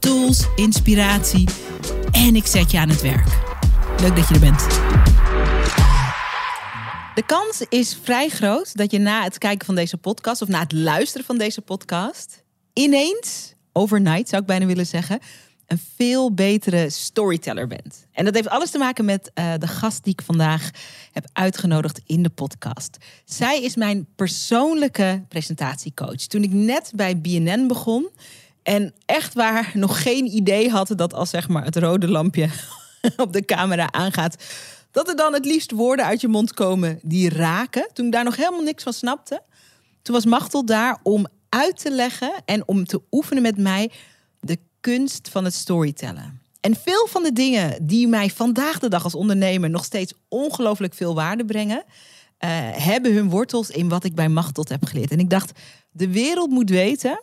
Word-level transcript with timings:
tools, 0.00 0.46
inspiratie 0.56 1.48
en 2.10 2.36
ik 2.36 2.46
zet 2.46 2.70
je 2.70 2.78
aan 2.78 2.88
het 2.88 3.02
werk. 3.02 3.26
Leuk 4.00 4.16
dat 4.16 4.28
je 4.28 4.34
er 4.34 4.40
bent. 4.40 4.68
De 7.14 7.22
kans 7.26 7.62
is 7.68 7.98
vrij 8.02 8.28
groot 8.28 8.76
dat 8.76 8.90
je 8.90 8.98
na 8.98 9.22
het 9.22 9.38
kijken 9.38 9.66
van 9.66 9.74
deze 9.74 9.96
podcast 9.96 10.42
of 10.42 10.48
na 10.48 10.60
het 10.60 10.72
luisteren 10.72 11.26
van 11.26 11.38
deze 11.38 11.60
podcast 11.60 12.44
ineens, 12.72 13.54
overnight 13.72 14.28
zou 14.28 14.40
ik 14.40 14.48
bijna 14.48 14.66
willen 14.66 14.86
zeggen, 14.86 15.18
een 15.66 15.80
veel 15.96 16.34
betere 16.34 16.90
storyteller 16.90 17.66
bent. 17.66 18.06
En 18.12 18.24
dat 18.24 18.34
heeft 18.34 18.48
alles 18.48 18.70
te 18.70 18.78
maken 18.78 19.04
met 19.04 19.30
uh, 19.34 19.52
de 19.58 19.66
gast 19.66 20.04
die 20.04 20.12
ik 20.12 20.22
vandaag 20.22 20.70
heb 21.12 21.24
uitgenodigd 21.32 22.00
in 22.06 22.22
de 22.22 22.28
podcast. 22.28 22.96
Zij 23.24 23.62
is 23.62 23.76
mijn 23.76 24.06
persoonlijke 24.16 25.24
presentatiecoach. 25.28 26.26
Toen 26.26 26.42
ik 26.42 26.52
net 26.52 26.92
bij 26.94 27.20
BNN 27.20 27.66
begon 27.66 28.08
en 28.62 28.94
echt 29.06 29.34
waar 29.34 29.70
nog 29.84 30.02
geen 30.02 30.26
idee 30.26 30.70
had 30.70 30.92
dat 30.96 31.14
als 31.14 31.30
zeg 31.30 31.48
maar 31.48 31.64
het 31.64 31.76
rode 31.76 32.08
lampje 32.08 32.48
op 33.16 33.32
de 33.32 33.44
camera 33.44 33.92
aangaat, 33.92 34.44
dat 34.90 35.08
er 35.08 35.16
dan 35.16 35.32
het 35.32 35.44
liefst 35.44 35.70
woorden 35.70 36.04
uit 36.04 36.20
je 36.20 36.28
mond 36.28 36.54
komen 36.54 36.98
die 37.02 37.28
raken. 37.28 37.88
Toen 37.92 38.06
ik 38.06 38.12
daar 38.12 38.24
nog 38.24 38.36
helemaal 38.36 38.62
niks 38.62 38.82
van 38.82 38.92
snapte, 38.92 39.42
toen 40.02 40.14
was 40.14 40.24
Machtel 40.24 40.64
daar 40.64 40.98
om 41.02 41.26
uit 41.48 41.78
te 41.78 41.90
leggen 41.90 42.32
en 42.44 42.68
om 42.68 42.84
te 42.84 43.02
oefenen 43.10 43.42
met 43.42 43.56
mij 43.56 43.90
de 44.40 44.58
kunst 44.80 45.28
van 45.28 45.44
het 45.44 45.54
storytellen. 45.54 46.40
En 46.60 46.76
veel 46.76 47.06
van 47.06 47.22
de 47.22 47.32
dingen 47.32 47.86
die 47.86 48.08
mij 48.08 48.30
vandaag 48.30 48.78
de 48.78 48.88
dag 48.88 49.04
als 49.04 49.14
ondernemer 49.14 49.70
nog 49.70 49.84
steeds 49.84 50.12
ongelooflijk 50.28 50.94
veel 50.94 51.14
waarde 51.14 51.44
brengen, 51.44 51.84
uh, 51.86 52.48
hebben 52.72 53.14
hun 53.14 53.30
wortels 53.30 53.70
in 53.70 53.88
wat 53.88 54.04
ik 54.04 54.14
bij 54.14 54.28
Machteld 54.28 54.68
heb 54.68 54.84
geleerd. 54.84 55.10
En 55.10 55.18
ik 55.18 55.30
dacht, 55.30 55.52
de 55.90 56.08
wereld 56.08 56.50
moet 56.50 56.70
weten 56.70 57.20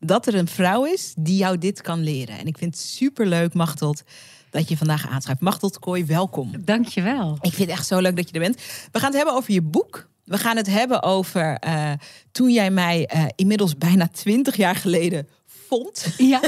dat 0.00 0.26
er 0.26 0.34
een 0.34 0.48
vrouw 0.48 0.84
is 0.84 1.12
die 1.16 1.36
jou 1.36 1.58
dit 1.58 1.80
kan 1.80 2.02
leren. 2.02 2.38
En 2.38 2.46
ik 2.46 2.58
vind 2.58 2.74
het 2.74 2.84
superleuk, 2.84 3.54
Machteld, 3.54 4.02
dat 4.50 4.68
je 4.68 4.76
vandaag 4.76 5.08
aanschrijft. 5.08 5.40
Machteld 5.40 5.78
Kooi, 5.78 6.04
welkom. 6.04 6.52
Dankjewel. 6.64 7.38
Ik 7.40 7.52
vind 7.52 7.68
het 7.68 7.78
echt 7.78 7.86
zo 7.86 7.98
leuk 7.98 8.16
dat 8.16 8.28
je 8.28 8.34
er 8.34 8.40
bent. 8.40 8.62
We 8.92 8.98
gaan 8.98 9.08
het 9.08 9.16
hebben 9.16 9.34
over 9.34 9.52
je 9.52 9.62
boek. 9.62 10.08
We 10.24 10.38
gaan 10.38 10.56
het 10.56 10.66
hebben 10.66 11.02
over 11.02 11.62
uh, 11.66 11.92
toen 12.32 12.50
jij 12.50 12.70
mij 12.70 13.10
uh, 13.14 13.24
inmiddels 13.34 13.78
bijna 13.78 14.08
twintig 14.08 14.56
jaar 14.56 14.76
geleden 14.76 15.28
vond. 15.46 16.06
Ja. 16.16 16.40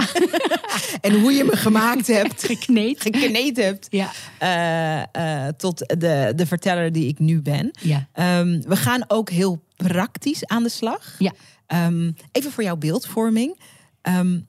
en 1.01 1.21
hoe 1.21 1.33
je 1.33 1.45
me 1.45 1.57
gemaakt 1.57 2.07
hebt. 2.07 2.45
Gekneed. 2.53 3.01
Gekneed 3.01 3.57
hebt. 3.57 3.87
Ja. 3.91 4.11
Uh, 5.17 5.49
tot 5.49 5.79
de, 5.79 6.33
de 6.37 6.47
verteller 6.47 6.93
die 6.93 7.09
ik 7.09 7.19
nu 7.19 7.43
ben. 7.43 7.71
Ja. 7.81 8.09
Um, 8.39 8.63
we 8.67 8.77
gaan 8.77 9.05
ook 9.09 9.31
heel 9.31 9.63
praktisch 9.77 10.47
aan 10.47 10.63
de 10.63 10.69
slag. 10.69 11.15
Ja. 11.19 11.33
Um, 11.75 12.17
even 12.33 12.53
voor 12.53 12.63
jouw 12.63 12.77
beeldvorming. 12.77 13.61
Um, 14.03 14.49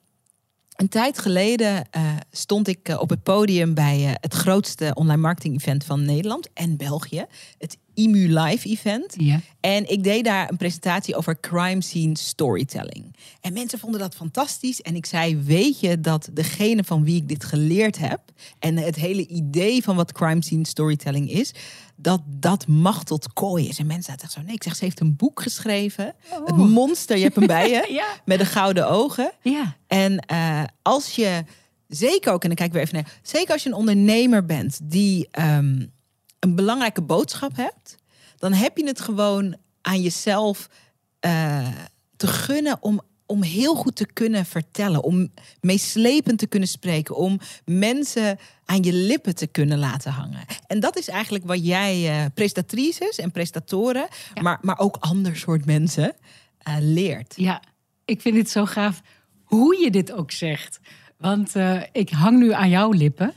een 0.76 0.88
tijd 0.88 1.18
geleden 1.18 1.88
uh, 1.96 2.12
stond 2.30 2.68
ik 2.68 2.88
uh, 2.88 3.00
op 3.00 3.10
het 3.10 3.22
podium 3.22 3.74
bij 3.74 4.00
uh, 4.00 4.10
het 4.20 4.34
grootste 4.34 4.90
online 4.94 5.20
marketing 5.20 5.54
event 5.54 5.84
van 5.84 6.04
Nederland 6.04 6.48
en 6.52 6.76
België. 6.76 7.26
Het 7.58 7.78
IMU 7.94 8.38
Live 8.38 8.68
event. 8.68 9.14
Ja. 9.16 9.40
En 9.60 9.90
ik 9.90 10.04
deed 10.04 10.24
daar 10.24 10.50
een 10.50 10.56
presentatie 10.56 11.16
over 11.16 11.40
crime 11.40 11.82
scene 11.82 12.18
storytelling. 12.18 13.16
En 13.40 13.52
mensen 13.52 13.78
vonden 13.78 14.00
dat 14.00 14.14
fantastisch. 14.14 14.80
En 14.80 14.96
ik 14.96 15.06
zei, 15.06 15.36
weet 15.36 15.80
je 15.80 16.00
dat 16.00 16.28
degene 16.32 16.84
van 16.84 17.04
wie 17.04 17.16
ik 17.16 17.28
dit 17.28 17.44
geleerd 17.44 17.98
heb... 17.98 18.20
en 18.58 18.76
het 18.76 18.96
hele 18.96 19.26
idee 19.26 19.82
van 19.82 19.96
wat 19.96 20.12
crime 20.12 20.42
scene 20.42 20.66
storytelling 20.66 21.30
is... 21.30 21.54
dat 21.96 22.22
dat 22.26 22.66
Machteld 22.66 23.32
Kooi 23.32 23.68
is. 23.68 23.78
En 23.78 23.86
mensen 23.86 24.12
zaten 24.12 24.30
zo, 24.30 24.42
nee, 24.42 24.54
ik 24.54 24.62
zeg, 24.62 24.76
ze 24.76 24.84
heeft 24.84 25.00
een 25.00 25.16
boek 25.16 25.42
geschreven. 25.42 26.14
Oh. 26.32 26.46
Het 26.46 26.56
monster, 26.56 27.16
je 27.16 27.22
hebt 27.22 27.36
hem 27.36 27.46
bij 27.46 27.70
je. 27.70 27.86
Ja. 27.94 28.06
Met 28.24 28.38
de 28.38 28.46
gouden 28.46 28.88
ogen. 28.88 29.32
Ja. 29.42 29.76
En 29.86 30.24
uh, 30.32 30.62
als 30.82 31.10
je, 31.10 31.44
zeker 31.88 32.32
ook, 32.32 32.42
en 32.42 32.48
dan 32.48 32.56
kijk 32.56 32.68
ik 32.68 32.74
weer 32.74 32.82
even 32.82 32.94
naar... 32.94 33.20
zeker 33.22 33.52
als 33.52 33.62
je 33.62 33.68
een 33.68 33.74
ondernemer 33.74 34.44
bent 34.44 34.78
die... 34.82 35.28
Um, 35.38 35.92
een 36.44 36.54
belangrijke 36.54 37.02
boodschap 37.02 37.56
hebt, 37.56 37.96
dan 38.36 38.52
heb 38.52 38.76
je 38.76 38.86
het 38.86 39.00
gewoon 39.00 39.56
aan 39.80 40.00
jezelf 40.02 40.68
uh, 41.26 41.68
te 42.16 42.26
gunnen 42.26 42.76
om, 42.80 43.00
om 43.26 43.42
heel 43.42 43.74
goed 43.74 43.96
te 43.96 44.06
kunnen 44.06 44.46
vertellen, 44.46 45.02
om 45.02 45.32
meeslepend 45.60 46.38
te 46.38 46.46
kunnen 46.46 46.68
spreken, 46.68 47.16
om 47.16 47.40
mensen 47.64 48.38
aan 48.64 48.82
je 48.82 48.92
lippen 48.92 49.34
te 49.34 49.46
kunnen 49.46 49.78
laten 49.78 50.12
hangen. 50.12 50.44
En 50.66 50.80
dat 50.80 50.98
is 50.98 51.08
eigenlijk 51.08 51.44
wat 51.44 51.66
jij 51.66 52.20
uh, 52.20 52.26
prestatrices 52.34 53.18
en 53.18 53.30
prestatoren, 53.30 54.06
ja. 54.34 54.42
maar, 54.42 54.58
maar 54.62 54.78
ook 54.78 54.96
ander 55.00 55.36
soort 55.36 55.64
mensen 55.64 56.14
uh, 56.68 56.76
leert. 56.80 57.34
Ja, 57.36 57.62
ik 58.04 58.20
vind 58.20 58.36
het 58.36 58.50
zo 58.50 58.64
gaaf 58.64 59.02
hoe 59.44 59.80
je 59.80 59.90
dit 59.90 60.12
ook 60.12 60.30
zegt. 60.30 60.80
Want 61.16 61.52
ik 61.92 62.10
hang 62.10 62.38
nu 62.38 62.52
aan 62.52 62.68
jouw 62.68 62.90
lippen. 62.90 63.34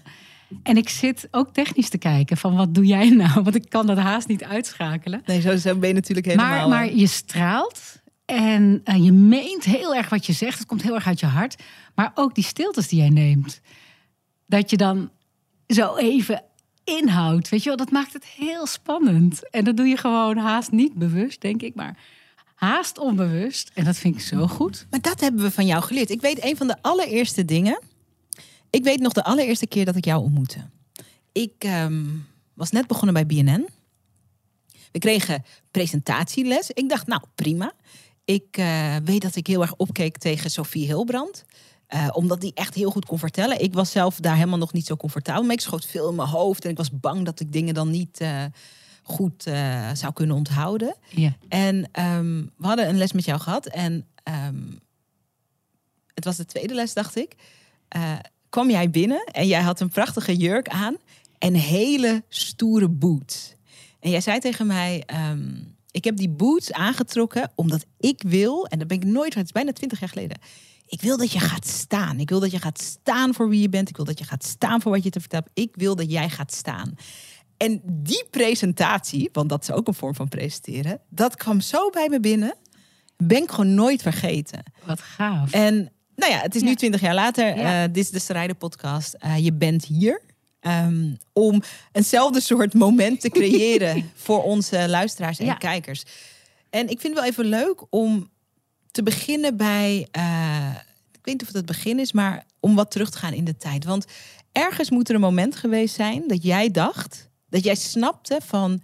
En 0.64 0.78
ik 0.78 0.90
zit 0.90 1.28
ook 1.32 1.54
technisch 1.54 1.90
te 1.90 1.98
kijken 1.98 2.38
van 2.38 2.56
wat 2.56 2.74
doe 2.74 2.86
jij 2.86 3.10
nou? 3.10 3.42
Want 3.44 3.56
ik 3.56 3.70
kan 3.70 3.88
dat 3.88 3.98
haast 3.98 4.28
niet 4.28 4.44
uitschakelen. 4.44 5.22
Nee, 5.26 5.42
zo, 5.42 5.56
zo 5.56 5.76
ben 5.76 5.88
je 5.88 5.96
natuurlijk 5.96 6.28
helemaal... 6.28 6.70
Maar, 6.70 6.70
maar 6.70 6.94
je 6.94 7.08
straalt 7.08 8.02
en 8.26 8.82
uh, 8.86 9.04
je 9.04 9.12
meent 9.12 9.64
heel 9.64 9.96
erg 9.96 10.10
wat 10.10 10.26
je 10.26 10.34
zegt. 10.34 10.58
Het 10.58 10.68
komt 10.68 10.82
heel 10.82 10.96
erg 10.96 11.08
uit 11.08 11.20
je 11.20 11.26
hart. 11.26 11.64
Maar 11.96 12.12
ook 12.16 12.36
die 12.36 12.44
stiltes 12.44 12.88
die 12.88 13.00
jij 13.00 13.10
neemt. 13.10 13.62
Dat 14.46 14.70
je 14.70 14.78
dan 14.78 15.10
zo 15.68 15.96
even 15.96 16.44
inhoudt. 16.84 17.50
Weet 17.50 17.64
je 17.64 17.70
wel, 17.70 17.78
dat 17.78 17.92
maakt 17.92 18.14
het 18.14 18.26
heel 18.26 18.66
spannend. 18.66 19.50
En 19.50 19.64
dat 19.64 19.78
doe 19.78 19.88
je 19.88 19.98
gewoon 19.98 20.38
haast 20.38 20.72
niet 20.72 20.94
bewust, 20.94 21.42
denk 21.42 21.62
ik. 21.62 21.76
Maar 21.76 21.98
haast 22.56 22.98
onbewust. 22.98 23.72
En 23.74 23.86
dat 23.86 23.98
vind 23.98 24.16
ik 24.16 24.22
zo 24.22 24.48
goed. 24.48 24.88
Maar 24.90 25.02
dat 25.02 25.20
hebben 25.20 25.42
we 25.42 25.52
van 25.52 25.66
jou 25.66 25.84
geleerd. 25.84 26.10
Ik 26.10 26.22
weet 26.22 26.44
een 26.44 26.58
van 26.58 26.68
de 26.68 26.76
allereerste 26.82 27.46
dingen... 27.46 27.80
Ik 28.70 28.84
weet 28.84 29.00
nog 29.00 29.14
de 29.14 29.24
allereerste 29.24 29.68
keer 29.68 29.86
dat 29.86 29.96
ik 29.96 30.06
jou 30.06 30.24
ontmoette. 30.24 30.70
Ik 31.32 31.64
um, 31.64 32.28
was 32.54 32.72
net 32.72 32.88
begonnen 32.88 33.14
bij 33.14 33.26
BNN. 33.26 33.68
We 34.92 35.00
kregen 35.00 35.44
presentatieles. 35.72 36.72
Ik 36.72 36.90
dacht, 36.90 37.08
nou 37.08 37.22
prima. 37.36 37.74
Ik 38.26 38.58
uh, 38.58 38.96
weet 39.04 39.22
dat 39.22 39.36
ik 39.36 39.48
heel 39.48 39.62
erg 39.62 39.76
opkeek 39.76 40.18
tegen 40.18 40.52
Sophie 40.52 40.86
Hilbrand. 40.86 41.46
Uh, 41.90 42.08
omdat 42.12 42.42
die 42.42 42.52
echt 42.54 42.74
heel 42.74 42.92
goed 42.92 43.06
kon 43.06 43.20
vertellen. 43.20 43.62
Ik 43.62 43.74
was 43.74 43.92
zelf 43.92 44.20
daar 44.20 44.36
helemaal 44.36 44.58
nog 44.58 44.74
niet 44.74 44.86
zo 44.86 44.96
comfortabel 44.96 45.44
mee. 45.44 45.58
Ik 45.58 45.62
schoot 45.62 45.86
veel 45.86 46.10
in 46.10 46.16
mijn 46.16 46.28
hoofd. 46.28 46.64
En 46.64 46.70
ik 46.70 46.78
was 46.78 47.00
bang 47.00 47.26
dat 47.26 47.40
ik 47.40 47.52
dingen 47.52 47.74
dan 47.74 47.90
niet 47.90 48.22
uh, 48.22 48.44
goed 49.04 49.44
zou 49.94 50.14
kunnen 50.14 50.36
onthouden. 50.36 50.96
Ja. 51.10 51.36
En 51.48 51.76
um, 51.76 52.52
we 52.58 52.68
hadden 52.68 52.90
een 52.90 52.98
les 52.98 53.12
met 53.12 53.26
jou 53.26 53.40
gehad. 53.40 53.66
En 53.66 54.06
um, 54.48 54.80
het 56.14 56.26
was 56.26 56.36
de 56.36 56.46
tweede 56.46 56.74
les, 56.74 56.94
dacht 56.94 57.16
ik 57.16 57.36
kwam 58.50 58.70
jij 58.70 58.90
binnen 58.90 59.24
en 59.32 59.48
jij 59.48 59.62
had 59.62 59.80
een 59.80 59.90
prachtige 59.90 60.36
jurk 60.36 60.68
aan 60.68 60.98
en 61.38 61.54
hele 61.54 62.24
stoere 62.30 62.90
boots. 62.90 63.56
En 64.00 64.10
jij 64.10 64.22
zei 64.22 64.40
tegen 64.40 64.68
mij: 64.68 65.04
um, 65.32 65.76
Ik 65.92 66.04
heb 66.04 66.18
die 66.18 66.30
boots 66.30 66.72
aangetrokken 66.72 67.52
omdat 67.56 67.86
ik 68.00 68.24
wil, 68.28 68.66
en 68.68 68.80
dat 68.80 68.88
ben 68.88 68.98
ik 68.98 69.06
nooit, 69.06 69.34
het 69.34 69.46
is 69.46 69.52
bijna 69.52 69.72
twintig 69.72 70.00
jaar 70.00 70.10
geleden. 70.10 70.40
Ik 70.88 71.02
wil 71.02 71.18
dat 71.18 71.32
je 71.32 71.40
gaat 71.40 71.68
staan. 71.68 72.20
Ik 72.20 72.30
wil 72.30 72.40
dat 72.40 72.52
je 72.52 72.60
gaat 72.60 72.82
staan 72.82 73.34
voor 73.34 73.50
wie 73.50 73.62
je 73.62 73.70
bent. 73.70 73.90
Ik 73.90 73.96
wil 73.96 74.06
dat 74.06 74.20
je 74.20 74.26
gaat 74.26 74.44
staan 74.44 74.82
voor 74.82 74.92
wat 74.92 75.04
je 75.04 75.10
te 75.10 75.20
vertellen 75.20 75.46
hebt. 75.54 75.70
Ik 75.70 75.76
wil 75.76 75.96
dat 75.96 76.12
jij 76.12 76.30
gaat 76.30 76.54
staan. 76.54 76.96
En 77.58 77.82
die 77.86 78.26
presentatie, 78.32 79.30
want 79.32 79.50
dat 79.50 79.62
is 79.62 79.72
ook 79.72 79.88
een 79.88 79.94
vorm 79.94 80.16
van 80.16 80.28
presenteren, 80.28 81.00
dat 81.10 81.36
kwam 81.36 81.62
zo 81.62 81.90
bij 81.90 82.10
me 82.10 82.20
binnen. 82.20 82.56
Ben 83.18 83.44
ik 83.44 83.50
gewoon 83.50 83.74
nooit 83.74 84.02
vergeten. 84.02 84.64
Wat 84.86 85.02
gaaf. 85.02 85.52
En 85.52 85.92
nou 86.18 86.32
ja, 86.32 86.40
het 86.40 86.56
is 86.56 86.62
nu 86.62 86.76
twintig 86.76 87.02
jaar 87.02 87.14
later. 87.14 87.58
Uh, 87.58 87.82
dit 87.84 87.98
is 88.04 88.10
de 88.10 88.20
Strijden 88.20 88.58
podcast. 88.58 89.16
Uh, 89.26 89.38
je 89.38 89.54
bent 89.54 89.86
hier 89.86 90.22
um, 90.62 91.18
om 91.34 91.62
eenzelfde 91.92 92.42
soort 92.42 92.74
moment 92.74 93.22
te 93.22 93.30
creëren 93.30 94.12
voor 94.26 94.44
onze 94.44 94.90
luisteraars 94.90 95.40
en 95.40 95.46
Ja. 95.46 95.54
kijkers. 95.54 96.04
En 96.70 96.82
ik 96.90 97.00
vind 97.00 97.14
het 97.14 97.14
wel 97.14 97.24
even 97.32 97.46
leuk 97.46 97.84
om 97.90 98.30
te 98.92 99.04
beginnen 99.04 99.58
bij, 99.58 100.08
uh, 100.18 100.70
ik 101.12 101.20
weet 101.22 101.34
niet 101.34 101.42
of 101.42 101.48
het 101.48 101.56
het 101.56 101.66
begin 101.66 102.00
is, 102.00 102.12
maar 102.12 102.46
om 102.60 102.76
wat 102.76 102.92
terug 102.92 103.10
te 103.10 103.18
gaan 103.18 103.34
in 103.34 103.46
de 103.46 103.58
tijd. 103.58 103.84
Want 103.86 104.06
ergens 104.52 104.90
moet 104.90 105.10
er 105.10 105.16
een 105.16 105.22
moment 105.22 105.56
geweest 105.56 105.96
zijn 105.96 106.24
dat 106.28 106.44
jij 106.44 106.72
dacht, 106.72 107.30
dat 107.50 107.64
jij 107.64 107.76
snapte 107.76 108.40
van, 108.46 108.82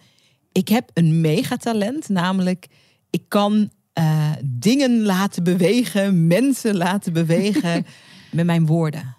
ik 0.52 0.68
heb 0.68 0.90
een 0.94 1.22
megatalent, 1.22 2.10
namelijk 2.10 2.68
ik 3.10 3.24
kan 3.28 3.72
uh, 4.00 4.32
dingen 4.44 5.02
laten 5.02 5.44
bewegen, 5.44 6.28
mensen 6.28 6.76
laten 6.76 7.14
bewegen. 7.14 7.86
met 8.32 8.46
mijn 8.46 8.66
woorden? 8.66 9.16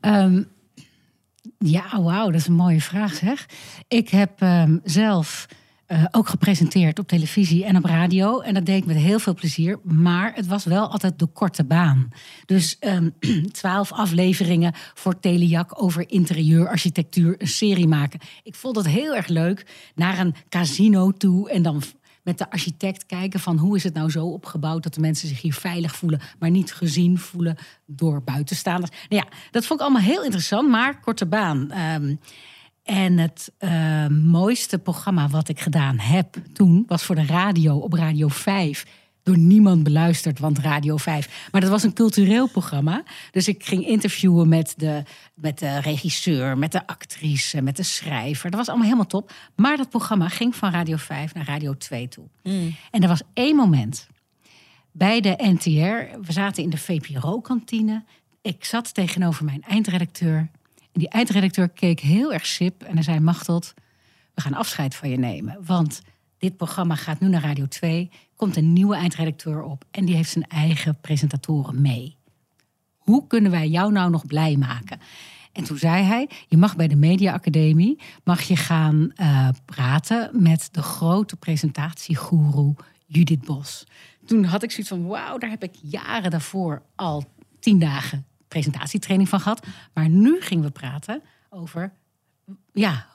Ehm, 0.00 0.42
ja, 1.58 2.02
wauw, 2.02 2.30
dat 2.30 2.40
is 2.40 2.46
een 2.46 2.52
mooie 2.52 2.80
vraag 2.80 3.14
zeg. 3.14 3.46
Ik 3.88 4.08
heb 4.08 4.40
ehm, 4.40 4.78
zelf 4.84 5.46
eh, 5.90 6.04
ook 6.10 6.28
gepresenteerd 6.28 6.98
op 6.98 7.08
televisie 7.08 7.64
en 7.64 7.76
op 7.76 7.84
radio. 7.84 8.40
En 8.40 8.54
dat 8.54 8.66
deed 8.66 8.76
ik 8.76 8.86
met 8.86 8.96
heel 8.96 9.18
veel 9.18 9.34
plezier. 9.34 9.78
Maar 9.82 10.32
het 10.34 10.46
was 10.46 10.64
wel 10.64 10.90
altijd 10.90 11.18
de 11.18 11.26
korte 11.26 11.64
baan. 11.64 12.08
Dus 12.46 12.78
ehm, 12.78 13.08
twaalf 13.52 13.92
afleveringen 13.92 14.74
voor 14.94 15.20
Telejak 15.20 15.82
over 15.82 16.10
interieurarchitectuur, 16.10 17.34
een 17.38 17.48
serie 17.48 17.88
maken. 17.88 18.20
Ik 18.42 18.54
vond 18.54 18.76
het 18.76 18.86
heel 18.86 19.14
erg 19.14 19.26
leuk. 19.26 19.66
Naar 19.94 20.18
een 20.18 20.34
casino 20.48 21.10
toe 21.10 21.50
en 21.50 21.62
dan 21.62 21.82
met 22.22 22.38
de 22.38 22.50
architect 22.50 23.06
kijken 23.06 23.40
van 23.40 23.58
hoe 23.58 23.76
is 23.76 23.84
het 23.84 23.94
nou 23.94 24.10
zo 24.10 24.26
opgebouwd 24.26 24.82
dat 24.82 24.94
de 24.94 25.00
mensen 25.00 25.28
zich 25.28 25.42
hier 25.42 25.54
veilig 25.54 25.96
voelen, 25.96 26.20
maar 26.38 26.50
niet 26.50 26.72
gezien 26.72 27.18
voelen 27.18 27.56
door 27.86 28.22
buitenstaanders. 28.22 28.90
Nou 29.08 29.22
ja, 29.24 29.36
dat 29.50 29.66
vond 29.66 29.80
ik 29.80 29.86
allemaal 29.86 30.06
heel 30.06 30.24
interessant, 30.24 30.68
maar 30.68 31.00
korte 31.00 31.26
baan. 31.26 31.70
Ehm, 31.70 32.14
en 32.82 33.18
het 33.18 33.52
uh, 33.58 34.06
mooiste 34.06 34.78
programma 34.78 35.28
wat 35.28 35.48
ik 35.48 35.60
gedaan 35.60 35.98
heb 35.98 36.36
toen 36.52 36.84
was 36.86 37.02
voor 37.02 37.14
de 37.14 37.26
radio 37.26 37.76
op 37.76 37.92
Radio 37.92 38.28
5 38.28 38.86
door 39.30 39.38
niemand 39.38 39.82
beluisterd, 39.82 40.38
want 40.38 40.58
Radio 40.58 40.96
5. 40.96 41.48
Maar 41.50 41.60
dat 41.60 41.70
was 41.70 41.82
een 41.82 41.92
cultureel 41.92 42.48
programma. 42.48 43.02
Dus 43.30 43.48
ik 43.48 43.64
ging 43.64 43.86
interviewen 43.86 44.48
met 44.48 44.74
de, 44.76 45.02
met 45.34 45.58
de 45.58 45.80
regisseur, 45.80 46.58
met 46.58 46.72
de 46.72 46.86
actrice, 46.86 47.62
met 47.62 47.76
de 47.76 47.82
schrijver. 47.82 48.50
Dat 48.50 48.58
was 48.58 48.68
allemaal 48.68 48.86
helemaal 48.86 49.06
top. 49.06 49.32
Maar 49.56 49.76
dat 49.76 49.88
programma 49.88 50.28
ging 50.28 50.56
van 50.56 50.70
Radio 50.70 50.96
5 50.96 51.34
naar 51.34 51.46
Radio 51.46 51.76
2 51.76 52.08
toe. 52.08 52.24
Mm. 52.42 52.76
En 52.90 53.02
er 53.02 53.08
was 53.08 53.22
één 53.32 53.56
moment 53.56 54.08
bij 54.92 55.20
de 55.20 55.34
NTR. 55.38 56.18
We 56.26 56.32
zaten 56.32 56.62
in 56.62 56.70
de 56.70 56.78
VPRO-kantine. 56.78 58.04
Ik 58.42 58.64
zat 58.64 58.94
tegenover 58.94 59.44
mijn 59.44 59.62
eindredacteur. 59.62 60.38
En 60.76 61.00
die 61.00 61.08
eindredacteur 61.08 61.68
keek 61.68 62.00
heel 62.00 62.32
erg 62.32 62.46
sip 62.46 62.82
en 62.82 62.94
hij 62.94 63.02
zei: 63.02 63.20
Machteld, 63.20 63.74
we 64.34 64.40
gaan 64.40 64.54
afscheid 64.54 64.94
van 64.94 65.10
je 65.10 65.18
nemen. 65.18 65.58
Want 65.64 66.02
dit 66.38 66.56
programma 66.56 66.94
gaat 66.94 67.20
nu 67.20 67.28
naar 67.28 67.42
Radio 67.42 67.66
2, 67.66 68.10
komt 68.40 68.56
een 68.56 68.72
nieuwe 68.72 68.96
eindredacteur 68.96 69.62
op 69.62 69.84
en 69.90 70.04
die 70.04 70.14
heeft 70.14 70.30
zijn 70.30 70.46
eigen 70.48 71.00
presentatoren 71.00 71.80
mee. 71.80 72.16
Hoe 72.98 73.26
kunnen 73.26 73.50
wij 73.50 73.68
jou 73.68 73.92
nou 73.92 74.10
nog 74.10 74.26
blij 74.26 74.56
maken? 74.56 75.00
En 75.52 75.64
toen 75.64 75.78
zei 75.78 76.04
hij: 76.04 76.28
Je 76.48 76.56
mag 76.56 76.76
bij 76.76 76.88
de 76.88 76.96
Media 76.96 77.32
Academie 77.32 78.00
mag 78.24 78.40
je 78.40 78.56
gaan 78.56 79.12
uh, 79.16 79.48
praten 79.64 80.30
met 80.32 80.68
de 80.72 80.82
grote 80.82 81.36
presentatiegoeroe 81.36 82.74
Judith 83.06 83.44
Bos. 83.44 83.86
Toen 84.26 84.44
had 84.44 84.62
ik 84.62 84.70
zoiets 84.70 84.88
van: 84.88 85.06
Wauw, 85.06 85.38
daar 85.38 85.50
heb 85.50 85.62
ik 85.62 85.74
jaren 85.82 86.30
daarvoor 86.30 86.82
al 86.94 87.24
tien 87.58 87.78
dagen 87.78 88.26
presentatietraining 88.48 89.28
van 89.28 89.40
gehad. 89.40 89.66
Maar 89.94 90.08
nu 90.08 90.40
gingen 90.40 90.64
we 90.64 90.70
praten 90.70 91.22
over 91.50 91.92
ja, 92.72 93.06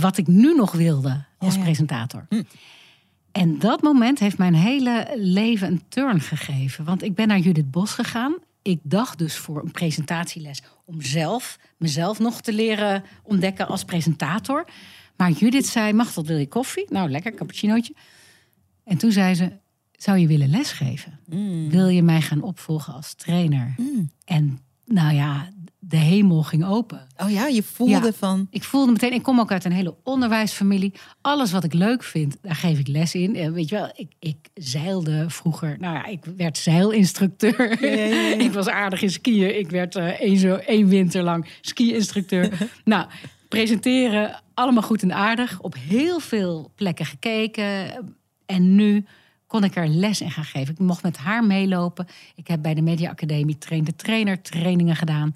wat 0.00 0.18
ik 0.18 0.26
nu 0.26 0.54
nog 0.54 0.72
wilde 0.72 1.24
als 1.38 1.58
presentator. 1.58 2.26
Hm. 2.28 2.42
En 3.38 3.58
dat 3.58 3.82
moment 3.82 4.18
heeft 4.18 4.38
mijn 4.38 4.54
hele 4.54 5.14
leven 5.16 5.68
een 5.68 5.82
turn 5.88 6.20
gegeven. 6.20 6.84
Want 6.84 7.02
ik 7.02 7.14
ben 7.14 7.28
naar 7.28 7.38
Judith 7.38 7.70
Bos 7.70 7.92
gegaan. 7.92 8.36
Ik 8.62 8.80
dacht 8.82 9.18
dus 9.18 9.36
voor 9.36 9.62
een 9.62 9.70
presentatieles 9.70 10.62
om 10.84 11.02
zelf 11.02 11.58
mezelf 11.76 12.18
nog 12.18 12.40
te 12.40 12.52
leren 12.52 13.04
ontdekken 13.22 13.68
als 13.68 13.84
presentator. 13.84 14.68
Maar 15.16 15.30
Judith 15.30 15.66
zei: 15.66 15.92
Machtel, 15.92 16.24
wil 16.24 16.36
je 16.36 16.48
koffie? 16.48 16.86
Nou, 16.88 17.10
lekker, 17.10 17.34
cappuccinootje. 17.34 17.94
En 18.84 18.98
toen 18.98 19.12
zei 19.12 19.34
ze: 19.34 19.52
Zou 19.92 20.18
je 20.18 20.26
willen 20.26 20.50
lesgeven? 20.50 21.18
Mm. 21.26 21.70
Wil 21.70 21.88
je 21.88 22.02
mij 22.02 22.20
gaan 22.20 22.42
opvolgen 22.42 22.94
als 22.94 23.14
trainer? 23.14 23.74
Mm. 23.76 24.10
En 24.24 24.58
nou 24.84 25.14
ja, 25.14 25.48
de 25.88 25.96
hemel 25.96 26.42
ging 26.42 26.64
open. 26.64 27.06
Oh 27.16 27.30
ja, 27.30 27.46
je 27.46 27.62
voelde 27.62 28.12
van. 28.12 28.46
Ik 28.50 28.64
voelde 28.64 28.92
meteen, 28.92 29.12
ik 29.12 29.22
kom 29.22 29.40
ook 29.40 29.52
uit 29.52 29.64
een 29.64 29.72
hele 29.72 29.94
onderwijsfamilie. 30.02 30.92
Alles 31.20 31.52
wat 31.52 31.64
ik 31.64 31.72
leuk 31.72 32.02
vind, 32.02 32.36
daar 32.42 32.54
geef 32.54 32.78
ik 32.78 32.88
les 32.88 33.14
in. 33.14 33.36
En 33.36 33.52
weet 33.52 33.68
je 33.68 33.74
wel, 33.74 33.92
ik, 33.94 34.12
ik 34.18 34.36
zeilde 34.54 35.30
vroeger. 35.30 35.76
Nou 35.80 35.94
ja, 35.94 36.06
ik 36.06 36.24
werd 36.36 36.58
zeilinstructeur. 36.58 37.82
ik 38.46 38.52
was 38.52 38.68
aardig 38.68 39.02
in 39.02 39.10
skiën. 39.10 39.58
Ik 39.58 39.70
werd 39.70 39.96
uh, 39.96 40.06
één, 40.06 40.38
zo, 40.38 40.54
één 40.54 40.88
winter 40.88 41.22
lang 41.22 41.48
ski-instructeur. 41.60 42.70
nou, 42.84 43.06
presenteren, 43.48 44.42
allemaal 44.54 44.82
goed 44.82 45.02
en 45.02 45.12
aardig. 45.12 45.60
Op 45.60 45.74
heel 45.88 46.20
veel 46.20 46.70
plekken 46.74 47.06
gekeken. 47.06 47.92
En 48.46 48.74
nu 48.74 49.04
kon 49.48 49.64
ik 49.64 49.76
er 49.76 49.88
les 49.88 50.20
in 50.20 50.30
gaan 50.30 50.44
geven. 50.44 50.74
Ik 50.74 50.80
mocht 50.80 51.02
met 51.02 51.16
haar 51.16 51.44
meelopen. 51.44 52.06
Ik 52.34 52.48
heb 52.48 52.62
bij 52.62 52.74
de 52.74 52.82
Media 52.82 53.10
Academie 53.10 53.58
train 53.58 53.84
de 53.84 53.96
trainer 53.96 54.42
trainingen 54.42 54.96
gedaan. 54.96 55.32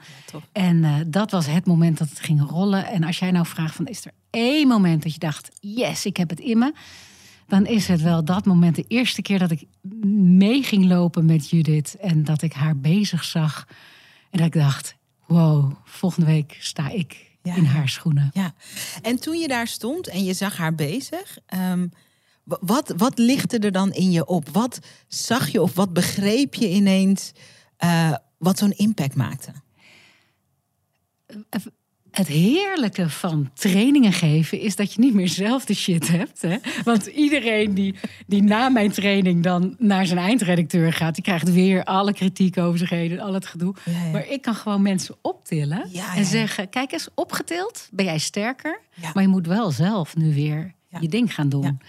en 0.53 0.77
uh, 0.77 0.95
dat 1.07 1.31
was 1.31 1.47
het 1.47 1.67
moment 1.67 1.99
dat 1.99 2.09
het 2.09 2.21
ging 2.21 2.51
rollen. 2.51 2.87
En 2.87 3.05
als 3.05 3.19
jij 3.19 3.31
nou 3.31 3.47
vraagt 3.47 3.75
van 3.75 3.87
is 3.87 4.05
er 4.05 4.13
één 4.31 4.69
moment 4.69 5.03
dat 5.03 5.13
je 5.13 5.19
dacht, 5.19 5.49
yes, 5.61 6.07
ik 6.07 6.17
heb 6.17 6.31
het 6.31 6.41
in 6.41 6.59
me. 6.59 6.73
Dan 7.47 7.67
is 7.67 7.89
het 7.89 8.01
wel 8.01 8.25
dat 8.25 8.45
moment, 8.45 8.77
de 8.77 8.85
eerste 8.89 9.23
keer 9.23 9.39
dat 9.39 9.51
ik 9.51 9.65
mee 10.15 10.63
ging 10.63 10.85
lopen 10.85 11.25
met 11.25 11.51
Judith. 11.51 11.97
En 12.01 12.25
dat 12.25 12.43
ik 12.43 12.53
haar 12.53 12.77
bezig 12.77 13.25
zag. 13.25 13.67
En 14.31 14.39
dat 14.39 14.47
ik 14.47 14.53
dacht, 14.53 14.97
wow, 15.27 15.73
volgende 15.85 16.27
week 16.27 16.57
sta 16.61 16.89
ik 16.89 17.31
in 17.43 17.65
haar 17.65 17.89
schoenen. 17.89 18.31
Ja, 18.33 18.55
en 19.03 19.21
toen 19.21 19.39
je 19.39 19.49
daar 19.49 19.67
stond 19.67 20.09
en 20.09 20.25
je 20.25 20.35
zag 20.35 20.57
haar 20.57 20.75
bezig... 20.75 21.39
Um 21.55 21.93
wat, 22.45 22.95
wat 22.97 23.19
lichtte 23.19 23.59
er 23.59 23.73
dan 23.73 23.93
in 23.93 24.11
je 24.11 24.27
op? 24.27 24.49
Wat 24.49 24.79
zag 25.09 25.49
je 25.49 25.63
of 25.63 25.75
wat 25.75 25.93
begreep 25.93 26.55
je 26.55 26.69
ineens 26.69 27.33
uh, 27.85 28.15
wat 28.39 28.59
zo'n 28.59 28.77
impact 28.77 29.15
maakte? 29.15 29.53
Het 32.11 32.27
heerlijke 32.27 33.11
van 33.11 33.51
trainingen 33.55 34.13
geven 34.13 34.61
is 34.61 34.77
dat 34.77 34.93
je 34.93 35.01
niet 35.01 35.15
meer 35.15 35.29
zelf 35.29 35.65
de 35.65 35.75
shit 35.75 36.09
hebt. 36.09 36.43
Hè? 36.43 36.57
Want 36.85 37.07
iedereen 37.07 37.75
die, 37.75 37.95
die 38.27 38.43
na 38.43 38.69
mijn 38.69 38.91
training 38.91 39.43
dan 39.43 39.75
naar 39.79 40.07
zijn 40.07 40.19
eindredacteur 40.19 40.93
gaat, 40.93 41.15
die 41.15 41.25
krijgt 41.25 41.53
weer 41.53 41.85
alle 41.85 42.13
kritiek 42.13 42.59
over 42.59 42.79
zich 42.79 42.91
heen 42.91 43.11
en 43.11 43.21
al 43.21 43.35
het 43.35 43.47
gedoe. 43.47 43.75
Maar 44.13 44.29
ik 44.29 44.43
kan 44.43 44.55
gewoon 44.55 44.83
mensen 44.83 45.15
optillen 45.21 45.89
en 46.15 46.25
zeggen: 46.25 46.69
Kijk 46.69 46.93
eens, 46.93 47.09
opgetild 47.15 47.89
ben 47.91 48.05
jij 48.05 48.19
sterker. 48.19 48.81
Maar 49.15 49.23
je 49.23 49.29
moet 49.29 49.47
wel 49.47 49.71
zelf 49.71 50.17
nu 50.17 50.35
weer 50.35 50.75
je 51.01 51.09
ding 51.09 51.35
gaan 51.35 51.49
doen. 51.49 51.81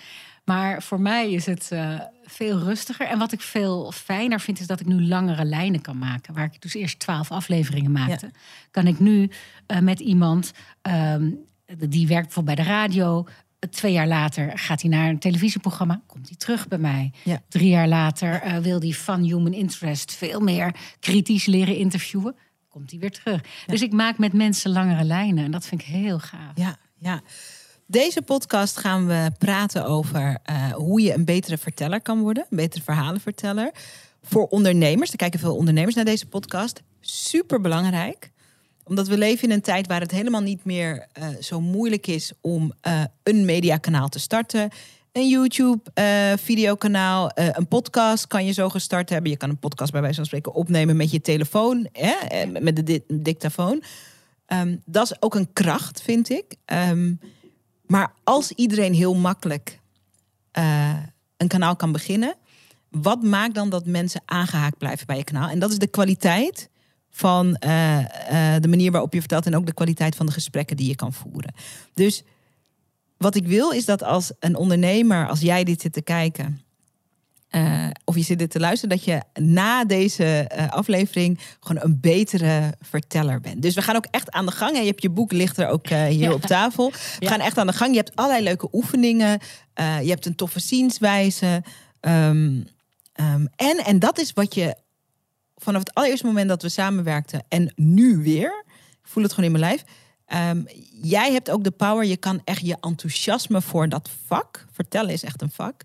Maar 0.44 0.84
voor 0.84 1.00
mij 1.00 1.31
is 1.31 1.45
het 1.45 1.69
uh, 1.74 2.00
veel 2.24 2.60
rustiger. 2.60 3.07
En 3.07 3.19
wat 3.19 3.31
ik 3.31 3.42
veel 3.42 3.92
fijner 3.92 4.40
vind, 4.40 4.60
is 4.60 4.68
dat 4.68 4.80
ik 4.80 4.86
nu 4.86 5.07
langere 5.07 5.45
lijnen 5.45 5.81
kan 5.81 5.98
maken. 5.98 6.34
Waar 6.34 6.45
ik 6.54 6.62
dus 6.62 6.74
eerst 6.74 7.00
twaalf 7.00 7.31
afleveringen 7.31 7.92
maakte, 7.92 8.31
kan 8.72 8.88
ik 8.88 9.00
nu 9.00 9.30
uh, 9.68 9.80
met 9.80 10.00
iemand 10.00 10.52
um, 10.81 11.40
die 11.66 12.07
werkt 12.07 12.26
bijvoorbeeld 12.26 12.56
bij 12.56 12.66
de 12.66 12.71
radio. 12.71 13.28
Twee 13.69 13.92
jaar 13.92 14.07
later 14.07 14.59
gaat 14.59 14.81
hij 14.81 14.90
naar 14.90 15.09
een 15.09 15.19
televisieprogramma, 15.19 16.02
komt 16.07 16.28
hij 16.28 16.38
terug 16.38 16.68
bij 16.68 16.78
mij. 16.78 17.12
Ja. 17.23 17.42
Drie 17.50 17.69
jaar 17.69 17.88
later 17.88 18.45
uh, 18.45 18.57
wil 18.57 18.80
hij 18.80 18.92
van 18.92 19.23
Human 19.23 19.54
Interest 19.54 20.14
veel 20.14 20.40
meer 20.40 20.76
kritisch 21.00 21.45
leren 21.45 21.76
interviewen. 21.76 22.35
Komt 22.69 22.92
hij 22.92 23.00
weer 23.00 23.12
terug. 23.12 23.42
Dus 23.66 23.81
ik 23.81 23.92
maak 23.92 24.18
met 24.18 24.33
mensen 24.33 24.71
langere 24.71 25.04
lijnen 25.04 25.44
en 25.44 25.52
dat 25.52 25.66
vind 25.66 25.81
ik 25.81 25.88
heel 25.88 26.19
gaaf. 26.19 26.52
Ja, 26.56 26.78
ja. 26.97 27.21
Deze 27.94 28.21
podcast 28.21 28.78
gaan 28.78 29.07
we 29.07 29.31
praten 29.38 29.85
over 29.85 30.38
uh, 30.50 30.71
hoe 30.71 31.02
je 31.02 31.14
een 31.14 31.26
betere 31.26 31.57
verteller 31.57 32.02
kan 32.02 32.21
worden, 32.21 32.45
een 32.50 32.57
betere 32.57 32.83
verhalenverteller. 32.83 33.71
Voor 34.23 34.47
ondernemers, 34.47 35.12
er 35.12 35.18
kijken 35.18 35.40
veel 35.40 35.56
ondernemers 35.56 35.95
naar 35.95 36.06
deze 36.06 36.26
podcast. 36.26 36.81
Super 37.00 37.62
belangrijk, 37.62 38.31
omdat 38.83 39.07
we 39.07 39.18
leven 39.18 39.47
in 39.47 39.54
een 39.54 39.62
tijd 39.62 39.88
waar 39.88 40.02
het 40.02 40.12
helemaal 40.12 40.42
niet 40.42 40.66
meer 40.66 41.07
uh, 41.19 41.28
zo 41.42 41.62
moeilijk 41.62 42.07
is 42.07 42.31
om 42.42 42.73
uh, 42.88 43.04
een 43.23 43.45
mediakanaal 43.45 44.09
te 44.09 44.19
starten. 44.19 44.69
Een 45.12 45.30
YouTube-videokanaal, 45.30 47.31
een 47.33 47.68
podcast 47.68 48.28
kan 48.28 48.45
je 48.45 48.52
zo 48.52 48.69
gestart 48.69 49.09
hebben. 49.09 49.31
Je 49.31 49.38
kan 49.38 49.50
een 49.50 49.59
podcast 49.59 49.92
bij 49.92 50.02
wijze 50.02 50.16
van 50.16 50.26
spreken 50.26 50.54
opnemen 50.54 50.95
met 50.95 51.12
je 51.12 51.21
telefoon, 51.21 51.88
hè, 51.92 52.45
met 52.45 52.76
de 52.76 52.83
di 52.83 53.04
dictafoon. 53.07 53.83
Um, 54.47 54.81
dat 54.85 55.12
is 55.12 55.21
ook 55.21 55.35
een 55.35 55.54
kracht, 55.54 56.02
vind 56.02 56.30
ik. 56.30 56.56
Um, 56.66 57.19
maar 57.85 58.13
als 58.23 58.52
iedereen 58.52 58.94
heel 58.94 59.16
makkelijk 59.16 59.80
uh, 60.57 60.97
een 61.37 61.47
kanaal 61.47 61.75
kan 61.75 61.92
beginnen, 61.92 62.35
wat 62.90 63.23
maakt 63.23 63.56
dan 63.56 63.69
dat 63.69 63.85
mensen 63.85 64.21
aangehaakt 64.25 64.78
blijven 64.78 65.06
bij 65.06 65.18
je 65.18 65.23
kanaal? 65.23 65.49
En 65.49 65.59
dat 65.59 65.71
is 65.71 65.78
de 65.78 65.87
kwaliteit 65.87 66.69
van 67.09 67.57
uh, 67.66 67.99
uh, 67.99 68.06
de 68.59 68.68
manier 68.68 68.92
waarop 68.92 69.13
je 69.13 69.19
vertelt 69.19 69.45
en 69.45 69.56
ook 69.56 69.66
de 69.66 69.73
kwaliteit 69.73 70.16
van 70.16 70.25
de 70.25 70.31
gesprekken 70.31 70.78
die 70.78 70.87
je 70.87 70.95
kan 70.95 71.13
voeren. 71.13 71.54
Dus 71.94 72.23
wat 73.18 73.35
ik 73.35 73.47
wil 73.47 73.71
is 73.71 73.85
dat 73.85 74.04
als 74.04 74.31
een 74.40 74.56
ondernemer, 74.56 75.28
als 75.28 75.40
jij 75.40 75.63
dit 75.63 75.81
zit 75.81 75.94
te 75.94 76.02
kijken, 76.02 76.61
uh, 77.56 77.88
of 78.06 78.16
je 78.16 78.22
zit 78.22 78.40
dit 78.40 78.52
te 78.52 78.60
luisteren, 78.60 78.98
dat 78.98 79.06
je 79.06 79.22
na 79.42 79.86
deze 79.86 80.52
uh, 80.57 80.72
aflevering 80.72 81.40
gewoon 81.60 81.83
een 81.83 82.00
betere 82.00 82.74
verteller 82.81 83.40
bent. 83.40 83.62
Dus 83.62 83.76
we 83.76 83.81
gaan 83.81 83.95
ook 83.95 84.07
echt 84.12 84.31
aan 84.31 84.45
de 84.45 84.52
gang. 84.52 84.76
En 84.76 84.81
je 84.81 84.88
hebt 84.88 85.02
je 85.02 85.10
boek 85.10 85.31
ligt 85.31 85.57
er 85.57 85.68
ook 85.68 85.90
uh, 85.90 86.04
hier 86.06 86.30
ja. 86.30 86.33
op 86.33 86.42
tafel. 86.57 86.92
We 86.92 86.98
ja. 87.19 87.30
gaan 87.30 87.40
echt 87.40 87.57
aan 87.57 87.68
de 87.68 87.74
gang. 87.74 87.92
Je 87.92 87.98
hebt 87.98 88.16
allerlei 88.16 88.44
leuke 88.44 88.68
oefeningen. 88.72 89.40
je 89.76 90.10
hebt 90.10 90.26
een 90.26 90.36
toffe 90.36 90.60
zienswijze. 90.60 91.64
Um, 92.02 92.68
um, 93.16 93.48
en, 93.56 93.78
en 93.86 94.00
dat 94.00 94.19
is 94.19 94.33
wat 94.33 94.54
je 94.54 94.76
vanaf 95.56 95.80
het 95.80 95.94
allereerste 95.94 96.26
moment 96.26 96.50
dat 96.50 96.62
we 96.62 96.69
samenwerkten 96.69 97.44
en 97.50 97.74
nu 97.76 98.18
weer, 98.18 98.64
ik 99.04 99.10
voel 99.10 99.24
het 99.24 99.33
gewoon 99.33 99.54
in 99.54 99.60
mijn 99.60 99.64
lijf. 99.64 99.83
Ehm, 100.26 100.62
jij 101.02 101.31
hebt 101.31 101.50
ook 101.50 101.64
de 101.64 101.72
power, 101.72 102.06
je 102.06 102.18
kan 102.18 102.42
echt 102.44 102.66
je 102.66 102.78
enthousiasme 102.81 103.62
voor 103.62 103.90
dat 103.90 104.10
vak, 104.26 104.66
vertellen 104.72 105.14
is 105.14 105.24
echt 105.24 105.42
een 105.42 105.52
vak. 105.52 105.83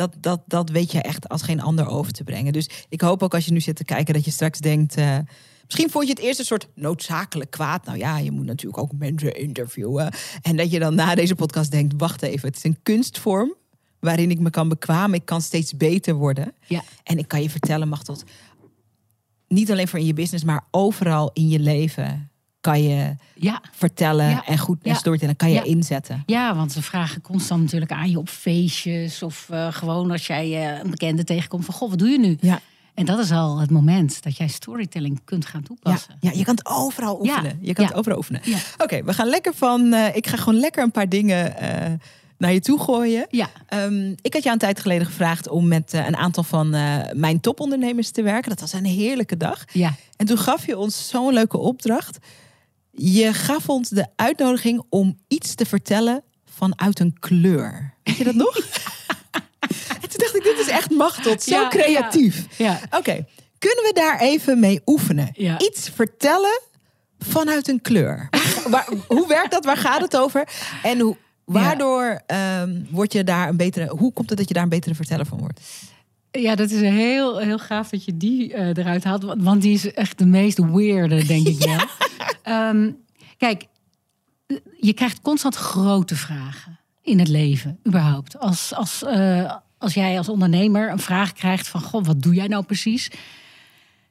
Dat, 0.00 0.14
dat, 0.20 0.40
dat 0.46 0.70
weet 0.70 0.92
je 0.92 1.02
echt 1.02 1.28
als 1.28 1.42
geen 1.42 1.60
ander 1.60 1.88
over 1.88 2.12
te 2.12 2.24
brengen. 2.24 2.52
Dus 2.52 2.68
ik 2.88 3.00
hoop 3.00 3.22
ook 3.22 3.34
als 3.34 3.44
je 3.44 3.52
nu 3.52 3.60
zit 3.60 3.76
te 3.76 3.84
kijken 3.84 4.14
dat 4.14 4.24
je 4.24 4.30
straks 4.30 4.58
denkt. 4.58 4.96
eh, 4.96 5.18
misschien 5.64 5.90
vond 5.90 6.06
je 6.06 6.10
het 6.10 6.22
eerst 6.22 6.38
een 6.38 6.44
soort 6.44 6.68
noodzakelijk 6.74 7.50
kwaad. 7.50 7.84
Nou 7.84 7.98
ja, 7.98 8.18
je 8.18 8.30
moet 8.30 8.44
natuurlijk 8.46 8.82
ook 8.82 8.92
mensen 8.98 9.36
interviewen. 9.36 10.12
En 10.42 10.56
dat 10.56 10.70
je 10.70 10.78
dan 10.78 10.94
na 10.94 11.14
deze 11.14 11.34
podcast 11.34 11.70
denkt: 11.70 11.94
wacht 11.96 12.22
even, 12.22 12.48
het 12.48 12.56
is 12.56 12.64
een 12.64 12.82
kunstvorm 12.82 13.54
waarin 13.98 14.30
ik 14.30 14.38
me 14.38 14.50
kan 14.50 14.68
bekwamen. 14.68 15.18
Ik 15.18 15.24
kan 15.24 15.40
steeds 15.40 15.76
beter 15.76 16.14
worden. 16.14 16.52
Ja. 16.66 16.82
En 17.02 17.18
ik 17.18 17.28
kan 17.28 17.42
je 17.42 17.50
vertellen, 17.50 17.88
Machtot, 17.88 18.24
niet 19.48 19.70
alleen 19.70 19.88
voor 19.88 19.98
in 19.98 20.06
je 20.06 20.14
business, 20.14 20.44
maar 20.44 20.66
overal 20.70 21.30
in 21.32 21.48
je 21.48 21.58
leven 21.58 22.29
kan 22.60 22.82
je 22.82 23.14
Ja. 23.34 23.60
vertellen 23.72 24.28
Ja. 24.30 24.44
en 24.46 24.58
goed 24.58 24.78
en 24.82 24.90
Ja. 24.90 24.96
storytelling 24.96 25.38
kan 25.38 25.50
je 25.50 25.62
inzetten. 25.62 26.22
Ja, 26.26 26.54
want 26.56 26.72
ze 26.72 26.82
vragen 26.82 27.20
constant 27.20 27.62
natuurlijk 27.62 27.92
aan 27.92 28.10
je 28.10 28.18
op 28.18 28.28
feestjes 28.28 29.22
of 29.22 29.46
eh, 29.50 29.72
gewoon 29.72 30.10
als 30.10 30.26
jij 30.26 30.44
eh, 30.72 30.78
een 30.84 30.90
bekende 30.90 31.24
tegenkomt 31.24 31.64
van 31.64 31.74
goh, 31.74 31.90
wat 31.90 31.98
doe 31.98 32.08
je 32.08 32.18
nu? 32.18 32.36
Ja. 32.40 32.60
En 32.94 33.04
dat 33.06 33.18
is 33.18 33.30
al 33.32 33.58
het 33.58 33.70
moment 33.70 34.22
dat 34.22 34.36
jij 34.36 34.48
storytelling 34.48 35.20
kunt 35.24 35.46
gaan 35.46 35.62
toepassen. 35.62 36.14
ja, 36.20 36.30
je 36.34 36.44
kan 36.44 36.54
het 36.54 36.66
overal 36.66 37.20
oefenen. 37.20 37.58
Je 37.60 37.72
kan 37.72 37.84
het 37.84 37.94
overal 37.94 38.18
oefenen. 38.18 38.40
Oké, 38.78 39.02
we 39.04 39.12
gaan 39.14 39.28
lekker 39.28 39.54
van. 39.54 39.92
eh, 39.92 40.16
ik 40.16 40.26
ga 40.26 40.36
gewoon 40.36 40.60
lekker 40.60 40.82
een 40.82 40.90
paar 40.90 41.08
dingen 41.08 41.54
naar 42.38 42.52
je 42.52 42.60
toe 42.60 42.80
gooien. 42.80 43.26
Ja. 43.30 43.48
Ehm, 43.66 44.10
ik 44.22 44.32
had 44.32 44.42
jou 44.42 44.50
een 44.52 44.58
tijd 44.58 44.80
geleden 44.80 45.06
gevraagd 45.06 45.48
om 45.48 45.68
met 45.68 45.92
een 45.92 46.16
aantal 46.16 46.42
van 46.42 46.70
mijn 47.12 47.40
topondernemers 47.40 48.10
te 48.10 48.22
werken. 48.22 48.48
Dat 48.50 48.60
was 48.60 48.72
een 48.72 48.84
heerlijke 48.84 49.36
dag. 49.36 49.64
Ja. 49.72 49.94
En 50.16 50.26
toen 50.26 50.38
gaf 50.38 50.66
je 50.66 50.78
ons 50.78 51.08
zo'n 51.08 51.32
leuke 51.32 51.58
opdracht. 51.58 52.18
Je 52.92 53.32
gaf 53.34 53.68
ons 53.68 53.88
de 53.88 54.06
uitnodiging 54.16 54.82
om 54.88 55.18
iets 55.28 55.54
te 55.54 55.66
vertellen 55.66 56.22
vanuit 56.44 57.00
een 57.00 57.16
kleur. 57.20 57.94
Weet 58.02 58.16
je 58.16 58.24
dat 58.24 58.34
nog? 58.34 58.56
en 60.02 60.08
toen 60.08 60.18
dacht 60.18 60.36
ik, 60.36 60.42
dit 60.42 60.58
is 60.58 60.68
echt 60.68 60.90
machtig, 60.90 61.42
zo 61.42 61.50
Ja, 61.50 61.68
creatief. 61.68 62.46
Ja. 62.58 62.80
Oké, 62.90 63.26
kunnen 63.58 63.84
we 63.84 63.90
daar 63.94 64.20
even 64.20 64.60
mee 64.60 64.80
oefenen? 64.86 65.32
Iets 65.58 65.90
vertellen 65.94 66.60
vanuit 67.18 67.68
een 67.68 67.80
kleur. 67.80 68.28
Waar, 68.70 68.88
hoe 69.06 69.28
werkt 69.28 69.50
dat? 69.50 69.64
Waar 69.64 69.76
gaat 69.76 70.00
het 70.00 70.16
over? 70.16 70.48
En 70.82 71.00
hoe, 71.00 71.16
waardoor 71.44 72.22
ehm, 72.26 72.82
word 72.90 73.12
je 73.12 73.24
daar 73.24 73.48
een 73.48 73.56
betere. 73.56 73.88
Hoe 73.88 74.12
komt 74.12 74.28
het 74.28 74.38
dat 74.38 74.48
je 74.48 74.54
daar 74.54 74.62
een 74.62 74.68
betere 74.68 74.94
verteller 74.94 75.26
van 75.26 75.38
wordt? 75.38 75.60
Ja, 76.32 76.54
dat 76.54 76.70
is 76.70 76.80
heel, 76.80 77.38
heel 77.38 77.58
gaaf 77.58 77.88
dat 77.88 78.04
je 78.04 78.16
die 78.16 78.52
eh, 78.54 78.66
eruit 78.76 79.04
haalt. 79.04 79.22
want- 79.38 79.62
die 79.62 79.72
is 79.72 79.92
echt 79.92 80.18
de 80.18 80.26
meest 80.26 80.58
weirde, 80.58 81.24
denk 81.24 81.46
ik 81.46 81.58
wel. 81.64 81.80
Ehm, 82.42 82.90
kijk, 83.36 83.64
je 84.80 84.92
krijgt 84.92 85.20
constant 85.20 85.54
grote 85.56 86.16
vragen 86.16 86.78
in 87.02 87.18
het 87.18 87.28
leven, 87.28 87.78
überhaupt. 87.86 88.38
Als, 88.38 88.74
als, 88.74 89.02
eh, 89.04 89.54
als 89.78 89.94
jij 89.94 90.18
als 90.18 90.28
ondernemer 90.28 90.90
een 90.90 90.98
vraag 90.98 91.32
krijgt 91.32 91.68
van... 91.68 91.80
Goh, 91.82 92.04
wat 92.04 92.22
doe 92.22 92.34
jij 92.34 92.46
nou 92.46 92.64
precies? 92.64 93.10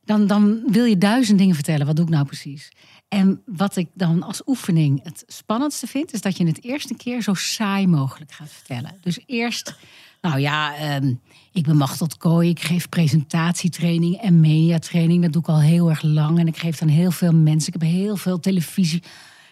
Dan, 0.05 0.27
dan 0.27 0.63
wil 0.67 0.85
je 0.85 0.97
duizend 0.97 1.37
dingen 1.37 1.55
vertellen. 1.55 1.85
Wat 1.85 1.95
doe 1.95 2.05
ik 2.05 2.11
nou 2.11 2.25
precies? 2.25 2.71
En 3.09 3.41
wat 3.45 3.75
ik 3.75 3.87
dan 3.93 4.23
als 4.23 4.41
oefening 4.45 5.03
het 5.03 5.23
spannendste 5.27 5.87
vind... 5.87 6.13
is 6.13 6.21
dat 6.21 6.37
je 6.37 6.45
het 6.45 6.63
eerste 6.63 6.95
keer 6.95 7.21
zo 7.21 7.33
saai 7.33 7.87
mogelijk 7.87 8.31
gaat 8.31 8.51
vertellen. 8.51 8.97
Dus 9.01 9.19
eerst... 9.25 9.75
Nou 10.21 10.39
ja, 10.39 10.75
ehm, 10.75 11.13
ik 11.51 11.63
ben 11.63 11.77
Machtel 11.77 12.07
Kooi. 12.17 12.49
Ik 12.49 12.59
geef 12.59 12.89
presentatietraining 12.89 14.15
en 14.17 14.39
mediatraining. 14.39 15.21
Dat 15.23 15.33
doe 15.33 15.41
ik 15.41 15.47
al 15.47 15.61
heel 15.61 15.89
erg 15.89 16.01
lang. 16.01 16.39
En 16.39 16.47
ik 16.47 16.57
geef 16.57 16.77
dan 16.77 16.87
heel 16.87 17.11
veel 17.11 17.31
mensen. 17.33 17.73
Ik 17.73 17.81
heb 17.81 17.89
heel 17.91 18.17
veel 18.17 18.39
televisie. 18.39 19.03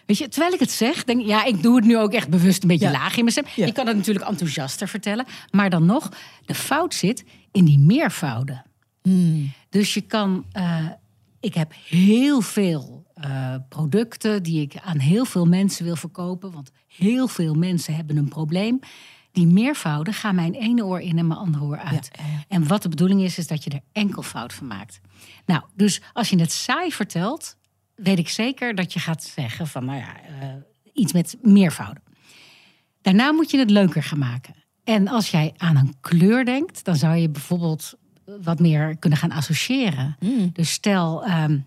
Weet 0.06 0.18
je, 0.18 0.28
terwijl 0.28 0.52
ik 0.52 0.60
het 0.60 0.70
zeg, 0.70 1.04
denk 1.04 1.20
ik, 1.20 1.26
ja, 1.26 1.44
ik 1.44 1.62
doe 1.62 1.76
het 1.76 1.84
nu 1.84 1.98
ook 1.98 2.12
echt 2.12 2.28
bewust 2.28 2.62
een 2.62 2.68
beetje 2.68 2.84
Ja. 2.86 2.92
laag 2.92 3.16
in 3.16 3.20
mijn 3.24 3.32
stem. 3.32 3.44
Ja. 3.54 3.66
Je 3.66 3.72
kan 3.72 3.86
het 3.86 3.96
natuurlijk 3.96 4.26
enthousiaster 4.28 4.88
vertellen. 4.88 5.26
Maar 5.50 5.70
dan 5.70 5.86
nog, 5.86 6.08
de 6.46 6.54
fout 6.54 6.94
zit 6.94 7.24
in 7.52 7.64
die 7.64 7.78
meervouden. 7.78 8.62
Dus 9.68 9.94
je 9.94 10.00
kan. 10.00 10.44
eh, 10.52 10.86
ik 11.40 11.54
heb 11.54 11.72
heel 11.84 12.40
veel 12.40 13.06
eh, 13.14 13.54
producten 13.68 14.42
die 14.42 14.60
ik 14.60 14.76
aan 14.84 14.98
heel 14.98 15.24
veel 15.24 15.46
mensen 15.46 15.84
wil 15.84 15.96
verkopen. 15.96 16.52
Want 16.52 16.70
heel 16.86 17.28
veel 17.28 17.54
mensen 17.54 17.94
hebben 17.94 18.16
een 18.16 18.28
probleem. 18.28 18.78
Die 19.32 19.46
meervouden 19.46 20.14
gaan 20.14 20.34
mijn 20.34 20.54
ene 20.54 20.84
oor 20.84 21.00
in 21.00 21.18
en 21.18 21.26
mijn 21.26 21.40
andere 21.40 21.64
oor 21.64 21.78
uit. 21.78 22.10
Ja, 22.12 22.24
ja. 22.26 22.44
En 22.48 22.66
wat 22.66 22.82
de 22.82 22.88
bedoeling 22.88 23.22
is, 23.22 23.38
is 23.38 23.46
dat 23.46 23.64
je 23.64 23.70
er 23.70 23.80
enkelvoud 23.92 24.52
van 24.52 24.66
maakt. 24.66 25.00
Nou, 25.46 25.62
dus 25.74 26.00
als 26.12 26.30
je 26.30 26.40
het 26.40 26.52
saai 26.52 26.92
vertelt, 26.92 27.56
weet 27.94 28.18
ik 28.18 28.28
zeker 28.28 28.74
dat 28.74 28.92
je 28.92 28.98
gaat 28.98 29.22
zeggen 29.22 29.66
van, 29.66 29.84
nou 29.84 29.98
ja, 29.98 30.20
eh, 30.22 30.48
iets 30.92 31.12
met 31.12 31.36
meervouden. 31.42 32.02
Daarna 33.00 33.32
moet 33.32 33.50
je 33.50 33.58
het 33.58 33.70
leuker 33.70 34.02
gaan 34.02 34.18
maken. 34.18 34.54
En 34.84 35.08
als 35.08 35.30
jij 35.30 35.54
aan 35.56 35.76
een 35.76 35.94
kleur 36.00 36.44
denkt, 36.44 36.84
dan 36.84 36.96
zou 36.96 37.16
je 37.16 37.30
bijvoorbeeld 37.30 37.94
wat 38.42 38.58
meer 38.60 38.96
kunnen 38.96 39.18
gaan 39.18 39.30
associëren. 39.30 40.16
Dus 40.52 40.72
stel, 40.72 41.24
ehm, 41.24 41.58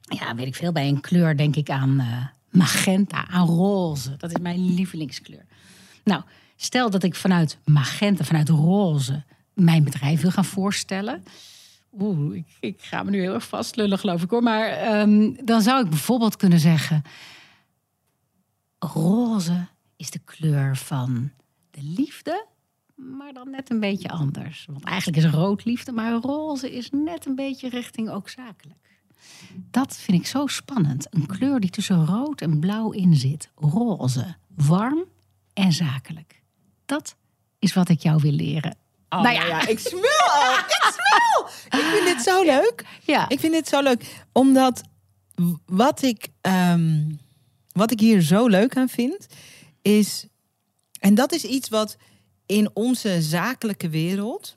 ja, 0.00 0.34
weet 0.34 0.46
ik 0.46 0.54
veel, 0.54 0.72
bij 0.72 0.88
een 0.88 1.00
kleur 1.00 1.36
denk 1.36 1.56
ik 1.56 1.70
aan 1.70 2.00
eh, 2.00 2.26
magenta, 2.50 3.28
aan 3.28 3.46
roze. 3.46 4.16
Dat 4.16 4.30
is 4.30 4.40
mijn 4.40 4.74
lievelingskleur. 4.74 5.44
Nou, 6.04 6.22
stel 6.56 6.90
dat 6.90 7.02
ik 7.02 7.14
vanuit 7.14 7.58
magenta, 7.64 8.24
vanuit 8.24 8.48
roze, 8.48 9.22
mijn 9.52 9.84
bedrijf 9.84 10.20
wil 10.20 10.30
gaan 10.30 10.44
voorstellen. 10.44 11.22
Oeh, 11.98 12.36
ik, 12.36 12.46
ik 12.60 12.82
ga 12.82 13.02
me 13.02 13.10
nu 13.10 13.20
heel 13.20 13.34
erg 13.34 13.48
vastlullen, 13.48 13.98
geloof 13.98 14.22
ik 14.22 14.30
hoor. 14.30 14.42
Maar 14.42 14.68
ehm, 14.68 15.32
dan 15.44 15.62
zou 15.62 15.84
ik 15.84 15.90
bijvoorbeeld 15.90 16.36
kunnen 16.36 16.58
zeggen: 16.58 17.02
roze 18.78 19.66
is 19.96 20.10
de 20.10 20.20
kleur 20.24 20.76
van 20.76 21.30
de 21.70 21.80
liefde, 21.82 22.46
maar 22.98 23.32
dan 23.32 23.50
net 23.50 23.70
een 23.70 23.80
beetje 23.80 24.08
anders. 24.08 24.66
Want 24.70 24.84
eigenlijk 24.84 25.18
is 25.24 25.30
rood 25.30 25.64
liefde, 25.64 25.92
maar 25.92 26.12
roze 26.12 26.72
is 26.72 26.90
net 26.90 27.26
een 27.26 27.34
beetje 27.34 27.68
richting 27.68 28.10
ook 28.10 28.28
zakelijk. 28.28 28.76
Dat 29.70 29.96
vind 29.96 30.20
ik 30.20 30.26
zo 30.26 30.46
spannend. 30.46 31.06
Een 31.10 31.26
kleur 31.26 31.60
die 31.60 31.70
tussen 31.70 32.06
rood 32.06 32.40
en 32.40 32.60
blauw 32.60 32.90
in 32.90 33.14
zit. 33.16 33.50
Roze, 33.54 34.36
warm 34.54 35.04
en 35.52 35.72
zakelijk. 35.72 36.42
Dat 36.86 37.16
is 37.58 37.74
wat 37.74 37.88
ik 37.88 38.00
jou 38.02 38.20
wil 38.22 38.32
leren. 38.32 38.76
Oh, 39.08 39.22
nou 39.22 39.34
ja, 39.34 39.46
ja, 39.46 39.66
ik 39.66 39.78
smul 39.78 40.02
al. 40.32 40.58
Ik 40.68 40.94
smul. 40.94 41.46
Ik 41.80 41.86
vind 41.86 42.06
dit 42.06 42.22
zo 42.22 42.42
leuk. 42.44 42.84
ja. 43.04 43.28
Ik 43.28 43.40
vind 43.40 43.52
dit 43.52 43.68
zo 43.68 43.82
leuk. 43.82 44.24
Omdat 44.32 44.82
wat 45.66 46.02
ik, 46.02 46.28
ehm, 46.40 47.10
wat 47.72 47.90
ik 47.90 48.00
hier 48.00 48.22
zo 48.22 48.46
leuk 48.46 48.76
aan 48.76 48.88
vind, 48.88 49.26
is. 49.82 50.26
En 50.98 51.14
dat 51.14 51.32
is 51.32 51.44
iets 51.44 51.68
wat 51.68 51.96
in 52.48 52.70
onze 52.74 53.22
zakelijke 53.22 53.88
wereld 53.88 54.56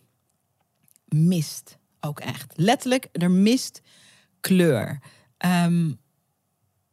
mist. 1.05 1.77
Ook 1.99 2.19
echt. 2.19 2.53
Letterlijk, 2.55 3.07
er 3.11 3.31
mist 3.31 3.81
kleur. 4.39 4.99
Ehm, 5.37 5.91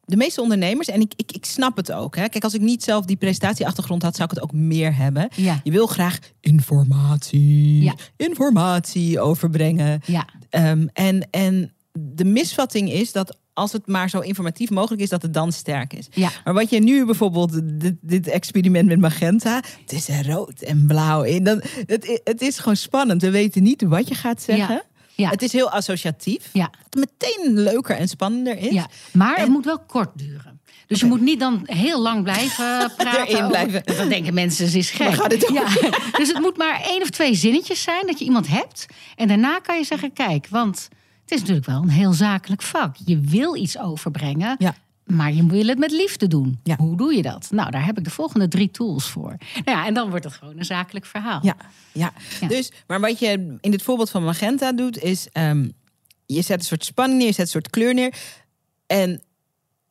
de 0.04 0.16
meeste 0.16 0.40
ondernemers, 0.42 0.88
en 0.88 1.00
ik, 1.00 1.12
ik, 1.16 1.32
ik 1.32 1.44
snap 1.44 1.76
het 1.76 1.92
ook. 1.92 2.16
Hè. 2.16 2.28
Kijk, 2.28 2.44
als 2.44 2.54
ik 2.54 2.60
niet 2.60 2.82
zelf 2.82 3.04
die 3.04 3.16
prestatieachtergrond 3.16 4.02
had, 4.02 4.16
zou 4.16 4.28
ik 4.30 4.34
het 4.34 4.44
ook 4.44 4.52
meer 4.52 4.96
hebben. 4.96 5.28
Ja. 5.34 5.60
Je 5.64 5.70
wil 5.70 5.86
graag 5.86 6.18
informatie, 6.40 7.82
Ja. 7.82 7.94
informatie 8.16 9.20
overbrengen. 9.20 10.00
ja. 10.06 10.28
Ehm, 10.50 10.86
en, 10.92 11.28
en 11.30 11.72
de 11.92 12.24
misvatting 12.24 12.90
is 12.92 13.12
dat 13.12 13.36
als 13.58 13.72
het 13.72 13.86
maar 13.86 14.10
zo 14.10 14.18
informatief 14.20 14.70
mogelijk 14.70 15.02
is, 15.02 15.08
dat 15.08 15.22
het 15.22 15.34
dan 15.34 15.52
sterk 15.52 15.92
is. 15.92 16.06
Ja. 16.10 16.30
Maar 16.44 16.54
wat 16.54 16.70
je 16.70 16.80
nu 16.80 17.04
bijvoorbeeld, 17.04 17.60
dit, 17.80 17.94
dit 18.00 18.26
experiment 18.28 18.88
met 18.88 19.00
magenta, 19.00 19.54
het 19.80 19.92
is 19.92 20.08
rood 20.26 20.60
en 20.60 20.86
blauw 20.86 21.22
in. 21.22 21.44
Dan, 21.44 21.62
het, 21.86 22.20
het 22.24 22.40
is 22.40 22.58
gewoon 22.58 22.76
spannend. 22.76 23.22
We 23.22 23.30
weten 23.30 23.62
niet 23.62 23.82
wat 23.82 24.08
je 24.08 24.14
gaat 24.14 24.42
zeggen. 24.42 24.74
Ja. 24.74 24.82
Ja. 25.14 25.30
Het 25.30 25.42
is 25.42 25.52
heel 25.52 25.70
associatief. 25.70 26.48
Ja. 26.52 26.70
Wat 26.90 27.04
meteen 27.08 27.58
leuker 27.58 27.96
en 27.96 28.08
spannender 28.08 28.58
is. 28.58 28.72
Ja, 28.72 28.86
maar 29.12 29.36
het 29.36 29.46
En- 29.46 29.50
moet 29.52 29.64
wel 29.64 29.78
kort 29.78 30.10
duren. 30.14 30.60
Dus 30.86 31.00
je 31.00 31.06
moet 31.06 31.20
niet 31.20 31.40
dan 31.40 31.60
heel 31.64 32.00
lang 32.02 32.22
blijven 32.22 32.92
praten. 32.96 33.20
Erin 33.26 33.36
over- 33.36 33.48
blijven. 33.48 33.82
Dan 33.96 34.08
denken 34.08 34.34
mensen, 34.34 34.68
ze 34.68 34.78
is 34.78 34.90
gek. 34.90 35.14
Gaat 35.14 35.32
het? 35.32 35.50
Ja, 35.52 35.64
dus 36.18 36.28
het 36.28 36.38
moet 36.40 36.56
maar 36.56 36.80
één 36.84 37.02
of 37.02 37.10
twee 37.10 37.34
zinnetjes 37.34 37.82
zijn 37.82 38.06
dat 38.06 38.18
je 38.18 38.24
iemand 38.24 38.48
hebt. 38.48 38.86
En 39.16 39.28
daarna 39.28 39.58
kan 39.58 39.78
je 39.78 39.84
zeggen, 39.84 40.12
kijk, 40.12 40.46
want 40.50 40.88
het 41.28 41.32
is 41.32 41.40
natuurlijk 41.40 41.66
wel 41.66 41.82
een 41.82 41.88
heel 41.88 42.12
zakelijk 42.12 42.62
vak. 42.62 42.96
Je 43.04 43.18
wil 43.20 43.56
iets 43.56 43.78
overbrengen, 43.78 44.56
Ja. 44.58 44.74
maar 45.04 45.32
je 45.32 45.46
wil 45.46 45.66
het 45.66 45.78
met 45.78 45.90
liefde 45.90 46.26
doen. 46.26 46.60
Ja. 46.62 46.76
Hoe 46.76 46.96
doe 46.96 47.14
je 47.16 47.22
dat? 47.22 47.48
Nou, 47.50 47.70
daar 47.70 47.84
heb 47.86 47.98
ik 47.98 48.04
de 48.04 48.10
volgende 48.10 48.48
drie 48.48 48.70
tools 48.70 49.06
voor. 49.08 49.36
Nou 49.64 49.78
ja, 49.78 49.86
en 49.86 49.94
dan 49.94 50.10
wordt 50.10 50.24
het 50.24 50.32
gewoon 50.34 50.58
een 50.58 50.64
zakelijk 50.64 51.06
verhaal. 51.06 51.40
Ja, 51.42 51.56
ja. 51.92 52.12
Ja. 52.40 52.48
Dus, 52.48 52.72
maar 52.86 53.00
wat 53.00 53.18
je 53.18 53.56
in 53.60 53.70
dit 53.70 53.82
voorbeeld 53.82 54.10
van 54.10 54.24
magenta 54.24 54.72
doet, 54.72 54.98
is 54.98 55.28
ehm, 55.32 55.68
je 56.26 56.42
zet 56.42 56.58
een 56.58 56.64
soort 56.66 56.84
spanning 56.84 57.18
neer, 57.18 57.28
je 57.28 57.34
zet 57.34 57.44
een 57.44 57.50
soort 57.50 57.70
kleur 57.70 57.94
neer. 57.94 58.14
En 58.86 59.22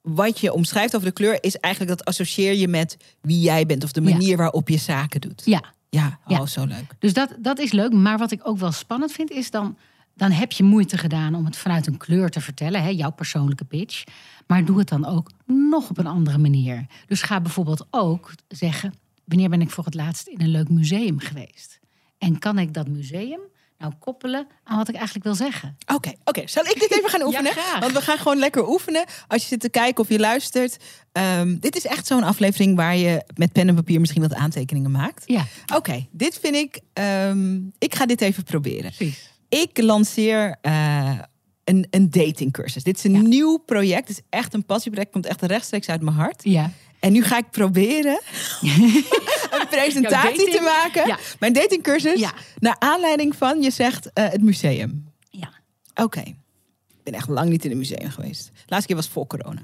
wat 0.02 0.40
je 0.40 0.54
omschrijft 0.54 0.96
over 0.96 1.08
de 1.08 1.14
kleur 1.14 1.44
is 1.44 1.58
eigenlijk 1.58 1.98
dat 1.98 2.08
associeer 2.08 2.54
je 2.54 2.68
met 2.68 2.98
wie 3.22 3.40
jij 3.40 3.66
bent 3.66 3.84
of 3.84 3.92
de 3.92 4.02
Ja. 4.02 4.10
manier 4.10 4.38
waarop 4.38 4.70
je 4.70 4.78
zaken 4.78 5.22
doet. 5.22 5.42
ja. 5.46 5.76
Ja, 5.90 6.20
oh, 6.28 6.46
zo 6.46 6.66
leuk. 6.66 6.96
Dus 7.00 7.14
dat, 7.14 7.36
dat 7.40 7.60
is 7.60 7.72
leuk. 7.72 7.94
Maar 7.94 8.18
wat 8.18 8.32
ik 8.32 8.48
ook 8.48 8.58
wel 8.58 8.72
spannend 8.72 9.12
vind, 9.12 9.32
is 9.32 9.52
dan 9.52 9.78
dan 10.18 10.32
heb 10.32 10.52
je 10.52 10.64
moeite 10.64 10.98
gedaan 10.98 11.36
om 11.36 11.46
het 11.46 11.58
vanuit 11.58 11.88
een 11.88 11.98
kleur 11.98 12.30
te 12.30 12.42
vertellen, 12.42 12.82
hè, 12.84 12.90
jouw 12.90 13.12
persoonlijke 13.12 13.66
pitch. 13.66 14.04
Maar 14.48 14.66
doe 14.66 14.78
het 14.80 14.88
dan 14.90 15.06
ook 15.06 15.32
nog 15.46 15.90
op 15.90 15.98
een 15.98 16.08
andere 16.08 16.38
manier. 16.38 16.86
Dus 17.08 17.22
ga 17.22 17.42
bijvoorbeeld 17.42 17.88
ook 17.92 18.32
zeggen: 18.48 18.94
wanneer 19.26 19.50
ben 19.50 19.62
ik 19.62 19.70
voor 19.70 19.86
het 19.86 19.94
laatst 19.94 20.28
in 20.28 20.42
een 20.42 20.50
leuk 20.52 20.70
museum 20.70 21.20
geweest? 21.20 21.80
En 22.18 22.40
kan 22.40 22.60
ik 22.60 22.74
dat 22.74 22.88
museum 22.88 23.40
nou 23.78 23.94
koppelen 24.00 24.48
aan 24.64 24.78
wat 24.78 24.88
ik 24.90 24.96
eigenlijk 24.96 25.26
wil 25.26 25.36
zeggen? 25.36 25.78
Oké, 25.94 26.12
oké. 26.24 26.48
Zal 26.48 26.66
ik 26.66 26.80
dit 26.80 26.92
even 26.98 27.10
gaan 27.10 27.22
oefenen? 27.28 27.52
graag. 27.52 27.80
Want 27.80 27.92
we 27.92 28.02
gaan 28.02 28.18
gewoon 28.18 28.38
lekker 28.38 28.68
oefenen. 28.70 29.06
Als 29.28 29.42
je 29.42 29.48
zit 29.48 29.60
te 29.60 29.70
kijken 29.70 30.04
of 30.04 30.10
je 30.10 30.20
luistert. 30.20 30.78
Ehm, 31.12 31.58
dit 31.60 31.76
is 31.76 31.86
echt 31.86 32.08
zo'n 32.08 32.24
aflevering 32.24 32.76
waar 32.76 32.96
je 32.96 33.24
met 33.36 33.52
pen 33.52 33.68
en 33.68 33.76
papier 33.76 34.00
misschien 34.00 34.22
wat 34.22 34.34
aantekeningen 34.34 34.92
maakt. 34.92 35.24
Ja, 35.26 35.46
Oké, 35.76 36.08
dit 36.12 36.40
vind 36.42 36.56
ik. 36.56 36.80
ehm, 36.94 37.56
ik 37.78 37.96
ga 37.96 38.06
dit 38.06 38.22
even 38.22 38.44
proberen. 38.44 38.92
precies. 38.96 39.36
Ik 39.50 39.78
lanceer 39.82 40.58
eh, 40.62 41.20
een, 41.64 41.88
een 41.90 42.10
datingcursus. 42.10 42.84
Dit 42.84 42.98
is 42.98 43.04
een 43.04 43.12
Ja. 43.14 43.22
nieuw 43.22 43.58
project. 43.58 44.08
Het 44.08 44.18
is 44.18 44.24
echt 44.30 44.54
een 44.54 44.66
passieproject. 44.66 45.12
Komt 45.12 45.26
echt 45.26 45.42
rechtstreeks 45.42 45.90
uit 45.90 46.02
mijn 46.02 46.16
hart. 46.16 46.44
Ja. 46.44 46.72
En 47.00 47.12
nu 47.12 47.24
ga 47.24 47.38
ik 47.38 47.50
proberen 47.52 48.20
een 48.62 49.68
presentatie 49.70 50.38
dating? 50.38 50.50
te 50.50 50.62
maken. 50.62 51.08
Ja. 51.08 51.18
Mijn 51.40 51.54
datingcursus. 51.54 52.20
Ja. 52.20 52.34
Naar 52.60 52.76
aanleiding 52.80 53.36
van, 53.36 53.62
je 53.62 53.70
zegt, 53.72 54.14
eh, 54.14 54.30
het 54.30 54.42
museum. 54.42 55.12
ja. 55.30 55.50
Oké. 55.96 56.20
Ik 56.20 57.04
ben 57.14 57.14
echt 57.14 57.28
lang 57.30 57.50
niet 57.50 57.66
in 57.66 57.72
een 57.72 57.78
museum 57.78 58.10
geweest. 58.10 58.46
De 58.46 58.62
laatste 58.66 58.88
keer 58.88 58.96
was 58.96 59.08
voor 59.10 59.28
corona. 59.28 59.62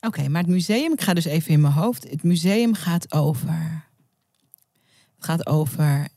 Oké, 0.00 0.28
maar 0.28 0.42
het 0.42 0.50
museum, 0.50 0.92
ik 0.92 1.00
ga 1.00 1.14
dus 1.14 1.24
even 1.24 1.50
in 1.52 1.60
mijn 1.60 1.72
hoofd. 1.72 2.10
Het 2.10 2.22
museum 2.22 2.74
gaat 2.74 3.12
over. 3.12 3.84
Het 5.16 5.24
gaat 5.24 5.46
over 5.46 6.08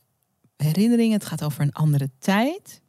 herinneringen, 0.62 1.12
het 1.18 1.26
gaat 1.26 1.44
over 1.44 1.60
een 1.62 1.72
andere 1.72 2.10
tijd. 2.18 2.80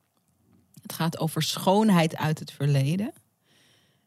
Het 0.81 0.93
gaat 0.93 1.19
over 1.19 1.41
schoonheid 1.43 2.15
uit 2.15 2.39
het 2.39 2.51
verleden. 2.51 3.11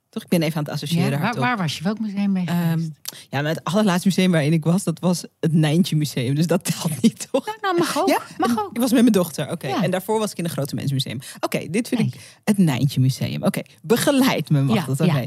Toch? 0.08 0.22
Ik 0.22 0.28
ben 0.28 0.42
even 0.42 0.56
aan 0.56 0.64
het 0.64 0.72
associëren. 0.72 1.10
Ja, 1.10 1.18
waar, 1.18 1.34
waar 1.36 1.56
was 1.56 1.76
je? 1.78 1.82
Welk 1.84 1.98
museum 1.98 2.36
je 2.36 2.46
Ehm, 2.46 2.70
geweest? 2.70 2.90
ja, 3.30 3.40
maar 3.42 3.50
het 3.54 3.64
allerlaatste 3.64 4.08
museum 4.08 4.30
waarin 4.30 4.52
ik 4.52 4.64
was, 4.64 4.84
dat 4.84 4.98
was 5.00 5.24
het 5.40 5.52
Nijntje 5.52 5.96
Museum. 5.96 6.34
Dus 6.34 6.46
dat 6.46 6.64
telt 6.64 7.02
niet, 7.02 7.28
toch? 7.30 7.46
nou, 7.60 7.78
mag 7.78 7.98
ook. 8.00 8.08
Ja? 8.08 8.20
Mag 8.36 8.58
ook. 8.58 8.70
Ik 8.72 8.80
was 8.80 8.90
met 8.92 9.00
mijn 9.00 9.12
dochter, 9.12 9.50
oké. 9.50 9.68
Ja. 9.68 9.82
En 9.82 9.90
daarvoor 9.90 10.18
was 10.18 10.30
ik 10.30 10.38
in 10.38 10.44
een 10.44 10.50
grote 10.50 10.74
mensmuseum. 10.74 11.18
Oké, 11.40 11.66
dit 11.70 11.88
vind 11.88 12.00
Nee. 12.00 12.10
ik 12.14 12.38
het 12.44 12.58
Nijntje 12.58 13.00
Museum. 13.00 13.42
Oké, 13.42 13.62
begeleid 13.82 14.50
me, 14.50 14.62
mag 14.62 14.86
dat? 14.86 15.00
Oké. 15.00 15.26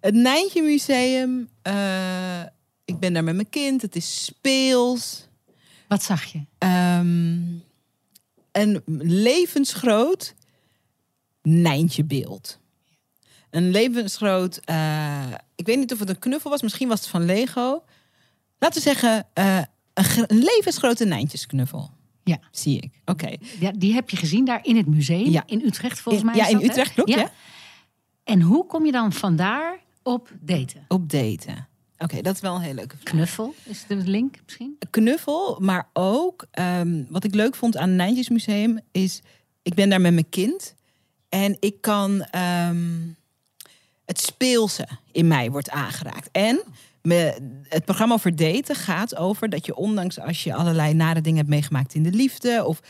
Het 0.00 0.14
Nijntje 0.14 0.62
Museum, 0.62 1.48
eh, 1.62 2.40
ik 2.84 2.98
ben 2.98 3.12
daar 3.12 3.24
met 3.24 3.34
mijn 3.34 3.48
kind. 3.50 3.82
Het 3.82 3.96
is 3.96 4.24
speels. 4.24 5.25
Wat 5.88 6.02
zag 6.02 6.24
je? 6.24 6.40
Ehm, 6.58 7.42
een 8.52 8.82
levensgroot 8.98 10.34
Nijntje 11.42 12.04
beeld. 12.04 12.58
Een 13.50 13.70
levensgroot, 13.70 14.60
eh, 14.64 15.24
ik 15.54 15.66
weet 15.66 15.78
niet 15.78 15.92
of 15.92 15.98
het 15.98 16.08
een 16.08 16.18
knuffel 16.18 16.50
was, 16.50 16.62
misschien 16.62 16.88
was 16.88 17.00
het 17.00 17.08
van 17.08 17.24
Lego. 17.24 17.82
Laten 18.58 18.82
we 18.82 18.88
zeggen, 18.88 19.26
eh, 19.32 19.58
een, 19.94 20.04
gr- 20.04 20.24
een 20.26 20.38
levensgrote 20.42 21.04
Nijntjesknuffel. 21.04 21.90
Ja. 22.24 22.38
Zie 22.50 22.80
ik. 22.80 23.00
Oké. 23.04 23.36
Ja, 23.60 23.70
die 23.70 23.92
heb 23.94 24.10
je 24.10 24.16
gezien 24.16 24.44
daar 24.44 24.64
in 24.64 24.76
het 24.76 24.86
museum. 24.86 25.30
Ja. 25.30 25.42
In 25.46 25.62
Utrecht 25.64 26.00
volgens 26.00 26.24
mij. 26.24 26.34
ja, 26.34 26.46
in? 26.46 26.62
Utrecht, 26.64 26.92
klopt, 26.92 27.10
ja. 27.10 27.30
En 28.24 28.40
hoe 28.40 28.66
kom 28.66 28.86
je 28.86 28.92
dan 28.92 29.12
vandaar 29.12 29.78
op 30.02 30.30
daten? 30.40 30.84
Op 30.88 31.10
daten. 31.10 31.68
Oké, 31.98 32.22
dat 32.22 32.34
is 32.34 32.40
wel 32.40 32.54
een 32.54 32.60
hele 32.60 32.74
leuke 32.74 32.96
vraag. 32.96 33.12
Knuffel 33.14 33.54
is 33.64 33.84
de 33.88 33.94
link 33.96 34.36
misschien? 34.44 34.76
Knuffel, 34.90 35.58
maar 35.60 35.88
ook 35.92 36.46
ehm, 36.50 37.04
wat 37.08 37.24
ik 37.24 37.34
leuk 37.34 37.54
vond 37.54 37.76
aan 37.76 37.88
het 37.88 37.96
Nijntjesmuseum 37.96 38.80
is, 38.92 39.20
ik 39.62 39.74
ben 39.74 39.88
daar 39.88 40.00
met 40.00 40.12
mijn 40.12 40.28
kind 40.28 40.74
en 41.28 41.56
ik 41.60 41.80
kan 41.80 42.22
ehm, 42.22 42.98
het 44.04 44.20
speelse 44.20 44.88
in 45.12 45.26
mij 45.28 45.50
wordt 45.50 45.70
aangeraakt. 45.70 46.28
En 46.32 46.62
me, 47.02 47.38
het 47.68 47.84
programma 47.84 48.14
over 48.14 48.36
daten 48.36 48.74
gaat 48.74 49.16
over 49.16 49.48
dat 49.48 49.66
je 49.66 49.74
ondanks 49.76 50.18
als 50.20 50.44
je 50.44 50.54
allerlei 50.54 50.94
nare 50.94 51.20
dingen 51.20 51.38
hebt 51.38 51.48
meegemaakt 51.50 51.94
in 51.94 52.02
de 52.02 52.10
liefde 52.12 52.64
of 52.64 52.80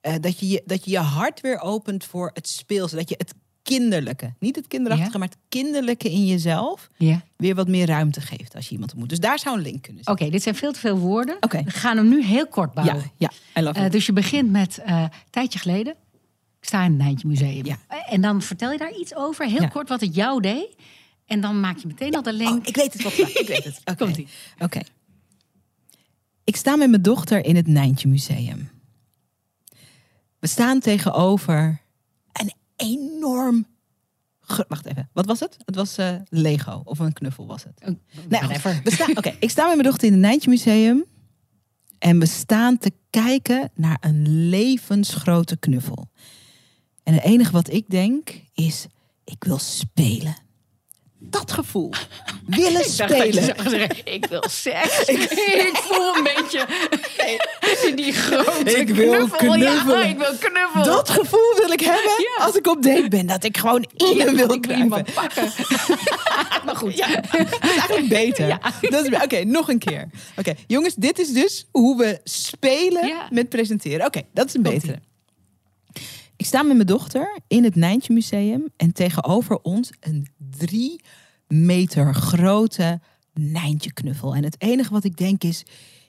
eh, 0.00 0.14
dat, 0.20 0.38
je, 0.40 0.48
je- 0.48 0.62
dat 0.66 0.84
je 0.84 0.90
je 0.90 0.98
hart 0.98 1.40
weer 1.40 1.58
opent 1.60 2.04
voor 2.04 2.30
het 2.34 2.48
speelse, 2.48 2.96
dat 2.96 3.08
je 3.08 3.14
het 3.18 3.34
kinderlijke, 3.64 4.32
niet 4.38 4.56
het 4.56 4.66
kinderachtige, 4.66 5.12
Ja. 5.12 5.18
maar 5.18 5.28
het 5.28 5.38
kinderlijke 5.48 6.10
in 6.10 6.26
jezelf 6.26 6.88
Ja. 6.96 7.22
weer 7.36 7.54
wat 7.54 7.68
meer 7.68 7.86
ruimte 7.86 8.20
geeft 8.20 8.54
als 8.54 8.64
je 8.66 8.72
iemand 8.72 8.90
ontmoet. 8.90 9.08
Dus 9.08 9.20
daar 9.20 9.38
zou 9.38 9.56
een 9.56 9.62
link 9.62 9.82
kunnen 9.82 10.02
Oké, 10.06 10.18
zijn. 10.18 10.30
dit 10.30 10.42
zijn 10.42 10.54
veel 10.54 10.72
te 10.72 10.78
veel 10.80 10.98
woorden. 10.98 11.36
Oké. 11.40 11.62
We 11.64 11.70
gaan 11.70 11.96
hem 11.96 12.08
nu 12.08 12.24
heel 12.24 12.46
kort 12.46 12.70
Ja, 12.74 12.82
bouwen. 12.82 13.10
ja, 13.16 13.30
love 13.54 13.78
Eh, 13.80 13.90
dus 13.90 14.06
je 14.06 14.12
begint 14.12 14.50
met 14.50 14.78
een 14.84 15.10
tijdje 15.30 15.58
geleden. 15.58 15.92
Ik 16.60 16.70
sta 16.70 16.84
in 16.84 16.90
het 16.90 17.00
Nijntje 17.00 17.28
Museum. 17.28 17.64
Ja. 17.66 17.78
Eh, 17.88 18.12
En 18.12 18.20
dan 18.20 18.42
vertel 18.42 18.72
je 18.72 18.78
daar 18.78 18.94
iets 18.98 19.14
over, 19.14 19.46
heel 19.46 19.60
Ja. 19.62 19.68
kort 19.68 19.88
wat 19.88 20.00
het 20.00 20.14
jou 20.14 20.40
deed. 20.40 20.68
En 21.26 21.40
dan 21.40 21.60
maak 21.60 21.78
je 21.78 21.86
meteen 21.86 22.14
al 22.14 22.22
de 22.22 22.32
link. 22.32 22.60
Oh, 22.60 22.66
ik 22.66 22.76
weet 22.76 22.92
het 22.92 23.02
wat. 23.02 23.12
Ik 23.18 23.44
weet 23.48 23.64
het. 23.64 23.80
Oké. 24.00 24.24
Oké. 24.58 24.80
Ik 26.44 26.56
sta 26.56 26.76
met 26.76 26.90
mijn 26.90 27.02
dochter 27.02 27.44
in 27.44 27.56
het 27.56 27.66
Nijntje 27.66 28.08
Museum. 28.08 28.70
We 30.38 30.46
staan 30.46 30.80
tegenover 30.80 31.80
enorm. 32.76 33.66
Wacht 34.68 34.86
even. 34.86 35.10
Wat 35.12 35.26
was 35.26 35.40
het? 35.40 35.56
Het 35.64 35.74
was 35.74 35.96
eh, 35.96 36.14
Lego 36.28 36.82
of 36.84 36.98
een 36.98 37.12
knuffel 37.12 37.46
was 37.46 37.64
het. 37.64 37.80
Oh, 37.88 37.96
staan. 38.92 39.16
Oké, 39.16 39.36
ik 39.40 39.50
sta 39.50 39.66
met 39.66 39.74
mijn 39.74 39.88
dochter 39.88 40.06
in 40.06 40.12
het 40.12 40.22
Nijntje 40.22 40.50
Museum 40.50 41.04
en 41.98 42.18
we 42.18 42.26
staan 42.26 42.78
te 42.78 42.92
kijken 43.10 43.70
naar 43.74 43.96
een 44.00 44.48
levensgrote 44.48 45.56
knuffel. 45.56 46.10
En 47.02 47.14
het 47.14 47.22
enige 47.22 47.52
wat 47.52 47.72
ik 47.72 47.84
denk 47.88 48.42
is: 48.54 48.86
ik 49.24 49.44
wil 49.44 49.58
spelen. 49.58 50.36
Dat 51.30 51.52
gevoel. 51.52 51.92
Willen 52.46 52.80
Ik 52.84 52.86
spelen. 52.86 53.32
zeggen, 53.68 53.90
ik 54.04 54.26
wil 54.26 54.44
seks. 54.50 55.00
ik 55.04 55.76
voel 55.82 56.16
een 56.16 56.22
beetje 56.22 56.66
die 57.94 58.12
grote 58.12 58.76
Ik 58.76 58.88
wil 58.88 59.10
knuffel. 59.28 59.54
Ja, 59.54 59.70
knuffelen. 59.70 60.08
ik 60.08 60.18
wil 60.18 60.34
knuffelen. 60.38 60.84
Dat 60.86 61.08
gevoel 61.10 61.54
wil 61.56 61.70
ik 61.70 61.80
hebben 61.80 62.02
Ja. 62.38 62.44
als 62.44 62.54
ik 62.54 62.66
op 62.66 62.82
date 62.82 63.08
ben. 63.08 63.26
Dat 63.26 63.44
ik 63.44 63.56
gewoon 63.58 63.88
in 63.96 64.34
wil 64.36 64.58
iemand 64.68 65.14
pakken. 65.14 65.52
maar 66.64 66.76
goed. 66.76 66.96
Ja, 66.96 67.06
dat 67.08 67.46
is 67.62 67.68
eigenlijk 67.68 68.08
beter. 68.08 68.58
Oké, 69.22 69.44
nog 69.44 69.68
een 69.68 69.78
keer. 69.78 70.08
Oké, 70.36 70.52
jongens, 70.66 70.94
dit 70.94 71.18
is 71.18 71.28
dus 71.32 71.66
hoe 71.70 71.96
we 71.96 72.20
spelen 72.24 73.12
met 73.30 73.48
presenteren. 73.48 74.06
Oké, 74.06 74.22
dat 74.32 74.46
is 74.46 74.54
een 74.54 74.62
betere. 74.62 75.00
Ik 76.36 76.46
sta 76.46 76.62
met 76.62 76.74
mijn 76.74 76.86
dochter 76.86 77.38
in 77.46 77.64
het 77.64 77.74
Nijntje 77.74 78.12
Museum 78.12 78.68
en 78.76 78.92
tegenover 78.92 79.60
ons 79.60 79.92
een 80.00 80.28
drie 80.36 81.04
meter 81.48 82.14
grote 82.14 83.00
Nijntje 83.32 83.92
knuffel. 83.92 84.34
En 84.34 84.44
het 84.44 84.60
enige 84.60 84.92
wat 84.92 85.04
ik 85.04 85.16
denk 85.16 85.44
is, 85.44 85.64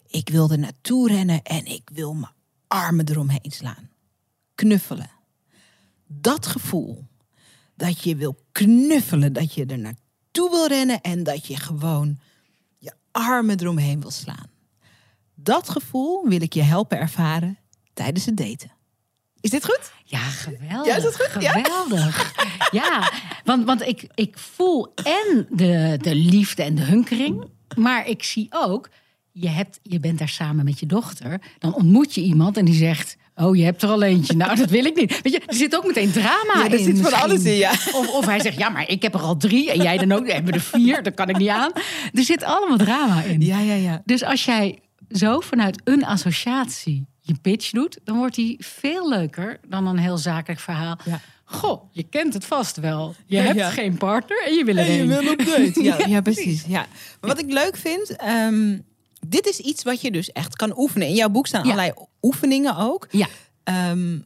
ik 0.07 0.29
wil 0.29 0.49
er 0.49 0.59
naartoe 0.59 1.07
rennen 1.07 1.41
en 1.41 1.65
ik 1.65 1.89
wil 1.93 2.13
mijn 2.13 2.31
armen 2.67 3.09
eromheen 3.09 3.51
slaan. 3.51 3.89
Knuffelen. 4.55 5.09
Dat 6.07 6.45
gevoel 6.45 7.03
dat 7.75 8.03
je 8.03 8.15
wil 8.15 8.35
knuffelen, 8.51 9.33
dat 9.33 9.53
je 9.53 9.65
er 9.65 9.79
naartoe 9.79 10.49
wil 10.49 10.67
rennen 10.67 11.01
en 11.01 11.23
dat 11.23 11.45
je 11.45 11.57
gewoon 11.57 12.19
je 12.77 12.93
armen 13.11 13.59
eromheen 13.59 14.01
wil 14.01 14.11
slaan. 14.11 14.49
Dat 15.35 15.69
gevoel 15.69 16.27
wil 16.27 16.41
ik 16.41 16.53
je 16.53 16.61
helpen 16.61 16.99
ervaren 16.99 17.57
tijdens 17.93 18.25
het 18.25 18.37
daten. 18.37 18.74
Is 19.45 19.51
dit 19.51 19.65
goed? 19.65 19.91
Ja, 20.03 20.19
geweldig. 20.19 20.85
Ja, 20.85 20.95
is 20.95 21.03
dat 21.03 21.15
goed? 21.15 21.43
Geweldig. 21.43 22.33
Ja, 22.71 23.11
want, 23.43 23.65
want 23.65 23.81
ik, 23.81 24.07
ik 24.15 24.37
voel 24.37 24.93
en 25.03 25.47
de, 25.49 25.97
de 26.01 26.15
liefde 26.15 26.63
en 26.63 26.75
de 26.75 26.81
hunkering. 26.81 27.45
Maar 27.77 28.07
ik 28.07 28.23
zie 28.23 28.47
ook, 28.49 28.89
je, 29.31 29.49
hebt, 29.49 29.79
je 29.83 29.99
bent 29.99 30.19
daar 30.19 30.29
samen 30.29 30.65
met 30.65 30.79
je 30.79 30.85
dochter. 30.85 31.41
Dan 31.59 31.73
ontmoet 31.73 32.15
je 32.15 32.21
iemand 32.21 32.57
en 32.57 32.65
die 32.65 32.75
zegt... 32.75 33.17
Oh, 33.35 33.55
je 33.55 33.63
hebt 33.63 33.81
er 33.81 33.89
al 33.89 34.01
eentje. 34.01 34.35
Nou, 34.35 34.55
dat 34.55 34.69
wil 34.69 34.85
ik 34.85 34.95
niet. 34.95 35.21
Weet 35.21 35.33
je, 35.33 35.41
er 35.45 35.55
zit 35.55 35.75
ook 35.75 35.85
meteen 35.85 36.11
drama 36.11 36.53
Ja, 36.53 36.65
in. 36.65 36.71
er 36.71 36.79
zit 36.79 36.99
van 36.99 37.13
alles 37.13 37.43
in, 37.43 37.53
ja. 37.53 37.71
Of, 37.71 38.13
of 38.13 38.25
hij 38.25 38.39
zegt, 38.39 38.57
ja, 38.57 38.69
maar 38.69 38.89
ik 38.89 39.01
heb 39.01 39.13
er 39.13 39.21
al 39.21 39.37
drie 39.37 39.71
en 39.71 39.81
jij 39.81 39.97
dan 39.97 40.11
ook. 40.11 40.25
We 40.25 40.33
hebben 40.33 40.53
er 40.53 40.61
vier, 40.61 41.03
dat 41.03 41.13
kan 41.13 41.29
ik 41.29 41.37
niet 41.37 41.49
aan. 41.49 41.71
Er 42.13 42.23
zit 42.23 42.43
allemaal 42.43 42.77
drama 42.77 43.21
in. 43.21 43.41
Ja, 43.41 43.59
ja, 43.59 43.73
ja. 43.73 44.01
Dus 44.05 44.23
als 44.23 44.45
jij 44.45 44.79
zo 45.09 45.39
vanuit 45.39 45.81
een 45.83 46.05
associatie 46.05 47.05
je 47.25 47.35
pitch 47.41 47.71
doet, 47.71 47.99
dan 48.03 48.17
wordt 48.17 48.35
die 48.35 48.55
veel 48.59 49.09
leuker 49.09 49.59
dan 49.67 49.87
een 49.87 49.97
heel 49.97 50.17
zakelijk 50.17 50.61
verhaal. 50.61 50.97
Ja. 51.05 51.21
Goh, 51.43 51.83
je 51.91 52.03
kent 52.03 52.33
het 52.33 52.45
vast 52.45 52.77
wel. 52.77 53.15
Je 53.25 53.37
hebt 53.37 53.55
ja. 53.55 53.69
geen 53.69 53.97
partner 53.97 54.43
en 54.45 54.53
je 54.53 54.63
wil 54.63 54.77
er 54.77 54.85
En 54.85 54.91
je 54.93 55.01
een. 55.01 55.07
wil 55.07 55.31
op 55.31 55.37
date. 55.45 55.83
Ja, 55.83 56.05
ja 56.15 56.21
precies. 56.21 56.63
Ja. 56.67 56.87
Maar 57.21 57.29
wat 57.29 57.39
ik 57.39 57.51
leuk 57.51 57.77
vind, 57.77 58.15
ehm, 58.15 58.79
dit 59.27 59.47
is 59.47 59.59
iets 59.59 59.83
wat 59.83 60.01
je 60.01 60.11
dus 60.11 60.31
echt 60.31 60.55
kan 60.55 60.77
oefenen. 60.77 61.07
In 61.07 61.15
jouw 61.15 61.29
boek 61.29 61.47
staan 61.47 61.63
allerlei 61.63 61.91
oefeningen 62.21 62.77
ook. 62.77 63.07
Ja, 63.11 63.27
Ehm, 63.65 64.19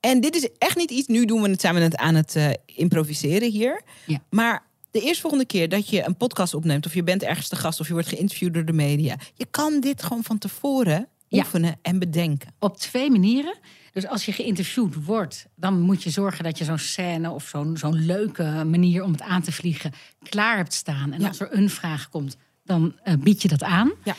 en 0.00 0.20
dit 0.20 0.36
is 0.36 0.48
echt 0.58 0.76
niet 0.76 0.90
iets, 0.90 1.06
nu 1.06 1.24
doen 1.24 1.42
we 1.42 1.50
het 1.50 1.60
samen 1.60 1.82
het 1.82 1.96
aan 1.96 2.14
het 2.14 2.36
eh, 2.36 2.50
improviseren 2.66 3.50
hier. 3.50 3.82
Ja. 4.06 4.22
Maar 4.30 4.66
de 4.90 5.00
eerstvolgende 5.00 5.46
keer 5.46 5.68
dat 5.68 5.88
je 5.88 6.06
een 6.06 6.16
podcast 6.16 6.54
opneemt, 6.54 6.86
of 6.86 6.94
je 6.94 7.02
bent 7.02 7.22
ergens 7.22 7.48
te 7.48 7.56
gast, 7.56 7.80
of 7.80 7.86
je 7.86 7.92
wordt 7.92 8.08
geïnterviewd 8.08 8.54
door 8.54 8.64
de 8.64 8.72
media, 8.72 9.16
je 9.34 9.46
kan 9.50 9.80
dit 9.80 10.02
gewoon 10.02 10.24
van 10.24 10.38
tevoren 10.38 11.08
Ja. 11.36 11.42
oefenen 11.42 11.76
en 11.82 11.98
bedenken. 11.98 12.54
Op 12.58 12.76
twee 12.76 13.10
manieren. 13.10 13.54
Dus 13.92 14.06
als 14.06 14.24
je 14.24 14.32
geïnterviewd 14.32 15.04
wordt, 15.04 15.46
dan 15.56 15.80
moet 15.80 16.02
je 16.02 16.10
zorgen 16.10 16.44
dat 16.44 16.58
je 16.58 16.64
zo'n 16.64 16.78
scène 16.78 17.30
of 17.30 17.44
zo'n 17.48 17.76
zo'n 17.76 18.04
leuke 18.04 18.42
manier 18.66 19.02
om 19.02 19.12
het 19.12 19.22
aan 19.22 19.42
te 19.42 19.52
vliegen 19.52 19.92
klaar 20.22 20.56
hebt 20.56 20.72
staan. 20.72 21.12
En 21.12 21.20
Ja. 21.20 21.28
als 21.28 21.40
er 21.40 21.48
een 21.56 21.70
vraag 21.70 22.08
komt, 22.08 22.36
dan 22.64 22.94
eh, 23.02 23.14
bied 23.18 23.42
je 23.42 23.48
dat 23.48 23.62
aan. 23.62 23.92
Ja. 24.04 24.14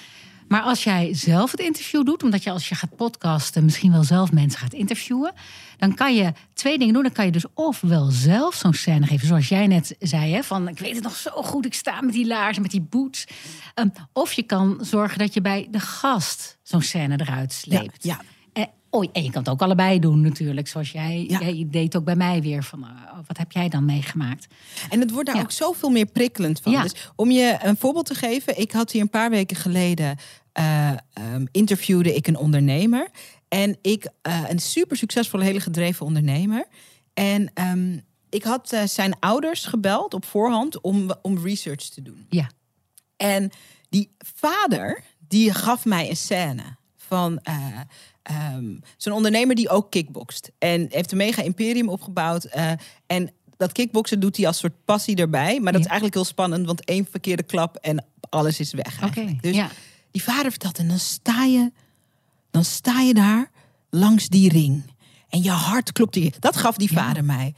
Maar 0.54 0.62
als 0.62 0.84
jij 0.84 1.14
zelf 1.14 1.52
het 1.52 1.60
interview 1.60 2.06
doet, 2.06 2.24
omdat 2.24 2.44
je 2.44 2.52
als 2.52 2.70
je 2.70 2.76
gaat 2.76 2.96
podcasten 2.96 3.64
misschien 3.64 3.92
wel 3.92 4.04
zelf 4.04 4.32
mensen 4.32 4.60
gaat 4.60 4.74
interviewen, 4.74 5.34
dan 5.78 5.94
kan 5.96 6.16
je 6.16 6.34
twee 6.54 6.78
dingen 6.78 6.94
doen. 6.94 7.04
Dan 7.04 7.12
kan 7.12 7.26
je 7.26 7.32
dus 7.32 7.46
ofwel 7.54 8.06
zelf 8.12 8.56
zo'n 8.56 8.74
scène 8.74 9.06
geven, 9.06 9.28
zoals 9.28 9.50
jij 9.50 9.68
net 9.68 9.96
zei, 10.00 10.34
hè, 10.34 10.44
van 10.44 10.68
ik 10.68 10.80
weet 10.80 10.96
het 10.96 11.04
nog 11.04 11.16
zo 11.16 11.32
goed, 11.32 11.66
ik 11.66 11.74
sta 11.74 12.02
met 12.02 12.14
die 12.14 12.28
laarzen, 12.28 12.62
met 12.62 12.72
die 12.72 12.82
boots. 12.82 13.26
Ehm, 13.74 13.88
of 14.14 14.34
je 14.34 14.44
kan 14.44 14.78
zorgen 14.82 15.18
dat 15.20 15.34
je 15.34 15.42
bij 15.42 15.68
de 15.72 15.80
gast 15.80 16.58
zo'n 16.64 16.82
scène 16.82 17.20
eruit 17.20 17.54
sleept. 17.54 18.04
Ja, 18.04 18.22
En, 18.54 18.70
oh, 18.90 19.06
en 19.14 19.24
je 19.24 19.30
kan 19.32 19.42
het 19.42 19.52
ook 19.52 19.62
allebei 19.62 20.00
doen 20.00 20.22
natuurlijk, 20.22 20.68
zoals 20.68 20.92
jij, 20.92 21.26
Ja. 21.28 21.40
jij 21.40 21.66
deed 21.68 21.96
ook 21.96 22.04
bij 22.04 22.16
mij 22.16 22.42
weer 22.42 22.64
van, 22.64 22.84
eh, 22.84 22.90
wat 23.28 23.38
heb 23.38 23.52
jij 23.52 23.70
dan 23.70 23.86
meegemaakt? 23.86 24.48
En 24.90 25.00
het 25.00 25.12
wordt 25.12 25.28
daar 25.28 25.36
Ja. 25.38 25.42
ook 25.42 25.52
zoveel 25.52 25.90
meer 25.90 26.06
prikkelend 26.06 26.60
van. 26.60 26.72
Ja. 26.72 26.82
Dus 26.82 27.12
om 27.16 27.32
je 27.32 27.58
een 27.62 27.78
voorbeeld 27.78 28.06
te 28.06 28.16
geven, 28.16 28.60
ik 28.60 28.72
had 28.72 28.92
hier 28.92 29.02
een 29.02 29.10
paar 29.10 29.30
weken 29.30 29.56
geleden 29.58 30.18
eh, 30.54 30.92
ehm, 31.14 31.46
interviewde 31.52 32.16
ik 32.16 32.28
een 32.28 32.38
ondernemer. 32.38 33.10
En 33.48 33.78
ik, 33.82 34.08
eh, 34.22 34.44
een 34.48 34.60
super 34.60 34.98
succesvolle, 34.98 35.44
hele 35.44 35.60
gedreven 35.60 36.06
ondernemer. 36.06 36.66
En 37.14 37.52
ehm, 37.54 37.98
ik 38.30 38.44
had 38.44 38.72
eh, 38.72 38.84
zijn 38.84 39.20
ouders 39.20 39.66
gebeld 39.66 40.14
op 40.14 40.26
voorhand 40.26 40.82
om, 40.82 41.12
om 41.22 41.44
research 41.44 41.90
te 41.90 42.02
doen. 42.02 42.26
Ja, 42.30 42.50
En 43.18 43.52
die 43.90 44.16
vader, 44.18 45.04
die 45.28 45.54
gaf 45.54 45.86
mij 45.86 46.10
een 46.10 46.16
scène 46.16 46.64
van 46.98 47.40
eh, 47.40 47.80
ehm, 48.24 48.76
zo'n 48.98 49.14
ondernemer 49.14 49.56
die 49.56 49.70
ook 49.70 49.92
kickbokst. 49.92 50.52
En 50.58 50.86
heeft 50.90 51.12
een 51.12 51.18
mega 51.18 51.42
imperium 51.42 51.90
opgebouwd. 51.90 52.46
en 53.06 53.32
dat 53.58 53.72
kickboksen 53.72 54.20
doet 54.20 54.38
hij 54.38 54.48
als 54.48 54.58
soort 54.58 54.86
passie 54.86 55.16
erbij. 55.16 55.60
Maar 55.60 55.72
dat 55.72 55.82
is 55.82 55.88
eigenlijk 55.88 56.16
heel 56.16 56.26
spannend, 56.26 56.66
want 56.66 56.86
één 56.86 57.08
verkeerde 57.12 57.44
klap 57.44 57.76
en 57.76 58.06
alles 58.30 58.60
is 58.60 58.74
weg. 58.74 58.96
oké. 58.96 59.04
Eigenlijk. 59.04 59.42
Dus 59.42 59.56
ja. 59.56 59.70
Die 60.14 60.24
vader 60.24 60.52
vertelt, 60.52 60.78
en 60.78 60.88
dan 60.88 61.00
sta 61.00 61.44
je, 61.44 61.72
dan 62.52 62.64
sta 62.64 63.00
je 63.00 63.14
daar 63.14 63.52
langs 63.90 64.28
die 64.28 64.50
ring. 64.50 64.84
En 65.30 65.44
je 65.44 65.50
hart 65.50 65.92
klopt 65.92 66.16
hier. 66.16 66.34
Dat 66.40 66.58
gaf 66.58 66.76
die 66.76 66.92
vader 66.92 67.26
mij. 67.26 67.56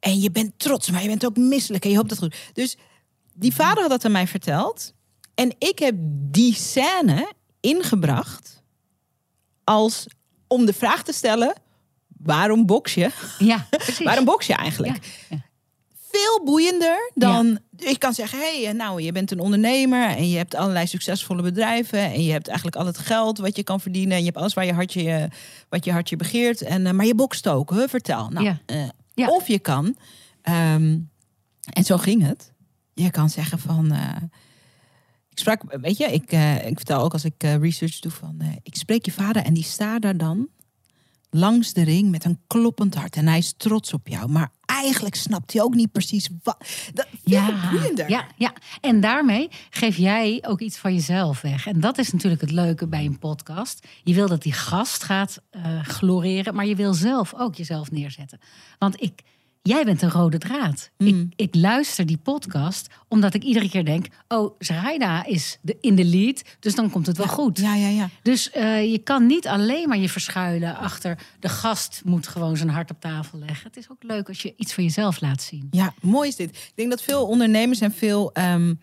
En 0.00 0.20
je 0.20 0.30
bent 0.30 0.58
trots, 0.58 0.90
maar 0.90 1.02
je 1.02 1.08
bent 1.08 1.26
ook 1.26 1.36
misselijk. 1.36 1.84
En 1.84 1.90
je 1.90 1.96
hoopt 1.96 2.08
dat 2.08 2.18
goed. 2.18 2.36
Dus 2.52 2.76
die 3.34 3.54
vader 3.54 3.80
had 3.80 3.90
dat 3.90 4.04
aan 4.04 4.12
mij 4.12 4.26
verteld. 4.26 4.94
En 5.34 5.54
ik 5.58 5.78
heb 5.78 5.94
die 6.30 6.54
scène 6.54 7.32
ingebracht 7.60 8.62
als 9.64 10.06
om 10.46 10.66
de 10.66 10.72
vraag 10.72 11.02
te 11.02 11.12
stellen: 11.12 11.54
waarom 12.18 12.66
boks 12.66 12.94
je? 12.94 13.10
ja 13.38 13.66
precies. 13.70 14.04
Waarom 14.04 14.24
boks 14.24 14.46
je 14.46 14.54
eigenlijk? 14.54 15.04
Ja, 15.04 15.36
ja. 15.36 15.44
Veel 16.16 16.44
boeiender 16.44 17.10
dan. 17.14 17.58
Ik 17.76 17.98
kan 17.98 18.14
zeggen: 18.14 18.38
hé, 18.38 18.62
hey, 18.64 18.72
nou, 18.72 19.02
je 19.02 19.12
bent 19.12 19.30
een 19.30 19.38
ondernemer 19.40 20.08
en 20.08 20.28
je 20.30 20.36
hebt 20.36 20.54
allerlei 20.54 20.86
succesvolle 20.86 21.42
bedrijven. 21.42 21.98
En 21.98 22.24
je 22.24 22.32
hebt 22.32 22.46
eigenlijk 22.48 22.76
al 22.76 22.86
het 22.86 22.98
geld 22.98 23.38
wat 23.38 23.56
je 23.56 23.62
kan 23.62 23.80
verdienen. 23.80 24.12
En 24.12 24.18
je 24.18 24.24
hebt 24.24 24.36
alles 24.36 24.54
waar 24.54 24.64
je 24.66 24.72
hartje, 24.72 25.30
wat 25.68 25.84
je 25.84 25.92
hartje 25.92 26.16
begeert. 26.16 26.62
En, 26.62 26.86
eh, 26.86 26.92
maar 26.92 27.06
je 27.06 27.14
bokst 27.14 27.48
ook. 27.48 27.70
Huh? 27.70 27.88
Vertel. 27.88 28.28
Nou, 28.28 28.44
Ja. 28.44 28.60
eh, 28.66 28.88
Ja. 29.14 29.26
Of 29.28 29.48
je 29.48 29.58
kan, 29.58 29.96
ehm, 30.42 30.98
en 31.72 31.84
zo 31.84 31.96
ging 31.96 32.22
het. 32.22 32.52
Je 32.94 33.10
kan 33.10 33.30
zeggen 33.30 33.58
van. 33.58 33.92
eh, 33.92 34.16
ik 35.30 35.38
sprak, 35.38 35.62
weet 35.80 35.96
je, 35.96 36.04
ik, 36.12 36.32
eh, 36.32 36.66
ik 36.66 36.76
vertel 36.76 37.00
ook 37.02 37.12
als 37.12 37.24
ik 37.24 37.34
eh, 37.42 37.56
research 37.56 37.98
doe 37.98 38.12
van. 38.12 38.36
eh, 38.40 38.48
ik 38.62 38.76
spreek 38.76 39.04
je 39.04 39.12
vader 39.12 39.42
en 39.44 39.54
die 39.54 39.64
staat 39.64 40.02
daar 40.02 40.16
dan 40.16 40.48
langs 41.30 41.72
de 41.72 41.82
ring 41.82 42.10
met 42.10 42.24
een 42.24 42.40
kloppend 42.46 42.94
hart. 42.94 43.16
En 43.16 43.26
hij 43.28 43.38
is 43.38 43.54
trots 43.56 43.92
op 43.92 44.08
jou. 44.08 44.28
Maar 44.28 44.50
eigenlijk 44.82 45.14
snapt 45.14 45.52
hij 45.52 45.62
ook 45.62 45.74
niet 45.74 45.92
precies 45.92 46.28
wat. 46.42 46.56
Dat 46.94 47.06
boeiender. 47.70 48.10
ja, 48.10 48.26
ja, 48.36 48.52
en 48.80 49.00
daarmee 49.00 49.48
geef 49.70 49.96
jij 49.96 50.44
ook 50.46 50.60
iets 50.60 50.78
van 50.78 50.94
jezelf 50.94 51.40
weg. 51.40 51.66
En 51.66 51.80
dat 51.80 51.98
is 51.98 52.12
natuurlijk 52.12 52.40
het 52.40 52.50
leuke 52.50 52.86
bij 52.86 53.04
een 53.04 53.18
podcast. 53.18 53.86
Je 54.04 54.14
wil 54.14 54.28
dat 54.28 54.42
die 54.42 54.52
gast 54.52 55.02
gaat 55.02 55.42
eh, 55.50 55.82
gloreren, 55.82 56.54
maar 56.54 56.66
je 56.66 56.76
wil 56.76 56.94
zelf 56.94 57.34
ook 57.36 57.54
jezelf 57.54 57.90
neerzetten. 57.90 58.40
Want 58.78 59.02
ik, 59.02 59.22
jij 59.66 59.84
bent 59.84 60.02
een 60.02 60.10
rode 60.10 60.38
draad. 60.38 60.90
Mm. 60.98 61.06
Ik, 61.06 61.32
ik 61.36 61.54
luister 61.54 62.06
die 62.06 62.16
podcast 62.16 62.86
omdat 63.08 63.34
ik 63.34 63.42
iedere 63.42 63.68
keer 63.68 63.84
denk: 63.84 64.06
oh, 64.28 64.54
Zaraida 64.58 65.24
is 65.24 65.58
de, 65.62 65.76
in 65.80 65.94
de 65.94 66.04
lead, 66.04 66.42
dus 66.60 66.74
dan 66.74 66.90
komt 66.90 67.06
het 67.06 67.16
wel 67.16 67.26
goed. 67.26 67.58
Ja, 67.58 67.74
ja, 67.74 67.88
ja. 67.88 68.08
Dus 68.22 68.50
eh, 68.50 68.90
je 68.90 68.98
kan 68.98 69.26
niet 69.26 69.48
alleen 69.48 69.88
maar 69.88 69.98
je 69.98 70.08
verschuilen 70.08 70.76
achter 70.76 71.18
de 71.40 71.48
gast 71.48 72.02
moet 72.04 72.26
gewoon 72.26 72.56
zijn 72.56 72.68
hart 72.68 72.90
op 72.90 73.00
tafel 73.00 73.38
leggen. 73.38 73.66
Het 73.66 73.76
is 73.76 73.90
ook 73.90 74.02
leuk 74.02 74.28
als 74.28 74.42
je 74.42 74.54
iets 74.56 74.74
van 74.74 74.84
jezelf 74.84 75.20
laat 75.20 75.42
zien. 75.42 75.68
Ja, 75.70 75.94
mooi 76.00 76.28
is 76.28 76.36
dit. 76.36 76.50
Ik 76.50 76.72
denk 76.74 76.90
dat 76.90 77.02
veel 77.02 77.26
ondernemers 77.26 77.80
en 77.80 77.92
veel 77.92 78.32
ehm, 78.32 78.74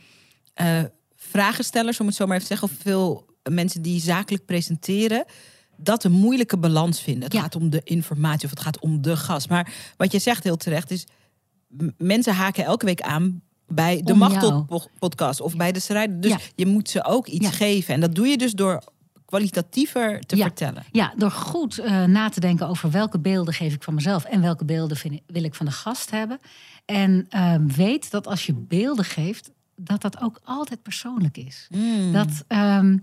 eh, 0.54 0.84
vragenstellers, 1.15 2.00
om 2.00 2.06
het 2.06 2.15
zo 2.15 2.26
maar 2.26 2.36
even 2.38 2.48
te 2.48 2.58
zeggen, 2.58 2.78
of 2.78 2.84
veel 2.84 3.26
mensen 3.50 3.82
die 3.82 4.02
zakelijk 4.02 4.46
presenteren, 4.46 5.26
dat 5.78 6.04
een 6.04 6.12
moeilijke 6.12 6.58
balans 6.58 7.02
vinden. 7.02 7.24
Het 7.24 7.34
Ja. 7.34 7.42
gaat 7.42 7.56
om 7.56 7.70
de 7.70 7.82
informatie 7.84 8.44
of 8.44 8.50
het 8.50 8.60
gaat 8.60 8.80
om 8.80 9.02
de 9.02 9.18
gast. 9.18 9.50
Maar 9.50 9.74
wat 9.98 10.12
je 10.12 10.20
zegt 10.20 10.44
heel 10.44 10.58
terecht 10.58 10.92
is, 10.92 11.06
mensen 11.98 12.34
haken 12.34 12.64
elke 12.66 12.86
week 12.86 13.02
aan 13.02 13.42
bij 13.68 14.02
de 14.02 14.12
Om 14.12 14.18
Machtel 14.18 14.50
jou. 14.50 14.64
po- 14.64 14.86
podcast 15.00 15.42
of 15.42 15.56
bij 15.56 15.72
de 15.72 15.80
Schrijder. 15.80 16.22
Dus 16.22 16.32
Ja. 16.32 16.38
je 16.56 16.66
moet 16.66 16.90
ze 16.90 17.04
ook 17.06 17.28
iets 17.28 17.46
Ja. 17.46 17.52
geven. 17.52 17.94
En 17.94 18.00
dat 18.00 18.16
doe 18.16 18.28
je 18.28 18.38
dus 18.38 18.52
door 18.52 18.84
kwalitatiever 19.26 20.20
te 20.20 20.36
Ja. 20.36 20.44
vertellen. 20.44 20.84
Ja, 20.92 21.14
door 21.18 21.32
goed 21.32 21.78
eh, 21.78 22.04
na 22.04 22.30
te 22.30 22.40
denken 22.40 22.68
over 22.68 22.92
welke 22.92 23.20
beelden 23.20 23.54
geef 23.54 23.74
ik 23.74 23.84
van 23.84 23.94
mezelf 23.94 24.24
en 24.24 24.42
welke 24.42 24.66
beelden 24.66 24.98
vind 24.98 25.20
wil 25.28 25.44
ik 25.44 25.56
van 25.56 25.66
de 25.66 25.72
gast 25.72 26.12
hebben. 26.12 26.40
En 26.86 27.26
eh, 27.30 27.56
weet 27.68 28.12
dat 28.12 28.28
als 28.28 28.46
je 28.46 28.54
beelden 28.54 29.06
geeft, 29.06 29.52
dat 29.76 30.02
dat 30.02 30.22
ook 30.22 30.40
altijd 30.44 30.82
persoonlijk 30.82 31.38
is. 31.38 31.68
Dat, 32.12 32.44
ehm, 32.48 32.98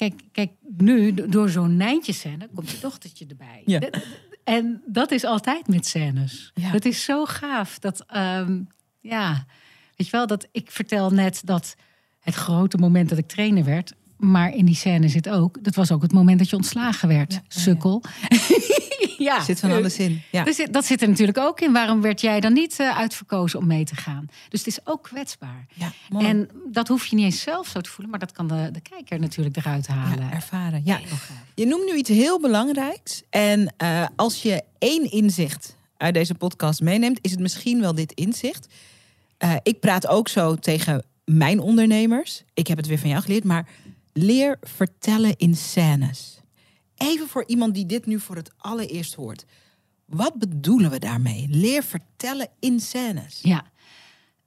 kijk, 0.00 0.22
kijk, 0.32 0.50
nu 0.76 1.14
do- 1.14 1.28
door 1.28 1.48
zo'n 1.48 1.76
Nijntje-scène 1.76 2.48
komt 2.54 2.70
je 2.70 2.78
dochtertje 2.80 3.26
erbij. 3.26 3.62
Ja. 3.64 3.80
En 4.44 4.82
dat 4.86 5.10
is 5.10 5.24
altijd 5.24 5.68
met 5.68 5.86
scènes. 5.86 6.50
Ja. 6.54 6.70
Dat 6.70 6.84
is 6.84 7.04
zo 7.04 7.24
gaaf. 7.24 7.78
Dat, 7.78 8.04
ehm, 8.06 8.62
ja, 9.00 9.46
weet 9.96 10.06
je 10.06 10.16
wel, 10.16 10.26
dat 10.26 10.48
ik 10.52 10.70
vertel 10.70 11.10
net 11.10 11.40
dat 11.44 11.74
het 12.20 12.34
grote 12.34 12.76
moment 12.76 13.08
dat 13.08 13.18
ik 13.18 13.26
trainer 13.28 13.64
werd. 13.64 13.94
Maar 14.20 14.54
in 14.54 14.64
die 14.64 14.74
scène 14.74 15.08
zit 15.08 15.28
ook, 15.28 15.64
dat 15.64 15.74
was 15.74 15.92
ook 15.92 16.02
het 16.02 16.12
moment 16.12 16.38
dat 16.38 16.50
je 16.50 16.56
ontslagen 16.56 17.08
werd. 17.08 17.32
Ja, 17.32 17.40
ja. 17.48 17.60
Sukkel. 17.60 18.02
ja, 19.18 19.44
zit 19.44 19.60
van 19.60 19.70
alles 19.70 19.98
in. 19.98 20.22
Ja. 20.30 20.44
dat 20.44 20.54
zit, 20.54 20.72
dat 20.72 20.84
zit 20.84 21.02
er 21.02 21.08
natuurlijk 21.08 21.38
ook 21.38 21.60
in. 21.60 21.72
Waarom 21.72 22.00
werd 22.00 22.20
jij 22.20 22.40
dan 22.40 22.52
niet 22.52 22.80
eh, 22.80 22.98
uitverkozen 22.98 23.58
om 23.58 23.66
mee 23.66 23.84
te 23.84 23.96
gaan? 23.96 24.28
Dus 24.48 24.58
het 24.58 24.68
is 24.68 24.78
ook 24.84 25.02
kwetsbaar. 25.02 25.66
Ja, 25.74 25.92
mooi. 26.08 26.26
En 26.26 26.48
dat 26.72 26.88
hoef 26.88 27.06
je 27.06 27.16
niet 27.16 27.24
eens 27.24 27.40
zelf 27.40 27.66
zo 27.66 27.80
te 27.80 27.90
voelen, 27.90 28.10
maar 28.10 28.20
dat 28.20 28.32
kan 28.32 28.48
de, 28.48 28.68
de 28.72 28.80
kijker 28.80 29.20
natuurlijk 29.20 29.56
eruit 29.56 29.86
halen. 29.86 30.24
Ja, 30.24 30.32
ervaren. 30.32 30.82
Ja. 30.84 31.00
Je 31.54 31.66
noemt 31.66 31.84
nu 31.90 31.96
iets 31.96 32.10
heel 32.10 32.40
belangrijks. 32.40 33.22
En 33.30 33.74
eh, 33.76 34.06
als 34.16 34.42
je 34.42 34.62
één 34.78 35.10
inzicht 35.10 35.76
uit 35.96 36.14
deze 36.14 36.34
podcast 36.34 36.80
meeneemt, 36.80 37.18
is 37.22 37.30
het 37.30 37.40
misschien 37.40 37.80
wel 37.80 37.94
dit 37.94 38.12
inzicht. 38.12 38.68
Eh, 39.38 39.54
ik 39.62 39.80
praat 39.80 40.06
ook 40.06 40.28
zo 40.28 40.56
tegen 40.56 41.04
mijn 41.24 41.60
ondernemers. 41.60 42.42
Ik 42.54 42.66
heb 42.66 42.76
het 42.76 42.86
weer 42.86 42.98
van 42.98 43.08
jou 43.08 43.22
geleerd, 43.22 43.44
maar 43.44 43.68
leer 44.12 44.56
vertellen 44.60 45.36
in 45.36 45.56
scènes. 45.56 46.40
Even 46.94 47.28
voor 47.28 47.44
iemand 47.46 47.74
die 47.74 47.86
dit 47.86 48.06
nu 48.06 48.20
voor 48.20 48.36
het 48.36 48.52
allereerst 48.56 49.14
hoort. 49.14 49.44
Wat 50.04 50.38
bedoelen 50.38 50.90
we 50.90 50.98
daarmee? 50.98 51.46
Leer 51.48 51.82
vertellen 51.82 52.48
in 52.58 52.80
scènes. 52.80 53.38
Ja, 53.42 53.64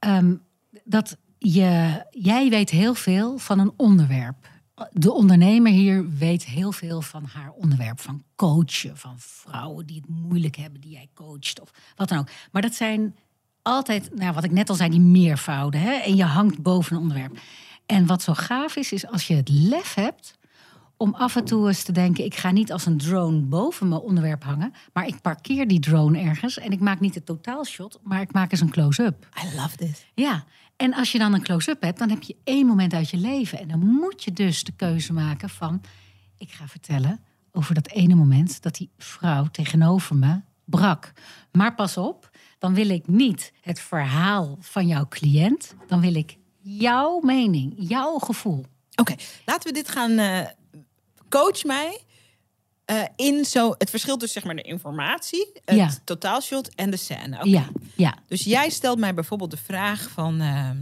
Ehm, 0.03 0.35
dat 0.83 1.17
je, 1.37 2.03
jij 2.09 2.49
weet 2.49 2.69
heel 2.69 2.93
veel 2.93 3.37
van 3.37 3.59
een 3.59 3.73
onderwerp. 3.77 4.51
De 4.91 5.11
ondernemer 5.11 5.71
hier 5.71 6.09
weet 6.17 6.45
heel 6.45 6.71
veel 6.71 7.01
van 7.01 7.25
haar 7.25 7.51
onderwerp. 7.51 7.99
Van 7.99 8.23
coachen, 8.35 8.97
van 8.97 9.15
vrouwen 9.17 9.85
die 9.85 9.95
het 9.95 10.09
moeilijk 10.09 10.55
hebben, 10.55 10.81
die 10.81 10.91
jij 10.91 11.09
coacht 11.13 11.61
of 11.61 11.71
wat 11.95 12.09
dan 12.09 12.17
ook. 12.17 12.29
Maar 12.51 12.61
dat 12.61 12.73
zijn 12.73 13.15
altijd, 13.61 14.15
nou, 14.15 14.33
wat 14.33 14.43
ik 14.43 14.51
net 14.51 14.69
al 14.69 14.75
zei, 14.75 14.89
die 14.89 14.99
meervouden. 14.99 15.79
Hè? 15.79 15.91
En 15.91 16.15
je 16.15 16.23
hangt 16.23 16.61
boven 16.61 16.95
een 16.95 17.01
onderwerp. 17.01 17.39
En 17.85 18.05
wat 18.05 18.21
zo 18.21 18.33
gaaf 18.33 18.75
is, 18.75 18.91
is 18.91 19.07
als 19.07 19.27
je 19.27 19.35
het 19.35 19.49
lef 19.49 19.93
hebt 19.93 20.37
om 20.97 21.13
af 21.13 21.35
en 21.35 21.45
toe 21.45 21.67
eens 21.67 21.83
te 21.83 21.91
denken: 21.91 22.25
ik 22.25 22.35
ga 22.35 22.51
niet 22.51 22.71
als 22.71 22.85
een 22.85 22.97
drone 22.97 23.39
boven 23.39 23.87
mijn 23.87 24.01
onderwerp 24.01 24.43
hangen, 24.43 24.73
maar 24.93 25.07
ik 25.07 25.21
parkeer 25.21 25.67
die 25.67 25.79
drone 25.79 26.19
ergens 26.19 26.57
en 26.57 26.71
ik 26.71 26.79
maak 26.79 26.99
niet 26.99 27.15
het 27.15 27.25
totaalshot, 27.25 27.99
maar 28.03 28.21
ik 28.21 28.33
maak 28.33 28.51
eens 28.51 28.61
een 28.61 28.69
close-up. 28.69 29.27
I 29.43 29.55
love 29.55 29.77
this. 29.77 30.05
Ja, 30.13 30.43
en 30.75 30.93
als 30.93 31.11
je 31.11 31.17
dan 31.17 31.33
een 31.33 31.43
close-up 31.43 31.81
hebt, 31.81 31.99
dan 31.99 32.09
heb 32.09 32.23
je 32.23 32.35
één 32.43 32.65
moment 32.65 32.93
uit 32.93 33.09
je 33.09 33.17
leven. 33.17 33.59
En 33.59 33.67
dan 33.67 33.79
moet 33.79 34.23
je 34.23 34.33
dus 34.33 34.63
de 34.63 34.71
keuze 34.71 35.13
maken 35.13 35.49
van... 35.49 35.81
ik 36.37 36.51
ga 36.51 36.67
vertellen 36.67 37.19
over 37.51 37.73
dat 37.73 37.89
ene 37.89 38.15
moment 38.15 38.61
dat 38.61 38.75
die 38.75 38.89
vrouw 38.97 39.45
tegenover 39.45 40.15
me 40.15 40.41
brak. 40.65 41.13
Maar 41.51 41.75
pas 41.75 41.97
op, 41.97 42.29
dan 42.59 42.73
wil 42.73 42.89
ik 42.89 43.07
niet 43.07 43.53
het 43.61 43.79
verhaal 43.79 44.57
van 44.59 44.87
jouw 44.87 45.07
cliënt. 45.07 45.75
Dan 45.87 46.01
wil 46.01 46.15
ik 46.15 46.37
jouw 46.63 47.19
mening, 47.19 47.73
jouw 47.77 48.17
gevoel. 48.17 48.65
Oké, 48.95 49.15
laten 49.45 49.67
we 49.67 49.73
dit 49.73 49.89
gaan. 49.89 50.17
eh, 50.17 50.39
coach 51.29 51.63
mij 51.63 51.99
eh, 52.85 53.01
in 53.15 53.45
zo 53.45 53.75
het 53.77 53.89
verschil 53.89 54.17
tussen 54.17 54.41
zeg 54.41 54.53
maar 54.53 54.63
de 54.63 54.69
informatie, 54.69 55.51
het 55.65 55.75
Ja. 55.75 55.89
totaalshot 56.03 56.75
en 56.75 56.89
de 56.89 56.97
scène. 56.97 57.35
Oké. 57.37 57.47
Ja, 57.49 57.67
ja. 57.95 58.17
Dus 58.27 58.43
jij 58.43 58.69
stelt 58.69 58.99
mij 58.99 59.13
bijvoorbeeld 59.13 59.51
de 59.51 59.57
vraag 59.57 60.09
van. 60.09 60.41
ehm, 60.41 60.77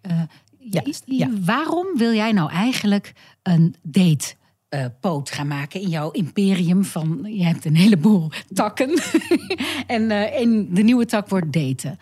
Eh, 0.00 0.22
Ja, 0.70 0.82
ja. 1.04 1.28
Waarom 1.40 1.86
wil 1.96 2.12
jij 2.12 2.32
nou 2.32 2.50
eigenlijk 2.50 3.12
een 3.42 3.74
date 3.82 4.34
poot 5.00 5.30
gaan 5.30 5.46
maken 5.48 5.80
in 5.80 5.88
jouw 5.88 6.10
imperium 6.10 6.84
van 6.84 7.20
je 7.28 7.44
hebt 7.44 7.64
een 7.64 7.76
heleboel 7.76 8.30
takken 8.54 8.90
en, 9.86 10.10
eh, 10.10 10.40
en 10.40 10.74
de 10.74 10.82
nieuwe 10.82 11.04
tak 11.06 11.28
wordt 11.28 11.52
daten. 11.52 11.98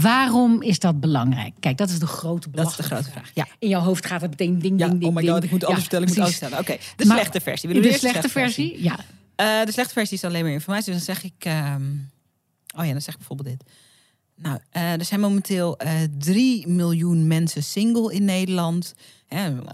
Waarom 0.00 0.62
is 0.62 0.78
dat 0.78 1.00
belangrijk? 1.00 1.54
Kijk, 1.60 1.76
dat 1.76 1.88
is 1.90 1.98
de 1.98 2.06
grote 2.06 2.50
dat 2.50 2.70
is 2.70 2.76
de 2.76 2.82
grote 2.82 3.10
vraag. 3.10 3.30
Ja. 3.34 3.46
In 3.58 3.68
jouw 3.68 3.80
hoofd 3.80 4.06
gaat 4.06 4.20
het 4.20 4.30
meteen 4.30 4.58
ding, 4.58 4.78
Ja, 4.80 4.86
ding, 4.88 4.98
ding. 5.00 5.10
oh 5.10 5.16
my 5.16 5.22
ding. 5.22 5.34
god, 5.34 5.44
ik 5.44 5.50
moet 5.50 5.64
alles 5.64 5.76
Ja, 5.76 5.80
vertellen, 5.82 6.08
ik 6.08 6.14
moet 6.14 6.22
alles 6.22 6.36
vertellen. 6.36 6.58
Oké, 6.64 6.76
de 6.96 7.04
Maar- 7.06 7.16
slechte 7.16 7.40
versie. 7.40 7.72
De 7.72 7.80
eerst 7.88 7.98
slechte 8.00 8.28
versie, 8.28 8.82
ja. 8.82 8.98
Eh, 9.36 9.64
de 9.64 9.72
slechte 9.72 9.92
versie 9.92 10.16
is 10.16 10.24
alleen 10.24 10.42
maar 10.42 10.52
informatie. 10.52 10.92
Dus 10.92 11.04
dan 11.04 11.14
zeg 11.14 11.24
ik. 11.24 11.44
ehm, 11.44 11.82
oh 12.76 12.84
ja, 12.84 12.92
dan 12.92 13.00
zeg 13.00 13.12
ik 13.14 13.18
bijvoorbeeld 13.18 13.48
dit. 13.48 13.70
Nou, 14.36 14.58
eh, 14.70 14.92
er 14.92 15.04
zijn 15.04 15.20
momenteel 15.20 15.76
eh 15.78 15.90
3 16.18 16.68
miljoen 16.68 17.26
mensen 17.26 17.62
single 17.62 18.12
in 18.14 18.24
Nederland. 18.24 18.94
En 19.28 19.64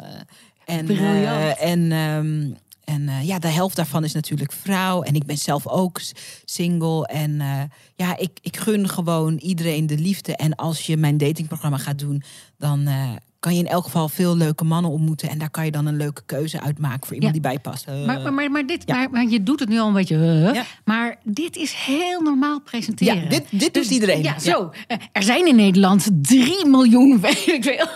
en, 1.58 1.92
ehm, 1.92 2.50
en 2.84 3.08
eh, 3.08 3.26
ja, 3.26 3.38
de 3.38 3.48
helft 3.48 3.76
daarvan 3.76 4.04
is 4.04 4.12
natuurlijk 4.12 4.52
vrouw. 4.52 5.02
En 5.02 5.14
ik 5.14 5.24
ben 5.24 5.38
zelf 5.38 5.66
ook 5.66 6.00
single. 6.44 7.06
En 7.06 7.40
eh, 7.40 7.62
ja, 7.94 8.16
ik, 8.16 8.38
ik 8.40 8.56
gun 8.56 8.88
gewoon 8.88 9.36
iedereen 9.36 9.86
de 9.86 9.98
liefde. 9.98 10.36
En 10.36 10.54
als 10.54 10.86
je 10.86 10.96
mijn 10.96 11.18
datingprogramma 11.18 11.78
gaat 11.78 11.98
doen, 11.98 12.22
dan 12.58 12.86
eh, 12.86 13.10
kan 13.44 13.54
je 13.54 13.58
in 13.58 13.66
elk 13.68 13.84
geval 13.84 14.08
veel 14.08 14.36
leuke 14.36 14.64
mannen 14.64 14.90
ontmoeten. 14.90 15.28
En 15.28 15.38
daar 15.38 15.50
kan 15.50 15.64
je 15.64 15.70
dan 15.70 15.86
een 15.86 15.96
leuke 15.96 16.22
keuze 16.26 16.60
uitmaken 16.60 17.06
voor 17.06 17.16
iemand 17.16 17.34
Ja. 17.34 17.40
die 17.40 17.50
bij 17.50 17.58
past. 17.60 17.86
Eh, 17.86 18.04
Maar, 18.06 18.20
maar, 18.20 18.32
maar, 18.32 18.50
maar 18.50 18.66
dit, 18.66 18.82
Ja. 18.86 18.94
maar, 18.96 19.10
maar 19.10 19.26
je 19.28 19.42
doet 19.42 19.60
het 19.60 19.68
nu 19.68 19.78
al 19.78 19.86
een 19.86 19.92
beetje. 19.92 20.16
Ja. 20.54 20.64
Maar 20.84 21.16
dit 21.24 21.56
is 21.56 21.72
heel 21.72 22.20
normaal 22.20 22.60
presenteren. 22.60 23.22
Ja, 23.22 23.28
dit- 23.28 23.46
dit 23.50 23.74
doet 23.74 23.90
iedereen. 23.90 24.22
Ja, 24.22 24.38
zo. 24.38 24.70
Eh, 24.86 24.96
Er 25.12 25.22
zijn 25.22 25.46
in 25.46 25.56
Nederland 25.56 26.08
3 26.22 26.66
miljoen, 26.66 27.20
weet 27.20 27.46
ik 27.46 27.62
veel. 27.64 27.88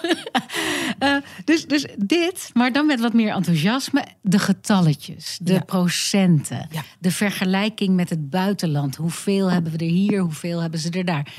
Eh, 0.98 1.16
dus, 1.44 1.66
dus 1.66 1.86
dit, 1.96 2.50
maar 2.54 2.72
dan 2.72 2.86
met 2.86 3.00
wat 3.00 3.12
meer 3.12 3.32
enthousiasme. 3.32 4.04
De 4.22 4.38
getalletjes, 4.38 5.38
de 5.42 5.60
procenten, 5.66 6.68
de 6.98 7.10
vergelijking 7.10 7.94
met 7.96 8.10
het 8.10 8.30
buitenland. 8.30 8.96
Hoeveel 8.96 9.50
hebben 9.50 9.72
we 9.72 9.78
er 9.78 9.90
hier, 9.90 10.18
hoeveel 10.20 10.60
hebben 10.60 10.80
ze 10.80 10.90
er 10.90 11.04
daar? 11.04 11.34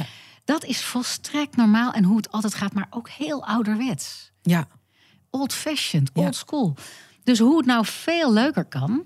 Dat 0.49 0.65
is 0.65 0.83
volstrekt 0.83 1.55
normaal 1.55 1.91
en 1.91 2.03
hoe 2.03 2.17
het 2.17 2.31
altijd 2.31 2.53
gaat, 2.53 2.73
maar 2.73 2.87
ook 2.89 3.09
heel 3.09 3.45
ouderwets 3.45 4.31
ja. 4.41 4.67
old-fashioned, 5.29 6.09
Ja. 6.13 6.21
old 6.25 6.35
school. 6.35 6.75
Dus 7.23 7.39
hoe 7.39 7.57
het 7.57 7.65
nou 7.65 7.85
veel 7.85 8.33
leuker 8.33 8.65
kan, 8.65 9.03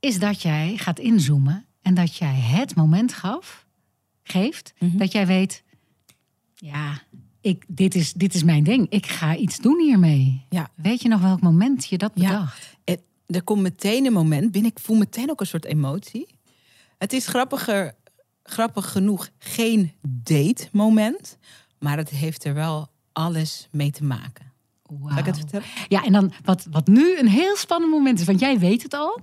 is 0.00 0.18
dat 0.18 0.42
jij 0.42 0.76
gaat 0.76 0.98
inzoomen 0.98 1.66
en 1.82 1.94
dat 1.94 2.16
jij 2.16 2.34
het 2.34 2.74
moment 2.74 3.12
gaf, 3.12 3.66
geeft, 4.22 4.72
Mhm. 4.78 4.96
dat 4.96 5.12
jij 5.12 5.26
weet, 5.26 5.62
ja, 6.54 7.02
ik, 7.40 7.64
dit, 7.68 7.94
is, 7.94 8.12
dit 8.12 8.34
is 8.34 8.42
mijn 8.44 8.64
ding. 8.64 8.86
Ik 8.90 9.06
ga 9.06 9.36
iets 9.36 9.58
doen 9.58 9.80
hiermee. 9.80 10.46
Ja. 10.48 10.70
Weet 10.74 11.02
je 11.02 11.08
nog 11.08 11.20
welk 11.20 11.40
moment 11.40 11.86
je 11.88 11.98
dat 11.98 12.12
Ja. 12.14 12.28
bedacht? 12.28 12.76
Het- 12.84 13.02
er 13.26 13.42
komt 13.42 13.62
meteen 13.62 14.06
een 14.06 14.12
moment 14.12 14.52
binnen. 14.52 14.70
Ik 14.70 14.78
voel 14.78 14.96
meteen 14.96 15.30
ook 15.30 15.40
een 15.40 15.46
soort 15.46 15.64
emotie. 15.64 16.26
Het 16.98 17.12
is 17.12 17.26
grappiger, 17.26 17.94
grappig 18.42 18.90
genoeg 18.90 19.28
geen 19.38 19.92
date-moment. 20.02 21.38
Maar 21.78 21.96
het 21.96 22.10
heeft 22.10 22.44
er 22.44 22.54
wel 22.54 22.90
alles 23.12 23.68
mee 23.70 23.90
te 23.90 24.04
maken. 24.04 24.50
Zal 25.08 25.18
ik 25.18 25.24
het 25.24 25.36
vertellen? 25.36 25.66
Ja, 25.88 26.04
en 26.04 26.12
dan 26.12 26.32
wat, 26.44 26.66
wat 26.70 26.86
nu 26.86 27.18
een 27.18 27.28
heel 27.28 27.56
spannend 27.56 27.92
moment 27.92 28.20
is, 28.20 28.26
want 28.26 28.40
jij 28.40 28.58
weet 28.58 28.82
het 28.82 28.94
al. 28.94 29.20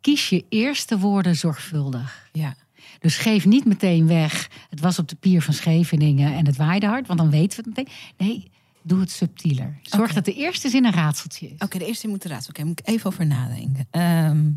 Kies 0.00 0.28
je 0.28 0.44
eerste 0.48 0.98
woorden 0.98 1.36
zorgvuldig. 1.36 2.28
Ja. 2.32 2.56
Dus 2.98 3.16
geef 3.16 3.46
niet 3.46 3.64
meteen 3.64 4.06
weg. 4.06 4.50
Het 4.70 4.80
was 4.80 4.98
op 4.98 5.08
de 5.08 5.16
pier 5.16 5.42
van 5.42 5.54
Scheveningen 5.54 6.34
en 6.34 6.46
het 6.46 6.56
waaide 6.56 6.86
hard, 6.86 7.06
want 7.06 7.18
dan 7.18 7.30
weten 7.30 7.64
we 7.64 7.70
het 7.70 7.76
meteen. 7.76 7.94
Nee, 8.16 8.50
doe 8.82 9.00
het 9.00 9.10
subtieler. 9.10 9.78
Zorg 9.82 10.12
dat 10.12 10.24
de 10.24 10.34
eerste 10.34 10.68
zin 10.68 10.84
een 10.84 10.92
raadseltje 10.92 11.46
is. 11.46 11.58
Oké, 11.58 11.78
de 11.78 11.86
eerste 11.86 12.08
moet 12.08 12.24
eruit. 12.24 12.48
Oké, 12.48 12.64
moet 12.64 12.80
ik 12.80 12.88
even 12.88 13.06
over 13.06 13.26
nadenken. 13.26 13.86
Ehm, 13.90 14.50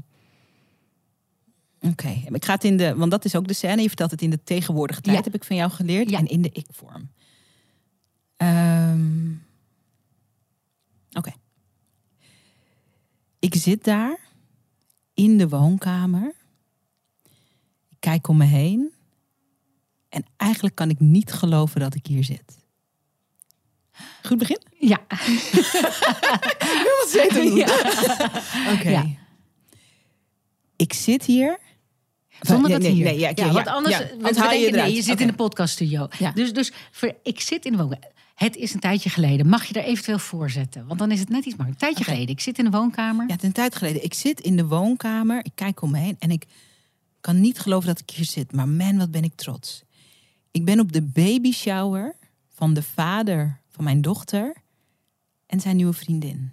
Oké, 1.81 2.21
ik 2.31 2.45
ga 2.45 2.53
het 2.53 2.63
in 2.63 2.77
de, 2.77 2.95
want 2.95 3.11
dat 3.11 3.25
is 3.25 3.35
ook 3.35 3.47
de 3.47 3.53
scène. 3.53 3.81
Je 3.81 3.87
vertelt 3.87 4.11
het 4.11 4.21
in 4.21 4.29
de 4.29 4.43
tegenwoordige 4.43 5.01
tijd, 5.01 5.17
Ja. 5.17 5.23
heb 5.23 5.35
ik 5.35 5.43
van 5.43 5.55
jou 5.55 5.71
geleerd. 5.71 6.09
Ja. 6.09 6.17
En 6.19 6.25
in 6.25 6.41
de 6.41 6.49
ik-vorm. 6.53 7.09
Ehm, 8.37 9.31
Oké. 11.11 11.31
Ik 13.39 13.55
zit 13.55 13.83
daar 13.83 14.17
in 15.13 15.37
de 15.37 15.49
woonkamer. 15.49 16.33
Ik 17.89 17.97
kijk 17.99 18.27
om 18.27 18.37
me 18.37 18.45
heen. 18.45 18.91
En 20.09 20.25
eigenlijk 20.37 20.75
kan 20.75 20.89
ik 20.89 20.99
niet 20.99 21.31
geloven 21.33 21.79
dat 21.79 21.95
ik 21.95 22.05
hier 22.05 22.23
zit. 22.23 22.57
Goed 24.23 24.37
begin? 24.37 24.61
Ja, 24.79 25.01
Wat 26.99 27.07
zeker 27.09 27.43
Oké. 28.73 28.89
Ja. 28.89 29.05
Ik 30.75 30.93
zit 30.93 31.23
hier. 31.25 31.59
Zonder 32.41 32.69
Nee, 32.69 32.79
dat 32.79 32.87
nee, 32.87 32.95
hier. 32.95 33.03
nee, 33.03 33.19
ja, 33.19 33.31
ja, 33.35 33.45
ja, 33.45 33.51
want 33.51 33.67
anders 33.67 33.97
ja. 33.97 34.03
haal 34.35 34.53
je 34.53 34.59
denken, 34.59 34.81
nee, 34.81 34.93
je 34.93 35.01
zit 35.01 35.21
in 35.21 35.27
de 35.27 35.33
podcaststudio. 35.33 36.07
Dus, 36.33 36.53
dus 36.53 36.71
voor, 36.91 37.13
ik 37.23 37.39
zit 37.39 37.65
in 37.65 37.71
de 37.71 37.77
woonkamer. 37.77 38.15
Het 38.35 38.55
is 38.55 38.73
een 38.73 38.79
tijdje 38.79 39.09
geleden. 39.09 39.47
Mag 39.47 39.65
je 39.65 39.73
er 39.73 39.83
eventueel 39.83 40.19
voor 40.19 40.49
zetten? 40.49 40.87
Want 40.87 40.99
dan 40.99 41.11
is 41.11 41.19
het 41.19 41.29
net 41.29 41.45
iets 41.45 41.55
makkelijker. 41.55 41.87
Een 41.87 41.93
tijdje 41.93 42.11
geleden. 42.11 42.35
Ik 42.35 42.41
zit 42.41 42.57
in 42.57 42.65
de 42.65 42.71
woonkamer. 42.71 43.27
Ja, 43.27 43.33
het 43.33 43.43
een 43.43 43.51
tijd 43.51 43.75
geleden. 43.75 44.03
Ik 44.03 44.13
zit 44.13 44.39
in 44.39 44.55
de 44.55 44.65
woonkamer. 44.65 45.39
Ik 45.45 45.51
kijk 45.55 45.81
om 45.81 45.91
me 45.91 45.97
heen. 45.97 46.15
En 46.19 46.31
ik 46.31 46.45
kan 47.21 47.41
niet 47.41 47.59
geloven 47.59 47.87
dat 47.87 47.99
ik 47.99 48.09
hier 48.09 48.25
zit. 48.25 48.51
Maar 48.51 48.67
man, 48.67 48.97
wat 48.97 49.11
ben 49.11 49.23
ik 49.23 49.35
trots. 49.35 49.83
Ik 50.51 50.65
ben 50.65 50.79
op 50.79 50.91
de 50.91 51.01
baby 51.01 51.51
shower 51.51 52.15
van 52.53 52.73
de 52.73 52.83
vader 52.83 53.59
van 53.69 53.83
mijn 53.83 54.01
dochter. 54.01 54.55
En 55.45 55.59
zijn 55.59 55.75
nieuwe 55.75 55.93
vriendin. 55.93 56.51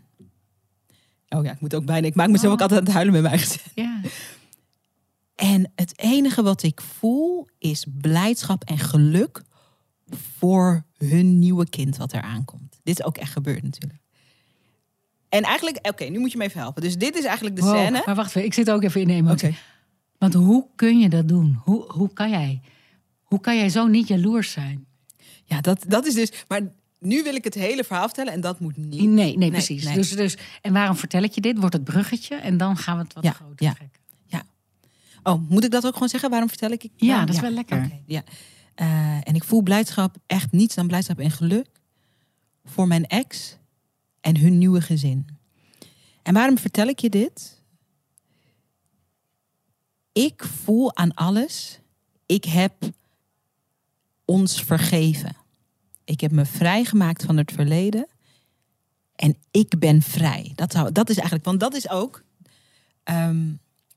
Oh 1.29 1.45
ja, 1.45 1.53
ik 1.53 1.61
moet 1.61 1.75
ook 1.75 1.85
bijna. 1.85 2.07
Ik 2.07 2.15
maak 2.15 2.29
mezelf 2.29 2.53
ook 2.53 2.61
altijd 2.61 2.81
aan 2.81 2.87
het 2.87 2.95
huilen 2.95 3.15
met 3.15 3.23
mijn 3.23 3.39
gezin. 3.39 3.61
Ja. 3.75 4.01
En 5.35 5.73
het 5.75 5.99
enige 5.99 6.43
wat 6.43 6.63
ik 6.63 6.81
voel 6.81 7.49
is 7.59 7.87
blijdschap 8.01 8.65
en 8.65 8.79
geluk 8.79 9.43
voor 10.39 10.85
hun 10.97 11.39
nieuwe 11.39 11.69
kind 11.69 11.97
wat 11.97 12.13
er 12.13 12.23
aankomt. 12.23 12.81
Dit 12.83 12.99
is 12.99 13.05
ook 13.05 13.17
echt 13.17 13.33
gebeurd 13.33 13.63
natuurlijk. 13.63 14.01
En 15.29 15.43
eigenlijk, 15.43 15.89
oké, 15.89 16.05
nu 16.05 16.19
moet 16.19 16.33
je 16.33 16.39
me 16.39 16.45
even 16.45 16.61
helpen. 16.61 16.83
Dus 16.83 16.97
dit 16.99 17.17
is 17.17 17.25
eigenlijk 17.25 17.57
de 17.57 17.63
Wow, 17.63 17.75
scène. 17.77 18.03
Maar 18.07 18.15
wacht 18.15 18.29
even, 18.29 18.45
ik 18.45 18.55
zit 18.55 18.71
ook 18.71 18.83
even 18.83 19.01
in 19.01 19.07
de 19.07 19.13
emotie. 19.13 19.49
Oké. 19.49 19.57
Want 20.19 20.35
hoe 20.35 20.67
kun 20.75 20.99
je 20.99 21.09
dat 21.09 21.29
doen? 21.29 21.59
Hoe, 21.63 21.93
hoe 21.93 22.13
kan 22.13 22.31
jij? 22.31 22.61
Hoe 23.23 23.41
kan 23.41 23.57
jij 23.57 23.69
zo 23.69 23.87
niet 23.87 24.09
jaloers 24.09 24.51
zijn? 24.53 24.87
Ja, 25.45 25.61
dat, 25.61 25.85
dat 25.89 26.07
is 26.07 26.15
dus. 26.15 26.33
Maar 26.49 26.61
nu 26.99 27.23
wil 27.23 27.35
ik 27.35 27.45
het 27.45 27.55
hele 27.55 27.85
verhaal 27.85 28.05
vertellen 28.05 28.33
en 28.33 28.41
dat 28.41 28.61
moet 28.61 28.77
niet. 28.77 29.09
Nee, 29.09 29.37
nee, 29.37 29.51
precies. 29.51 29.85
nee. 29.85 29.95
Dus, 29.95 30.11
dus, 30.11 30.37
en 30.61 30.73
waarom 30.73 30.97
vertel 30.97 31.23
ik 31.23 31.33
je 31.33 31.41
dit? 31.41 31.59
Wordt 31.59 31.75
het 31.75 31.85
bruggetje 31.85 32.37
en 32.37 32.57
dan 32.57 32.77
gaan 32.77 32.97
we 32.97 33.03
het 33.03 33.13
wat 33.13 33.25
Ja, 33.25 33.31
groter 33.31 33.67
ja. 33.67 33.73
trekken. 33.73 34.01
Ja. 35.25 35.33
Oh, 35.33 35.51
moet 35.51 35.65
ik 35.65 35.71
dat 35.71 35.87
ook 35.87 35.93
gewoon 35.93 36.09
zeggen? 36.09 36.31
Waarom 36.31 36.49
vertel 36.49 36.71
ik? 36.71 36.89
Ja, 36.97 37.25
dat 37.25 37.35
is 37.35 37.41
wel 37.41 37.51
lekker. 37.51 37.91
Ja. 38.07 38.23
Eh, 38.75 39.29
en 39.29 39.35
ik 39.35 39.45
voel 39.45 39.63
blijdschap, 39.63 40.17
echt 40.27 40.53
niets 40.53 40.75
dan 40.75 40.87
blijdschap 40.87 41.19
en 41.19 41.31
geluk 41.31 41.67
voor 42.65 42.87
mijn 42.87 43.07
ex 43.07 43.57
en 44.21 44.37
hun 44.37 44.59
nieuwe 44.59 44.81
gezin. 44.81 45.27
En 46.23 46.35
waarom 46.35 46.59
vertel 46.59 46.87
ik 46.87 46.99
je 46.99 47.11
dit? 47.11 47.63
Ik 50.13 50.45
voel 50.45 50.97
aan 50.97 51.15
alles. 51.15 51.79
Ik 52.27 52.45
heb 52.45 52.75
ons 54.25 54.63
vergeven. 54.63 55.37
Ik 56.05 56.21
heb 56.21 56.31
me 56.31 56.45
vrijgemaakt 56.45 57.25
van 57.25 57.37
het 57.37 57.53
verleden. 57.53 58.07
En 59.17 59.37
ik 59.51 59.79
ben 59.79 60.03
vrij. 60.03 60.53
Dat, 60.55 60.73
zou, 60.73 60.93
dat 60.93 61.11
is 61.11 61.17
eigenlijk, 61.17 61.45
want 61.45 61.61
dat 61.61 61.75
is 61.75 61.89
ook 61.89 62.23
ehm, 63.03 63.53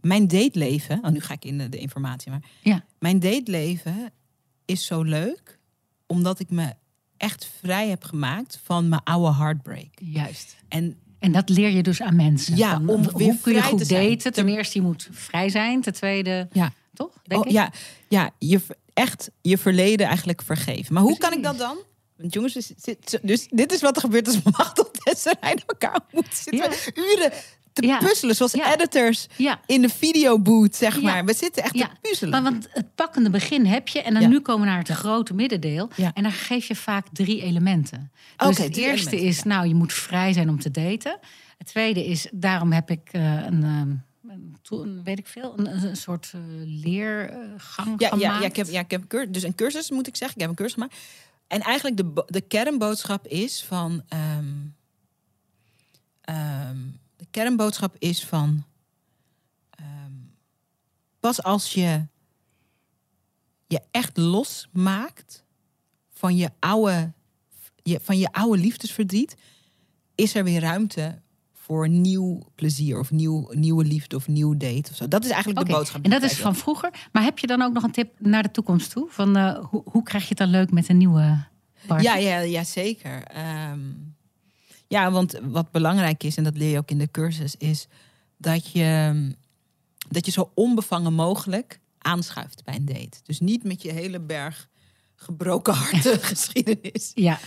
mijn 0.08 0.28
dateleven. 0.28 1.00
Oh, 1.04 1.10
nu 1.12 1.20
ga 1.20 1.34
ik 1.34 1.46
in 1.46 1.58
de, 1.58 1.70
de 1.70 1.78
informatie, 1.78 2.32
maar 2.32 2.43
Ja. 2.63 2.84
mijn 3.00 3.20
dateleven 3.20 4.12
is 4.65 4.86
zo 4.86 5.02
leuk 5.02 5.60
omdat 6.06 6.39
ik 6.39 6.50
me 6.50 6.74
echt 7.17 7.50
vrij 7.60 7.88
heb 7.89 8.04
gemaakt 8.04 8.60
van 8.63 8.89
mijn 8.89 9.02
oude 9.04 9.34
heartbreak. 9.38 9.89
Juist. 9.96 10.56
En 10.67 10.98
En 11.20 11.32
dat 11.32 11.50
leer 11.50 11.70
je 11.70 11.84
dus 11.84 12.02
aan 12.02 12.15
mensen. 12.15 12.56
Ja, 12.58 12.72
Van, 12.72 12.89
om 12.89 13.04
hoe 13.04 13.17
weer 13.17 13.36
kun 13.41 13.54
je 13.54 13.62
goed 13.62 13.78
te 13.80 13.86
zijn. 13.86 14.10
daten? 14.10 14.34
Ten 14.34 14.48
eerste, 14.48 14.78
je 14.78 14.84
moet 14.86 15.08
vrij 15.12 15.50
zijn. 15.50 15.82
Ten 15.82 15.93
tweede, 15.93 16.48
ja, 16.52 16.74
toch? 16.93 17.13
Denk 17.24 17.41
oh, 17.41 17.48
ik? 17.48 17.54
ja, 17.54 17.72
ja 18.08 18.30
je 18.39 18.62
echt 18.93 19.32
je 19.41 19.58
verleden 19.58 20.08
eigenlijk 20.08 20.41
vergeven. 20.41 20.93
Maar 20.93 21.04
hoe 21.04 21.17
kan 21.17 21.34
ik 21.34 21.43
dat 21.43 21.58
dan? 21.58 21.78
Want 22.17 22.34
jongens, 22.34 22.54
dus, 22.54 22.72
dus 23.22 23.48
dit 23.50 23.72
is 23.72 23.82
wat 23.82 23.96
er 23.96 24.02
gebeurt 24.02 24.28
als 24.28 24.41
Machtel 24.58 24.89
en 25.04 25.15
Serijn 25.17 25.62
elkaar 25.65 26.00
moeten 26.12 26.36
zitten. 26.36 26.72
Ja. 26.72 27.04
Uren 27.13 27.32
te 27.82 27.88
Ja. 27.88 27.98
puzzelen, 27.98 28.36
zoals 28.36 28.52
Ja. 28.52 28.74
editors 28.74 29.28
Ja. 29.36 29.60
in 29.66 29.82
de 29.82 29.90
videoboot, 29.90 30.76
zeg 30.76 31.02
maar. 31.02 31.26
We 31.26 31.34
zitten 31.34 31.63
echt 31.63 31.76
Ja, 31.78 31.88
te 31.88 31.96
puzzelen. 32.02 32.30
Maar 32.32 32.52
want 32.52 32.68
het 32.72 32.96
pakkende 32.96 33.30
begin 33.30 33.66
heb 33.66 33.88
je. 33.88 34.02
En 34.02 34.13
dan 34.13 34.30
nu 34.30 34.40
komen 34.40 34.62
we 34.62 34.68
naar 34.72 34.78
het 34.80 34.90
grote 34.90 35.34
middendeel. 35.34 35.90
Ja. 35.96 36.12
En 36.13 36.24
dan 36.24 36.32
geef 36.32 36.66
je 36.68 36.76
vaak 36.76 37.08
drie 37.12 37.42
elementen. 37.42 38.12
Dus 38.38 38.58
het 38.58 38.78
eerste 38.78 38.82
elementen, 39.10 39.20
is, 39.20 39.44
nou, 39.44 39.68
je 39.68 39.76
moet 39.76 39.94
vrij 39.94 40.34
zijn 40.34 40.50
om 40.50 40.60
te 40.60 40.72
daten. 40.72 41.20
Het 41.58 41.68
tweede 41.68 42.06
is, 42.06 42.28
daarom 42.32 42.72
heb 42.72 42.90
ik 42.90 43.10
eh, 43.12 43.22
een, 43.34 43.63
ehm, 43.63 43.92
een, 44.32 44.58
to- 44.62 44.82
een- 44.84 45.04
weet 45.04 45.20
ik 45.20 45.28
veel, 45.28 45.54
een, 45.58 45.84
een 45.86 45.96
soort 45.96 46.32
eh, 46.34 46.40
leergang 46.63 48.00
Ja, 48.00 48.08
gemaakt. 48.08 48.22
ja, 48.22 48.40
ja, 48.40 48.46
ik 48.46 48.56
heb, 48.56 48.68
ja, 48.68 48.80
ik 48.80 48.92
heb 48.92 49.02
een 49.02 49.08
cursus, 49.08 49.32
dus 49.32 49.44
een 49.44 49.56
cursus 49.56 49.90
moet 49.90 50.08
ik 50.08 50.16
zeggen. 50.16 50.36
Ik 50.36 50.42
heb 50.42 50.50
een 50.50 50.56
cursus 50.58 50.74
gemaakt. 50.74 50.96
En 51.48 51.62
eigenlijk 51.62 51.98
de, 51.98 52.24
de 52.28 52.42
kernboodschap 52.42 53.28
is 53.28 53.63
van. 53.68 54.02
ehm, 54.10 54.46
ehm, 56.22 56.78
kernboodschap 57.38 57.95
is 57.97 58.26
van. 58.26 58.63
ehm, 59.69 60.12
pas 61.19 61.43
als 61.43 61.73
je 61.73 62.06
je 63.67 63.82
echt 63.91 64.17
losmaakt 64.17 65.43
van 66.10 66.36
je 66.36 66.50
oude, 66.60 67.13
je, 67.84 68.00
van 68.02 68.17
je 68.17 68.32
oude 68.32 68.62
liefdesverdriet, 68.62 69.36
is 70.15 70.36
er 70.36 70.43
weer 70.43 70.62
ruimte 70.62 71.21
voor 71.54 71.89
nieuw 71.89 72.39
plezier 72.56 73.00
of 73.00 73.12
nieuw, 73.12 73.50
nieuwe 73.52 73.86
liefde 73.86 74.15
of 74.15 74.28
nieuw 74.28 74.58
date 74.58 74.91
of 74.91 74.95
zo. 74.95 75.08
Dat 75.08 75.23
is 75.23 75.30
eigenlijk 75.30 75.65
de 75.67 75.73
boodschap. 75.73 76.04
En 76.04 76.10
dat 76.10 76.23
is 76.23 76.39
van 76.39 76.56
vroeger. 76.56 77.08
Maar 77.12 77.23
heb 77.23 77.39
je 77.39 77.47
dan 77.47 77.62
ook 77.62 77.73
nog 77.73 77.84
een 77.84 77.91
tip 77.91 78.19
naar 78.19 78.43
de 78.43 78.52
toekomst 78.52 78.91
toe? 78.91 79.08
Van 79.10 79.36
eh, 79.36 79.65
hoe, 79.65 79.82
hoe 79.86 80.04
krijg 80.04 80.23
je 80.23 80.30
het 80.30 80.38
dan 80.38 80.50
leuk 80.50 80.71
met 80.71 80.89
een 80.89 80.97
nieuwe 80.97 81.45
partner? 81.88 82.12
Ja, 82.12 82.15
ja, 82.15 82.39
ja 82.39 82.63
zeker. 82.63 83.23
Ehm, 83.23 83.80
ja, 84.88 85.12
want 85.12 85.39
wat 85.41 85.71
belangrijk 85.71 86.23
is, 86.23 86.38
en 86.38 86.43
dat 86.43 86.58
leer 86.58 86.71
je 86.71 86.78
ook 86.78 86.91
in 86.91 86.97
de 86.97 87.12
cursus, 87.12 87.56
is 87.56 87.88
dat 88.38 88.71
je, 88.71 89.13
dat 90.10 90.26
je 90.26 90.32
zo 90.32 90.52
onbevangen 90.54 91.13
mogelijk 91.13 91.80
aanschuift 91.97 92.63
bij 92.63 92.76
een 92.76 92.86
date. 92.86 93.17
Dus 93.23 93.39
niet 93.39 93.63
met 93.63 93.82
je 93.82 93.91
hele 93.91 94.19
berg 94.19 94.69
gebroken 95.19 95.73
harten 95.73 96.19
geschiedenis. 96.34 97.12
Ja, 97.13 97.39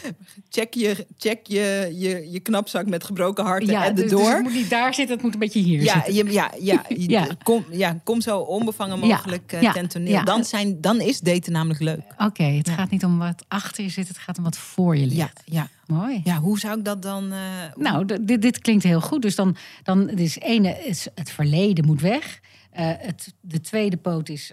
Check 0.49 0.75
je, 0.75 1.07
check 1.19 1.47
je, 1.47 1.95
je, 1.99 2.31
je 2.31 2.41
knapzak 2.41 2.87
met 2.87 3.05
gebroken 3.05 3.45
harten 3.45 3.69
ja 3.71 3.85
en 3.85 3.95
de 3.95 4.01
dus, 4.03 4.11
dus 4.11 4.21
door. 4.21 4.31
het 4.31 4.43
moet 4.43 4.53
niet 4.53 4.71
daar 4.71 4.95
zitten, 4.95 5.15
het 5.15 5.25
moet 5.25 5.33
een 5.35 5.39
beetje 5.41 5.61
hier 5.61 5.83
ja, 5.83 5.93
zitten. 5.95 6.15
je, 6.15 6.33
ja, 6.33 6.51
ja, 6.59 6.85
Ja. 6.97 7.27
Kom, 7.43 7.65
ja, 7.71 8.01
kom 8.05 8.21
zo 8.21 8.39
onbevangen 8.39 8.99
mogelijk 8.99 9.53
eh, 9.53 9.63
ja, 9.63 9.73
ten 9.73 9.89
toneel. 9.89 10.25
Dan, 10.25 10.45
zijn, 10.45 10.81
dan 10.81 11.01
is 11.01 11.21
daten 11.21 11.53
namelijk 11.53 11.81
leuk. 11.81 12.15
Oké, 12.19 12.43
het 12.43 12.69
gaat 12.71 12.91
niet 12.91 13.05
om 13.05 13.19
wat 13.19 13.45
achter 13.49 13.85
je 13.85 13.91
zit, 13.91 14.09
het 14.09 14.19
gaat 14.19 14.39
om 14.39 14.45
wat 14.45 14.59
voor 14.59 14.97
je 14.97 15.07
ligt. 15.07 15.17
Ja, 15.17 15.31
ja. 15.45 15.69
Mooi. 15.87 16.21
ja, 16.25 16.39
hoe 16.39 16.59
zou 16.59 16.79
ik 16.79 16.85
dat 16.85 17.03
dan... 17.03 17.33
eh, 17.33 17.39
Nou, 17.75 18.05
dit, 18.23 18.43
dit 18.43 18.59
klinkt 18.59 18.85
heel 18.85 19.01
goed. 19.01 19.23
Dus 19.23 19.35
dan, 19.35 19.57
dan 19.83 20.09
is 20.09 20.39
ene, 20.39 20.85
is 20.85 21.07
het 21.15 21.31
verleden 21.31 21.85
moet 21.87 22.01
weg. 22.01 22.41
Eh, 22.71 22.91
het, 22.99 23.35
de 23.41 23.61
tweede 23.61 23.97
poot 23.97 24.29
is 24.29 24.53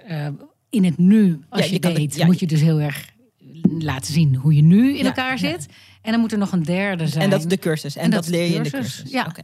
in 0.69 0.84
het 0.84 0.97
nu, 0.97 1.39
als 1.49 1.60
Ja, 1.62 1.65
je, 1.67 1.73
je 1.73 1.80
date, 1.80 2.01
het- 2.01 2.25
moet 2.25 2.39
je 2.39 2.47
dus 2.47 2.62
heel 2.62 2.80
erg 2.82 3.10
laten 3.80 4.13
zien 4.13 4.36
hoe 4.36 4.56
je 4.56 4.62
nu 4.62 4.97
in 4.97 5.06
elkaar 5.06 5.38
zit. 5.39 5.65
En 6.01 6.12
dan 6.12 6.19
moet 6.21 6.32
er 6.32 6.38
nog 6.38 6.51
een 6.51 6.63
derde 6.63 7.08
zijn. 7.08 7.23
En 7.23 7.30
dat 7.30 7.39
is 7.39 7.45
de 7.45 7.58
cursus. 7.58 7.95
En, 7.95 8.03
En 8.03 8.10
dat 8.12 8.27
leer 8.27 8.45
je 8.49 8.53
in 8.56 8.63
de 8.63 8.69
cursus, 8.69 9.12
ja. 9.12 9.25
Oké. 9.25 9.41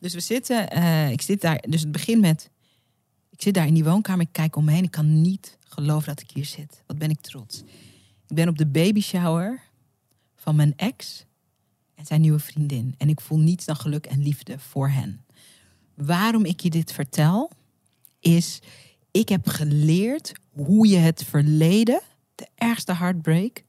Dus 0.00 0.14
we 0.14 0.20
zitten, 0.20 0.70
eh, 0.70 1.10
ik 1.10 1.20
zit 1.22 1.40
daar, 1.40 1.64
dus 1.68 1.80
het 1.80 1.92
begint 1.92 2.20
met, 2.20 2.50
ik 3.30 3.42
zit 3.42 3.54
daar 3.54 3.66
in 3.66 3.74
die 3.74 3.84
woonkamer, 3.84 4.24
ik 4.26 4.32
kijk 4.32 4.56
om 4.56 4.64
me 4.64 4.72
heen, 4.72 4.82
ik 4.84 4.90
kan 4.90 5.20
niet 5.20 5.58
geloven 5.60 6.06
dat 6.08 6.20
ik 6.20 6.30
hier 6.30 6.44
zit. 6.44 6.82
Wat 6.86 6.98
ben 6.98 7.10
ik 7.10 7.20
trots. 7.20 7.62
Ik 8.28 8.34
ben 8.34 8.48
op 8.48 8.58
de 8.58 8.66
baby 8.66 9.00
shower 9.00 9.60
van 10.36 10.56
mijn 10.56 10.72
ex 10.76 11.24
en 11.94 12.06
zijn 12.06 12.20
nieuwe 12.20 12.38
vriendin. 12.38 12.94
En 12.98 13.08
ik 13.08 13.20
voel 13.20 13.38
niets 13.38 13.64
dan 13.64 13.76
geluk 13.76 14.06
en 14.06 14.22
liefde 14.22 14.58
voor 14.58 14.88
hen. 14.88 15.24
Waarom 15.94 16.44
ik 16.44 16.60
je 16.60 16.70
dit 16.70 16.92
vertel, 16.92 17.50
is, 18.20 18.58
ik 19.10 19.28
heb 19.28 19.48
geleerd 19.48 20.32
hoe 20.64 20.88
je 20.88 20.96
het 20.96 21.24
verleden, 21.24 22.00
de 22.34 22.46
ergste 22.54 22.94
heartbreak, 22.94 23.64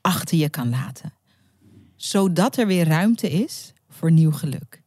achter 0.00 0.38
je 0.38 0.48
kan 0.48 0.70
laten 0.70 1.12
zodat 1.96 2.56
er 2.56 2.66
weer 2.66 2.86
ruimte 2.86 3.30
is 3.30 3.72
voor 3.88 4.12
nieuw 4.12 4.30
geluk. 4.32 4.82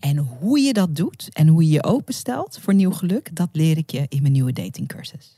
En 0.00 0.16
hoe 0.16 0.58
je 0.60 0.72
dat 0.72 0.96
doet 0.96 1.28
en 1.32 1.48
hoe 1.48 1.62
je 1.64 1.70
je 1.70 1.84
openstelt 1.84 2.58
voor 2.60 2.74
nieuw 2.74 2.90
geluk, 2.90 3.36
dat 3.36 3.48
leer 3.52 3.76
ik 3.76 3.90
je 3.90 4.06
in 4.08 4.20
mijn 4.20 4.32
nieuwe 4.32 4.52
datingcursus. 4.52 5.36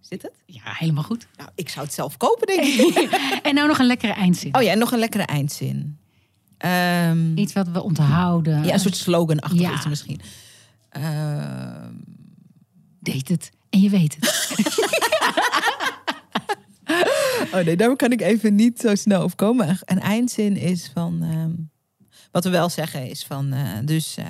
Zit 0.00 0.22
het? 0.22 0.32
Ja, 0.46 0.60
helemaal 0.64 1.02
goed. 1.02 1.26
Nou, 1.36 1.50
ik 1.54 1.68
zou 1.68 1.84
het 1.84 1.94
zelf 1.94 2.16
kopen, 2.16 2.46
denk 2.46 2.62
ik. 2.62 3.08
En 3.42 3.54
nou 3.54 3.68
nog 3.68 3.78
een 3.78 3.86
lekkere 3.86 4.12
eindzin. 4.12 4.54
Oh 4.56 4.62
ja, 4.62 4.70
en 4.72 4.78
nog 4.78 4.92
een 4.92 4.98
lekkere 4.98 5.24
eindzin. 5.24 5.98
Ehm, 6.58 7.36
Iets 7.36 7.52
wat 7.52 7.68
we 7.68 7.82
onthouden. 7.82 8.64
ja, 8.64 8.72
een 8.72 8.80
soort 8.80 8.96
slogan-achtig 8.96 9.60
Ja. 9.60 9.74
iets 9.74 9.86
misschien. 9.88 10.20
Ehm, 10.88 11.92
Deed 13.00 13.28
het. 13.28 13.50
En 13.74 13.80
je 13.80 13.90
weet 13.90 14.16
het. 14.20 14.56
oh 17.54 17.64
nee, 17.64 17.76
daar 17.76 17.96
kan 17.96 18.12
ik 18.12 18.20
even 18.20 18.54
niet 18.54 18.80
zo 18.80 18.94
snel 18.94 19.22
op 19.22 19.36
komen. 19.36 19.78
Een 19.84 20.00
eindzin 20.00 20.56
is 20.56 20.90
van... 20.92 21.22
ehm, 21.22 21.52
wat 22.30 22.44
we 22.44 22.50
wel 22.50 22.68
zeggen 22.68 23.08
is 23.08 23.24
van... 23.24 23.52
eh, 23.52 23.78
dus... 23.84 24.16
eh, 24.16 24.26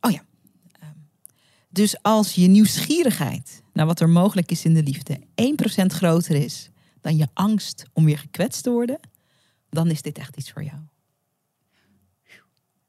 oh 0.00 0.10
ja. 0.10 0.22
Ehm, 0.80 0.92
dus 1.68 2.02
als 2.02 2.34
je 2.34 2.46
nieuwsgierigheid 2.46 3.62
naar 3.72 3.86
wat 3.86 4.00
er 4.00 4.08
mogelijk 4.08 4.50
is 4.50 4.64
in 4.64 4.74
de 4.74 4.82
liefde... 4.82 5.18
1% 5.18 5.22
groter 5.86 6.34
is 6.34 6.70
dan 7.00 7.16
je 7.16 7.28
angst 7.32 7.84
om 7.92 8.04
weer 8.04 8.18
gekwetst 8.18 8.62
te 8.62 8.70
worden... 8.70 9.00
dan 9.70 9.90
is 9.90 10.02
dit 10.02 10.18
echt 10.18 10.36
iets 10.36 10.50
voor 10.50 10.64
jou. 10.64 10.78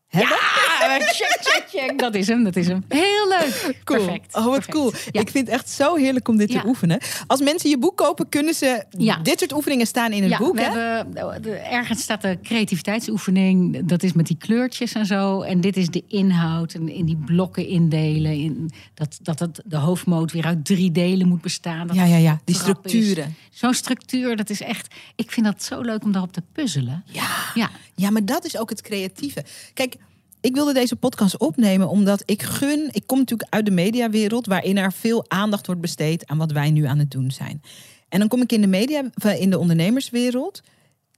Ja, 0.09 0.58
check, 0.97 1.37
check, 1.47 1.65
check. 1.69 1.99
Dat 1.99 2.15
is 2.15 2.27
hem, 2.27 2.43
dat 2.43 2.55
is 2.55 2.67
hem. 2.67 2.83
Heel 2.87 3.27
leuk. 3.27 3.75
Cool. 3.83 3.99
Perfect. 4.05 4.35
Oh, 4.35 4.43
wat 4.45 4.53
Perfect. 4.53 4.77
cool. 4.77 4.91
Ja. 5.11 5.21
Ik 5.21 5.29
vind 5.29 5.45
het 5.47 5.55
echt 5.55 5.69
zo 5.69 5.95
heerlijk 5.95 6.27
om 6.27 6.37
dit 6.37 6.51
Ja. 6.51 6.61
te 6.61 6.67
oefenen. 6.67 6.99
Als 7.27 7.41
mensen 7.41 7.69
je 7.69 7.77
boek 7.77 7.97
kopen, 7.97 8.29
kunnen 8.29 8.53
ze 8.53 8.83
Ja. 8.97 9.17
dit 9.17 9.39
soort 9.39 9.53
oefeningen 9.53 9.87
staan 9.87 10.11
in 10.11 10.23
het 10.23 10.37
boek. 10.37 10.55
we 10.55 10.61
hè? 10.61 10.69
hebben, 10.69 11.65
ergens 11.65 12.01
staat 12.01 12.21
de 12.21 12.37
creativiteitsoefening. 12.43 13.85
Dat 13.87 14.03
is 14.03 14.13
met 14.13 14.27
die 14.27 14.37
kleurtjes 14.37 14.93
en 14.93 15.05
zo. 15.05 15.41
En 15.41 15.61
dit 15.61 15.77
is 15.77 15.87
de 15.89 16.03
inhoud. 16.07 16.73
En 16.73 16.89
in 16.89 17.05
die 17.05 17.17
blokken 17.25 17.67
indelen. 17.67 18.31
In 18.31 18.69
dat, 18.93 19.19
dat 19.21 19.39
het, 19.39 19.61
de 19.65 19.77
hoofdmoot 19.77 20.31
weer 20.31 20.45
uit 20.45 20.65
drie 20.65 20.91
delen 20.91 21.27
moet 21.27 21.41
bestaan. 21.41 21.87
Dat 21.87 21.95
Ja, 21.95 22.05
ja, 22.05 22.17
ja. 22.17 22.39
Die 22.45 22.55
structuren. 22.55 23.35
Zo'n 23.49 23.73
structuur, 23.73 24.35
dat 24.35 24.49
is 24.49 24.61
echt... 24.61 24.93
Ik 25.15 25.31
vind 25.31 25.45
dat 25.45 25.63
zo 25.63 25.81
leuk 25.81 26.03
om 26.03 26.11
daarop 26.11 26.33
te 26.33 26.41
puzzelen. 26.53 27.03
Ja. 27.05 27.27
Ja, 27.53 27.69
Ja, 27.95 28.09
maar 28.09 28.25
dat 28.25 28.45
is 28.45 28.57
ook 28.57 28.69
het 28.69 28.81
creatieve. 28.81 29.43
Kijk, 29.73 29.95
ik 30.41 30.55
wilde 30.55 30.73
deze 30.73 30.95
podcast 30.95 31.37
opnemen 31.37 31.89
omdat 31.89 32.23
ik 32.25 32.43
gun. 32.43 32.89
Ik 32.91 33.03
kom 33.05 33.17
natuurlijk 33.17 33.53
uit 33.53 33.65
de 33.65 33.71
mediawereld 33.71 34.45
waarin 34.45 34.77
er 34.77 34.93
veel 34.93 35.25
aandacht 35.27 35.65
wordt 35.65 35.81
besteed 35.81 36.27
aan 36.27 36.37
wat 36.37 36.51
wij 36.51 36.71
nu 36.71 36.85
aan 36.85 36.99
het 36.99 37.11
doen 37.11 37.31
zijn. 37.31 37.61
En 38.09 38.19
dan 38.19 38.27
kom 38.27 38.41
ik 38.41 38.51
in 38.51 38.61
de 38.61 38.67
media, 38.67 39.03
of 39.13 39.33
in 39.33 39.49
de 39.49 39.59
ondernemerswereld. 39.59 40.61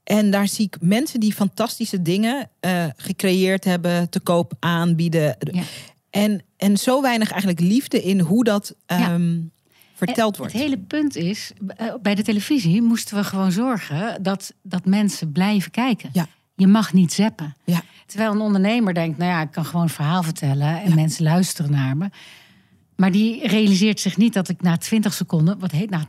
En 0.04 0.30
daar 0.30 0.48
zie 0.48 0.66
ik 0.66 0.76
mensen 0.80 1.20
die 1.20 1.32
fantastische 1.32 2.02
dingen 2.02 2.50
eh, 2.60 2.86
gecreëerd 2.96 3.64
hebben, 3.64 4.08
te 4.08 4.20
koop 4.20 4.52
aanbieden. 4.58 5.36
Ja. 5.38 5.62
En, 6.10 6.42
en 6.56 6.76
zo 6.76 7.02
weinig 7.02 7.30
eigenlijk 7.30 7.60
liefde 7.60 8.02
in 8.02 8.20
hoe 8.20 8.44
dat 8.44 8.74
ehm, 8.86 9.38
verteld 9.94 10.36
wordt. 10.36 10.52
Het 10.52 10.62
hele 10.62 10.78
punt 10.78 11.16
is, 11.16 11.52
eh, 11.76 11.94
bij 12.02 12.14
de 12.14 12.22
televisie 12.22 12.82
moesten 12.82 13.16
we 13.16 13.24
gewoon 13.24 13.52
zorgen 13.52 14.22
dat, 14.22 14.54
dat 14.62 14.84
mensen 14.84 15.32
blijven 15.32 15.70
kijken. 15.70 16.10
Ja. 16.12 16.28
Je 16.62 16.68
mag 16.68 16.92
niet 16.92 17.12
zappen. 17.12 17.54
Ja. 17.64 17.82
Terwijl 18.06 18.32
een 18.32 18.40
ondernemer 18.40 18.94
denkt, 18.94 19.18
nou 19.18 19.30
ja, 19.30 19.40
ik 19.42 19.50
kan 19.50 19.64
gewoon 19.64 19.82
een 19.82 19.88
verhaal 19.88 20.22
vertellen 20.22 20.82
en 20.82 20.94
mensen 20.94 21.24
luisteren 21.24 21.70
naar 21.70 21.96
me. 21.96 22.08
Maar 22.96 23.12
die 23.12 23.46
realiseert 23.48 24.00
zich 24.00 24.16
niet 24.16 24.32
dat 24.34 24.48
ik 24.48 24.62
na 24.62 24.76
20 24.76 25.12
seconden, 25.12 25.58
wat 25.58 25.70
heet 25.70 25.90
na 25.90 26.04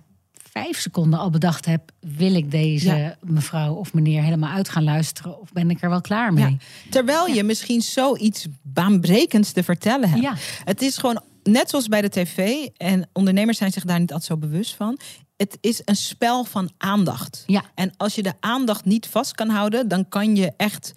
vijf 0.52 0.80
seconden 0.80 1.20
al 1.20 1.30
bedacht 1.30 1.66
heb, 1.66 1.92
wil 2.00 2.36
ik 2.36 2.52
deze 2.52 2.96
Ja. 2.96 3.16
mevrouw 3.22 3.74
of 3.74 3.94
meneer 3.94 4.24
helemaal 4.24 4.52
uit 4.52 4.70
gaan 4.70 4.84
luisteren 4.84 5.42
of 5.42 5.52
ben 5.52 5.70
ik 5.70 5.82
er 5.82 5.89
wel 5.89 6.02
klaar 6.02 6.34
mee? 6.34 6.50
Ja. 6.50 6.58
Terwijl 6.89 7.28
je 7.28 7.44
misschien 7.44 7.82
zoiets 7.82 8.48
baanbrekends 8.62 9.52
te 9.52 9.63
vertellen 9.63 10.10
hebt. 10.10 10.22
Ja. 10.22 10.34
Het 10.63 10.82
is 10.82 10.98
gewoon 10.98 11.22
net 11.44 11.70
zoals 11.70 11.88
bij 11.88 12.02
de 12.02 12.10
tv. 12.10 12.66
En 12.78 13.10
ondernemers 13.13 13.58
zijn 13.58 13.72
zich 13.72 13.84
daar 13.84 14.00
niet 14.00 14.12
altijd 14.13 14.30
zo 14.32 14.48
bewust 14.48 14.76
van. 14.76 14.98
Het 15.38 15.58
is 15.62 15.82
een 15.86 15.96
spel 15.96 16.43
van 16.43 16.69
aandacht. 16.78 17.43
Ja. 17.48 17.63
En 17.76 17.93
als 17.98 18.15
je 18.15 18.24
de 18.24 18.34
aandacht 18.39 18.86
niet 18.86 19.08
vast 19.08 19.36
kan 19.36 19.50
houden, 19.50 19.88
dan 19.88 20.10
kan 20.10 20.36
je 20.36 20.54
echt 20.58 20.93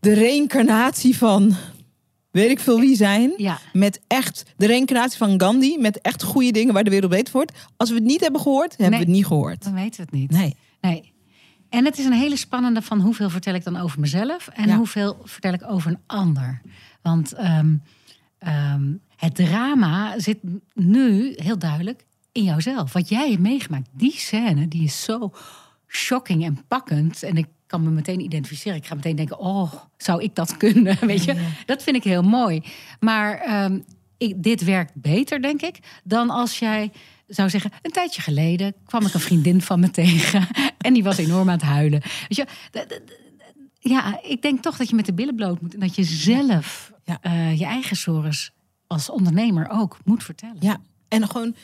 de 0.00 0.12
reïncarnatie 0.12 1.16
van 1.16 1.54
weet 2.30 2.50
ik 2.50 2.60
veel 2.60 2.80
wie 2.80 2.96
zijn. 2.96 3.32
Ja. 3.36 3.58
Met 3.72 4.00
echt 4.06 4.42
de 4.56 4.66
reïncarnatie 4.66 5.18
van 5.18 5.40
Gandhi. 5.40 5.78
Met 5.78 6.00
echt 6.00 6.22
goede 6.22 6.50
dingen 6.50 6.74
waar 6.74 6.84
de 6.84 6.90
wereld 6.90 7.10
beter 7.10 7.32
wordt. 7.32 7.52
Als 7.76 7.88
we 7.88 7.94
het 7.94 8.04
niet 8.04 8.20
hebben 8.20 8.40
gehoord, 8.40 8.70
hebben 8.70 8.90
Nee. 8.90 8.98
we 8.98 9.04
het 9.04 9.14
niet 9.14 9.26
gehoord. 9.26 9.64
Dan 9.64 9.74
weten 9.74 9.96
we 9.96 10.02
het 10.02 10.12
niet. 10.12 10.30
Nee. 10.30 10.56
Nee. 10.80 11.12
En 11.68 11.84
het 11.84 11.98
is 11.98 12.04
een 12.04 12.12
hele 12.12 12.36
spannende 12.36 12.82
van 12.82 13.00
hoeveel 13.00 13.30
vertel 13.30 13.54
ik 13.54 13.64
dan 13.64 13.76
over 13.76 14.00
mezelf 14.00 14.48
en 14.48 14.68
Ja. 14.68 14.76
hoeveel 14.76 15.16
vertel 15.24 15.52
ik 15.52 15.62
over 15.70 15.90
een 15.90 16.00
ander. 16.06 16.60
Want 17.02 17.32
ehm, 17.32 17.76
ehm, 18.38 18.92
het 19.16 19.34
drama 19.34 20.18
zit 20.20 20.38
nu 20.74 21.32
heel 21.36 21.58
duidelijk 21.58 22.04
in 22.36 22.44
jouzelf. 22.44 22.92
Wat 22.92 23.08
jij 23.08 23.28
hebt 23.30 23.40
meegemaakt. 23.40 23.88
Die 23.92 24.12
scène 24.12 24.68
die 24.68 24.82
is 24.84 25.02
zo 25.02 25.32
shocking 25.88 26.44
en 26.44 26.64
pakkend. 26.68 27.22
En 27.22 27.36
ik 27.36 27.46
kan 27.66 27.82
me 27.82 27.90
meteen 27.90 28.20
identificeren. 28.20 28.78
Ik 28.78 28.86
ga 28.86 28.94
meteen 28.94 29.16
denken, 29.16 29.38
oh, 29.38 29.72
zou 29.96 30.22
ik 30.22 30.34
dat 30.34 30.56
kunnen? 30.56 30.96
Weet 31.06 31.24
je? 31.24 31.52
Dat 31.66 31.82
vind 31.82 31.96
ik 31.96 32.04
heel 32.04 32.22
mooi. 32.22 32.62
Maar 33.00 33.38
ehm, 33.38 33.80
ik, 34.18 34.42
dit 34.42 34.64
werkt 34.64 34.92
beter, 34.94 35.42
denk 35.42 35.62
ik, 35.62 35.78
dan 36.04 36.30
als 36.30 36.58
jij 36.58 36.92
zou 37.26 37.50
zeggen... 37.50 37.70
een 37.82 37.90
tijdje 37.90 38.22
geleden 38.22 38.74
kwam 38.84 39.06
ik 39.06 39.14
een 39.14 39.20
vriendin 39.20 39.62
van 39.62 39.80
me 39.80 39.90
tegen... 40.00 40.46
en 40.78 40.92
die 40.92 41.04
was 41.04 41.16
enorm 41.16 41.48
aan 41.48 41.54
het 41.58 41.62
huilen. 41.62 42.00
Weet 42.28 42.36
je, 42.36 42.46
ja, 43.78 44.20
ik 44.22 44.42
denk 44.42 44.62
toch 44.62 44.76
dat 44.76 44.88
je 44.88 44.94
met 44.94 45.06
de 45.06 45.14
billen 45.14 45.34
bloot 45.34 45.60
moet. 45.60 45.74
En 45.74 45.80
dat 45.80 45.94
je 45.94 46.04
zelf 46.04 46.92
Ja. 47.04 47.18
eh, 47.20 47.58
je 47.58 47.64
eigen 47.64 47.96
stories 47.96 48.50
als 48.86 49.10
ondernemer 49.10 49.68
ook 49.70 49.98
moet 50.04 50.24
vertellen. 50.24 50.56
Ja, 50.60 50.80
en 51.08 51.28
gewoon 51.28 51.54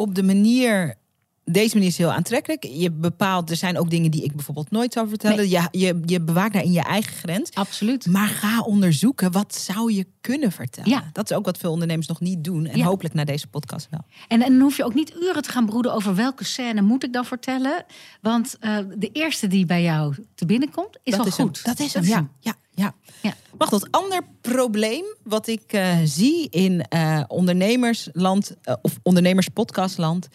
op 0.00 0.14
de 0.14 0.22
manier. 0.22 0.98
Deze 1.44 1.74
manier 1.74 1.88
is 1.90 1.96
heel 1.98 2.12
aantrekkelijk. 2.12 2.64
Je 2.64 2.90
bepaalt, 2.90 3.50
er 3.50 3.56
zijn 3.56 3.78
ook 3.78 3.90
dingen 3.90 4.10
die 4.10 4.22
ik 4.24 4.34
bijvoorbeeld 4.34 4.70
nooit 4.70 4.92
zou 4.92 5.08
vertellen. 5.08 5.48
Je, 5.48 5.68
je, 5.70 6.00
je 6.04 6.20
bewaakt 6.20 6.52
daar 6.52 6.62
in 6.62 6.72
je 6.72 6.82
eigen 6.82 7.12
grens. 7.12 7.50
Absoluut. 7.54 8.06
Maar 8.06 8.28
ga 8.28 8.60
onderzoeken, 8.60 9.32
wat 9.32 9.54
zou 9.54 9.92
je 9.92 10.06
kunnen 10.20 10.52
vertellen? 10.52 10.90
Ja. 10.90 11.10
Dat 11.12 11.30
is 11.30 11.36
ook 11.36 11.44
wat 11.44 11.58
veel 11.58 11.72
ondernemers 11.72 12.06
nog 12.06 12.20
niet 12.20 12.44
doen. 12.44 12.66
En 12.66 12.78
Ja. 12.78 12.84
hopelijk 12.84 13.14
na 13.14 13.24
deze 13.24 13.46
podcast 13.46 13.86
wel. 13.90 14.00
En, 14.28 14.42
en 14.42 14.52
dan 14.52 14.60
hoef 14.60 14.76
je 14.76 14.84
ook 14.84 14.94
niet 14.94 15.12
uren 15.22 15.42
te 15.42 15.50
gaan 15.50 15.66
broeden 15.66 15.94
over 15.94 16.14
welke 16.14 16.44
scène 16.44 16.82
moet 16.82 17.04
ik 17.04 17.12
dan 17.12 17.24
vertellen. 17.24 17.84
Want 18.20 18.56
eh, 18.60 18.78
de 18.98 19.10
eerste 19.12 19.46
die 19.46 19.66
bij 19.66 19.82
jou 19.82 20.14
te 20.34 20.46
binnenkomt, 20.46 20.98
is 21.02 21.12
dat 21.12 21.20
al 21.20 21.26
is 21.26 21.36
hem. 21.36 21.46
goed. 21.46 21.64
Dat 21.64 21.78
is 21.80 21.94
hem, 21.94 22.02
Dat 22.02 22.10
ja. 22.12 22.28
ja, 22.40 22.54
ja. 22.80 22.94
Ja. 23.22 23.34
Wacht, 23.56 23.70
dat 23.70 23.90
ander 23.90 24.22
probleem 24.40 25.04
wat 25.22 25.46
ik 25.46 25.72
eh, 25.72 25.98
zie 26.04 26.48
in 26.50 26.80
eh, 26.80 27.22
ondernemersland 27.28 28.56
eh, 28.62 28.74
of 28.82 28.98
ondernemerspodcastland. 29.02 30.28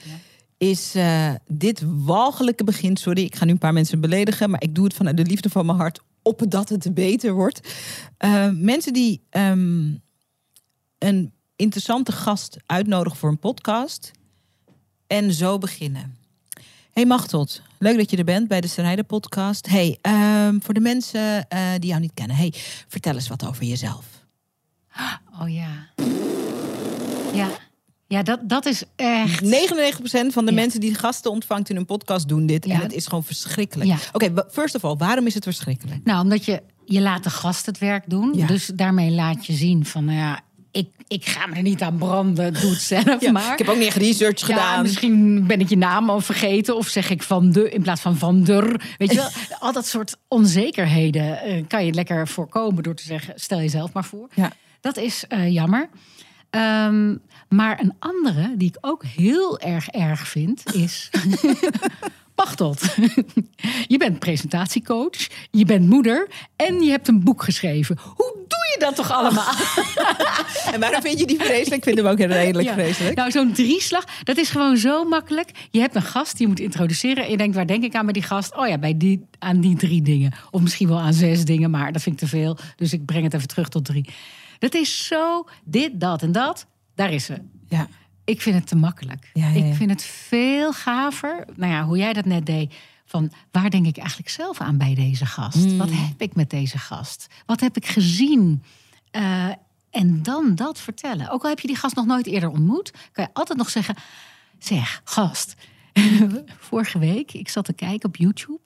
Is 0.57 0.95
dit 1.47 1.83
walgelijke 1.85 2.63
begin. 2.63 2.97
Sorry, 2.97 3.23
ik 3.23 3.35
ga 3.35 3.45
nu 3.45 3.51
een 3.51 3.57
paar 3.57 3.73
mensen 3.73 4.01
beledigen. 4.01 4.49
Maar 4.49 4.61
ik 4.63 4.75
doe 4.75 4.83
het 4.83 4.93
vanuit 4.93 5.17
de 5.17 5.25
liefde 5.25 5.49
van 5.49 5.65
mijn 5.65 5.77
hart. 5.77 6.01
Opdat 6.21 6.69
het 6.69 6.93
beter 6.93 7.33
wordt. 7.33 7.59
Mensen 8.53 8.93
die 8.93 9.21
ehm, 9.29 9.93
een 10.97 11.33
interessante 11.55 12.11
gast 12.11 12.57
uitnodigen 12.65 13.19
voor 13.19 13.29
een 13.29 13.39
podcast. 13.39 14.11
En 15.07 15.33
zo 15.33 15.57
beginnen. 15.57 16.24
Hey 16.95 17.05
Machteld, 17.05 17.61
leuk 17.79 17.97
dat 17.97 18.09
je 18.11 18.17
er 18.17 18.23
bent 18.23 18.47
bij 18.47 18.61
de 18.61 18.67
Strijden 18.67 19.05
podcast. 19.05 19.67
Hey, 19.69 19.97
ehm, 20.01 20.59
voor 20.59 20.73
de 20.73 20.79
mensen 20.79 21.47
eh, 21.49 21.59
die 21.79 21.89
jou 21.89 22.01
niet 22.01 22.11
kennen. 22.13 22.35
Hey, 22.35 22.53
vertel 22.87 23.13
eens 23.13 23.27
wat 23.27 23.47
over 23.47 23.63
jezelf. 23.63 24.05
Oh 25.41 25.49
ja. 25.53 25.67
Ja, 27.33 27.47
ja 28.07 28.23
dat, 28.23 28.39
dat 28.49 28.65
is 28.65 28.83
echt. 28.95 29.43
99% 29.43 30.33
van 30.33 30.45
de 30.45 30.51
Ja. 30.51 30.57
mensen 30.57 30.79
die 30.79 30.93
gasten 30.93 31.31
ontvangt 31.31 31.69
in 31.69 31.75
een 31.75 31.85
podcast 31.85 32.27
doen 32.27 32.45
dit. 32.45 32.65
Ja. 32.65 32.73
En 32.73 32.81
het 32.81 32.93
is 32.93 33.05
gewoon 33.07 33.23
verschrikkelijk. 33.23 33.89
Ja. 33.89 33.97
Oké, 34.11 34.33
first 34.51 34.75
of 34.75 34.83
all, 34.83 34.95
waarom 34.95 35.25
is 35.25 35.33
het 35.33 35.43
verschrikkelijk? 35.43 36.03
Nou, 36.03 36.23
omdat 36.23 36.45
je, 36.45 36.61
je 36.85 37.01
laat 37.01 37.23
de 37.23 37.29
gast 37.29 37.65
het 37.65 37.77
werk 37.77 38.09
doen. 38.09 38.31
Dus 38.47 38.71
daarmee 38.75 39.11
laat 39.11 39.45
je 39.45 39.53
zien 39.53 39.85
van, 39.85 40.05
nou 40.05 40.17
ja, 40.17 40.41
ik, 40.75 40.89
ik 41.07 41.25
ga 41.25 41.45
me 41.47 41.55
er 41.55 41.61
niet 41.61 41.81
aan 41.81 41.97
branden, 41.97 42.53
doe 42.53 42.69
het 42.69 42.81
zelf 42.81 43.21
Ja, 43.25 43.31
maar. 43.31 43.51
Ik 43.51 43.57
heb 43.57 43.69
ook 43.69 43.77
niet 43.77 43.87
echt 43.87 43.97
research 43.97 44.39
Ja, 44.39 44.45
gedaan. 44.45 44.81
misschien 44.81 45.47
ben 45.47 45.59
ik 45.59 45.69
je 45.69 45.77
naam 45.77 46.09
al 46.09 46.19
vergeten. 46.21 46.75
Of 46.75 46.87
zeg 46.87 47.09
ik 47.09 47.23
van 47.23 47.51
de 47.51 47.69
in 47.69 47.81
plaats 47.81 48.01
van 48.01 48.17
van 48.17 48.43
der. 48.43 48.95
Weet 48.97 49.09
je 49.11 49.15
wel, 49.15 49.29
al 49.59 49.71
dat 49.73 49.87
soort 49.87 50.15
onzekerheden 50.27 51.41
eh, 51.41 51.63
kan 51.67 51.85
je 51.85 51.93
lekker 51.93 52.27
voorkomen 52.27 52.83
door 52.83 52.95
te 52.95 53.03
zeggen: 53.03 53.33
stel 53.35 53.59
jezelf 53.59 53.93
maar 53.93 54.05
voor. 54.05 54.27
Ja. 54.33 54.51
Dat 54.81 54.97
is 54.97 55.25
eh, 55.27 55.53
jammer. 55.53 55.89
Ehm, 56.49 57.15
maar 57.49 57.79
een 57.79 57.93
andere 57.99 58.53
die 58.57 58.67
ik 58.67 58.77
ook 58.81 59.03
heel 59.03 59.59
erg 59.59 59.87
erg 59.87 60.27
vind 60.27 60.73
is. 60.73 61.09
Pachtelt. 62.35 62.81
je 63.87 63.97
bent 63.97 64.19
presentatiecoach, 64.19 65.27
je 65.51 65.65
bent 65.65 65.89
moeder 65.89 66.27
en 66.55 66.81
je 66.81 66.89
hebt 66.89 67.07
een 67.07 67.23
boek 67.23 67.43
geschreven. 67.43 67.97
Hoe 68.15 68.33
doe 68.47 68.59
je 68.73 68.75
dat 68.79 68.95
toch 68.95 69.11
allemaal? 69.11 69.53
En 70.73 70.79
waarom 70.79 71.01
vind 71.01 71.19
je 71.19 71.25
die 71.25 71.39
vreselijk? 71.39 71.75
Ik 71.75 71.83
vind 71.83 71.97
hem 71.97 72.07
ook 72.07 72.17
heel 72.17 72.27
redelijk 72.27 72.67
Ja. 72.67 72.73
vreselijk. 72.73 73.15
Nou, 73.15 73.31
zo'n 73.31 73.53
drieslag, 73.53 74.03
dat 74.23 74.37
is 74.37 74.49
gewoon 74.49 74.77
zo 74.77 75.03
makkelijk. 75.03 75.49
Je 75.71 75.79
hebt 75.79 75.95
een 75.95 76.01
gast 76.01 76.31
die 76.31 76.41
je 76.41 76.47
moet 76.47 76.59
introduceren. 76.59 77.23
En 77.23 77.31
je 77.31 77.37
denkt, 77.37 77.55
waar 77.55 77.67
denk 77.67 77.83
ik 77.83 77.95
aan 77.95 78.03
bij 78.05 78.13
die 78.13 78.23
gast? 78.23 78.55
Oh 78.55 78.67
ja, 78.67 78.77
bij 78.77 78.97
die, 78.97 79.25
aan 79.39 79.61
die 79.61 79.75
drie 79.75 80.01
dingen. 80.01 80.33
Of 80.51 80.61
misschien 80.61 80.87
wel 80.87 80.99
aan 80.99 81.13
zes 81.13 81.45
dingen, 81.45 81.69
maar 81.71 81.91
dat 81.91 82.01
vind 82.01 82.21
ik 82.21 82.27
te 82.29 82.35
veel. 82.35 82.57
Dus 82.75 82.93
ik 82.93 83.05
breng 83.05 83.23
het 83.23 83.33
even 83.33 83.47
terug 83.47 83.69
tot 83.69 83.85
drie. 83.85 84.09
Dat 84.59 84.73
is 84.73 85.05
zo 85.07 85.47
dit, 85.63 85.91
dat 85.99 86.21
en 86.21 86.31
dat. 86.31 86.65
Daar 86.95 87.11
is 87.13 87.25
ze. 87.25 87.35
Ja. 87.69 87.87
Ik 88.25 88.41
vind 88.41 88.55
het 88.55 88.67
te 88.67 88.75
makkelijk. 88.75 89.29
Ja, 89.33 89.47
ja, 89.47 89.53
ja. 89.53 89.65
Ik 89.65 89.75
vind 89.75 89.89
het 89.89 90.03
veel 90.03 90.73
gaver. 90.73 91.45
Nou 91.55 91.71
ja, 91.71 91.83
hoe 91.83 91.97
jij 91.97 92.13
dat 92.13 92.25
net 92.25 92.45
deed. 92.45 92.73
Van 93.05 93.31
waar 93.51 93.69
denk 93.69 93.85
ik 93.85 93.97
eigenlijk 93.97 94.29
zelf 94.29 94.61
aan 94.61 94.77
bij 94.77 94.95
deze 94.95 95.25
gast? 95.25 95.63
Hmm. 95.63 95.77
Wat 95.77 95.89
heb 95.91 96.21
ik 96.21 96.35
met 96.35 96.49
deze 96.49 96.77
gast? 96.77 97.27
Wat 97.45 97.59
heb 97.59 97.77
ik 97.77 97.85
gezien? 97.85 98.63
Eh, 99.11 99.49
en 99.89 100.23
dan 100.23 100.55
dat 100.55 100.79
vertellen. 100.79 101.29
Ook 101.29 101.43
al 101.43 101.49
heb 101.49 101.59
je 101.59 101.67
die 101.67 101.75
gast 101.75 101.95
nog 101.95 102.05
nooit 102.05 102.27
eerder 102.27 102.49
ontmoet, 102.49 102.91
kan 103.11 103.23
je 103.23 103.33
altijd 103.33 103.57
nog 103.57 103.69
zeggen: 103.69 103.95
Zeg, 104.59 105.01
gast, 105.03 105.55
vorige 106.69 106.99
week, 106.99 107.33
ik 107.33 107.49
zat 107.49 107.65
te 107.65 107.73
kijken 107.73 108.09
op 108.09 108.15
YouTube. 108.15 108.59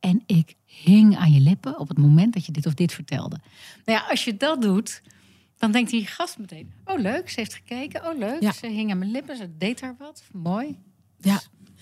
En 0.00 0.22
ik 0.26 0.54
hing 0.64 1.16
aan 1.16 1.32
je 1.32 1.40
lippen 1.40 1.78
op 1.78 1.88
het 1.88 1.98
moment 1.98 2.34
dat 2.34 2.46
je 2.46 2.52
dit 2.52 2.66
of 2.66 2.74
dit 2.74 2.92
vertelde. 2.92 3.40
Nou 3.84 3.98
ja, 3.98 4.06
als 4.10 4.24
je 4.24 4.36
dat 4.36 4.62
doet, 4.62 5.02
dan 5.58 5.72
denkt 5.72 5.90
die 5.90 6.06
gast 6.06 6.38
meteen: 6.38 6.72
Oh, 6.84 6.98
leuk, 7.00 7.30
ze 7.30 7.40
heeft 7.40 7.54
gekeken. 7.54 8.06
Oh, 8.06 8.18
leuk, 8.18 8.40
Ja. 8.42 8.52
ze 8.52 8.66
hing 8.66 8.90
aan 8.90 8.98
mijn 8.98 9.10
lippen, 9.10 9.36
ze 9.36 9.56
deed 9.58 9.80
daar 9.80 9.94
wat. 9.98 10.22
Mooi. 10.32 10.78
Ja. 11.20 11.40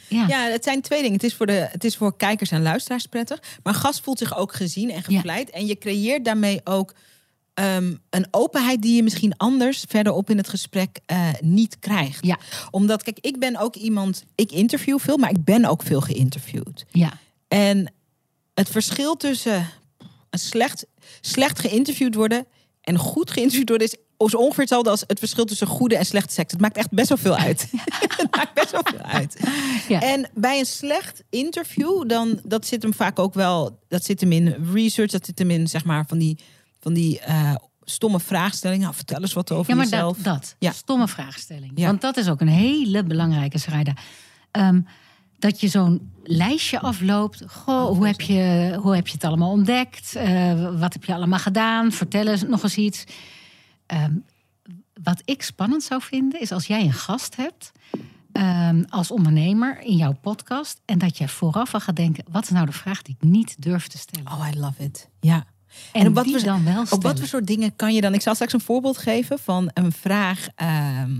Ja, 0.08 0.26
Ja, 0.28 0.40
het 0.42 0.64
zijn 0.64 0.80
twee 0.80 0.98
dingen. 1.00 1.14
Het 1.14 1.24
is 1.24 1.34
voor, 1.34 1.46
de, 1.46 1.68
het 1.70 1.84
is 1.84 1.96
voor 1.96 2.16
kijkers 2.16 2.50
en 2.50 2.62
luisteraars 2.62 3.06
prettig. 3.06 3.42
Maar 3.62 3.74
gast 3.74 4.00
voelt 4.00 4.18
zich 4.18 4.36
ook 4.36 4.54
gezien 4.54 4.90
en 4.90 5.02
gevleid. 5.02 5.50
En 5.50 5.66
je 5.66 5.78
creëert 5.78 6.24
daarmee 6.24 6.60
ook 6.64 6.94
ehm, 7.54 7.94
een 8.10 8.26
openheid 8.30 8.82
die 8.82 8.96
je 8.96 9.02
misschien 9.02 9.36
anders 9.36 9.84
verderop 9.88 10.30
in 10.30 10.36
het 10.36 10.48
gesprek 10.48 10.98
eh, 11.06 11.28
niet 11.40 11.78
krijgt. 11.78 12.26
Ja. 12.26 12.38
Omdat, 12.70 13.02
kijk, 13.02 13.18
ik 13.20 13.38
ben 13.38 13.56
ook 13.56 13.74
iemand, 13.76 14.24
ik 14.34 14.50
interview 14.52 14.98
veel, 14.98 15.16
maar 15.16 15.30
ik 15.30 15.44
ben 15.44 15.64
ook 15.64 15.82
veel 15.82 16.00
geïnterviewd. 16.00 16.84
ja. 16.90 17.12
En 17.48 17.92
het 18.54 18.68
verschil 18.68 19.16
tussen 19.16 19.68
een 20.30 20.38
slecht, 20.38 20.86
slecht 21.20 21.58
geïnterviewd 21.58 22.14
worden 22.14 22.46
en 22.84 22.98
goed 22.98 23.30
geïnterviewd 23.30 23.82
is 23.82 23.96
is 24.18 24.34
ongeveer 24.34 24.60
hetzelfde 24.60 24.90
als 24.90 25.04
het 25.06 25.18
verschil 25.18 25.44
tussen 25.44 25.66
goede 25.66 25.96
en 25.96 26.06
slechte 26.06 26.32
seks. 26.32 26.52
Het 26.52 26.60
maakt 26.60 26.76
echt 26.76 26.90
best 26.90 27.08
wel 27.08 27.18
veel 27.18 27.36
uit. 27.36 27.68
het 28.20 28.36
maakt 28.36 28.54
best 28.54 28.70
wel 28.70 28.80
veel 28.84 29.00
uit. 29.00 29.40
Ja. 29.88 30.00
En 30.00 30.30
bij 30.34 30.58
een 30.58 30.66
slecht 30.66 31.22
interview, 31.30 32.08
dan 32.08 32.40
dat 32.44 32.66
zit 32.66 32.82
hem 32.82 32.94
vaak 32.94 33.18
ook 33.18 33.34
wel. 33.34 33.78
Dat 33.88 34.04
zit 34.04 34.20
hem 34.20 34.32
in 34.32 34.70
research, 34.72 35.10
dat 35.10 35.26
zit 35.26 35.38
hem 35.38 35.50
in 35.50 35.68
zeg 35.68 35.84
maar 35.84 36.04
van 36.06 36.18
die, 36.18 36.38
van 36.80 36.92
die 36.92 37.20
eh, 37.20 37.54
stomme 37.84 38.20
vraagstellingen. 38.20 38.82
Nou, 38.82 38.94
vertel 38.94 39.20
eens 39.20 39.32
wat 39.32 39.52
over 39.52 39.70
Ja, 39.70 39.76
maar 39.76 39.88
jezelf. 39.88 40.16
dat, 40.16 40.24
dat. 40.34 40.56
Ja. 40.58 40.72
Stomme 40.72 41.08
vraagstelling. 41.08 41.72
Ja. 41.74 41.86
Want 41.86 42.00
dat 42.00 42.16
is 42.16 42.28
ook 42.28 42.40
een 42.40 42.48
hele 42.48 43.02
belangrijke, 43.02 43.58
Sarayda. 43.58 43.92
Ehm, 44.50 44.80
dat 45.44 45.60
je 45.60 45.68
zo'n 45.68 46.12
lijstje 46.22 46.80
afloopt. 46.80 47.42
Goh, 47.46 47.86
hoe 47.86 48.06
heb, 48.06 48.20
je, 48.20 48.76
hoe 48.82 48.94
heb 48.94 49.06
je 49.06 49.12
het 49.12 49.24
allemaal 49.24 49.50
ontdekt? 49.50 50.14
Eh, 50.16 50.78
wat 50.78 50.92
heb 50.92 51.04
je 51.04 51.14
allemaal 51.14 51.38
gedaan? 51.38 51.92
Vertel 51.92 52.26
eens 52.26 52.42
nog 52.42 52.62
eens 52.62 52.76
iets. 52.76 53.04
Ehm, 53.86 54.14
wat 55.02 55.22
ik 55.24 55.42
spannend 55.42 55.82
zou 55.82 56.02
vinden, 56.02 56.40
is 56.40 56.52
als 56.52 56.66
jij 56.66 56.82
een 56.82 56.92
gast 56.92 57.36
hebt... 57.36 57.72
ehm, 58.32 58.82
als 58.88 59.10
ondernemer 59.10 59.80
in 59.80 59.96
jouw 59.96 60.12
podcast... 60.12 60.80
en 60.84 60.98
dat 60.98 61.18
je 61.18 61.28
vooraf 61.28 61.74
al 61.74 61.80
gaat 61.80 61.96
denken... 61.96 62.24
wat 62.30 62.42
is 62.42 62.50
nou 62.50 62.66
de 62.66 62.72
vraag 62.72 63.02
die 63.02 63.16
ik 63.20 63.28
niet 63.28 63.62
durf 63.62 63.86
te 63.86 63.98
stellen? 63.98 64.32
Oh, 64.32 64.48
I 64.54 64.58
love 64.58 64.82
it. 64.82 65.08
Ja. 65.20 65.44
en 65.92 66.06
op 66.06 66.14
wat 66.14 66.26
voor- 66.30 66.42
dan 66.42 66.64
wel 66.64 66.84
Op 66.90 67.02
wat 67.02 67.18
voor 67.18 67.28
soort 67.28 67.46
dingen 67.46 67.76
kan 67.76 67.94
je 67.94 68.00
dan? 68.00 68.14
Ik 68.14 68.22
zal 68.22 68.34
straks 68.34 68.52
een 68.52 68.60
voorbeeld 68.60 68.98
geven 68.98 69.38
van 69.38 69.70
een 69.74 69.92
vraag 69.92 70.46
ehm, 70.54 71.12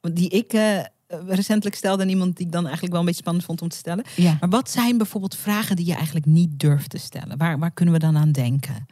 die 0.00 0.28
ik 0.28 0.52
eh, 0.52 0.78
recentelijk 1.08 1.76
stelde 1.76 2.06
iemand 2.06 2.36
die 2.36 2.46
ik 2.46 2.52
dan 2.52 2.62
eigenlijk 2.62 2.92
wel 2.92 3.00
een 3.00 3.06
beetje 3.06 3.22
spannend 3.22 3.46
vond 3.46 3.62
om 3.62 3.68
te 3.68 3.76
stellen. 3.76 4.04
Ja. 4.16 4.36
Maar 4.40 4.48
wat 4.48 4.70
zijn 4.70 4.96
bijvoorbeeld 4.96 5.36
vragen 5.36 5.76
die 5.76 5.86
je 5.86 5.94
eigenlijk 5.94 6.26
niet 6.26 6.58
durft 6.58 6.90
te 6.90 6.98
stellen? 6.98 7.36
Waar, 7.36 7.58
waar 7.58 7.70
kunnen 7.70 7.94
we 7.94 8.00
dan 8.00 8.16
aan 8.16 8.32
denken? 8.32 8.86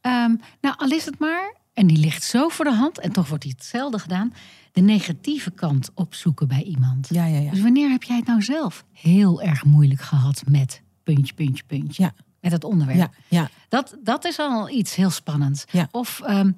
Ehm, 0.00 0.34
nou, 0.60 0.74
al 0.76 0.90
is 0.90 1.04
het 1.04 1.18
maar, 1.18 1.54
en 1.72 1.86
die 1.86 1.98
ligt 1.98 2.22
zo 2.22 2.48
voor 2.48 2.64
de 2.64 2.74
hand, 2.74 2.98
en 2.98 3.12
toch 3.12 3.28
wordt 3.28 3.42
die 3.42 3.52
hetzelfde 3.56 3.98
gedaan, 3.98 4.32
de 4.72 4.80
negatieve 4.80 5.50
kant 5.50 5.90
opzoeken 5.94 6.48
bij 6.48 6.62
iemand. 6.62 7.08
Ja, 7.10 7.26
ja, 7.26 7.38
ja. 7.38 7.50
Dus 7.50 7.60
wanneer 7.60 7.90
heb 7.90 8.02
jij 8.02 8.16
het 8.16 8.26
nou 8.26 8.42
zelf 8.42 8.84
heel 8.92 9.42
erg 9.42 9.64
moeilijk 9.64 10.00
gehad 10.00 10.42
met 10.46 10.82
puntje, 11.02 11.34
puntje, 11.34 11.64
puntje? 11.66 12.02
Ja. 12.02 12.14
Met 12.40 12.52
het 12.52 12.64
onderwerp. 12.64 12.98
Ja, 12.98 13.10
ja. 13.28 13.50
Dat, 13.68 13.96
dat 14.02 14.24
is 14.24 14.38
al 14.38 14.70
iets 14.70 14.94
heel 14.94 15.10
spannends. 15.10 15.64
Ja. 15.70 15.88
Of 15.90 16.20
ehm, 16.20 16.52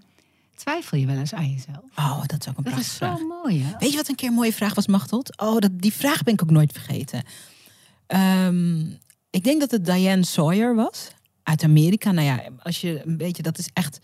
twijfel 0.60 0.98
je 0.98 1.06
wel 1.06 1.16
eens 1.16 1.34
aan 1.34 1.50
jezelf? 1.50 1.84
Oh, 1.96 2.20
dat 2.26 2.40
is 2.40 2.48
ook 2.48 2.56
een 2.58 2.64
Dat 2.64 2.72
prachtige 2.72 2.80
is 2.80 2.96
zo 2.96 3.06
vraag. 3.06 3.42
mooi, 3.42 3.62
hè? 3.62 3.78
Weet 3.78 3.90
je 3.90 3.96
wat 3.96 4.08
een 4.08 4.14
keer 4.14 4.28
een 4.28 4.34
mooie 4.34 4.52
vraag 4.52 4.74
was, 4.74 4.86
Machteld? 4.86 5.40
Oh, 5.40 5.58
dat, 5.58 5.70
die 5.80 5.92
vraag 5.92 6.22
ben 6.22 6.34
ik 6.34 6.42
ook 6.42 6.50
nooit 6.50 6.72
vergeten. 6.72 7.22
Ehm, 8.06 8.80
ik 9.30 9.44
denk 9.44 9.60
dat 9.60 9.70
het 9.70 9.84
Diane 9.84 10.24
Sawyer 10.24 10.74
was. 10.74 11.10
Uit 11.42 11.62
Amerika. 11.62 12.12
Nou 12.12 12.26
ja, 12.26 12.42
als 12.62 12.80
je 12.80 13.02
een 13.06 13.16
beetje... 13.16 13.42
Dat 13.42 13.58
is 13.58 13.68
echt 13.72 13.98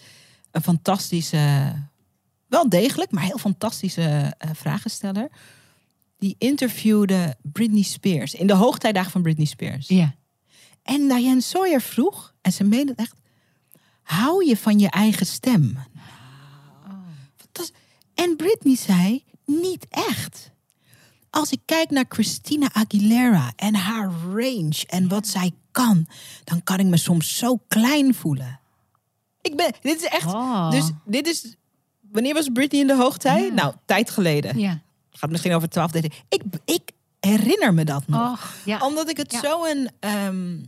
een 0.51 0.63
fantastische... 0.63 1.73
Wel 2.47 2.69
degelijk, 2.69 3.11
maar 3.11 3.23
heel 3.23 3.39
fantastische 3.39 4.35
eh, 4.39 4.51
vragensteller. 4.55 5.29
Die 6.19 6.35
interviewde 6.39 7.37
Britney 7.43 7.83
Spears. 7.83 8.35
In 8.35 8.47
de 8.47 8.55
hoogtijdagen 8.55 9.11
van 9.11 9.23
Britney 9.23 9.47
Spears. 9.47 9.89
Ja. 9.89 10.15
En 10.83 11.09
Diane 11.09 11.41
Sawyer 11.41 11.81
vroeg, 11.81 12.35
en 12.41 12.53
ze 12.53 12.65
meende 12.65 12.91
het 12.91 13.01
echt... 13.01 13.15
Hou 14.03 14.47
je 14.47 14.57
van 14.57 14.79
je 14.79 14.91
eigen 14.91 15.27
stem? 15.27 15.79
En 18.17 18.37
Britney 18.37 18.77
zei, 18.77 19.25
niet 19.45 19.87
echt. 19.91 20.51
als 21.31 21.51
ik 21.53 21.61
kijk 21.65 21.91
naar 21.91 22.05
Christina 22.09 22.69
Aguilera 22.73 23.53
en 23.57 23.75
haar 23.75 24.11
range 24.33 24.85
en 24.87 25.09
wat 25.09 25.27
zij 25.27 25.53
kan, 25.71 26.07
dan 26.45 26.63
kan 26.63 26.79
ik 26.79 26.87
me 26.87 26.97
soms 26.97 27.39
zo 27.39 27.59
klein 27.69 28.15
voelen. 28.15 28.61
Ik 29.41 29.57
ben, 29.57 29.73
dit 29.81 29.97
is 30.03 30.09
echt, 30.09 30.27
Oh. 30.35 30.71
dus 30.71 30.91
dit 31.05 31.27
is, 31.27 31.55
wanneer 32.11 32.35
was 32.35 32.49
Britney 32.53 32.81
in 32.81 32.87
de 32.87 32.95
hoogtij? 32.97 33.43
Ja. 33.45 33.53
Nou, 33.53 33.75
tijd 33.85 34.11
geleden. 34.11 34.59
Ja. 34.59 34.81
Gaat 35.11 35.31
misschien 35.31 35.53
over 35.55 35.69
twaalf 35.69 35.91
dagen. 35.91 36.11
Ik, 36.29 36.43
ik 36.65 36.91
herinner 37.21 37.75
me 37.75 37.85
dat 37.85 38.07
nog. 38.07 38.33
Och, 38.33 38.55
ja. 38.65 38.79
Omdat 38.87 39.09
ik 39.11 39.17
het 39.17 39.33
Ja. 39.33 39.41
zo 39.41 39.65
een, 39.65 39.91
ehm, 40.01 40.59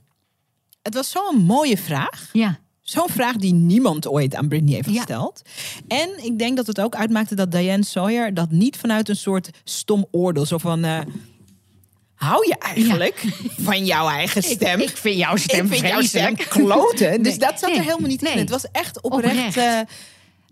het 0.83 0.95
was 0.95 1.11
zo'n 1.11 1.37
mooie 1.45 1.79
vraag. 1.79 2.29
Ja. 2.33 2.59
Zo'n 2.89 3.09
vraag 3.09 3.37
die 3.37 3.53
niemand 3.55 4.09
ooit 4.09 4.35
aan 4.35 4.49
Britney 4.49 4.75
heeft 4.75 4.91
Ja. 4.91 4.97
gesteld. 4.97 5.43
En 5.89 6.25
ik 6.25 6.39
denk 6.39 6.57
dat 6.57 6.67
het 6.67 6.81
ook 6.81 6.95
uitmaakte 6.95 7.35
dat 7.35 7.53
Diane 7.53 7.85
Sawyer 7.85 8.35
dat 8.35 8.51
niet 8.51 8.77
vanuit 8.77 9.09
een 9.09 9.17
soort 9.17 9.51
stom 9.65 10.07
oordeel. 10.11 10.47
Zo 10.47 10.59
van, 10.59 10.85
eh, 10.85 10.99
hou 12.15 12.47
je 12.49 12.57
eigenlijk 12.59 13.25
van 13.69 13.85
jouw 13.87 14.09
eigen 14.09 14.43
stem? 14.43 14.81
Ik 14.81 14.97
vind 14.97 15.17
jouw 15.19 15.37
stem 15.37 15.65
Ik 15.65 15.71
vind 15.73 15.87
jouw 15.87 16.01
stem 16.03 16.37
vreselijk. 16.37 16.51
kloten. 16.51 17.23
Dus 17.23 17.39
dat 17.39 17.59
zat 17.59 17.69
Nee. 17.71 17.79
er 17.79 17.85
helemaal 17.85 18.09
niet 18.09 18.23
in. 18.23 18.39
Het 18.39 18.51
was 18.51 18.65
echt 18.73 19.01
oprecht. 19.03 19.37
Oprecht. 19.37 19.57
eh, 19.57 19.81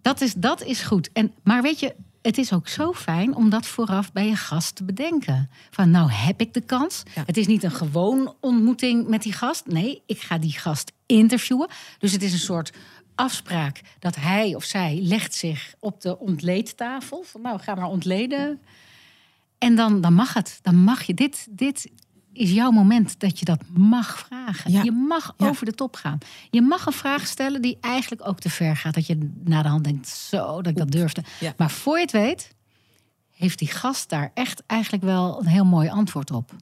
Dat 0.02 0.20
is, 0.20 0.32
dat 0.36 0.62
is 0.62 0.80
goed. 0.80 1.08
En, 1.12 1.32
maar 1.42 1.62
weet 1.62 1.80
je, 1.80 1.94
het 2.26 2.38
is 2.38 2.52
ook 2.52 2.68
zo 2.68 2.92
fijn 2.92 3.34
om 3.34 3.50
dat 3.50 3.66
vooraf 3.66 4.12
bij 4.12 4.26
je 4.26 4.36
gast 4.36 4.74
te 4.74 4.84
bedenken. 4.84 5.50
Van 5.70 5.90
nou 5.90 6.10
heb 6.10 6.40
ik 6.40 6.54
de 6.54 6.60
kans. 6.60 7.02
Ja. 7.14 7.22
Het 7.26 7.36
is 7.36 7.46
niet 7.46 7.62
een 7.62 7.70
gewoon 7.70 8.34
ontmoeting 8.40 9.08
met 9.08 9.22
die 9.22 9.32
gast. 9.32 9.66
Nee, 9.66 10.02
ik 10.06 10.20
ga 10.20 10.38
die 10.38 10.52
gast 10.52 10.92
interviewen. 11.06 11.68
Dus 11.98 12.12
het 12.12 12.22
is 12.22 12.32
een 12.32 12.38
soort 12.38 12.72
afspraak 13.14 13.80
dat 13.98 14.16
hij 14.16 14.54
of 14.54 14.64
zij 14.64 14.98
legt 15.02 15.34
zich 15.34 15.74
op 15.78 16.00
de 16.00 16.18
ontleedtafel. 16.18 17.22
Van 17.22 17.40
nou, 17.40 17.60
ga 17.60 17.74
maar 17.74 17.88
ontleden. 17.88 18.60
En 19.58 19.74
dan, 19.74 20.00
dan 20.00 20.12
mag 20.12 20.34
het. 20.34 20.58
Dan 20.62 20.76
mag 20.76 21.02
je. 21.02 21.14
Dit, 21.14 21.46
dit 21.50 21.90
is 22.36 22.50
jouw 22.52 22.70
moment 22.70 23.20
dat 23.20 23.38
je 23.38 23.44
dat 23.44 23.60
mag 23.74 24.18
vragen. 24.18 24.70
Ja. 24.72 24.82
Je 24.82 24.92
mag 24.92 25.34
Ja. 25.36 25.48
over 25.48 25.64
de 25.66 25.72
top 25.74 25.94
gaan. 25.96 26.18
Je 26.50 26.62
mag 26.62 26.86
een 26.86 26.92
vraag 26.92 27.26
stellen 27.26 27.62
die 27.62 27.78
eigenlijk 27.80 28.28
ook 28.28 28.40
te 28.40 28.50
ver 28.50 28.76
gaat. 28.76 28.94
Dat 28.94 29.06
je 29.06 29.30
na 29.44 29.62
de 29.62 29.68
hand 29.68 29.84
denkt, 29.84 30.08
zo, 30.08 30.46
dat 30.62 30.66
ik 30.66 30.76
dat 30.76 30.90
durfde. 30.90 31.22
Ja. 31.40 31.54
Maar 31.56 31.70
voor 31.70 31.94
je 31.96 32.02
het 32.02 32.12
weet, 32.12 32.54
heeft 33.30 33.58
die 33.58 33.68
gast 33.70 34.08
daar 34.08 34.30
echt 34.34 34.62
eigenlijk 34.66 35.04
wel 35.04 35.40
een 35.40 35.46
heel 35.46 35.64
mooi 35.64 35.88
antwoord 35.88 36.30
op. 36.30 36.52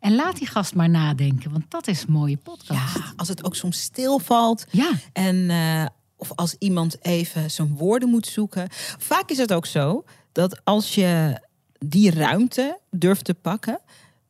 En 0.00 0.14
laat 0.14 0.36
die 0.36 0.46
gast 0.46 0.74
maar 0.74 0.88
nadenken, 0.90 1.50
want 1.52 1.64
dat 1.70 1.86
is 1.86 2.02
een 2.06 2.12
mooie 2.12 2.36
podcast. 2.36 2.96
ja, 2.96 3.12
als 3.16 3.28
het 3.28 3.44
ook 3.44 3.54
soms 3.56 3.80
stilvalt. 3.80 4.66
Ja. 4.70 4.90
En 5.12 5.50
eh, 5.50 5.86
of 6.16 6.32
als 6.34 6.54
iemand 6.58 7.04
even 7.04 7.50
zijn 7.50 7.76
woorden 7.76 8.08
moet 8.08 8.26
zoeken. 8.26 8.66
Vaak 8.98 9.30
is 9.30 9.38
het 9.38 9.52
ook 9.52 9.66
zo 9.66 10.04
dat 10.32 10.64
als 10.64 10.94
je 10.94 11.40
die 11.78 12.10
ruimte 12.10 12.78
durft 12.90 13.24
te 13.24 13.34
pakken, 13.34 13.80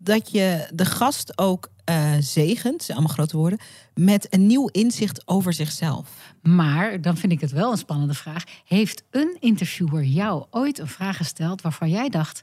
dat 0.07 0.31
je 0.31 0.69
de 0.73 0.85
gast 0.85 1.39
ook 1.39 1.69
eh 1.85 2.13
zegent, 2.21 2.83
zijn 2.83 2.99
allemaal 2.99 3.15
grote 3.15 3.37
woorden, 3.37 3.59
met 3.95 4.27
een 4.31 4.47
nieuw 4.47 4.69
inzicht 4.69 5.29
over 5.29 5.53
zichzelf. 5.53 6.35
Maar 6.43 7.01
dan 7.01 7.17
vind 7.17 7.33
ik 7.33 7.41
het 7.41 7.51
wel 7.51 7.71
een 7.71 7.79
spannende 7.79 8.15
vraag. 8.15 8.45
Heeft 8.65 9.03
een 9.11 9.37
interviewer 9.41 10.03
jou 10.03 10.45
ooit 10.51 10.79
een 10.79 10.89
vraag 10.89 11.17
gesteld 11.17 11.63
waarvan 11.63 11.91
jij 11.91 12.09
dacht: 12.09 12.43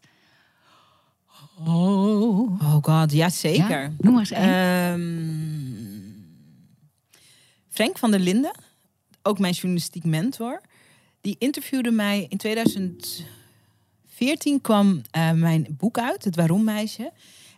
Oh, 1.66 2.62
Oh 2.62 2.78
god, 2.82 3.12
ja 3.12 3.30
zeker. 3.30 3.82
Ja? 3.82 3.92
Noem 3.98 4.14
maar 4.14 4.22
eens 4.22 4.32
één. 4.32 4.54
Ehm, 4.54 5.02
Frank 7.70 7.98
van 7.98 8.12
der 8.12 8.20
Linden, 8.20 8.52
ook 9.22 9.40
mijn 9.40 9.54
journalistiek 9.54 10.04
mentor, 10.04 10.62
die 11.22 11.36
interviewde 11.40 11.92
mij 11.92 12.26
in 12.30 12.38
2014 12.38 14.62
kwam 14.62 15.02
eh, 15.12 15.32
mijn 15.32 15.66
boek 15.70 15.98
uit, 15.98 16.24
Het 16.24 16.36
Waarom 16.36 16.64
Meisje. 16.64 17.12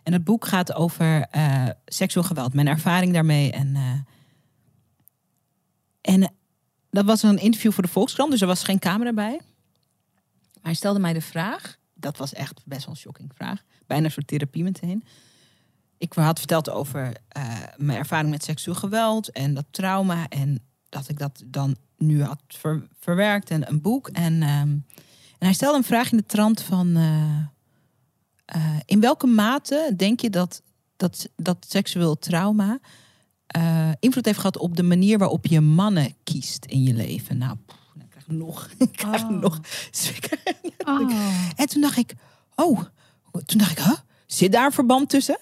En 0.05 0.13
het 0.13 0.23
boek 0.23 0.45
gaat 0.45 0.73
over 0.73 1.21
eh, 1.21 1.67
seksueel 1.85 2.25
geweld, 2.25 2.53
mijn 2.53 2.67
ervaring 2.67 3.13
daarmee. 3.13 3.51
En, 3.51 3.75
eh, 3.75 3.91
en 6.01 6.21
eh, 6.21 6.29
dat 6.89 7.05
was 7.05 7.23
een 7.23 7.37
interview 7.37 7.71
voor 7.71 7.83
de 7.83 7.89
Volkskrant, 7.89 8.31
dus 8.31 8.41
er 8.41 8.47
was 8.47 8.63
geen 8.63 8.79
camera 8.79 9.13
bij. 9.13 9.41
Maar 10.53 10.63
hij 10.63 10.73
stelde 10.73 10.99
mij 10.99 11.13
de 11.13 11.21
vraag, 11.21 11.77
dat 11.93 12.17
was 12.17 12.33
echt 12.33 12.61
best 12.65 12.85
wel 12.85 12.93
een 12.93 12.99
shocking 12.99 13.31
vraag, 13.35 13.63
bijna 13.87 14.05
een 14.05 14.11
soort 14.11 14.27
therapie 14.27 14.63
meteen. 14.63 15.03
Ik 15.97 16.13
had 16.13 16.37
verteld 16.37 16.69
over 16.69 17.15
mijn 17.75 17.97
ervaring 17.97 18.29
met 18.29 18.43
seksueel 18.43 18.75
geweld 18.75 19.31
en 19.31 19.53
dat 19.53 19.65
trauma. 19.71 20.27
En 20.29 20.59
dat 20.89 21.09
ik 21.09 21.17
dat 21.17 21.43
dan 21.45 21.75
nu 21.97 22.23
had 22.23 22.41
ver- 22.47 22.87
verwerkt 22.99 23.49
en 23.49 23.69
een 23.69 23.81
boek. 23.81 24.07
En, 24.07 24.43
ehm, 24.43 24.69
en 25.37 25.45
hij 25.45 25.53
stelde 25.53 25.77
een 25.77 25.83
vraag 25.83 26.11
in 26.11 26.17
de 26.17 26.25
trant 26.25 26.61
van... 26.61 26.97
eh, 28.45 28.75
in 28.85 28.99
welke 28.99 29.27
mate 29.27 29.93
denk 29.97 30.19
je 30.19 30.29
dat, 30.29 30.61
dat, 30.97 31.29
dat 31.35 31.65
seksueel 31.69 32.17
trauma... 32.19 32.79
eh, 33.47 33.91
invloed 33.99 34.25
heeft 34.25 34.37
gehad 34.39 34.57
op 34.57 34.75
de 34.75 34.83
manier 34.83 35.17
waarop 35.17 35.45
je 35.45 35.61
mannen 35.61 36.15
kiest 36.23 36.65
in 36.65 36.83
je 36.83 36.93
leven? 36.93 37.37
Nou, 37.37 37.55
poeh, 37.65 37.79
dan 37.97 38.07
krijg 38.07 38.23
ik 38.23 38.31
nog... 38.31 38.69
ik 38.77 38.91
krijg 38.91 39.23
Oh. 39.23 40.99
nog 40.99 41.11
oh. 41.11 41.51
en 41.55 41.67
toen 41.67 41.81
dacht 41.81 41.97
ik, 41.97 42.13
oh, 42.55 42.79
toen 43.45 43.57
dacht 43.57 43.71
ik, 43.71 43.77
huh? 43.77 43.97
zit 44.27 44.51
daar 44.51 44.65
een 44.65 44.71
verband 44.71 45.09
tussen? 45.09 45.37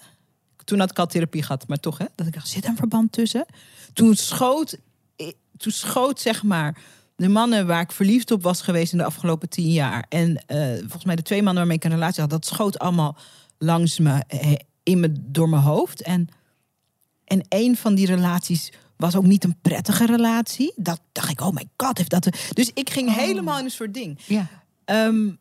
Toen 0.63 0.79
had 0.79 0.89
ik 0.91 0.99
al 0.99 1.07
therapie 1.07 1.41
gehad, 1.43 1.67
maar 1.67 1.79
toch, 1.79 1.97
hè? 1.97 2.05
Dat 2.15 2.27
ik 2.27 2.33
dacht, 2.33 2.47
zit 2.47 2.61
daar 2.61 2.71
een 2.71 2.77
verband 2.77 3.11
tussen? 3.11 3.45
Toen 3.93 4.15
schoot, 4.15 4.77
eh, 5.15 5.31
toen 5.57 5.71
schoot 5.71 6.19
zeg 6.19 6.43
maar 6.43 6.81
de 7.15 7.29
mannen 7.29 7.67
waar 7.67 7.81
ik 7.81 7.91
verliefd 7.91 8.31
op 8.31 8.43
was 8.43 8.61
geweest 8.61 8.91
in 8.91 8.97
de 8.97 9.03
afgelopen 9.03 9.49
tien 9.49 9.71
jaar. 9.71 10.05
En 10.09 10.43
eh, 10.45 10.57
volgens 10.79 11.05
mij 11.05 11.15
de 11.15 11.21
twee 11.21 11.37
mannen 11.41 11.57
waarmee 11.57 11.77
ik 11.77 11.83
een 11.83 11.91
relatie 11.91 12.21
had, 12.21 12.29
dat 12.29 12.45
schoot 12.45 12.79
allemaal 12.79 13.17
langs 13.57 13.99
me, 13.99 14.23
eh, 14.27 14.53
in 14.83 14.99
me, 14.99 15.11
door 15.19 15.49
mijn 15.49 15.61
hoofd. 15.61 16.01
En, 16.01 16.27
en 17.25 17.45
een 17.49 17.75
van 17.77 17.95
die 17.95 18.05
relaties 18.05 18.71
was 18.97 19.15
ook 19.15 19.25
niet 19.25 19.43
een 19.43 19.57
prettige 19.61 20.05
relatie. 20.05 20.73
Dat 20.75 20.99
dacht 21.11 21.29
ik, 21.29 21.41
oh 21.41 21.51
my 21.51 21.67
god, 21.77 21.97
heeft 21.97 22.09
dat... 22.09 22.29
Dus 22.53 22.71
ik 22.73 22.89
ging 22.89 23.09
Oh. 23.09 23.15
helemaal 23.15 23.59
in 23.59 23.65
een 23.65 23.71
soort 23.71 23.93
ding. 23.93 24.19
Ja. 24.25 24.47
Ehm, 24.85 25.31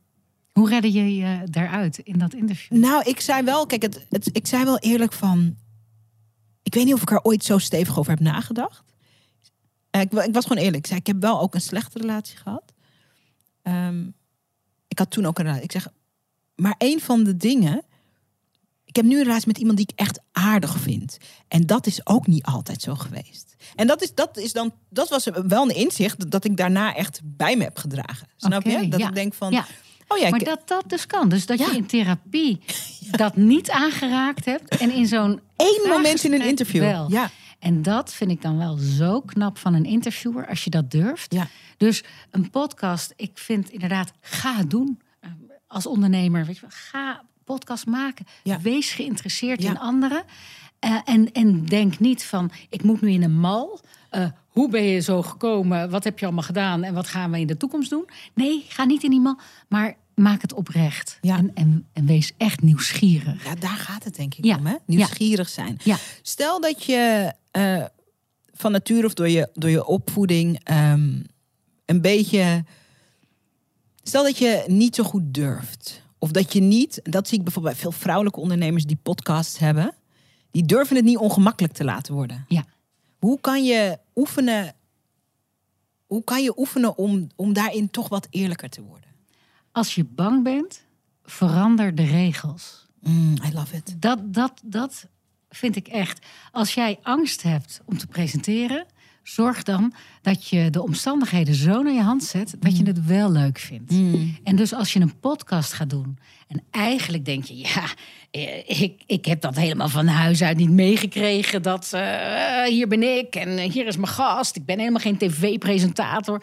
Hoe 0.52 0.68
redde 0.68 0.92
je 0.92 1.16
je 1.16 1.40
daaruit 1.44 1.98
in 1.98 2.18
dat 2.18 2.34
interview? 2.34 2.78
nou, 2.78 3.02
ik 3.04 3.20
zei 3.20 3.42
wel, 3.42 3.66
kijk, 3.66 3.82
het, 3.82 4.06
het, 4.10 4.28
ik 4.32 4.46
zei 4.46 4.64
wel 4.64 4.78
eerlijk 4.78 5.12
van. 5.12 5.56
Ik 6.62 6.74
weet 6.74 6.84
niet 6.84 6.94
of 6.94 7.02
ik 7.02 7.10
er 7.10 7.22
ooit 7.22 7.44
zo 7.44 7.58
stevig 7.58 7.98
over 7.98 8.10
heb 8.10 8.20
nagedacht. 8.20 8.82
Eh, 9.92 10.00
ik, 10.00 10.12
ik 10.12 10.34
was 10.34 10.46
gewoon 10.46 10.62
eerlijk. 10.62 10.82
Ik 10.82 10.86
zei, 10.86 10.98
ik 10.98 11.06
heb 11.06 11.20
wel 11.20 11.40
ook 11.40 11.54
een 11.54 11.60
slechte 11.60 11.98
relatie 11.98 12.36
gehad. 12.36 12.72
Ehm, 13.62 14.04
ik 14.88 14.98
had 14.98 15.10
toen 15.10 15.26
ook 15.26 15.38
een 15.38 15.44
relatie. 15.44 15.64
Ik 15.64 15.72
zeg, 15.72 15.88
maar 16.54 16.74
een 16.78 17.00
van 17.00 17.24
de 17.24 17.36
dingen. 17.36 17.82
Ik 18.84 18.96
heb 18.96 19.04
nu 19.04 19.16
een 19.18 19.24
relatie 19.24 19.46
met 19.46 19.58
iemand 19.58 19.76
die 19.76 19.86
ik 19.92 19.98
echt 19.98 20.20
aardig 20.32 20.78
vind. 20.78 21.16
En 21.48 21.66
dat 21.66 21.86
is 21.86 22.06
ook 22.06 22.26
niet 22.26 22.44
altijd 22.44 22.82
zo 22.82 22.94
geweest. 22.94 23.54
En 23.74 23.86
dat, 23.86 24.02
is, 24.02 24.14
dat, 24.14 24.36
is 24.36 24.52
dan, 24.52 24.72
dat 24.88 25.08
was 25.08 25.28
wel 25.46 25.62
een 25.62 25.74
inzicht 25.76 26.30
dat 26.30 26.44
ik 26.44 26.56
daarna 26.56 26.94
echt 26.94 27.20
bij 27.24 27.56
me 27.56 27.64
heb 27.64 27.78
gedragen. 27.78 28.28
Snap 28.36 28.62
je? 28.64 28.88
Dat 28.88 29.00
ja. 29.00 29.08
ik 29.08 29.14
denk 29.14 29.34
van, 29.34 29.52
Ja. 29.52 29.66
oh 30.08 30.18
ja, 30.18 30.24
ik, 30.24 30.30
Maar 30.30 30.44
dat 30.44 30.68
dat 30.68 30.84
dus 30.86 31.06
kan. 31.06 31.28
Dus 31.28 31.46
dat 31.46 31.58
Ja. 31.58 31.66
je 31.70 31.76
in 31.76 31.86
therapie 31.86 32.60
dat 33.10 33.36
niet 33.36 33.70
aangeraakt 33.70 34.44
hebt. 34.44 34.76
En 34.76 34.90
in 34.90 35.06
zo'n 35.06 35.40
één 35.56 35.88
moment 35.88 36.24
in 36.24 36.32
een 36.32 36.46
interview. 36.46 36.80
wel. 36.82 37.10
Ja. 37.10 37.30
En 37.62 37.82
dat 37.82 38.12
vind 38.14 38.30
ik 38.30 38.42
dan 38.42 38.58
wel 38.58 38.76
zo 38.76 39.20
knap 39.20 39.58
van 39.58 39.74
een 39.74 39.84
interviewer, 39.84 40.46
als 40.48 40.64
je 40.64 40.70
dat 40.70 40.90
durft. 40.90 41.32
Ja. 41.34 41.46
Dus 41.76 42.04
een 42.30 42.50
podcast, 42.50 43.12
ik 43.16 43.30
vind 43.34 43.70
inderdaad, 43.70 44.12
ga 44.20 44.54
het 44.56 44.70
doen. 44.70 45.00
Eh, 45.20 45.30
Als 45.66 45.86
ondernemer, 45.86 46.44
weet 46.46 46.58
je 46.58 46.66
ga 46.68 47.22
podcast 47.44 47.86
maken. 47.86 48.26
Ja. 48.42 48.60
Wees 48.60 48.92
geïnteresseerd 48.92 49.62
Ja. 49.62 49.70
in 49.70 49.78
anderen. 49.78 50.22
Eh, 50.78 50.96
en, 51.04 51.32
en 51.32 51.64
denk 51.64 51.98
niet 51.98 52.24
van, 52.24 52.50
ik 52.68 52.82
moet 52.82 53.00
nu 53.00 53.10
in 53.10 53.22
een 53.22 53.38
mal. 53.38 53.80
Eh, 54.10 54.26
hoe 54.48 54.68
ben 54.68 54.82
je 54.82 55.00
zo 55.00 55.22
gekomen? 55.22 55.90
Wat 55.90 56.04
heb 56.04 56.18
je 56.18 56.24
allemaal 56.24 56.44
gedaan? 56.44 56.82
En 56.82 56.94
wat 56.94 57.06
gaan 57.08 57.30
we 57.30 57.40
in 57.40 57.46
de 57.46 57.56
toekomst 57.56 57.90
doen? 57.90 58.08
Nee, 58.34 58.64
ga 58.68 58.84
niet 58.84 59.02
in 59.02 59.10
die 59.10 59.20
mal. 59.20 59.38
Maar 59.68 59.96
maak 60.14 60.42
het 60.42 60.52
oprecht. 60.52 61.18
Ja. 61.20 61.36
En, 61.36 61.50
en, 61.54 61.86
en 61.92 62.06
wees 62.06 62.32
echt 62.36 62.62
nieuwsgierig. 62.62 63.44
Ja, 63.44 63.54
daar 63.54 63.76
gaat 63.76 64.04
het 64.04 64.14
denk 64.16 64.34
ik 64.34 64.44
Ja. 64.44 64.56
om. 64.56 64.66
Hè? 64.66 64.74
Nieuwsgierig 64.86 65.48
zijn. 65.48 65.78
Ja. 65.84 65.96
Stel 66.22 66.60
dat 66.60 66.84
je 66.84 67.32
eh, 67.50 67.84
van 68.52 68.72
nature 68.72 69.06
of 69.06 69.14
door 69.14 69.28
je, 69.28 69.48
door 69.54 69.70
je 69.70 69.84
opvoeding 69.86 70.60
ehm, 70.64 71.20
een 71.86 72.00
beetje. 72.00 72.64
Stel 74.02 74.22
dat 74.22 74.38
je 74.38 74.64
niet 74.66 74.94
zo 74.94 75.04
goed 75.04 75.34
durft. 75.34 76.02
Of 76.18 76.30
dat 76.30 76.52
je 76.52 76.60
niet, 76.60 77.00
dat 77.02 77.28
zie 77.28 77.38
ik 77.38 77.44
bijvoorbeeld 77.44 77.74
bij 77.74 77.82
veel 77.82 77.92
vrouwelijke 78.00 78.40
ondernemers 78.40 78.84
die 78.84 78.98
podcasts 79.02 79.58
hebben. 79.58 79.94
Die 80.50 80.64
durven 80.66 80.96
het 80.96 81.04
niet 81.04 81.16
ongemakkelijk 81.16 81.74
te 81.74 81.84
laten 81.84 82.14
worden. 82.14 82.44
Ja. 82.48 82.64
Hoe 83.18 83.40
kan 83.40 83.64
je 83.64 83.98
oefenen? 84.14 84.74
Hoe 86.06 86.24
kan 86.24 86.42
je 86.42 86.58
oefenen 86.58 86.98
om, 86.98 87.26
om 87.36 87.52
daarin 87.52 87.90
toch 87.90 88.08
wat 88.08 88.26
eerlijker 88.30 88.68
te 88.68 88.82
worden? 88.82 89.10
Als 89.72 89.94
je 89.94 90.04
bang 90.04 90.42
bent, 90.42 90.84
verander 91.24 91.94
de 91.94 92.04
regels. 92.04 92.86
Mm, 93.00 93.34
I 93.44 93.52
love 93.52 93.76
it. 93.76 93.96
Dat, 93.98 94.18
dat, 94.24 94.60
dat 94.64 95.06
vind 95.48 95.76
ik 95.76 95.88
echt. 95.88 96.26
Als 96.52 96.74
jij 96.74 96.98
angst 97.02 97.42
hebt 97.42 97.80
om 97.84 97.98
te 97.98 98.06
presenteren, 98.06 98.86
zorg 99.22 99.62
dan 99.62 99.94
dat 100.22 100.48
je 100.48 100.70
de 100.70 100.82
omstandigheden 100.82 101.54
zo 101.54 101.82
naar 101.82 101.92
je 101.92 102.02
hand 102.02 102.24
zet 102.24 102.54
dat 102.58 102.76
je 102.76 102.84
het 102.84 103.06
wel 103.06 103.32
leuk 103.32 103.58
vindt. 103.58 103.92
En 104.44 104.56
dus 104.56 104.74
als 104.74 104.92
je 104.92 105.00
een 105.00 105.18
podcast 105.20 105.72
gaat 105.72 105.90
doen 105.90 106.18
en 106.48 106.62
eigenlijk 106.70 107.24
denk 107.24 107.44
je, 107.44 107.56
ja, 107.56 107.84
eh, 108.30 108.80
ik, 108.80 109.02
ik 109.06 109.24
heb 109.24 109.40
dat 109.40 109.56
helemaal 109.56 109.88
van 109.88 110.06
huis 110.06 110.42
uit 110.42 110.56
niet 110.56 110.70
meegekregen. 110.70 111.62
Dat 111.62 111.92
eh, 111.92 112.64
hier 112.64 112.88
ben 112.88 113.02
ik 113.02 113.34
en 113.34 113.58
hier 113.58 113.86
is 113.86 113.96
mijn 113.96 114.12
gast. 114.12 114.56
Ik 114.56 114.64
ben 114.64 114.78
helemaal 114.78 115.00
geen 115.00 115.18
tv-presentator. 115.18 116.42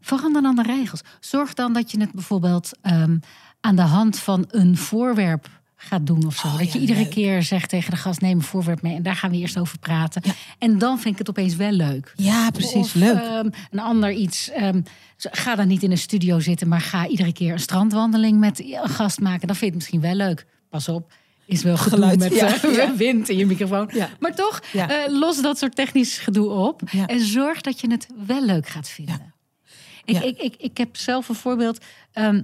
Verander 0.00 0.42
dan 0.42 0.56
de 0.56 0.62
regels. 0.62 1.00
Zorg 1.20 1.54
dan 1.54 1.72
dat 1.72 1.90
je 1.90 2.00
het 2.00 2.12
bijvoorbeeld 2.12 2.70
ehm, 2.82 3.18
aan 3.60 3.76
de 3.76 3.82
hand 3.82 4.18
van 4.18 4.44
een 4.48 4.76
voorwerp 4.76 5.48
gaat 5.76 6.06
doen 6.06 6.26
of 6.26 6.36
zo. 6.36 6.46
Oh, 6.46 6.58
dat 6.58 6.66
ja, 6.66 6.72
je 6.72 6.78
iedere 6.80 7.00
leuk. 7.00 7.10
keer 7.10 7.42
zegt 7.42 7.68
tegen 7.68 7.90
de 7.90 7.96
gast: 7.96 8.20
neem 8.20 8.36
een 8.36 8.42
voorwerp 8.44 8.82
mee 8.82 8.94
en 8.96 9.02
daar 9.02 9.16
gaan 9.16 9.30
we 9.30 9.36
eerst 9.36 9.58
over 9.58 9.78
praten. 9.78 10.22
En 10.58 10.78
dan 10.78 10.98
vind 10.98 11.12
ik 11.12 11.18
het 11.18 11.28
opeens 11.28 11.56
wel 11.56 11.70
leuk. 11.72 12.12
Ja, 12.16 12.50
precies. 12.50 12.74
Of, 12.74 12.94
Leuk. 12.94 13.16
ehm, 13.16 13.48
een 13.70 13.78
ander 13.78 14.12
iets. 14.12 14.50
ehm, 14.50 14.80
ga 15.16 15.54
dan 15.54 15.68
niet 15.68 15.82
in 15.82 15.90
een 15.90 15.98
studio 15.98 16.40
zitten, 16.40 16.68
maar 16.68 16.80
ga 16.80 17.06
iedere 17.06 17.32
keer 17.32 17.52
een 17.52 17.58
strandwandeling 17.60 18.38
met 18.38 18.60
een 18.60 18.88
gast 18.88 19.20
maken. 19.20 19.46
Dan 19.46 19.56
vind 19.56 19.60
je 19.60 19.66
het 19.66 19.74
misschien 19.74 20.00
wel 20.00 20.14
leuk. 20.14 20.46
Pas 20.68 20.88
op. 20.88 21.12
Is 21.46 21.62
wel 21.62 21.76
gedoe 21.76 21.98
Geluid, 21.98 22.18
met 22.18 22.34
ja, 22.34 22.62
eh, 22.62 22.90
wind 23.06 23.28
in 23.28 23.36
je 23.38 23.46
microfoon. 23.46 23.90
Ja. 23.92 24.08
Maar 24.18 24.34
toch, 24.34 24.60
eh, 24.72 24.88
los 25.08 25.42
dat 25.42 25.58
soort 25.58 25.74
technisch 25.76 26.18
gedoe 26.18 26.48
op. 26.50 26.82
En 27.06 27.20
zorg 27.20 27.60
dat 27.60 27.80
je 27.80 27.90
het 27.90 28.06
wel 28.26 28.44
leuk 28.44 28.68
gaat 28.68 28.88
vinden. 28.88 29.29
Ik, 30.04 30.14
Ja. 30.14 30.22
ik, 30.22 30.38
ik, 30.38 30.54
ik 30.58 30.76
heb 30.78 30.96
zelf 30.96 31.28
een 31.28 31.34
voorbeeld. 31.34 31.84
Ehm, 32.12 32.42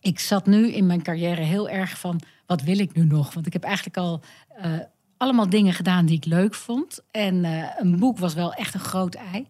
ik 0.00 0.18
zat 0.18 0.46
nu 0.46 0.72
in 0.72 0.86
mijn 0.86 1.02
carrière 1.02 1.42
heel 1.42 1.68
erg 1.68 1.98
van... 1.98 2.20
wat 2.46 2.62
wil 2.62 2.78
ik 2.78 2.94
nu 2.94 3.04
nog? 3.04 3.34
Want 3.34 3.46
ik 3.46 3.52
heb 3.52 3.64
eigenlijk 3.64 3.96
al 3.96 4.20
eh, 4.48 4.70
allemaal 5.16 5.48
dingen 5.50 5.72
gedaan 5.74 6.06
die 6.06 6.16
ik 6.16 6.24
leuk 6.24 6.54
vond. 6.54 7.00
En 7.10 7.44
eh, 7.44 7.64
een 7.78 7.98
boek 7.98 8.18
was 8.18 8.34
wel 8.34 8.52
echt 8.54 8.74
een 8.74 8.80
groot 8.80 9.14
ei. 9.14 9.46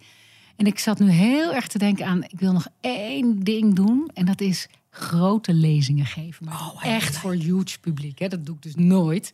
En 0.56 0.66
ik 0.66 0.78
zat 0.78 0.98
nu 0.98 1.10
heel 1.10 1.54
erg 1.54 1.66
te 1.66 1.78
denken 1.78 2.06
aan... 2.06 2.22
ik 2.22 2.40
wil 2.40 2.52
nog 2.52 2.66
één 2.80 3.44
ding 3.44 3.74
doen. 3.74 4.10
En 4.14 4.26
dat 4.26 4.40
is 4.40 4.68
grote 4.90 5.54
lezingen 5.54 6.06
geven. 6.06 6.44
Maar 6.44 6.54
Oh, 6.60 6.84
echt 6.84 7.16
voor 7.16 7.32
huge 7.32 7.78
publiek. 7.80 8.18
Hè? 8.18 8.28
Dat 8.28 8.46
doe 8.46 8.54
ik 8.54 8.62
dus 8.62 8.74
nooit. 8.74 9.32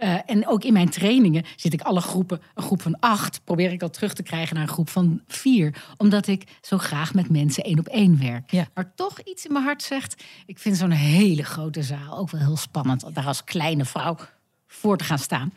Eh, 0.00 0.16
en 0.26 0.46
ook 0.46 0.64
in 0.64 0.72
mijn 0.72 0.88
trainingen 0.88 1.44
zit 1.56 1.72
ik 1.72 1.80
alle 1.80 2.00
groepen, 2.00 2.40
een 2.54 2.62
groep 2.62 2.82
van 2.82 2.98
acht, 3.00 3.40
probeer 3.44 3.72
ik 3.72 3.82
al 3.82 3.90
terug 3.90 4.14
te 4.14 4.22
krijgen 4.22 4.54
naar 4.54 4.62
een 4.62 4.72
groep 4.72 4.88
van 4.88 5.20
vier. 5.26 5.82
Omdat 5.96 6.26
ik 6.26 6.58
zo 6.60 6.78
graag 6.78 7.14
met 7.14 7.30
mensen 7.30 7.64
één 7.64 7.78
op 7.78 7.86
één 7.86 8.18
werk. 8.18 8.50
Ja. 8.50 8.68
Maar 8.74 8.94
toch 8.94 9.20
iets 9.20 9.44
in 9.44 9.52
mijn 9.52 9.64
hart 9.64 9.82
zegt, 9.82 10.24
ik 10.46 10.58
vind 10.58 10.76
zo'n 10.76 10.90
hele 10.90 11.42
grote 11.42 11.82
zaal 11.82 12.18
ook 12.18 12.30
wel 12.30 12.40
heel 12.40 12.56
spannend. 12.56 13.04
Om 13.04 13.12
daar 13.12 13.26
als 13.26 13.44
kleine 13.44 13.84
vrouw 13.84 14.16
voor 14.66 14.96
te 14.96 15.04
gaan 15.04 15.18
staan. 15.18 15.52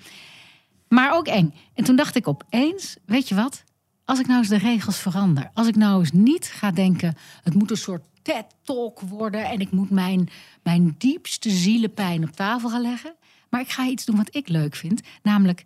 Maar 0.88 1.14
ook 1.14 1.28
eng. 1.28 1.54
En 1.74 1.84
toen 1.84 1.96
dacht 1.96 2.16
ik 2.16 2.28
opeens, 2.28 2.96
weet 3.06 3.28
je 3.28 3.36
wat? 3.36 3.64
Als 4.06 4.20
ik 4.20 4.28
nou 4.28 4.40
eens 4.40 4.50
de 4.50 4.58
regels 4.58 4.98
verander. 4.98 5.50
Als 5.54 5.68
ik 5.68 5.76
nou 5.76 6.00
eens 6.00 6.12
niet 6.12 6.46
ga 6.46 6.72
denken, 6.72 7.16
het 7.44 7.54
moet 7.54 7.72
een 7.72 7.78
soort 7.78 8.04
TED-talk 8.22 9.00
worden... 9.00 9.46
en 9.46 9.60
ik 9.60 9.72
moet 9.72 9.90
mijn, 9.90 10.30
mijn 10.64 10.96
diepste 10.98 11.50
zielenpijn 11.50 12.24
op 12.24 12.32
tafel 12.32 12.70
gaan 12.70 12.82
leggen. 12.82 13.16
Maar 13.54 13.62
ik 13.62 13.72
ga 13.72 13.88
iets 13.88 14.06
doen 14.06 14.16
wat 14.16 14.36
ik 14.36 14.48
leuk 14.48 14.76
vind. 14.76 15.02
Namelijk, 15.24 15.66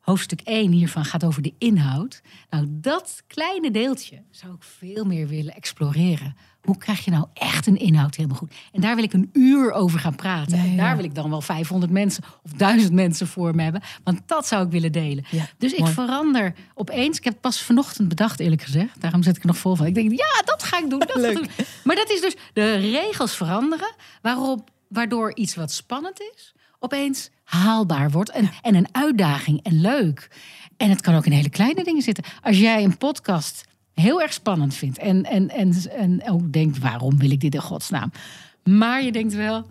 hoofdstuk 0.00 0.40
1 0.40 0.72
hiervan 0.72 1.04
gaat 1.04 1.24
over 1.24 1.42
de 1.42 1.54
inhoud. 1.58 2.22
Nou, 2.50 2.66
dat 2.68 3.22
kleine 3.26 3.70
deeltje 3.70 4.22
zou 4.30 4.54
ik 4.54 4.62
veel 4.62 5.04
meer 5.04 5.28
willen 5.28 5.54
exploreren. 5.54 6.36
Hoe 6.62 6.76
krijg 6.78 7.04
je 7.04 7.10
nou 7.10 7.26
echt 7.34 7.66
een 7.66 7.76
inhoud 7.78 8.14
helemaal 8.14 8.36
goed? 8.36 8.54
En 8.72 8.80
daar 8.80 8.94
wil 8.94 9.04
ik 9.04 9.12
een 9.12 9.30
uur 9.32 9.72
over 9.72 9.98
gaan 9.98 10.14
praten. 10.14 10.56
Ja, 10.56 10.62
ja, 10.64 10.70
En 10.70 10.76
daar 10.76 10.96
wil 10.96 11.04
ik 11.04 11.14
dan 11.14 11.30
wel 11.30 11.40
500 11.40 11.92
mensen 11.92 12.24
of 12.42 12.52
1000 12.52 12.92
mensen 12.92 13.26
voor 13.26 13.54
me 13.54 13.62
hebben. 13.62 13.82
Want 14.04 14.20
dat 14.26 14.46
zou 14.46 14.64
ik 14.64 14.70
willen 14.70 14.92
delen. 14.92 15.24
Ja, 15.30 15.48
dus 15.58 15.72
ik 15.72 15.78
mooi. 15.78 15.92
verander 15.92 16.54
opeens. 16.74 17.18
Ik 17.18 17.24
heb 17.24 17.32
het 17.32 17.42
pas 17.42 17.62
vanochtend 17.62 18.08
bedacht, 18.08 18.40
eerlijk 18.40 18.62
gezegd. 18.62 19.00
Daarom 19.00 19.22
zit 19.22 19.36
ik 19.36 19.42
er 19.42 19.48
nog 19.48 19.58
vol 19.58 19.74
van. 19.74 19.86
Ik 19.86 19.94
denk, 19.94 20.10
ja, 20.10 20.42
dat 20.44 20.62
ga 20.62 20.78
ik 20.78 20.90
doen. 20.90 20.98
Dat 20.98 21.16
Leuk. 21.16 21.34
doen. 21.34 21.48
Maar 21.84 21.96
dat 21.96 22.10
is 22.10 22.20
dus 22.20 22.36
de 22.52 22.74
regels 22.74 23.36
veranderen. 23.36 23.94
Waarop, 24.22 24.70
waardoor 24.88 25.34
iets 25.34 25.54
wat 25.54 25.72
spannend 25.72 26.20
is, 26.34 26.54
opeens 26.78 27.30
haalbaar 27.44 28.10
wordt. 28.10 28.30
En, 28.30 28.50
en 28.62 28.74
een 28.74 28.88
uitdaging 28.92 29.62
en 29.62 29.80
leuk. 29.80 30.30
En 30.76 30.90
het 30.90 31.00
kan 31.00 31.14
ook 31.14 31.26
in 31.26 31.32
hele 31.32 31.50
kleine 31.50 31.84
dingen 31.84 32.02
zitten. 32.02 32.24
Als 32.42 32.58
jij 32.58 32.84
een 32.84 32.96
podcast 32.96 33.64
heel 33.94 34.22
erg 34.22 34.32
spannend 34.32 34.74
vindt. 34.74 34.98
En, 34.98 35.24
en, 35.24 35.48
en, 35.48 35.74
en 35.90 36.28
ook 36.28 36.52
denkt, 36.52 36.78
waarom 36.78 37.18
wil 37.18 37.30
ik 37.30 37.40
dit 37.40 37.54
in 37.54 37.60
godsnaam? 37.60 38.10
Maar 38.64 39.02
je 39.02 39.12
denkt 39.12 39.34
wel, 39.34 39.66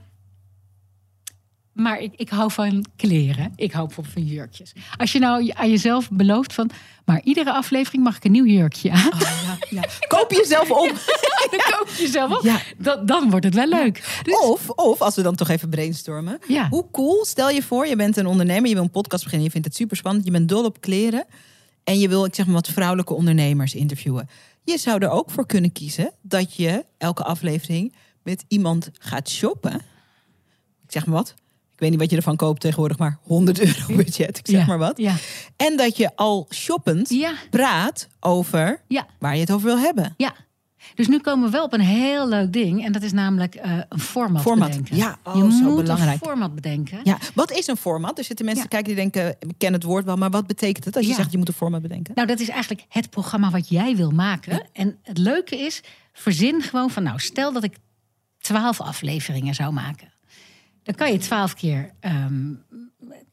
maar 1.76 2.00
ik, 2.00 2.14
ik 2.16 2.30
hou 2.30 2.52
van 2.52 2.86
kleren. 2.96 3.52
Ik 3.56 3.72
hou 3.72 3.90
van 3.94 4.24
jurkjes. 4.24 4.74
Als 4.98 5.12
je 5.12 5.20
nou 5.20 5.52
aan 5.54 5.70
jezelf 5.70 6.10
belooft 6.12 6.54
van... 6.54 6.70
maar 7.06 7.22
iedere 7.24 7.54
aflevering 7.54 8.04
mag 8.04 8.16
ik 8.16 8.24
een 8.24 8.32
nieuw 8.32 8.46
jurkje 8.46 8.92
aan. 8.92 9.14
Oh, 9.14 9.20
ja, 9.20 9.58
ja. 9.70 9.84
Koop 10.08 10.32
jezelf. 10.32 10.68
Dan 10.68 10.78
koop 11.78 11.88
je 11.88 12.02
jezelf 12.02 12.32
op. 12.32 12.44
Dan, 12.78 13.06
dan 13.06 13.30
wordt 13.30 13.46
het 13.46 13.54
wel 13.56 13.68
leuk. 13.68 14.20
Dus- 14.24 14.40
Of, 14.40 14.70
of, 14.70 15.02
als 15.02 15.16
we 15.16 15.22
dan 15.22 15.36
toch 15.36 15.50
even 15.50 15.70
brainstormen. 15.70 16.40
Hoe 16.70 16.86
cool, 16.92 17.26
stel 17.26 17.50
je 17.50 17.64
voor, 17.64 17.88
je 17.88 17.96
bent 17.96 18.18
een 18.18 18.26
ondernemer, 18.28 18.68
je 18.70 18.74
wil 18.76 18.84
een 18.84 18.90
podcast 18.92 19.24
beginnen, 19.24 19.46
je 19.48 19.52
vindt 19.54 19.68
het 19.68 19.76
super 19.76 19.98
spannend, 19.98 20.26
je 20.26 20.32
bent 20.32 20.50
dol 20.50 20.66
op 20.66 20.82
kleren 20.82 21.26
en 21.84 22.00
je 22.00 22.08
wil, 22.08 22.26
ik 22.26 22.36
zeg 22.36 22.46
maar, 22.46 22.56
wat 22.56 22.68
vrouwelijke 22.68 23.14
ondernemers 23.14 23.74
interviewen. 23.76 24.30
Je 24.64 24.78
zou 24.78 25.04
er 25.04 25.10
ook 25.10 25.32
voor 25.32 25.46
kunnen 25.46 25.72
kiezen 25.72 26.12
dat 26.22 26.56
je 26.56 26.86
elke 26.98 27.24
aflevering 27.24 27.96
met 28.24 28.46
iemand 28.48 28.90
gaat 29.00 29.30
shoppen. 29.30 29.74
Ik 30.84 30.92
zeg 30.92 31.06
maar 31.06 31.16
wat. 31.16 31.34
Ik 31.76 31.82
weet 31.82 31.90
niet 31.90 32.00
wat 32.00 32.10
je 32.10 32.16
ervan 32.16 32.36
koopt 32.36 32.62
tegenwoordig, 32.62 32.98
maar 32.98 33.18
100 33.22 33.60
euro 33.60 33.96
budget, 34.04 34.38
ik 34.38 34.48
zeg 34.48 34.60
Ja, 34.60 34.66
maar 34.66 34.78
wat. 34.78 34.98
Ja. 34.98 35.16
En 35.56 35.78
dat 35.78 35.98
je 35.98 36.16
al 36.16 36.48
shoppend 36.54 37.10
Ja. 37.10 37.34
praat 37.50 38.08
over 38.20 38.82
waar 39.20 39.34
je 39.34 39.40
het 39.40 39.52
over 39.52 39.66
wil 39.68 39.80
hebben. 39.80 40.14
ja. 40.18 40.34
Dus 40.96 41.08
nu 41.08 41.20
komen 41.20 41.46
we 41.46 41.52
wel 41.52 41.64
op 41.64 41.74
een 41.74 41.80
heel 41.82 42.28
leuk 42.28 42.54
ding. 42.54 42.86
En 42.86 42.92
dat 42.92 43.02
is 43.02 43.12
namelijk 43.12 43.56
eh, 43.56 43.78
een 43.90 44.00
format, 44.00 44.42
Format. 44.42 44.68
bedenken. 44.68 44.96
Ja, 44.98 45.18
oh, 45.24 45.36
je 45.36 45.42
zo 45.52 45.64
moet 45.64 45.76
belangrijk. 45.82 46.22
een 46.22 46.28
format 46.28 46.56
bedenken. 46.56 47.00
Ja, 47.04 47.18
wat 47.34 47.52
is 47.52 47.68
een 47.68 47.78
format? 47.78 48.18
Er 48.18 48.24
zitten 48.24 48.46
mensen 48.46 48.68
kijken 48.68 48.88
die 48.88 48.96
denken, 48.96 49.36
ik 49.40 49.54
ken 49.58 49.74
het 49.74 49.84
woord 49.84 50.06
wel, 50.06 50.16
maar 50.18 50.30
wat 50.30 50.48
betekent 50.48 50.86
het 50.86 50.96
als 50.96 51.06
je 51.08 51.14
zegt 51.14 51.32
je 51.32 51.38
moet 51.38 51.48
een 51.48 51.54
format 51.54 51.82
bedenken? 51.82 52.14
Nou, 52.16 52.28
dat 52.28 52.40
is 52.40 52.50
eigenlijk 52.50 52.86
het 52.90 53.10
programma 53.10 53.50
wat 53.50 53.70
jij 53.70 53.96
wil 53.96 54.12
maken. 54.12 54.68
En 54.74 54.98
het 55.04 55.18
leuke 55.18 55.58
is, 55.60 55.82
verzin 56.14 56.62
gewoon 56.62 56.90
van, 56.90 57.04
nou, 57.04 57.20
stel 57.20 57.52
dat 57.54 57.64
ik 57.64 57.78
twaalf 58.38 58.82
afleveringen 58.82 59.54
zou 59.56 59.74
maken. 59.74 60.14
Dan 60.86 60.96
kan 60.96 61.12
je 61.12 61.18
twaalf 61.18 61.54
keer 61.54 61.92
ehm, 62.00 62.54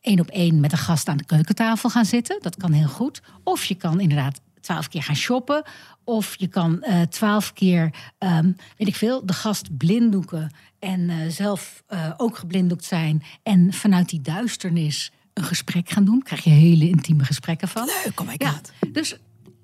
één 0.01 0.21
op 0.21 0.29
één 0.29 0.61
met 0.61 0.73
een 0.73 0.79
gast 0.79 1.09
aan 1.09 1.17
de 1.17 1.25
keukentafel 1.25 1.91
gaan 1.91 2.05
zitten. 2.05 2.39
Dat 2.41 2.57
kan 2.57 2.73
heel 2.73 2.89
goed. 2.89 3.23
Of 3.43 3.65
je 3.65 3.75
kan 3.75 4.01
inderdaad 4.01 4.41
twaalf 4.61 4.89
keer 4.89 5.03
gaan 5.03 5.17
shoppen. 5.17 5.63
Of 6.05 6.35
je 6.39 6.47
kan 6.47 6.83
eh, 6.83 7.01
twaalf 7.03 7.53
keer, 7.53 7.95
ehm, 8.19 8.53
weet 8.77 8.89
ik 8.89 8.97
veel, 8.97 9.27
de 9.27 9.33
gast 9.33 9.77
blinddoeken. 9.77 10.51
En 10.79 11.11
eh, 11.11 11.17
zelf 11.29 11.83
eh, 11.87 12.11
ook 12.17 12.37
geblinddoekt 12.37 12.85
zijn. 12.85 13.23
En 13.43 13.73
vanuit 13.73 14.09
die 14.09 14.21
duisternis 14.21 15.13
een 15.33 15.45
gesprek 15.45 15.91
gaan 15.91 16.05
doen. 16.05 16.15
Daar 16.15 16.25
krijg 16.25 16.45
je 16.45 16.51
hele 16.51 16.89
intieme 16.89 17.25
gesprekken 17.25 17.69
van. 17.69 17.85
Leuk, 18.05 18.21
oh 18.21 18.27
my 18.27 18.35
Ja, 18.37 18.61
dus 18.93 19.17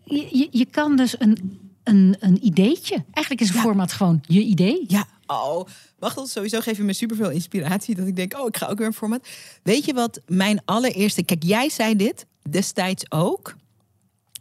je, 0.04 0.28
je, 0.32 0.48
je 0.50 0.64
kan 0.64 0.96
dus 0.96 1.20
een, 1.20 1.60
een, 1.84 2.16
een 2.20 2.46
ideetje. 2.46 3.04
Eigenlijk 3.12 3.40
is 3.40 3.54
een 3.54 3.60
format 3.60 3.92
gewoon 3.92 4.20
je 4.26 4.42
idee. 4.42 4.84
Ja, 4.86 5.06
oh, 5.28 5.66
wacht 5.98 6.16
tot 6.16 6.28
sowieso 6.28 6.60
geef 6.60 6.76
je 6.76 6.82
me 6.82 6.92
superveel 6.92 7.30
inspiratie 7.30 7.94
dat 7.94 8.06
ik 8.06 8.16
denk, 8.16 8.38
oh, 8.38 8.46
ik 8.46 8.56
ga 8.56 8.66
ook 8.66 8.78
weer 8.78 8.86
een 8.86 8.92
format. 8.92 9.28
Weet 9.62 9.84
je 9.84 9.94
wat 9.94 10.20
mijn 10.26 10.60
allereerste, 10.64 11.22
kijk, 11.22 11.42
jij 11.42 11.68
zei 11.68 11.96
dit 11.96 12.26
destijds 12.50 13.10
ook 13.10 13.54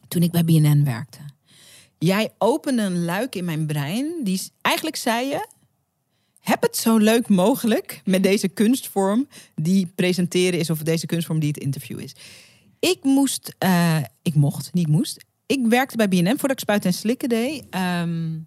toen 0.08 0.24
ik 0.24 0.32
bij 0.32 0.44
BNN 0.44 0.84
werkte. 0.84 1.20
Jij 2.00 2.34
opende 2.38 2.82
een 2.82 3.06
luik 3.06 3.36
in 3.36 3.46
mijn 3.46 3.66
brein. 3.66 4.14
Die 4.24 4.42
eigenlijk 4.62 4.96
zei 4.96 5.28
je, 5.28 5.48
heb 6.40 6.62
het 6.62 6.78
zo 6.78 6.98
leuk 6.98 7.28
mogelijk 7.28 8.02
met 8.06 8.24
deze 8.24 8.48
kunstvorm 8.48 9.28
die 9.56 9.92
presenteren 9.96 10.60
is 10.60 10.70
of 10.70 10.80
deze 10.80 11.06
kunstvorm 11.06 11.40
die 11.40 11.50
het 11.50 11.58
interview 11.58 12.00
is. 12.00 12.16
Ik 12.80 13.04
moest, 13.04 13.56
eh, 13.58 13.98
ik 14.22 14.36
mocht, 14.36 14.74
niet 14.74 14.88
moest. 14.88 15.26
Ik 15.46 15.66
werkte 15.66 15.98
bij 15.98 16.08
BNN 16.08 16.38
voordat 16.38 16.52
ik 16.52 16.60
spuiten 16.60 16.90
en 16.90 16.96
slikken 16.96 17.30
deed. 17.30 17.66
Ehm, 17.70 18.40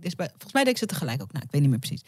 ik 0.00 0.16
bij- 0.16 0.28
volgens 0.28 0.52
mij 0.52 0.64
deed 0.64 0.72
ik 0.72 0.78
ze 0.78 0.86
tegelijk 0.86 1.22
ook. 1.22 1.32
Nou, 1.32 1.44
ik 1.44 1.50
weet 1.50 1.60
niet 1.60 1.70
meer 1.70 1.78
precies. 1.78 2.02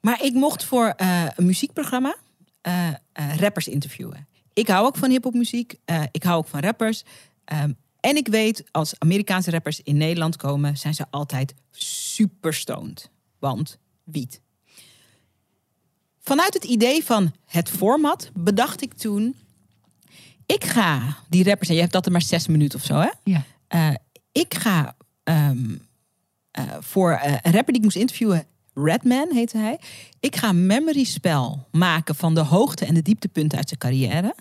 Maar 0.00 0.22
ik 0.24 0.32
mocht 0.34 0.64
voor 0.64 0.86
eh, 0.86 1.24
een 1.36 1.46
muziekprogramma 1.46 2.16
eh, 2.60 2.88
eh, 2.88 3.36
rappers 3.36 3.68
interviewen. 3.68 4.28
Ik 4.52 4.68
hou 4.68 4.86
ook 4.86 4.96
van 4.96 5.10
hiphopmuziek. 5.10 5.74
eh 5.84 6.02
ik 6.10 6.22
hou 6.22 6.36
ook 6.38 6.48
van 6.48 6.60
rappers. 6.60 7.02
Ehm, 7.44 7.72
en 8.00 8.16
ik 8.16 8.28
weet, 8.28 8.64
als 8.70 8.98
Amerikaanse 8.98 9.50
rappers 9.50 9.80
in 9.82 9.96
Nederland 9.96 10.36
komen, 10.36 10.76
zijn 10.76 10.94
ze 10.94 11.04
altijd 11.10 11.54
super 11.70 12.54
stoned. 12.54 13.10
Want 13.38 13.78
wiet. 14.04 14.40
Vanuit 16.20 16.54
het 16.54 16.64
idee 16.64 17.04
van 17.04 17.32
het 17.46 17.68
format 17.70 18.30
bedacht 18.34 18.82
ik 18.82 18.92
toen. 18.94 19.36
Ik 20.46 20.64
ga 20.64 21.16
die 21.28 21.44
rappers, 21.44 21.68
en 21.68 21.74
je 21.74 21.80
hebt 21.80 21.92
dat 21.92 22.06
er 22.06 22.12
maar 22.12 22.22
zes 22.22 22.46
minuten 22.46 22.78
of 22.78 22.84
zo, 22.84 22.94
hè? 22.98 23.10
Ja. 23.24 23.44
Ik 24.32 24.54
ga 24.54 24.96
ehm, 25.22 25.76
eh, 26.50 26.64
voor 26.80 27.12
eh, 27.12 27.32
een 27.32 27.52
rapper 27.52 27.72
die 27.72 27.76
ik 27.76 27.82
moest 27.82 27.96
interviewen, 27.96 28.44
Redman 28.74 29.28
heette 29.32 29.58
hij. 29.58 29.80
Ik 30.20 30.36
ga 30.36 30.48
een 30.48 30.66
memory 30.66 31.04
spel 31.04 31.66
maken 31.70 32.14
van 32.14 32.34
de 32.34 32.40
hoogte 32.40 32.84
en 32.84 32.94
de 32.94 33.02
dieptepunten 33.02 33.58
uit 33.58 33.68
zijn 33.68 33.80
carrière. 33.80 34.34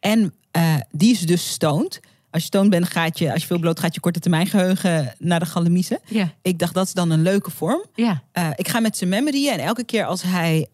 En 0.00 0.34
eh, 0.50 0.76
die 0.90 1.12
is 1.12 1.20
dus 1.20 1.50
stoned. 1.50 2.00
Als 2.30 2.42
je 2.42 2.48
stoned 2.48 2.70
bent, 2.70 2.88
gaat 2.88 3.18
je, 3.18 3.32
als 3.32 3.40
je 3.40 3.46
veel 3.46 3.58
bloot, 3.58 3.80
gaat 3.80 3.94
je 3.94 4.00
korte 4.00 4.20
termijn 4.20 4.46
geheugen 4.46 5.14
naar 5.18 5.38
de 5.38 5.46
galamiezen. 5.46 5.98
Ik 6.42 6.58
dacht, 6.58 6.74
dat 6.74 6.86
is 6.86 6.92
dan 6.92 7.10
een 7.10 7.22
leuke 7.22 7.50
vorm. 7.50 7.84
Ja. 7.94 8.22
Eh, 8.32 8.50
ik 8.56 8.68
ga 8.68 8.80
met 8.80 8.96
zijn 8.96 9.10
memory 9.10 9.48
en 9.48 9.58
elke 9.58 9.84
keer 9.84 10.04
als 10.04 10.22
hij 10.22 10.68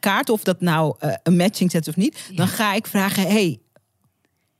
kaart, 0.00 0.30
of 0.30 0.42
dat 0.42 0.60
nou 0.60 0.96
een 1.22 1.36
matching 1.36 1.70
zet 1.70 1.88
of 1.88 1.96
niet, 1.96 2.30
dan 2.34 2.48
ga 2.48 2.74
ik 2.74 2.86
vragen: 2.86 3.22
hey, 3.22 3.60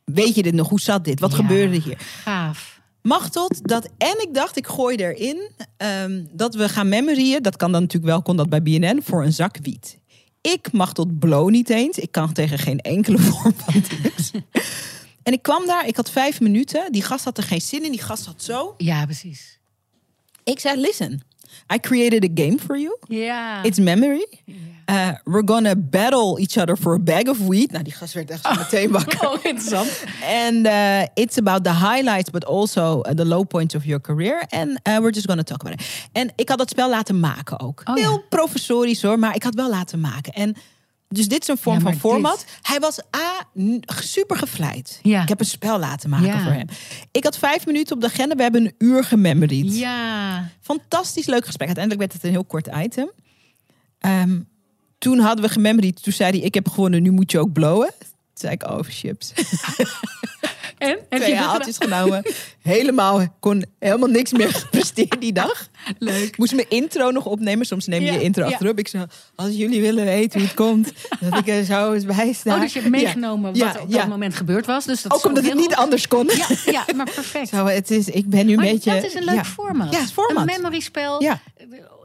weet 0.04 0.34
je 0.34 0.42
dit 0.42 0.54
nog? 0.54 0.68
Hoe 0.68 0.80
zat 0.80 1.04
dit? 1.04 1.20
Wat 1.20 1.34
gebeurde 1.34 1.80
hier? 1.80 1.98
Gaaf. 1.98 2.81
Mag 3.02 3.30
tot 3.30 3.68
dat. 3.68 3.88
En 3.98 4.20
ik 4.20 4.28
dacht, 4.34 4.56
ik 4.56 4.66
gooi 4.66 4.96
erin 4.96 5.50
ehm, 5.76 6.24
dat 6.32 6.54
we 6.54 6.68
gaan 6.68 6.88
memoryen. 6.88 7.42
Dat 7.42 7.56
kan 7.56 7.72
dan 7.72 7.80
natuurlijk 7.80 8.12
wel, 8.12 8.22
kon 8.22 8.36
dat 8.36 8.48
bij 8.48 8.62
BNN, 8.62 9.00
voor 9.04 9.24
een 9.24 9.32
zak 9.32 9.56
wiet. 9.62 9.98
Ik 10.40 10.72
mag 10.72 10.92
tot 10.92 11.18
blow 11.18 11.50
niet 11.50 11.70
eens. 11.70 11.98
Ik 11.98 12.12
kan 12.12 12.32
tegen 12.32 12.58
geen 12.58 12.80
enkele 12.80 13.18
vorm 13.28 13.54
van 13.56 13.82
drugs. 13.82 14.30
en 15.22 15.32
ik 15.32 15.42
kwam 15.42 15.66
daar, 15.66 15.86
ik 15.86 15.96
had 15.96 16.10
vijf 16.10 16.40
minuten. 16.40 16.92
Die 16.92 17.02
gast 17.02 17.24
had 17.24 17.38
er 17.38 17.44
geen 17.44 17.60
zin 17.60 17.84
in. 17.84 17.90
Die 17.90 18.02
gast 18.02 18.26
had 18.26 18.42
zo. 18.42 18.74
Ja, 18.76 19.04
precies. 19.04 19.58
Ik 20.44 20.58
zei, 20.58 20.80
listen, 20.80 21.22
I 21.74 21.78
created 21.80 22.24
a 22.24 22.28
game 22.34 22.58
for 22.58 22.78
you. 22.78 22.96
Ja. 23.08 23.62
It's 23.62 23.78
memory. 23.78 24.26
Uh, 24.90 25.10
we're 25.24 25.44
gonna 25.44 25.74
battle 25.76 26.38
each 26.40 26.58
other 26.58 26.76
for 26.76 26.94
a 26.94 26.98
bag 26.98 27.28
of 27.28 27.38
weed. 27.38 27.70
Nou, 27.70 27.84
die 27.84 27.92
gast 27.92 28.14
werd 28.14 28.30
echt 28.30 28.44
zo 28.44 28.54
meteen 28.54 28.90
wakker. 28.90 29.20
Oh, 29.28 29.38
interessant. 29.42 30.04
And 30.22 30.66
uh, 30.66 31.02
it's 31.14 31.38
about 31.38 31.64
the 31.64 31.72
highlights, 31.72 32.30
but 32.30 32.44
also 32.44 33.00
uh, 33.02 33.14
the 33.14 33.24
low 33.24 33.44
points 33.44 33.74
of 33.74 33.84
your 33.84 34.00
career. 34.00 34.44
And 34.48 34.70
uh, 34.70 34.98
we're 35.00 35.12
just 35.12 35.26
gonna 35.26 35.42
talk 35.42 35.60
about 35.60 35.80
it. 35.80 36.08
En 36.12 36.32
ik 36.36 36.48
had 36.48 36.58
dat 36.58 36.68
spel 36.70 36.88
laten 36.88 37.20
maken 37.20 37.60
ook. 37.60 37.82
Oh, 37.84 37.96
ja. 37.96 38.08
Heel 38.08 38.24
professorisch 38.28 39.02
hoor, 39.02 39.18
maar 39.18 39.34
ik 39.34 39.42
had 39.42 39.54
wel 39.54 39.68
laten 39.68 40.00
maken. 40.00 40.32
En 40.32 40.56
dus 41.12 41.28
dit 41.28 41.42
is 41.42 41.48
een 41.48 41.58
vorm 41.58 41.76
Ja, 41.76 41.82
van 41.82 41.94
format. 41.98 42.38
dit- 42.38 42.58
Hij 42.62 42.78
was 42.78 43.00
A, 43.16 43.44
super 43.86 44.36
gevleid. 44.36 44.98
Ja. 45.02 45.22
Ik 45.22 45.28
heb 45.28 45.40
een 45.40 45.46
spel 45.46 45.78
laten 45.78 46.10
maken 46.10 46.26
Ja. 46.26 46.42
voor 46.42 46.52
hem. 46.52 46.66
Ik 47.10 47.24
had 47.24 47.38
vijf 47.38 47.66
minuten 47.66 47.94
op 47.94 48.00
de 48.00 48.06
agenda. 48.06 48.34
We 48.34 48.42
hebben 48.42 48.64
een 48.64 48.74
uur 48.78 49.04
gememoried. 49.04 49.76
Ja. 49.78 50.48
Fantastisch 50.60 51.26
leuk 51.26 51.44
gesprek. 51.46 51.66
Uiteindelijk 51.66 52.00
werd 52.04 52.12
het 52.12 52.24
een 52.24 52.30
heel 52.36 52.44
kort 52.44 52.68
item. 52.84 53.10
Ehm, 53.98 54.40
toen 54.98 55.18
hadden 55.18 55.44
we 55.44 55.50
gememoried. 55.50 56.02
Toen 56.02 56.12
zei 56.12 56.30
hij, 56.30 56.40
ik 56.40 56.54
heb 56.54 56.68
gewonnen, 56.68 57.02
nu 57.02 57.10
moet 57.10 57.30
je 57.30 57.38
ook 57.38 57.52
blowen. 57.52 57.90
Toen 57.98 58.08
zei 58.34 58.52
ik, 58.52 58.62
oh 58.70 58.78
chips. 58.82 59.32
En? 60.82 60.98
Heb 61.08 61.20
Twee 61.20 61.32
je 61.32 61.36
haaltjes 61.36 61.76
genomen. 61.78 62.22
Helemaal, 62.62 63.36
kon 63.40 63.64
helemaal 63.78 64.08
niks 64.08 64.32
meer 64.32 64.52
gepresteerd 64.60 65.20
die 65.20 65.32
dag. 65.32 65.68
Leuk. 65.98 66.38
Moest 66.38 66.54
mijn 66.54 66.70
intro 66.70 67.10
nog 67.10 67.26
opnemen. 67.26 67.66
Soms 67.66 67.86
neem 67.86 68.00
je 68.00 68.06
Ja, 68.06 68.12
je 68.12 68.22
intro 68.22 68.44
ja. 68.44 68.50
achterop. 68.50 68.78
Ik 68.78 68.88
zei, 68.88 69.06
als 69.34 69.54
jullie 69.54 69.80
willen 69.80 70.04
weten 70.04 70.38
hoe 70.38 70.48
het 70.48 70.56
komt, 70.56 70.92
dat 71.20 71.38
ik 71.38 71.48
er 71.48 71.64
zo 71.64 71.92
eens 71.92 72.04
bij 72.04 72.32
sta. 72.32 72.54
Oh, 72.54 72.60
dus 72.60 72.72
je 72.72 72.78
hebt 72.78 72.90
meegenomen 72.90 73.54
Ja, 73.54 73.72
wat 73.72 73.82
op 73.82 73.90
ja. 73.90 73.98
dat 73.98 74.08
moment 74.08 74.34
gebeurd 74.34 74.66
was. 74.66 74.84
Dus 74.84 75.02
dat 75.02 75.12
Ook 75.12 75.24
omdat 75.24 75.44
het 75.44 75.54
niet 75.54 75.64
goed. 75.64 75.76
anders 75.76 76.08
kon. 76.08 76.26
Ja, 76.26 76.46
ja, 76.64 76.84
maar 76.94 77.10
perfect. 77.14 77.48
Zo, 77.48 77.66
het 77.66 77.90
is, 77.90 78.08
ik 78.08 78.28
ben 78.28 78.46
nu 78.46 78.56
Maar 78.56 78.64
een 78.64 78.72
beetje... 78.72 78.94
dat 78.94 79.04
is 79.04 79.14
een 79.14 79.24
leuk 79.24 79.46
format. 79.46 79.92
Ja, 79.92 80.06
format. 80.06 80.48
Een 80.48 80.60
memory 80.60 80.80
spel. 80.80 81.22
Ja. 81.22 81.40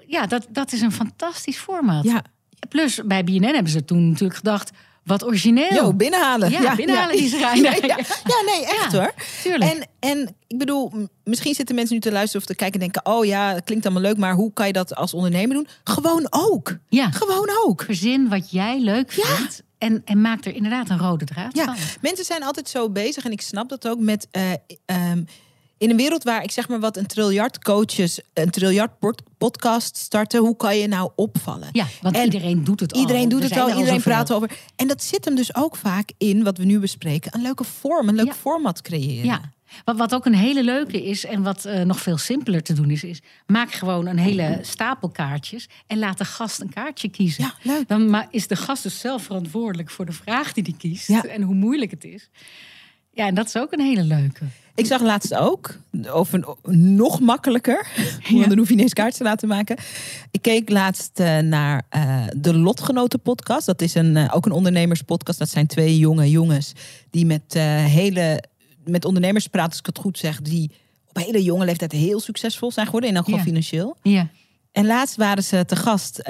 Ja, 0.08 0.26
dat, 0.26 0.48
dat 0.50 0.72
is 0.72 0.82
een 0.82 0.92
fantastisch 0.92 1.58
format. 1.58 2.04
Ja. 2.04 2.22
Plus, 2.70 3.02
bij 3.06 3.24
BNN 3.24 3.44
hebben 3.44 3.72
ze 3.72 3.86
toen 3.86 4.10
natuurlijk 4.10 4.38
gedacht... 4.38 4.72
wat 5.08 5.26
origineel. 5.26 5.74
Yo, 5.74 5.94
binnenhalen. 5.94 6.52
Ja, 6.52 6.76
binnenhalen 6.76 7.18
die 7.18 7.30
schijn. 7.30 7.62
Ja, 7.64 7.72
ja. 7.82 7.98
Ja, 8.24 8.42
nee, 8.46 8.66
echt 8.66 8.92
Ja, 8.92 9.00
hoor. 9.00 9.14
tuurlijk. 9.44 9.72
En, 9.72 9.88
en 10.00 10.36
ik 10.48 10.58
bedoel, 10.58 10.92
misschien 11.24 11.54
zitten 11.54 11.76
mensen 11.76 11.96
nu 11.96 12.02
te 12.02 12.12
luisteren 12.12 12.42
of 12.42 12.48
te 12.48 12.56
kijken 12.56 12.82
en 12.82 12.92
denken: 12.92 13.12
oh 13.14 13.26
ja, 13.26 13.54
het 13.54 13.64
klinkt 13.64 13.86
allemaal 13.86 14.04
leuk, 14.04 14.18
maar 14.18 14.34
hoe 14.34 14.54
kan 14.54 14.68
je 14.68 14.74
dat 14.74 14.96
als 14.96 15.14
ondernemer 15.14 15.56
doen? 15.56 15.68
Gewoon 15.84 16.28
ook. 16.30 16.78
Ja. 16.90 17.12
Gewoon 17.12 17.50
ook. 17.66 17.82
Verzin 17.84 18.30
wat 18.30 18.52
jij 18.52 18.80
leuk 18.80 19.12
Ja. 19.12 19.26
vindt. 19.26 19.64
En, 19.78 20.02
en 20.06 20.22
maak 20.22 20.46
er 20.46 20.56
inderdaad 20.56 20.90
een 20.90 21.00
rode 21.00 21.26
draad 21.26 21.56
Ja, 21.56 21.66
van. 21.66 21.76
mensen 22.02 22.26
zijn 22.26 22.44
altijd 22.44 22.70
zo 22.70 22.90
bezig 22.90 23.26
en 23.26 23.32
ik 23.32 23.42
snap 23.42 23.70
dat 23.70 23.88
ook 23.88 24.00
met. 24.00 24.28
eh, 24.32 24.42
ehm, 24.86 25.24
in 25.78 25.90
een 25.90 25.98
wereld 25.98 26.24
waar 26.24 26.44
ik 26.44 26.52
zeg 26.52 26.68
maar 26.68 26.80
wat 26.80 26.98
een 26.98 27.06
triljard 27.08 27.64
coaches, 27.64 28.20
een 28.34 28.50
triljard 28.50 29.00
pod- 29.00 29.22
podcast 29.38 29.98
starten, 29.98 30.40
hoe 30.40 30.56
kan 30.56 30.78
je 30.78 30.88
nou 30.88 31.12
opvallen? 31.16 31.70
Ja, 31.72 31.86
want 32.02 32.16
En 32.16 32.24
iedereen 32.24 32.64
doet 32.64 32.80
het 32.80 32.94
al. 32.94 33.00
Iedereen 33.00 33.30
doet 33.30 33.44
het 33.44 33.58
al, 33.58 33.70
er 33.70 33.78
iedereen 33.78 34.02
praat 34.02 34.32
over. 34.32 34.52
En 34.76 34.88
dat 34.88 35.04
zit 35.04 35.26
hem 35.26 35.36
dus 35.36 35.56
ook 35.56 35.76
vaak 35.76 36.10
in 36.18 36.44
wat 36.44 36.58
we 36.58 36.64
nu 36.64 36.80
bespreken: 36.80 37.36
een 37.36 37.42
leuke 37.42 37.64
vorm, 37.64 38.08
een 38.10 38.16
leuk 38.16 38.26
Ja. 38.26 38.34
format 38.34 38.82
creëren. 38.82 39.26
Ja. 39.26 39.42
Wat, 39.86 39.98
wat 39.98 40.14
ook 40.14 40.26
een 40.26 40.36
hele 40.36 40.64
leuke 40.64 41.04
is 41.04 41.26
en 41.26 41.44
wat 41.44 41.66
eh, 41.66 41.82
nog 41.84 42.00
veel 42.00 42.18
simpeler 42.18 42.64
te 42.64 42.74
doen 42.74 42.90
is, 42.90 43.04
is 43.04 43.22
maak 43.46 43.72
gewoon 43.72 44.06
een 44.06 44.18
hele 44.18 44.60
stapel 44.62 45.10
kaartjes 45.10 45.68
en 45.88 45.98
laat 46.00 46.18
de 46.18 46.26
gast 46.26 46.62
een 46.62 46.70
kaartje 46.70 47.10
kiezen. 47.10 47.44
Ja, 47.44 47.54
leuk. 47.62 47.88
Dan 47.88 48.26
is 48.32 48.48
de 48.48 48.56
gast 48.56 48.84
dus 48.84 49.00
zelf 49.00 49.24
verantwoordelijk 49.24 49.90
voor 49.90 50.06
de 50.06 50.12
vraag 50.12 50.54
die 50.54 50.64
hij 50.64 50.74
kiest 50.78 51.08
Ja. 51.08 51.24
en 51.24 51.42
hoe 51.42 51.56
moeilijk 51.56 51.92
het 51.92 52.04
is. 52.04 52.30
Ja, 53.14 53.26
en 53.28 53.36
dat 53.36 53.46
is 53.48 53.58
ook 53.58 53.72
een 53.72 53.80
hele 53.82 54.04
leuke. 54.04 54.46
Ik 54.78 54.86
zag 54.86 55.02
laatst 55.02 55.34
ook, 55.34 55.78
of 56.14 56.34
een, 56.34 56.46
nog 56.98 57.20
makkelijker, 57.20 57.88
want 58.32 58.48
dan 58.48 58.58
hoef 58.58 58.68
je 58.68 58.74
niet 58.74 58.84
eens 58.84 58.94
kaart 58.94 59.18
te 59.18 59.24
laten 59.24 59.48
maken. 59.48 59.78
Ik 60.32 60.42
keek 60.42 60.70
laatst 60.70 61.20
eh, 61.20 61.38
naar 61.40 61.86
eh, 61.90 62.24
de 62.36 62.58
Lotgenoten 62.58 63.20
podcast. 63.20 63.66
Dat 63.66 63.82
is 63.82 63.96
een, 63.96 64.18
eh, 64.18 64.32
ook 64.36 64.46
een 64.46 64.52
ondernemerspodcast. 64.52 65.40
Dat 65.40 65.50
zijn 65.50 65.68
twee 65.68 65.98
jonge 65.98 66.30
jongens 66.30 66.74
die 67.10 67.26
met, 67.26 67.54
hele, 67.54 68.44
met 68.86 69.06
ondernemers 69.06 69.48
praten, 69.48 69.70
als 69.70 69.80
ik 69.80 69.86
het 69.86 69.98
goed 69.98 70.18
zeg, 70.18 70.42
die 70.42 70.72
op 71.08 71.18
hele 71.18 71.44
jonge 71.44 71.66
leeftijd 71.66 71.92
heel 71.92 72.20
succesvol 72.20 72.72
zijn 72.72 72.86
geworden, 72.86 73.10
in 73.10 73.16
elk 73.16 73.26
geval 73.26 73.40
Ja. 73.40 73.46
financieel. 73.46 73.98
Ja. 74.04 74.28
En 74.72 74.86
laatst 74.86 75.16
waren 75.16 75.44
ze 75.44 75.66
te 75.66 75.76
gast 75.76 76.22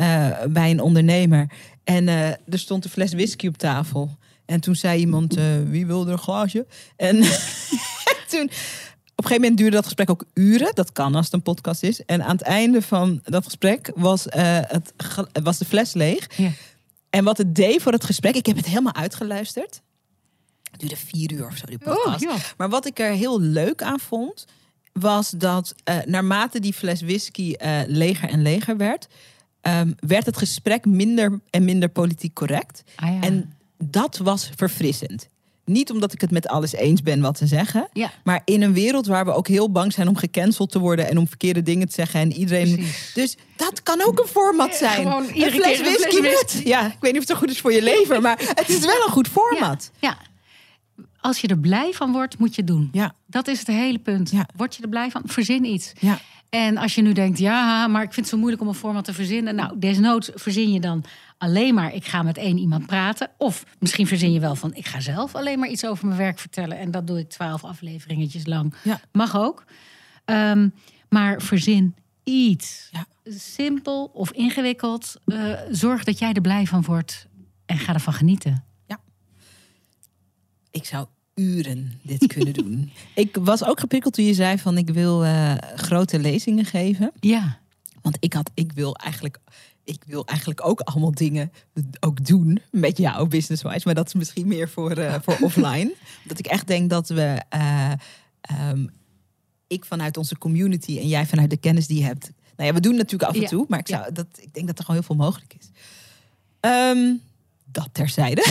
bij 0.50 0.72
een 0.72 0.82
ondernemer. 0.82 1.50
En 1.84 2.08
er 2.08 2.38
stond 2.50 2.84
een 2.86 2.91
fles 2.91 3.14
whisky 3.14 3.48
op 3.48 3.58
tafel. 3.58 4.18
En 4.45 4.60
toen 4.60 4.76
zei 4.76 5.00
iemand, 5.00 5.36
wie 5.66 5.86
wilde 5.86 6.12
een 6.12 6.18
glaasje? 6.18 6.66
En 6.95 7.16
toen, 8.32 8.49
op 9.17 9.23
een 9.23 9.30
gegeven 9.30 9.41
moment 9.41 9.57
duurde 9.57 9.75
dat 9.75 9.86
gesprek 9.86 10.09
ook 10.09 10.25
uren. 10.34 10.71
Dat 10.73 10.91
kan 10.91 11.15
als 11.15 11.25
het 11.25 11.34
een 11.34 11.41
podcast 11.41 11.84
is. 11.84 12.05
En 12.05 12.23
aan 12.23 12.36
het 12.36 12.41
einde 12.41 12.82
van 12.82 13.19
dat 13.23 13.43
gesprek 13.43 13.91
was, 13.95 14.28
eh, 14.28 14.59
het, 14.61 14.93
was 15.43 15.57
de 15.57 15.65
fles 15.65 15.93
leeg. 15.93 16.38
Ja. 16.38 16.51
En 17.09 17.23
wat 17.23 17.38
het 17.38 17.55
deed 17.55 17.82
voor 17.82 17.91
het 17.91 18.03
gesprek, 18.03 18.36
ik 18.36 18.45
heb 18.45 18.55
het 18.55 18.65
helemaal 18.65 18.93
uitgeluisterd. 18.93 19.82
Het 20.71 20.80
duurde 20.80 20.95
vier 20.95 21.32
uur 21.32 21.45
of 21.45 21.57
zo, 21.57 21.65
die 21.65 21.78
podcast. 21.78 22.25
Oh, 22.25 22.32
ja. 22.32 22.38
Maar 22.57 22.69
wat 22.69 22.86
ik 22.86 22.99
er 22.99 23.11
heel 23.11 23.41
leuk 23.41 23.82
aan 23.82 23.99
vond, 23.99 24.45
was 24.93 25.30
dat 25.30 25.75
eh, 25.84 25.97
naarmate 26.05 26.59
die 26.59 26.73
fles 26.73 27.01
whisky 27.01 27.53
eh, 27.53 27.80
leger 27.86 28.30
en 28.30 28.41
leger 28.41 28.78
werd, 28.78 29.07
ehm, 29.61 29.91
werd 29.99 30.25
het 30.25 30.38
gesprek 30.38 30.86
minder 30.86 31.39
en 31.49 31.65
minder 31.65 31.89
politiek 31.89 32.34
correct. 32.34 32.84
Ah, 32.95 33.13
ja. 33.13 33.21
En 33.21 33.53
dat 33.78 34.17
was 34.17 34.49
verfrissend. 34.55 35.28
Niet 35.70 35.91
omdat 35.91 36.13
ik 36.13 36.22
het 36.22 36.32
met 36.32 36.47
alles 36.47 36.74
eens 36.74 37.01
ben 37.01 37.22
wat 37.22 37.38
ze 37.38 37.47
zeggen. 37.47 37.88
Ja. 37.93 38.11
Maar 38.24 38.41
in 38.45 38.61
een 38.61 38.74
wereld 38.74 39.07
waar 39.07 39.26
we 39.26 39.34
ook 39.34 39.47
heel 39.47 39.72
bang 39.72 39.93
zijn 39.93 40.07
om 40.07 40.15
gecanceld 40.15 40.72
te 40.72 40.80
worden 40.80 41.09
en 41.09 41.18
om 41.18 41.28
verkeerde 41.28 41.63
dingen 41.63 41.88
te 41.88 41.93
zeggen. 41.93 42.20
En 42.20 42.34
iedereen. 42.34 42.76
Precies. 42.76 43.11
Dus 43.13 43.38
dat 43.55 43.84
kan 43.84 44.01
ook 44.01 44.20
een 44.20 44.28
format 44.28 44.76
zijn. 44.76 45.01
gewoon 45.01 45.24
een 45.24 45.30
fles 45.30 45.51
keer 45.51 45.68
een 45.68 45.76
fles 45.76 45.80
whisky 45.80 46.22
whisky. 46.22 46.55
met. 46.55 46.61
Ja, 46.68 46.86
ik 46.86 46.97
weet 46.99 47.11
niet 47.13 47.22
of 47.22 47.28
het 47.28 47.28
zo 47.28 47.36
goed 47.36 47.49
is 47.49 47.59
voor 47.59 47.74
je 47.74 47.82
leven, 47.82 48.22
maar 48.22 48.39
het 48.55 48.70
is 48.70 48.80
wel 48.80 49.05
een 49.05 49.11
goed 49.11 49.28
format. 49.28 49.91
Ja. 49.99 50.18
Als 51.20 51.39
je 51.39 51.47
er 51.47 51.59
blij 51.59 51.91
van 51.91 52.11
wordt, 52.11 52.38
moet 52.38 52.55
je 52.55 52.61
het 52.61 52.70
doen. 52.70 52.89
Ja. 52.91 53.13
Dat 53.26 53.47
is 53.47 53.59
het 53.59 53.68
hele 53.68 53.99
punt. 53.99 54.32
Ja. 54.32 54.47
Word 54.55 54.76
je 54.76 54.82
er 54.84 54.89
blij 54.89 55.11
van? 55.11 55.22
Verzin 55.26 55.65
iets. 55.65 55.93
Ja. 55.99 56.20
En 56.49 56.78
als 56.78 56.95
je 56.95 57.01
nu 57.01 57.13
denkt, 57.13 57.39
ja, 57.39 57.88
maar 57.88 58.03
ik 58.03 58.13
vind 58.13 58.26
het 58.26 58.36
zo 58.36 58.38
moeilijk 58.38 58.61
om 58.61 58.68
een 58.68 58.74
format 58.74 59.05
te 59.05 59.13
verzinnen. 59.13 59.55
Nou, 59.55 59.80
desnoods 59.80 60.30
verzin 60.34 60.72
je 60.72 60.80
dan 60.80 61.03
alleen 61.38 61.74
maar, 61.74 61.93
ik 61.93 62.05
ga 62.05 62.24
met 62.24 62.38
één 62.38 62.57
iemand 62.57 62.86
praten. 62.86 63.30
Of 63.38 63.65
misschien 63.80 64.07
verzin 64.07 64.32
je 64.32 64.39
wel 64.39 64.55
van, 64.55 64.76
ik 64.76 64.88
ga 64.88 64.99
zelf 64.99 65.36
alleen 65.36 65.59
maar 65.59 65.70
iets 65.70 65.86
over 65.86 66.05
mijn 66.05 66.20
werk 66.20 66.39
vertellen. 66.39 66.80
En 66.80 66.91
dat 66.91 67.07
doe 67.07 67.20
ik 67.20 67.30
twaalf 67.30 67.63
afleveringetjes 67.63 68.45
lang. 68.45 68.74
Ja. 68.84 68.99
Mag 69.11 69.38
ook. 69.38 69.63
Ehm, 70.26 70.70
maar 71.09 71.41
verzin 71.41 71.95
iets. 72.24 72.89
Ja. 72.91 73.05
Simpel 73.32 74.11
of 74.13 74.32
ingewikkeld. 74.32 75.15
Eh, 75.26 75.51
zorg 75.72 76.03
dat 76.03 76.20
jij 76.20 76.34
er 76.34 76.41
blij 76.41 76.65
van 76.65 76.84
wordt. 76.84 77.28
En 77.65 77.78
ga 77.78 77.93
ervan 77.93 78.13
genieten. 78.13 78.63
Ik 80.78 80.86
zou 80.86 81.07
uren 81.36 81.99
dit 82.01 82.28
kunnen 82.28 82.53
doen. 82.63 82.91
Ik 83.15 83.38
was 83.41 83.63
ook 83.63 83.80
geprikkeld 83.80 84.13
toen 84.13 84.25
je 84.25 84.34
zei 84.34 84.57
van 84.57 84.78
ik 84.78 84.89
wil 84.89 85.25
eh, 85.25 85.55
grote 85.75 86.19
lezingen 86.19 86.65
geven. 86.65 87.11
Ja. 87.19 87.59
Want 88.01 88.17
ik 88.19 88.34
had, 88.34 88.51
ik 88.53 88.71
wil 88.71 88.95
eigenlijk, 88.95 89.38
ik 89.84 90.03
wil 90.05 90.25
eigenlijk 90.25 90.65
ook 90.65 90.80
allemaal 90.80 91.11
dingen 91.11 91.51
ook 91.99 92.25
doen 92.25 92.61
met 92.71 92.97
jou 92.97 93.28
business-wise. 93.28 93.82
Maar 93.86 93.95
dat 93.95 94.07
is 94.07 94.13
misschien 94.13 94.47
meer 94.47 94.69
voor, 94.69 94.91
eh, 94.91 95.15
voor 95.21 95.38
offline. 95.47 95.93
Dat 96.23 96.39
ik 96.39 96.47
echt 96.47 96.67
denk 96.67 96.89
dat 96.89 97.09
we, 97.09 97.41
eh, 97.49 97.91
ehm, 98.41 98.88
ik 99.67 99.86
vanuit 99.86 100.17
onze 100.17 100.38
community 100.38 100.97
en 100.99 101.07
jij 101.07 101.25
vanuit 101.25 101.49
de 101.49 101.57
kennis 101.57 101.88
die 101.88 101.99
je 101.99 102.05
hebt. 102.05 102.32
Nou 102.55 102.69
ja, 102.69 102.75
we 102.75 102.82
doen 102.82 102.95
natuurlijk 102.95 103.30
af 103.30 103.36
en 103.36 103.41
Ja, 103.41 103.47
toe, 103.47 103.65
maar 103.67 103.80
ik, 103.80 103.88
zou, 103.88 104.11
dat, 104.13 104.28
ik 104.39 104.53
denk 104.53 104.67
dat 104.67 104.78
er 104.78 104.86
gewoon 104.86 104.99
heel 104.99 105.15
veel 105.15 105.25
mogelijk 105.25 105.55
is. 105.59 105.69
Ehm, 106.59 107.13
dat 107.78 107.89
terzijde. 107.91 108.45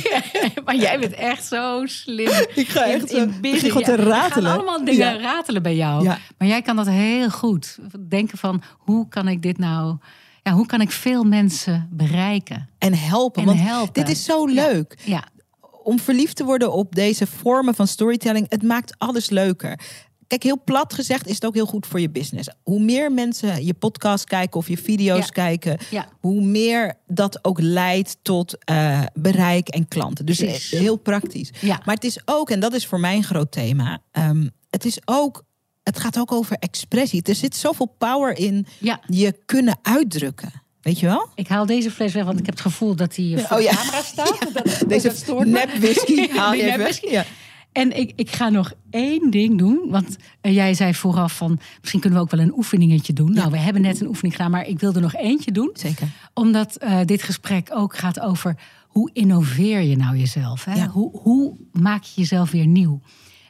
maar 0.64 0.76
jij 0.76 0.98
bent 0.98 1.12
echt 1.14 1.44
zo 1.46 1.86
slim. 1.86 2.30
Ik 2.54 2.68
ga 2.68 2.84
echt 2.86 3.40
binnen. 3.40 3.60
gewoon 3.60 3.82
te 3.82 3.90
Ja, 3.90 3.96
er 3.96 4.04
ratelen. 4.04 4.44
gaan 4.50 4.58
allemaal 4.58 4.84
dingen 4.84 5.14
Ja. 5.14 5.20
ratelen 5.20 5.62
bij 5.62 5.76
jou. 5.76 6.02
Ja. 6.04 6.18
Maar 6.38 6.48
jij 6.48 6.62
kan 6.62 6.76
dat 6.76 6.86
heel 6.88 7.30
goed. 7.30 7.78
Denken 8.08 8.38
van, 8.38 8.62
hoe 8.78 9.08
kan 9.08 9.28
ik 9.28 9.42
dit 9.42 9.58
nou... 9.58 9.96
Ja, 10.42 10.52
hoe 10.52 10.66
kan 10.66 10.80
ik 10.80 10.90
veel 10.90 11.24
mensen 11.24 11.88
bereiken? 11.90 12.68
En 12.78 12.94
helpen. 12.94 13.42
En 13.42 13.48
want 13.48 13.60
helpen. 13.60 13.92
dit 13.92 14.08
is 14.08 14.24
zo 14.24 14.46
leuk. 14.46 14.98
Ja, 15.04 15.24
om 15.82 15.98
verliefd 16.00 16.36
te 16.36 16.44
worden 16.44 16.72
op 16.72 16.94
deze 16.94 17.26
vormen 17.26 17.74
van 17.74 17.86
storytelling. 17.86 18.46
Het 18.48 18.62
maakt 18.62 18.94
alles 18.98 19.30
leuker. 19.30 19.80
Kijk, 20.26 20.42
heel 20.42 20.60
plat 20.64 20.94
gezegd 20.94 21.26
is 21.26 21.34
het 21.34 21.44
ook 21.44 21.54
heel 21.54 21.66
goed 21.66 21.86
voor 21.86 22.00
je 22.00 22.10
business. 22.10 22.48
Hoe 22.62 22.80
meer 22.80 23.12
mensen 23.12 23.64
je 23.64 23.74
podcast 23.74 24.24
kijken 24.24 24.58
of 24.60 24.68
je 24.68 24.78
video's 24.78 25.18
Ja. 25.24 25.26
kijken, 25.32 25.78
Ja. 25.90 26.08
hoe 26.20 26.40
meer 26.40 26.94
dat 27.06 27.38
ook 27.44 27.60
leidt 27.60 28.16
tot 28.22 28.64
eh, 28.64 29.02
bereik 29.14 29.68
en 29.68 29.88
klanten. 29.88 30.26
Dus 30.26 30.38
Precies. 30.38 30.72
eh, 30.72 30.80
heel 30.80 30.96
praktisch. 30.96 31.50
Ja. 31.60 31.80
Maar 31.84 31.94
het 31.94 32.04
is 32.04 32.18
ook, 32.24 32.50
en 32.50 32.60
dat 32.60 32.72
is 32.74 32.86
voor 32.86 33.00
mij 33.00 33.16
een 33.16 33.24
groot 33.24 33.52
thema, 33.52 33.98
ehm, 34.12 34.48
het 34.70 34.84
is 34.84 34.98
ook, 35.04 35.44
het 35.82 35.98
gaat 35.98 36.18
ook 36.18 36.32
over 36.32 36.56
expressie. 36.58 37.22
Er 37.22 37.34
zit 37.34 37.56
zoveel 37.56 37.94
power 37.98 38.38
in 38.38 38.66
je 39.08 39.34
kunnen 39.46 39.78
uitdrukken. 39.82 40.52
Weet 40.80 41.00
je 41.00 41.06
wel? 41.06 41.28
Ik 41.34 41.48
haal 41.48 41.66
deze 41.66 41.90
fles 41.90 42.12
weg, 42.12 42.24
want 42.24 42.38
ik 42.38 42.46
heb 42.46 42.54
het 42.54 42.62
gevoel 42.64 42.94
dat 42.96 43.14
die 43.14 43.38
voor 43.38 43.56
Oh 43.56 43.62
ja. 43.62 43.70
de 43.70 43.76
camera 43.76 44.02
staat. 44.02 44.38
Dat, 44.54 44.88
Deze 44.88 45.06
dat 45.08 45.16
stoort 45.16 45.46
nep 45.48 45.70
whisky 45.78 46.28
haal 46.38 46.52
je 46.52 46.62
even 46.62 46.78
weg. 46.78 47.10
Ja. 47.10 47.24
En 47.76 47.96
ik, 47.96 48.12
ik 48.16 48.30
ga 48.30 48.48
nog 48.48 48.72
één 48.90 49.30
ding 49.30 49.58
doen. 49.58 49.86
Want 49.88 50.16
eh, 50.40 50.54
jij 50.54 50.74
zei 50.74 50.94
vooraf 50.94 51.36
van... 51.36 51.58
misschien 51.80 52.00
kunnen 52.00 52.18
we 52.18 52.24
ook 52.24 52.30
wel 52.30 52.40
een 52.40 52.56
oefeningetje 52.56 53.12
doen. 53.12 53.32
Nou, 53.32 53.50
we 53.50 53.58
hebben 53.58 53.82
net 53.82 54.00
een 54.00 54.06
oefening 54.06 54.34
gedaan, 54.34 54.50
maar 54.50 54.66
ik 54.66 54.80
wil 54.80 54.94
er 54.94 55.00
nog 55.00 55.14
eentje 55.14 55.52
doen. 55.52 55.70
Zeker. 55.72 56.08
Omdat 56.34 56.76
eh, 56.76 57.00
dit 57.04 57.22
gesprek 57.22 57.68
ook 57.72 57.96
gaat 57.96 58.20
over... 58.20 58.56
hoe 58.86 59.10
innoveer 59.12 59.80
je 59.80 59.96
nou 59.96 60.16
jezelf? 60.16 60.64
Hè? 60.64 60.74
Ja. 60.74 60.86
Hoe, 60.86 61.20
hoe 61.20 61.56
maak 61.72 62.02
je 62.02 62.20
jezelf 62.20 62.50
weer 62.50 62.66
nieuw? 62.66 63.00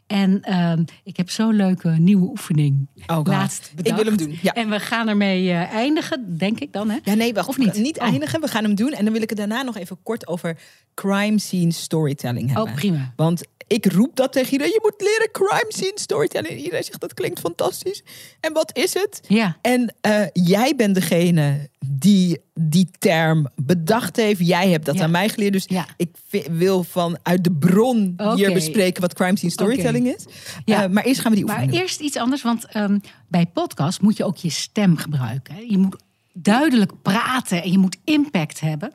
En 0.06 0.42
ehm, 0.42 0.84
ik 1.04 1.16
heb 1.16 1.30
zo'n 1.30 1.54
leuke 1.54 1.88
nieuwe 1.88 2.28
oefening 2.28 2.88
Oh 3.06 3.24
laatst 3.24 3.72
Ik 3.82 3.94
wil 3.94 4.04
hem 4.04 4.16
doen, 4.16 4.38
ja. 4.42 4.52
En 4.52 4.70
we 4.70 4.80
gaan 4.80 5.08
ermee 5.08 5.50
eh, 5.50 5.72
eindigen, 5.72 6.38
denk 6.38 6.60
ik 6.60 6.72
dan. 6.72 6.90
Hè? 6.90 6.98
Ja, 7.02 7.14
nee, 7.14 7.34
wacht. 7.34 7.48
Of 7.48 7.58
niet? 7.58 7.74
Niet 7.74 7.98
Oh. 7.98 8.06
eindigen. 8.06 8.40
We 8.40 8.48
gaan 8.48 8.64
hem 8.64 8.74
doen. 8.74 8.92
En 8.92 9.04
dan 9.04 9.12
wil 9.12 9.22
ik 9.22 9.28
het 9.28 9.38
daarna 9.38 9.62
nog 9.62 9.76
even 9.76 9.98
kort 10.02 10.26
over 10.26 10.58
crime 10.94 11.38
scene 11.38 11.72
storytelling 11.72 12.46
hebben. 12.46 12.72
Oh, 12.72 12.74
prima. 12.74 13.12
Want 13.16 13.42
ik 13.66 13.92
roep 13.92 14.16
dat 14.16 14.32
tegen 14.32 14.52
iedereen. 14.52 14.72
Je 14.72 14.80
moet 14.82 15.00
leren 15.00 15.30
crime 15.32 15.66
scene 15.72 15.92
storytelling. 15.94 16.50
En 16.52 16.58
iedereen 16.58 16.84
zegt 16.84 17.00
dat 17.00 17.14
klinkt 17.14 17.40
fantastisch. 17.40 18.02
En 18.40 18.52
wat 18.52 18.76
is 18.76 18.94
het? 18.94 19.20
Ja. 19.28 19.56
En 19.62 19.94
eh, 20.00 20.22
jij 20.32 20.76
bent 20.76 20.94
degene 20.94 21.68
die 21.86 22.38
die 22.54 22.88
term 22.98 23.48
bedacht 23.56 24.16
heeft. 24.16 24.46
Jij 24.46 24.68
hebt 24.68 24.86
dat 24.86 24.94
Ja. 24.94 25.02
aan 25.02 25.10
mij 25.10 25.28
geleerd. 25.28 25.52
Dus 25.52 25.64
Ja. 25.66 25.86
ik 25.96 26.08
wil 26.50 26.82
vanuit 26.82 27.44
de 27.44 27.52
bron 27.52 28.14
hier 28.34 28.52
bespreken 28.52 29.00
wat 29.02 29.14
crime 29.14 29.36
scene 29.36 29.52
storytelling 29.52 30.06
is. 30.14 30.24
Ja. 30.64 30.82
Eh, 30.84 30.90
maar 30.90 31.04
eerst 31.04 31.20
gaan 31.20 31.30
we 31.30 31.36
die 31.36 31.46
Maar 31.46 31.54
oefening 31.54 31.76
doen. 31.78 31.82
eerst 31.86 32.00
iets 32.00 32.16
anders, 32.16 32.42
want 32.42 32.66
ehm, 32.66 32.98
bij 33.28 33.46
podcast 33.46 34.00
moet 34.00 34.16
je 34.16 34.24
ook 34.24 34.36
je 34.36 34.50
stem 34.50 34.96
gebruiken. 34.96 35.70
Je 35.70 35.78
moet 35.78 35.96
duidelijk 36.32 36.92
praten 37.02 37.62
en 37.62 37.70
je 37.70 37.78
moet 37.78 37.96
impact 38.04 38.60
hebben. 38.60 38.92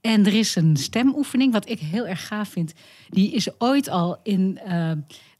En 0.00 0.26
er 0.26 0.34
is 0.34 0.56
een 0.56 0.76
stemoefening, 0.76 1.52
wat 1.52 1.68
ik 1.68 1.78
heel 1.78 2.06
erg 2.06 2.26
gaaf 2.26 2.48
vind. 2.48 2.72
Die 3.08 3.32
is 3.32 3.60
ooit 3.60 3.88
al 3.88 4.20
in, 4.22 4.58
eh, 4.64 4.72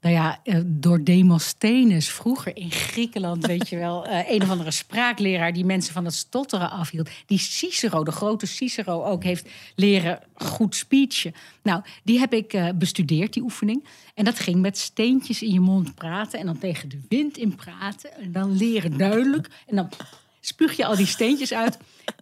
nou 0.01 0.15
ja, 0.15 0.41
eh, 0.45 0.61
door 0.67 1.05
Demosthenes 1.05 2.11
vroeger 2.11 2.57
in 2.57 2.71
Griekenland, 2.71 3.47
weet 3.47 3.69
je 3.69 3.77
wel, 3.77 4.07
eh, 4.07 4.31
een 4.31 4.43
of 4.43 4.51
andere 4.51 4.71
spraakleraar 4.71 5.53
die 5.53 5.65
mensen 5.65 5.93
van 5.93 6.05
het 6.05 6.15
stotteren 6.15 6.71
afhield. 6.71 7.11
Die 7.27 7.39
Cicero, 7.39 8.05
de 8.05 8.13
grote 8.13 8.47
Cicero, 8.47 9.05
ook 9.05 9.25
heeft 9.25 9.49
leren 9.75 10.21
goed 10.35 10.75
speechen. 10.75 11.35
Nou, 11.63 11.83
die 12.03 12.19
heb 12.19 12.35
ik 12.35 12.73
bestudeerd, 12.79 13.33
die 13.33 13.43
oefening. 13.43 13.85
En 14.15 14.25
dat 14.25 14.39
ging 14.39 14.61
met 14.61 14.79
steentjes 14.79 15.43
in 15.43 15.53
je 15.53 15.61
mond 15.61 15.95
praten 15.95 16.39
en 16.39 16.47
dan 16.47 16.59
tegen 16.59 16.89
de 16.89 17.01
wind 17.09 17.39
in 17.39 17.55
praten. 17.55 18.15
En 18.17 18.33
dan 18.33 18.57
leren 18.57 18.97
duidelijk. 18.97 19.49
En 19.67 19.77
dan 19.77 19.89
spuug 20.41 20.77
je 20.77 20.85
al 20.85 20.97
die 20.97 21.07
steentjes 21.07 21.53
uit. 21.53 21.79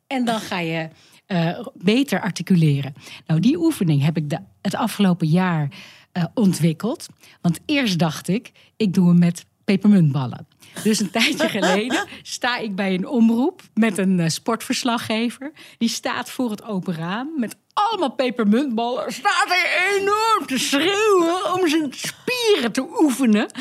En 0.06 0.24
dan 0.24 0.40
ga 0.40 0.58
je 0.58 0.88
eh, 1.28 1.66
beter 1.74 2.20
articuleren. 2.20 2.94
Nou, 3.26 3.40
die 3.40 3.58
oefening 3.58 4.02
heb 4.02 4.16
ik 4.16 4.30
de, 4.30 4.38
het 4.62 4.74
afgelopen 4.74 5.26
jaar 5.26 5.68
eh, 6.12 6.24
ontwikkeld. 6.34 7.06
Want 7.40 7.58
eerst 7.66 7.98
dacht 7.98 8.28
ik, 8.28 8.52
ik 8.76 8.94
doe 8.94 9.08
hem 9.08 9.18
met 9.18 9.46
pepermuntballen. 9.64 10.48
Dus 10.82 11.00
een 11.00 11.10
tijdje 11.10 11.48
geleden 11.58 12.06
sta 12.22 12.58
ik 12.58 12.74
bij 12.74 12.94
een 12.94 13.06
omroep 13.06 13.62
met 13.74 13.98
een 13.98 14.20
eh, 14.20 14.28
sportverslaggever. 14.28 15.52
Die 15.78 15.88
staat 15.88 16.30
voor 16.30 16.50
het 16.50 16.64
open 16.64 16.94
raam 16.94 17.30
met 17.36 17.56
allemaal 17.72 18.12
pepermuntballen. 18.12 19.12
Staat 19.12 19.48
hij 19.48 19.98
enorm 19.98 20.46
te 20.46 20.58
schreeuwen 20.58 21.54
om 21.54 21.68
zijn 21.68 21.92
spieren 21.92 22.72
te 22.72 22.86
oefenen. 23.00 23.52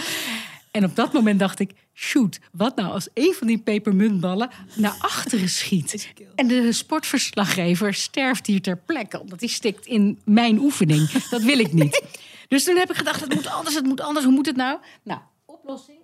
En 0.72 0.84
op 0.84 0.96
dat 0.96 1.14
moment 1.14 1.40
dacht 1.40 1.60
ik, 1.60 1.72
shoot, 1.98 2.40
wat 2.52 2.76
nou 2.76 2.92
als 2.92 3.08
een 3.14 3.34
van 3.34 3.48
die 3.48 3.58
pepermuntballen 3.58 4.50
naar 4.76 4.96
achteren 5.00 5.50
schiet? 5.50 6.14
En 6.36 6.48
de 6.48 6.72
sportverslaggever 6.72 7.94
sterft 7.94 8.48
hier 8.48 8.62
ter 8.62 8.78
plekke, 8.78 9.20
omdat 9.20 9.40
hij 9.40 9.50
stikt 9.50 9.86
in 9.86 10.20
mijn 10.24 10.60
oefening. 10.60 11.10
Dat 11.10 11.42
wil 11.42 11.60
ik 11.60 11.74
niet. 11.74 12.02
Dus 12.48 12.64
toen 12.64 12.78
heb 12.78 12.90
ik 12.90 12.96
gedacht, 12.96 13.22
het 13.22 13.34
moet 13.34 13.48
anders, 13.48 13.76
het 13.76 13.86
moet 13.86 14.02
anders. 14.02 14.26
Hoe 14.26 14.34
moet 14.34 14.46
het 14.46 14.56
nou? 14.56 14.80
Nou, 15.04 15.20
oplossing. 15.46 15.97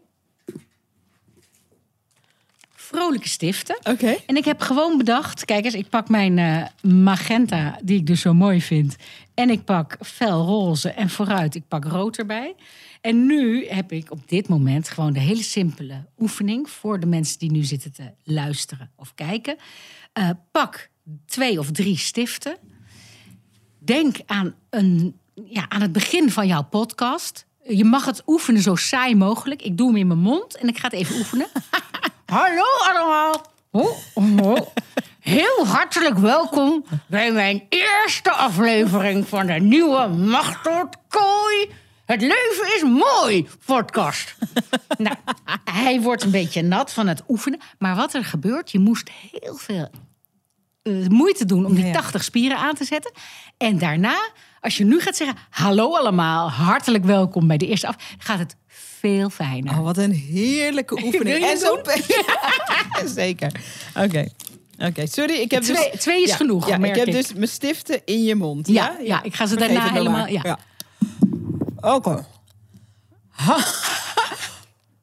Vrolijke 2.93 3.27
stiften. 3.27 3.77
Oké. 3.83 4.17
En 4.25 4.35
ik 4.35 4.45
heb 4.45 4.61
gewoon 4.61 4.97
bedacht, 4.97 5.45
kijk 5.45 5.65
eens, 5.65 5.73
ik 5.73 5.89
pak 5.89 6.09
mijn 6.09 6.37
eh, 6.37 6.91
magenta, 6.91 7.79
die 7.83 7.97
ik 7.97 8.07
dus 8.07 8.21
zo 8.21 8.33
mooi 8.33 8.61
vind. 8.61 8.95
En 9.33 9.49
ik 9.49 9.63
pak 9.63 9.97
fel 10.01 10.45
roze 10.45 10.89
en 10.89 11.09
vooruit, 11.09 11.55
ik 11.55 11.67
pak 11.67 11.85
rood 11.85 12.17
erbij. 12.17 12.55
En 13.01 13.25
nu 13.25 13.67
heb 13.67 13.91
ik 13.91 14.11
op 14.11 14.29
dit 14.29 14.47
moment 14.47 14.89
gewoon 14.89 15.13
de 15.13 15.19
hele 15.19 15.43
simpele 15.43 16.05
oefening 16.19 16.69
voor 16.69 16.99
de 16.99 17.05
mensen 17.05 17.39
die 17.39 17.51
nu 17.51 17.63
zitten 17.63 17.91
te 17.91 18.11
luisteren 18.23 18.91
of 18.95 19.13
kijken. 19.15 19.55
Eh, 20.13 20.29
pak 20.51 20.89
twee 21.25 21.59
of 21.59 21.71
drie 21.71 21.97
stiften. 21.97 22.57
Denk 23.79 24.17
aan, 24.25 24.55
een, 24.69 25.19
ja, 25.45 25.65
aan 25.69 25.81
het 25.81 25.91
begin 25.91 26.31
van 26.31 26.47
jouw 26.47 26.63
podcast. 26.63 27.45
Je 27.67 27.85
mag 27.85 28.05
het 28.05 28.23
oefenen 28.25 28.61
zo 28.61 28.75
saai 28.75 29.15
mogelijk. 29.15 29.61
Ik 29.61 29.77
doe 29.77 29.87
hem 29.87 29.97
in 29.97 30.07
mijn 30.07 30.19
mond 30.19 30.57
en 30.57 30.67
ik 30.67 30.77
ga 30.77 30.87
het 30.87 30.93
even 30.93 31.15
oefenen. 31.15 31.47
Hallo 32.34 32.63
allemaal. 32.79 33.45
Oh, 33.71 33.97
oh. 34.13 34.67
Heel 35.19 35.67
hartelijk 35.67 36.17
welkom 36.17 36.86
bij 37.07 37.31
mijn 37.31 37.65
eerste 37.69 38.31
aflevering 38.31 39.27
van 39.27 39.45
de 39.45 39.53
nieuwe 39.53 40.07
Machteld 40.07 40.97
Kooi. 41.07 41.69
Het 42.05 42.21
leven 42.21 42.75
is 42.75 42.84
mooi 42.84 43.47
podcast. 43.65 44.36
nou, 44.97 45.15
hij 45.63 46.01
wordt 46.01 46.23
een 46.23 46.31
beetje 46.31 46.61
nat 46.61 46.93
van 46.93 47.07
het 47.07 47.23
oefenen. 47.27 47.59
Maar 47.79 47.95
wat 47.95 48.13
er 48.13 48.25
gebeurt, 48.25 48.71
je 48.71 48.79
moest 48.79 49.09
heel 49.31 49.55
veel 49.55 49.89
eh, 50.81 51.07
moeite 51.07 51.45
doen 51.45 51.65
om 51.65 51.73
die 51.73 51.86
Ja, 51.86 51.91
ja. 51.91 51.93
80 51.93 52.23
spieren 52.23 52.57
aan 52.57 52.75
te 52.75 52.86
zetten. 52.86 53.11
En 53.57 53.77
daarna, 53.77 54.29
als 54.64 54.78
je 54.78 54.84
nu 54.86 54.99
gaat 55.01 55.16
zeggen: 55.16 55.38
Hallo 55.49 55.95
allemaal, 55.97 56.49
hartelijk 56.51 57.03
welkom 57.05 57.47
bij 57.47 57.57
de 57.57 57.68
eerste 57.68 57.88
af, 57.88 57.95
gaat 58.18 58.39
het 58.39 58.55
veel 58.68 59.30
fijner. 59.30 59.72
Oh, 59.78 59.84
wat 59.84 59.97
een 59.97 60.11
heerlijke 60.11 60.95
oefening. 61.05 61.45
En 61.45 61.57
zo. 61.57 61.82
Ja, 62.99 63.07
zeker. 63.07 63.51
Oké. 63.99 64.28
Oké, 64.80 65.07
sorry. 65.07 65.34
Ik 65.34 65.51
heb 65.51 65.61
Twee- 65.64 65.91
dus, 65.91 66.01
twee 66.01 66.24
is 66.24 66.30
ja, 66.30 66.36
genoeg, 66.36 66.68
Ja, 66.68 66.78
ik 66.78 66.95
heb 66.95 67.07
ik. 67.07 67.14
dus 67.14 67.34
mijn 67.34 67.47
stiften 67.47 68.01
in 68.05 68.24
je 68.24 68.36
mond. 68.36 68.68
Ja, 68.68 68.95
ja, 69.03 69.24
ik 69.24 69.36
ga 69.36 69.45
ze 69.45 69.55
daarna 69.55 69.91
helemaal- 69.91 70.28
ja. 70.28 70.57
Oké. 71.80 72.26
Ha. 73.30 73.57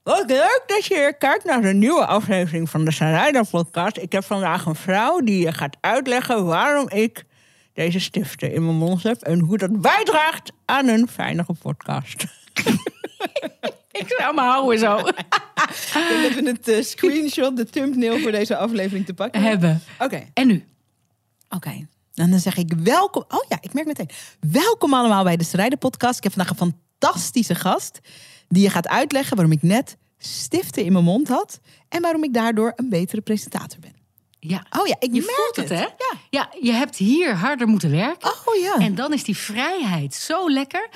Wat 0.02 0.24
leuk 0.26 0.62
dat 0.66 0.84
je 0.86 0.94
weer 0.94 1.14
kijkt 1.14 1.44
naar 1.44 1.60
de 1.62 1.72
nieuwe 1.74 2.06
aflevering 2.06 2.70
van 2.70 2.84
de 2.84 2.92
Sarayda 2.92 3.42
podcast. 3.42 3.96
Ik 3.96 4.12
heb 4.12 4.24
vandaag 4.24 4.66
een 4.66 4.74
vrouw 4.74 5.20
die 5.20 5.42
je 5.44 5.52
gaat 5.52 5.76
uitleggen 5.80 6.44
waarom 6.46 6.88
ik 6.88 7.24
deze 7.80 7.98
stiften 7.98 8.52
in 8.52 8.64
mijn 8.64 8.76
mond 8.76 9.02
heb 9.02 9.22
en 9.22 9.38
hoe 9.38 9.58
dat 9.58 9.80
bijdraagt 9.80 10.52
aan 10.64 10.88
een 10.88 11.08
fijnere 11.08 11.54
podcast. 11.62 12.24
Ik 14.00 14.14
zou 14.18 14.34
me 14.34 14.40
houden 14.40 14.78
zo. 14.78 14.96
We 14.96 16.42
het 16.44 16.68
eh, 16.68 16.82
screenshot, 16.82 17.56
de 17.56 17.64
thumbnail 17.64 18.18
voor 18.18 18.30
deze 18.30 18.56
aflevering 18.56 19.06
te 19.06 19.14
pakken 19.14 19.42
Hebben. 19.42 19.82
Oké. 19.98 20.22
En 20.34 20.46
nu? 20.46 20.64
Oké. 21.48 21.86
En 22.14 22.30
dan 22.30 22.38
zeg 22.38 22.56
ik 22.56 22.72
welkom. 22.72 23.24
Oh 23.28 23.44
ja, 23.48 23.58
ik 23.60 23.72
merk 23.72 23.86
meteen. 23.86 24.10
Welkom 24.40 24.94
allemaal 24.94 25.24
bij 25.24 25.36
de 25.36 25.44
Strijden 25.44 25.78
Podcast. 25.78 26.16
Ik 26.16 26.22
heb 26.22 26.32
vandaag 26.32 26.50
een 26.50 26.74
fantastische 26.98 27.54
gast 27.54 28.00
die 28.48 28.62
je 28.62 28.70
gaat 28.70 28.88
uitleggen 28.88 29.36
waarom 29.36 29.54
ik 29.54 29.62
net 29.62 29.96
stiften 30.18 30.84
in 30.84 30.92
mijn 30.92 31.04
mond 31.04 31.28
had 31.28 31.60
en 31.88 32.02
waarom 32.02 32.24
ik 32.24 32.34
daardoor 32.34 32.72
een 32.76 32.88
betere 32.88 33.20
presentator 33.20 33.80
ben. 33.80 33.99
Ja. 34.40 34.66
Oh 34.78 34.86
ja, 34.86 34.96
ik 34.98 35.14
Je 35.14 35.20
merk 35.20 35.30
voelt 35.30 35.56
het, 35.56 35.78
hè? 35.78 35.84
Ja. 35.84 36.18
Ja, 36.30 36.48
je 36.60 36.72
hebt 36.72 36.96
hier 36.96 37.34
harder 37.34 37.66
moeten 37.68 37.90
werken. 37.90 38.30
Oh 38.46 38.54
ja. 38.62 38.74
En 38.84 38.94
dan 38.94 39.12
is 39.12 39.24
die 39.24 39.36
vrijheid 39.36 40.14
zo 40.14 40.50
lekker. 40.50 40.88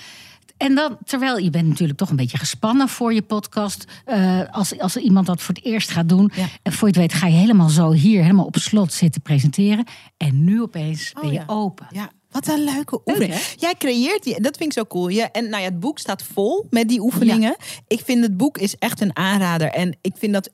En 0.57 0.74
dan, 0.74 0.99
terwijl 1.05 1.38
je 1.38 1.51
bent 1.51 1.68
natuurlijk 1.68 1.99
toch 1.99 2.11
een 2.11 2.16
beetje 2.16 2.38
gespannen 2.38 2.88
voor 2.88 3.14
je 3.14 3.22
podcast. 3.22 3.84
eh, 4.05 4.40
als, 4.51 4.78
als 4.78 4.97
iemand 4.97 5.26
dat 5.26 5.42
voor 5.42 5.55
het 5.55 5.64
eerst 5.64 5.90
gaat 5.90 6.09
doen. 6.09 6.30
Ja. 6.34 6.47
En 6.62 6.72
voor 6.72 6.88
je 6.88 7.01
het 7.01 7.11
weet 7.11 7.20
ga 7.20 7.26
je 7.26 7.36
helemaal 7.36 7.68
zo 7.68 7.92
hier, 7.92 8.22
helemaal 8.22 8.45
op 8.45 8.57
slot 8.57 8.92
zitten 8.92 9.22
presenteren. 9.22 9.84
En 10.16 10.45
nu 10.45 10.62
opeens 10.62 11.12
ben 11.12 11.22
Oh 11.24 11.32
je 11.32 11.38
ja. 11.38 11.45
open. 11.47 11.86
Ja, 11.90 12.11
wat 12.30 12.49
een 12.49 12.64
leuke 12.64 13.01
oefening. 13.05 13.34
Jij 13.57 13.74
creëert 13.78 14.22
die, 14.22 14.40
dat 14.40 14.57
vind 14.57 14.70
ik 14.70 14.78
zo 14.78 14.84
cool. 14.84 15.09
Ja, 15.09 15.30
en 15.30 15.49
nou 15.49 15.62
ja, 15.62 15.68
het 15.68 15.80
boek 15.80 15.99
staat 15.99 16.22
vol 16.22 16.66
met 16.70 16.88
die 16.88 17.01
oefeningen. 17.01 17.57
Ik 17.86 18.01
vind 18.05 18.22
het 18.22 18.36
boek 18.36 18.59
is 18.59 18.76
echt 18.78 19.01
een 19.01 19.16
aanrader. 19.16 19.68
En 19.68 19.97
ik 20.01 20.12
vind 20.16 20.32
dat 20.32 20.51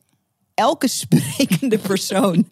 elke 0.61 0.89
sprekende 0.89 1.79
persoon 1.79 2.49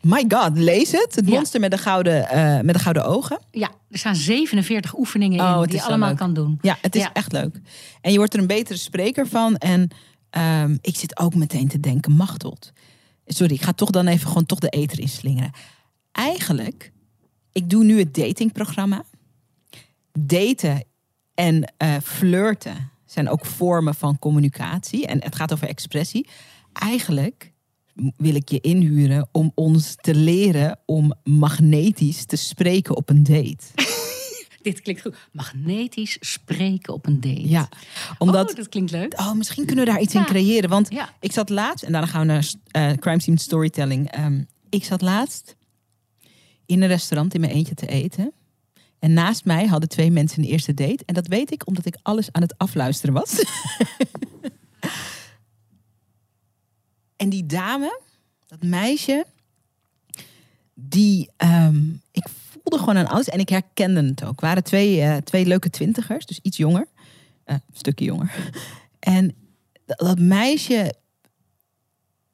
My 0.00 0.24
god, 0.28 0.58
lees 0.58 0.90
het. 0.92 1.14
Het 1.14 1.28
Ja. 1.28 1.34
monster 1.34 1.60
met 1.60 1.70
de 1.70 1.78
gouden, 1.78 2.28
eh, 2.28 2.60
met 2.60 2.74
de 2.74 2.80
gouden 2.80 3.04
ogen. 3.04 3.40
Ja, 3.50 3.70
er 3.90 3.98
staan 3.98 4.14
47 4.16 4.98
oefeningen 4.98 5.40
Oh, 5.44 5.62
in 5.62 5.68
die 5.68 5.76
je 5.78 5.82
allemaal 5.84 6.08
leuk. 6.08 6.16
kan 6.18 6.34
doen. 6.34 6.58
Ja, 6.62 6.78
het 6.80 6.94
is 6.94 7.02
Ja. 7.02 7.12
echt 7.12 7.32
leuk. 7.32 7.60
En 8.00 8.12
je 8.12 8.18
wordt 8.18 8.34
er 8.34 8.40
een 8.40 8.46
betere 8.46 8.78
spreker 8.78 9.26
van. 9.28 9.56
En 9.56 9.88
ehm, 10.30 10.76
ik 10.80 10.96
zit 10.96 11.18
ook 11.18 11.34
meteen 11.34 11.68
te 11.68 11.80
denken, 11.80 12.12
Machteld. 12.12 12.72
Sorry, 13.26 13.54
ik 13.54 13.62
ga 13.62 13.72
toch 13.72 13.90
dan 13.90 14.06
even 14.06 14.26
gewoon 14.28 14.46
toch 14.46 14.58
de 14.58 14.68
eter 14.68 15.00
inslingeren. 15.00 15.50
Eigenlijk, 16.12 16.92
ik 17.52 17.70
doe 17.70 17.84
nu 17.84 17.98
het 17.98 18.14
datingprogramma. 18.14 19.02
Daten 20.18 20.84
en 21.34 21.72
eh, 21.76 21.94
flirten 22.02 22.90
zijn 23.06 23.28
ook 23.28 23.46
vormen 23.46 23.94
van 23.94 24.18
communicatie. 24.18 25.06
En 25.06 25.22
het 25.22 25.36
gaat 25.36 25.52
over 25.52 25.68
expressie. 25.68 26.28
Eigenlijk 26.78 27.52
wil 28.16 28.34
ik 28.34 28.48
je 28.48 28.60
inhuren 28.60 29.28
om 29.32 29.52
ons 29.54 29.94
te 30.00 30.14
leren 30.14 30.78
om 30.86 31.14
magnetisch 31.24 32.24
te 32.24 32.36
spreken 32.36 32.96
op 32.96 33.08
een 33.10 33.22
date. 33.22 33.64
Dit 34.62 34.80
klinkt 34.80 35.00
goed. 35.00 35.14
Magnetisch 35.32 36.16
spreken 36.20 36.92
op 36.94 37.06
een 37.06 37.20
date. 37.20 37.48
Ja, 37.48 37.68
omdat 38.18 38.50
Oh, 38.50 38.56
dat 38.56 38.68
klinkt 38.68 38.90
leuk. 38.90 39.18
Oh, 39.20 39.32
misschien 39.32 39.66
kunnen 39.66 39.84
we 39.84 39.90
daar 39.90 40.00
iets 40.00 40.14
in 40.14 40.24
creëren. 40.24 40.70
Want 40.70 40.90
Ja. 40.90 41.14
ik 41.20 41.32
zat 41.32 41.48
laatst, 41.48 41.84
en 41.84 41.92
daarna 41.92 42.06
gaan 42.06 42.20
we 42.20 42.26
naar 42.26 42.52
eh, 42.70 42.92
crime 42.96 43.20
scene 43.20 43.38
storytelling. 43.38 44.10
Ehm, 44.10 44.42
ik 44.68 44.84
zat 44.84 45.00
laatst 45.00 45.56
in 46.66 46.82
een 46.82 46.88
restaurant 46.88 47.34
in 47.34 47.40
mijn 47.40 47.52
eentje 47.52 47.74
te 47.74 47.86
eten. 47.86 48.32
En 48.98 49.12
naast 49.12 49.44
mij 49.44 49.66
hadden 49.66 49.88
twee 49.88 50.10
mensen 50.10 50.42
een 50.42 50.48
eerste 50.48 50.74
date. 50.74 51.02
En 51.06 51.14
dat 51.14 51.26
weet 51.26 51.52
ik 51.52 51.66
omdat 51.66 51.86
ik 51.86 51.98
alles 52.02 52.32
aan 52.32 52.42
het 52.42 52.54
afluisteren 52.58 53.14
was. 53.14 53.32
en 57.18 57.28
die 57.28 57.46
dame, 57.46 58.00
dat 58.46 58.62
meisje, 58.62 59.26
die 60.74 61.30
ehm, 61.36 61.88
ik 62.10 62.26
voelde 62.28 62.78
gewoon 62.78 62.96
aan 62.96 63.12
alles 63.12 63.28
en 63.28 63.38
ik 63.38 63.48
herkende 63.48 64.04
het 64.04 64.24
ook. 64.24 64.30
Het 64.30 64.40
waren 64.40 64.64
twee, 64.64 65.00
eh, 65.00 65.16
twee 65.16 65.46
leuke 65.46 65.70
twintigers, 65.70 66.26
dus 66.26 66.38
iets 66.42 66.56
jonger. 66.56 66.86
Eh, 67.44 67.54
een 67.54 67.76
stukje 67.76 68.04
jonger. 68.04 68.50
En 68.98 69.34
dat 69.84 70.18
meisje 70.18 70.94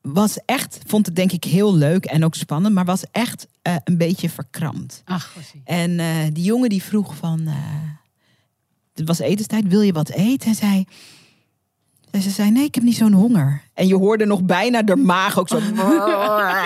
was 0.01 0.39
echt, 0.45 0.79
vond 0.87 1.07
het 1.07 1.17
denk 1.17 1.33
ik 1.33 1.45
heel 1.45 1.75
leuk 1.75 2.05
en 2.05 2.25
ook 2.25 2.35
spannend, 2.35 2.75
maar 2.75 2.85
was 2.85 3.05
echt 3.11 3.49
eh, 3.63 3.77
een 3.85 3.99
beetje 3.99 4.31
verkrampt. 4.31 5.03
Ach. 5.05 5.37
En 5.65 5.97
die 6.33 6.45
jongen 6.45 6.69
die 6.69 6.83
vroeg 6.83 7.17
van, 7.17 7.47
het 8.95 9.07
was 9.07 9.19
etenstijd, 9.19 9.69
wil 9.69 9.81
je 9.81 9.93
wat 9.93 10.11
eten? 10.11 10.49
En 10.49 10.55
zij, 10.55 10.87
en 12.15 12.23
ze 12.23 12.31
zei, 12.31 12.51
nee, 12.51 12.65
ik 12.65 12.75
heb 12.75 12.85
niet 12.85 12.97
zo'n 12.97 13.13
honger. 13.13 13.63
En 13.75 13.87
je 13.87 13.95
hoorde 13.95 14.25
nog 14.27 14.43
bijna 14.43 14.83
de 14.83 14.97
maag 14.97 15.39
ook 15.39 15.49
zo. 15.49 15.57
ik 15.59 15.63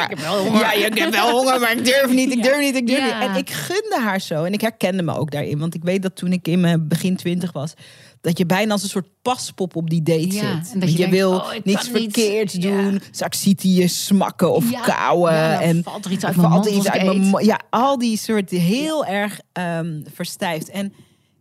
heb 0.09 0.19
wel 0.19 0.39
honger. 0.45 0.61
Ja, 0.61 0.73
ik 0.73 0.99
heb 0.99 1.11
wel 1.13 1.31
honger, 1.31 1.61
maar 1.61 1.73
ik 1.73 1.85
durf 1.85 2.11
niet, 2.13 2.33
ik 2.33 2.43
durf 2.43 2.61
niet, 2.61 2.75
ik 2.77 2.87
durf 2.87 2.99
Ja. 3.09 3.19
niet. 3.21 3.29
En 3.29 3.37
ik 3.37 3.51
gunde 3.51 3.99
haar 4.01 4.21
zo. 4.21 4.45
En 4.45 4.53
ik 4.53 4.61
herkende 4.61 5.03
me 5.03 5.17
ook 5.17 5.31
daarin. 5.31 5.59
Want 5.59 5.75
ik 5.75 5.83
weet 5.83 6.03
dat 6.03 6.17
toen 6.17 6.33
ik 6.33 6.49
in 6.49 6.61
mijn 6.61 6.89
begin 6.89 7.17
twintig 7.17 7.53
was, 7.53 7.75
dat 8.21 8.39
je 8.39 8.47
bijna 8.47 8.73
als 8.73 8.83
een 8.83 8.89
soort 8.89 9.09
paspop 9.23 9.77
op 9.77 9.91
die 9.91 10.03
date 10.03 10.35
Ja, 10.35 10.63
zit. 10.63 10.73
en 10.73 10.81
dat 10.81 10.89
je 10.89 10.95
je, 10.95 10.97
denkt, 11.01 11.15
wil 11.15 11.33
oh, 11.33 11.51
niets 11.65 11.91
niet. 11.91 12.03
verkeerds 12.03 12.55
Ja. 12.55 12.61
doen. 12.61 13.01
Straks 13.11 13.41
ziet 13.43 13.63
hij 13.63 13.71
je 13.73 13.89
smakken 13.89 14.53
of 14.53 14.71
Ja, 14.71 14.81
kauwen. 14.81 15.33
ja, 15.33 15.61
en 15.63 15.83
valt 15.83 16.05
er 16.05 16.11
iets 16.11 16.25
uit 16.25 16.37
mijn 16.37 16.51
mond 16.51 16.89
uit 16.89 17.05
mijn 17.05 17.45
Ja, 17.45 17.61
al 17.71 17.99
die 17.99 18.17
soort 18.19 18.51
heel 18.51 19.05
erg 19.07 19.41
ehm, 19.53 20.01
verstijfd. 20.15 20.71
En, 20.71 20.93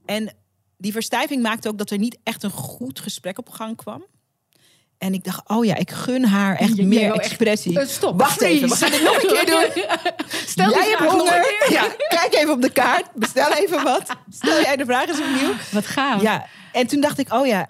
en 0.05 0.34
die 0.78 0.91
verstijving 0.91 1.41
maakte 1.41 1.67
ook 1.69 1.78
dat 1.78 1.89
er 1.91 1.97
niet 1.97 2.17
echt 2.23 2.43
een 2.43 2.51
goed 2.51 2.99
gesprek 2.99 3.38
op 3.38 3.49
gang 3.49 3.75
kwam. 3.75 4.05
En 4.97 5.13
ik 5.13 5.23
dacht, 5.23 5.49
oh 5.49 5.65
ja, 5.65 5.75
ik 5.75 5.91
gun 5.91 6.25
haar 6.25 6.55
echt 6.55 6.75
Je- 6.75 6.86
meer 6.86 7.13
echt- 7.13 7.23
expressie. 7.25 7.80
Eh, 7.80 7.88
stop, 7.88 8.19
Wacht 8.19 8.41
even, 8.41 8.69
we 8.69 8.75
gaan 8.75 8.91
dit 8.91 9.03
nog 9.03 9.23
een 9.23 9.28
keer 9.30 9.45
doen. 9.45 9.84
Stel 10.47 10.69
jij 10.69 10.89
hebt 10.97 11.11
honger. 11.11 11.65
Ja, 11.69 11.88
kijk 12.07 12.34
even 12.36 12.53
op 12.53 12.61
de 12.61 12.69
kaart. 12.71 13.13
Bestel 13.13 13.53
even 13.53 13.84
wat. 13.84 14.09
Stel 14.30 14.61
jij 14.61 14.75
de 14.75 14.86
vraag 14.86 15.07
eens 15.07 15.19
opnieuw. 15.19 15.53
Wat 15.71 15.86
gaaf. 15.86 16.21
Ja, 16.21 16.45
en 16.71 16.88
toen 16.88 17.01
dacht 17.01 17.17
ik, 17.19 17.34
oh 17.34 17.45
ja, 17.47 17.69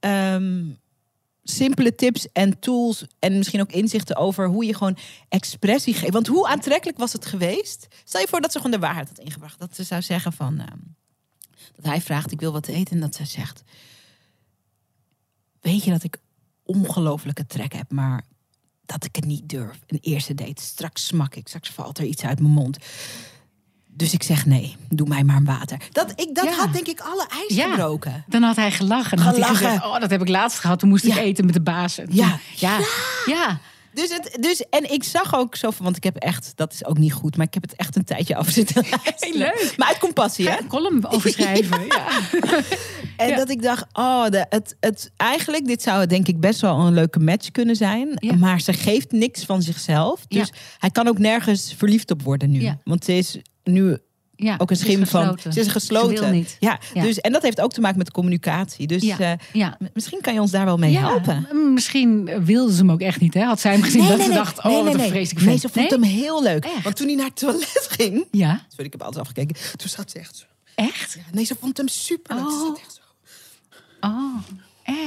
ehm, 0.00 0.64
simpele 1.42 1.94
tips 1.94 2.28
en 2.32 2.58
tools 2.58 3.04
en 3.18 3.36
misschien 3.38 3.60
ook 3.60 3.72
inzichten 3.72 4.16
over 4.16 4.46
hoe 4.46 4.64
je 4.64 4.74
gewoon 4.74 4.96
expressie 5.28 5.94
geeft. 5.94 6.12
Want 6.12 6.26
hoe 6.26 6.46
aantrekkelijk 6.48 6.98
was 6.98 7.12
het 7.12 7.26
geweest? 7.26 7.86
Stel 8.04 8.20
je 8.20 8.28
voor 8.28 8.40
dat 8.40 8.52
ze 8.52 8.56
gewoon 8.56 8.72
de 8.72 8.86
waarheid 8.86 9.08
had 9.08 9.18
ingebracht. 9.18 9.58
Dat 9.58 9.74
ze 9.76 9.82
zou 9.82 10.02
zeggen 10.02 10.32
van, 10.32 10.58
ehm, 10.58 10.78
dat 11.76 11.84
hij 11.84 12.00
vraagt, 12.00 12.32
ik 12.32 12.40
wil 12.40 12.52
wat 12.52 12.66
eten. 12.66 12.94
En 12.94 13.00
dat 13.00 13.14
ze 13.14 13.24
zegt, 13.24 13.62
weet 15.60 15.84
je 15.84 15.90
dat 15.90 16.02
ik 16.04 16.16
ongelofelijke 16.62 17.46
trek 17.46 17.72
heb, 17.72 17.90
maar 17.92 18.22
dat 18.86 19.04
ik 19.04 19.16
het 19.16 19.24
niet 19.24 19.48
durf. 19.48 19.78
Een 19.86 19.98
eerste 20.02 20.34
date, 20.34 20.62
straks 20.62 21.06
smak 21.06 21.34
ik, 21.34 21.48
straks 21.48 21.68
valt 21.70 21.98
er 21.98 22.04
iets 22.04 22.22
uit 22.24 22.40
mijn 22.40 22.52
mond. 22.52 22.78
Dus 23.94 24.12
ik 24.12 24.22
zeg 24.22 24.46
nee, 24.46 24.76
doe 24.88 25.08
mij 25.08 25.24
maar 25.24 25.36
een 25.36 25.44
water. 25.44 25.88
Dat, 25.92 26.10
ik, 26.20 26.34
dat 26.34 26.44
Ja. 26.44 26.52
had 26.54 26.72
denk 26.72 26.86
ik 26.86 27.00
alle 27.00 27.26
ijs 27.28 27.54
Ja. 27.54 27.68
gebroken. 27.70 28.24
Dan 28.28 28.42
had 28.42 28.56
hij 28.56 28.70
gelachen. 28.72 29.16
Dan 29.16 29.26
had 29.26 29.36
hij 29.36 29.48
gezegd, 29.54 29.84
oh, 29.84 30.00
dat 30.00 30.10
heb 30.10 30.20
ik 30.20 30.28
laatst 30.28 30.58
gehad. 30.58 30.78
Toen 30.78 30.88
moest 30.88 31.04
ik 31.04 31.16
eten 31.16 31.44
met 31.44 31.54
de 31.54 31.60
baas. 31.60 31.94
Toen- 31.94 32.06
Ja. 32.10 32.38
Ja. 32.56 32.78
Ja. 33.26 33.60
Dus 33.94 34.10
het, 34.10 34.36
dus, 34.40 34.64
en 34.70 34.92
ik 34.92 35.04
zag 35.04 35.34
ook 35.34 35.56
zo 35.56 35.70
van, 35.70 35.84
want 35.84 35.96
ik 35.96 36.04
heb 36.04 36.16
echt, 36.16 36.52
dat 36.54 36.72
is 36.72 36.84
ook 36.84 36.98
niet 36.98 37.12
goed, 37.12 37.36
maar 37.36 37.46
ik 37.46 37.54
heb 37.54 37.62
het 37.62 37.74
echt 37.76 37.96
een 37.96 38.04
tijdje 38.04 38.36
af 38.36 38.48
zitten 38.48 38.84
luisteren. 39.04 39.38
leuk. 39.38 39.74
Maar 39.76 39.88
uit 39.88 39.98
compassie, 39.98 40.48
hè? 40.48 40.58
Een 40.60 40.66
column 40.68 41.06
over 41.06 41.30
schrijven. 41.38 41.86
ja. 41.86 42.06
En 43.16 43.28
Ja. 43.28 43.36
dat 43.36 43.50
ik 43.50 43.62
dacht, 43.62 43.84
oh, 43.92 44.26
de, 44.28 44.46
het, 44.48 44.76
het, 44.80 45.10
eigenlijk, 45.16 45.66
dit 45.66 45.82
zou 45.82 46.06
denk 46.06 46.28
ik 46.28 46.40
best 46.40 46.60
wel 46.60 46.78
een 46.80 46.92
leuke 46.94 47.18
match 47.18 47.50
kunnen 47.50 47.76
zijn. 47.76 48.08
Ja. 48.14 48.34
Maar 48.36 48.60
ze 48.60 48.72
geeft 48.72 49.12
niks 49.12 49.44
van 49.44 49.62
zichzelf. 49.62 50.26
Dus 50.28 50.52
hij 50.78 50.90
kan 50.90 51.08
ook 51.08 51.18
nergens 51.18 51.74
verliefd 51.76 52.10
op 52.10 52.22
worden 52.22 52.50
nu. 52.50 52.70
Want 52.84 53.04
ze 53.04 53.12
is 53.16 53.38
nu 53.64 53.98
Ja, 54.42 54.54
ook 54.58 54.70
een 54.70 54.76
schim 54.76 55.06
van. 55.06 55.38
Ze 55.52 55.60
is 55.60 55.66
gesloten. 55.68 56.16
Ze 56.16 56.22
wil 56.22 56.32
niet. 56.32 56.56
Ja, 56.60 56.78
Ja. 56.94 57.02
Dus, 57.02 57.20
en 57.20 57.32
dat 57.32 57.42
heeft 57.42 57.60
ook 57.60 57.72
te 57.72 57.80
maken 57.80 57.98
met 57.98 58.10
communicatie. 58.10 58.86
Dus 58.86 59.02
Ja. 59.02 59.18
eh, 59.18 59.32
Ja. 59.52 59.76
misschien 59.94 60.20
kan 60.20 60.34
je 60.34 60.40
ons 60.40 60.50
daar 60.50 60.64
wel 60.64 60.76
mee 60.76 60.96
helpen. 60.96 61.46
Misschien 61.74 62.44
wilde 62.44 62.72
ze 62.72 62.78
hem 62.78 62.90
ook 62.90 63.00
echt 63.00 63.20
niet. 63.20 63.34
Hè? 63.34 63.42
Had 63.44 63.60
zij 63.60 63.72
hem 63.72 63.82
gezien 63.82 64.08
dat 64.08 64.20
ze 64.20 64.30
dacht, 64.32 64.58
oh, 64.64 64.84
wat 64.84 64.94
een 64.94 65.00
vreselijke 65.00 65.34
Nee, 65.34 65.58
vent. 65.58 65.60
ze 65.60 65.68
vond 65.80 65.90
hem 65.90 66.02
heel 66.02 66.42
leuk. 66.42 66.64
Echt? 66.64 66.82
Want 66.82 66.96
toen 66.96 67.06
hij 67.06 67.16
naar 67.16 67.26
het 67.26 67.36
toilet 67.36 67.86
ging. 67.98 68.26
Ja, 68.30 68.64
Sorry, 68.68 68.84
ik 68.86 68.92
heb 68.92 69.02
alles 69.02 69.16
afgekeken. 69.16 69.56
Toen 69.76 69.88
zat 69.88 70.10
ze 70.10 70.18
echt 70.18 70.36
zo. 70.36 70.44
echt? 70.74 71.18
Nee, 71.32 71.44
ze 71.44 71.56
vond 71.60 71.76
hem 71.76 71.88
super 71.88 72.36
leuk. 72.36 72.44
Oh. 72.44 72.78
echt 72.78 72.92
zo. 72.94 73.00
Oh, 74.08 74.36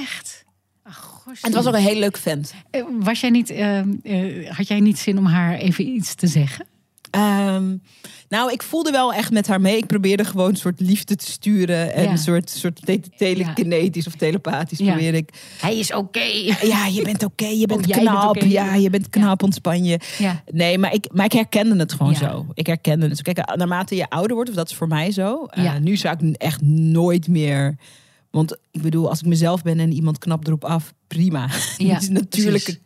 echt? 0.02 0.44
Ach. 0.84 1.24
En 1.26 1.34
het 1.42 1.54
was 1.54 1.66
ook 1.68 1.74
een 1.74 1.80
heel 1.82 2.00
leuk 2.00 2.18
vent. 2.18 2.54
Eh, 2.72 2.84
Was 3.00 3.20
jij 3.20 3.30
niet, 3.30 3.50
eh, 3.50 3.82
had 4.50 4.68
jij 4.68 4.80
niet 4.80 5.00
zin 5.00 5.18
om 5.18 5.26
haar 5.26 5.56
even 5.56 5.88
iets 5.88 6.16
te 6.16 6.28
zeggen? 6.28 6.66
Ehm, 7.16 7.76
nou, 8.30 8.52
ik 8.52 8.64
voelde 8.64 8.92
wel 8.92 9.14
echt 9.14 9.32
met 9.32 9.48
haar 9.48 9.62
mee. 9.62 9.78
Ik 9.78 9.86
probeerde 9.88 10.26
gewoon 10.26 10.50
een 10.50 10.56
soort 10.56 10.80
liefde 10.80 11.16
te 11.16 11.32
sturen. 11.32 11.94
En 11.94 12.04
Ja. 12.04 12.10
een 12.12 12.18
soort, 12.18 12.50
soort 12.50 12.86
te- 12.86 13.02
telekinetisch 13.18 14.08
of 14.08 14.16
telepathisch 14.16 14.82
probeer 14.82 15.14
ik. 15.14 15.30
Hij 15.62 15.78
is 15.78 15.94
oké. 15.94 16.20
Ja, 16.62 16.86
je 16.88 17.02
bent 17.04 17.24
oké, 17.24 17.46
je 17.46 17.66
bent 17.68 17.80
Oh, 17.82 17.88
bent 17.88 18.00
knap. 18.00 18.36
Ja, 18.42 18.74
je 18.76 18.90
bent 18.90 19.10
knap, 19.10 19.44
ontspan 19.44 19.84
je. 19.84 20.00
Nee, 20.52 20.78
maar 20.78 20.94
ik, 20.94 21.06
maar 21.14 21.26
ik 21.26 21.32
herkende 21.32 21.76
het 21.76 21.94
gewoon 21.94 22.16
zo. 22.16 22.46
Ik 22.54 22.68
herkende 22.68 23.08
het. 23.08 23.22
Kijk, 23.22 23.56
naarmate 23.56 23.96
je 23.96 24.10
ouder 24.10 24.36
wordt, 24.36 24.50
of 24.50 24.56
dat 24.56 24.70
is 24.70 24.76
voor 24.76 24.88
mij 24.88 25.12
zo. 25.12 25.46
eh, 25.46 25.76
nu 25.82 25.96
zou 25.98 26.16
ik 26.20 26.36
echt 26.36 26.62
nooit 26.62 27.28
meer... 27.28 27.78
Want 28.36 28.58
ik 28.72 28.82
bedoel, 28.82 29.10
als 29.10 29.20
ik 29.20 29.26
mezelf 29.26 29.62
ben 29.62 29.80
en 29.80 29.92
iemand 29.92 30.18
knapt 30.18 30.48
erop 30.48 30.64
af, 30.66 30.94
prima. 31.08 31.50
Ja, 31.78 31.98
is 32.02 32.10
natuurlijke, 32.10 32.78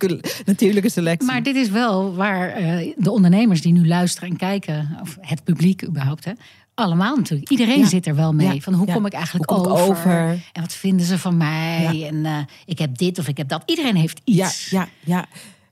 natuurlijke 0.45 0.89
selectie. 0.89 1.27
Maar 1.27 1.43
dit 1.43 1.55
is 1.55 1.69
wel 1.69 2.15
waar 2.15 2.49
eh, 2.49 2.93
de 2.97 3.11
ondernemers 3.11 3.61
die 3.61 3.73
nu 3.73 3.87
luisteren 3.87 4.29
en 4.29 4.37
kijken, 4.37 4.97
of 5.01 5.17
het 5.21 5.43
publiek 5.43 5.83
überhaupt, 5.87 6.25
hè, 6.25 6.31
allemaal 6.73 7.15
natuurlijk. 7.15 7.49
Iedereen 7.49 7.79
Ja. 7.79 7.87
zit 7.87 8.05
er 8.07 8.15
wel 8.15 8.33
mee. 8.33 8.53
Ja. 8.53 8.59
Van 8.59 8.73
hoe 8.73 8.87
Ja. 8.87 8.93
kom 8.93 9.05
ik 9.05 9.13
eigenlijk 9.13 9.45
kom 9.47 9.61
ik 9.63 9.69
over? 9.69 10.11
En 10.53 10.61
wat 10.61 10.73
vinden 10.73 11.05
ze 11.05 11.17
van 11.19 11.37
mij? 11.37 12.07
En 12.07 12.25
eh, 12.25 12.37
ik 12.65 12.79
heb 12.79 12.97
dit 12.97 13.19
of 13.19 13.27
ik 13.27 13.37
heb 13.37 13.47
dat. 13.49 13.63
Iedereen 13.65 13.95
heeft 13.95 14.21
iets. 14.23 14.69
ja, 14.69 14.87
ja. 15.05 15.25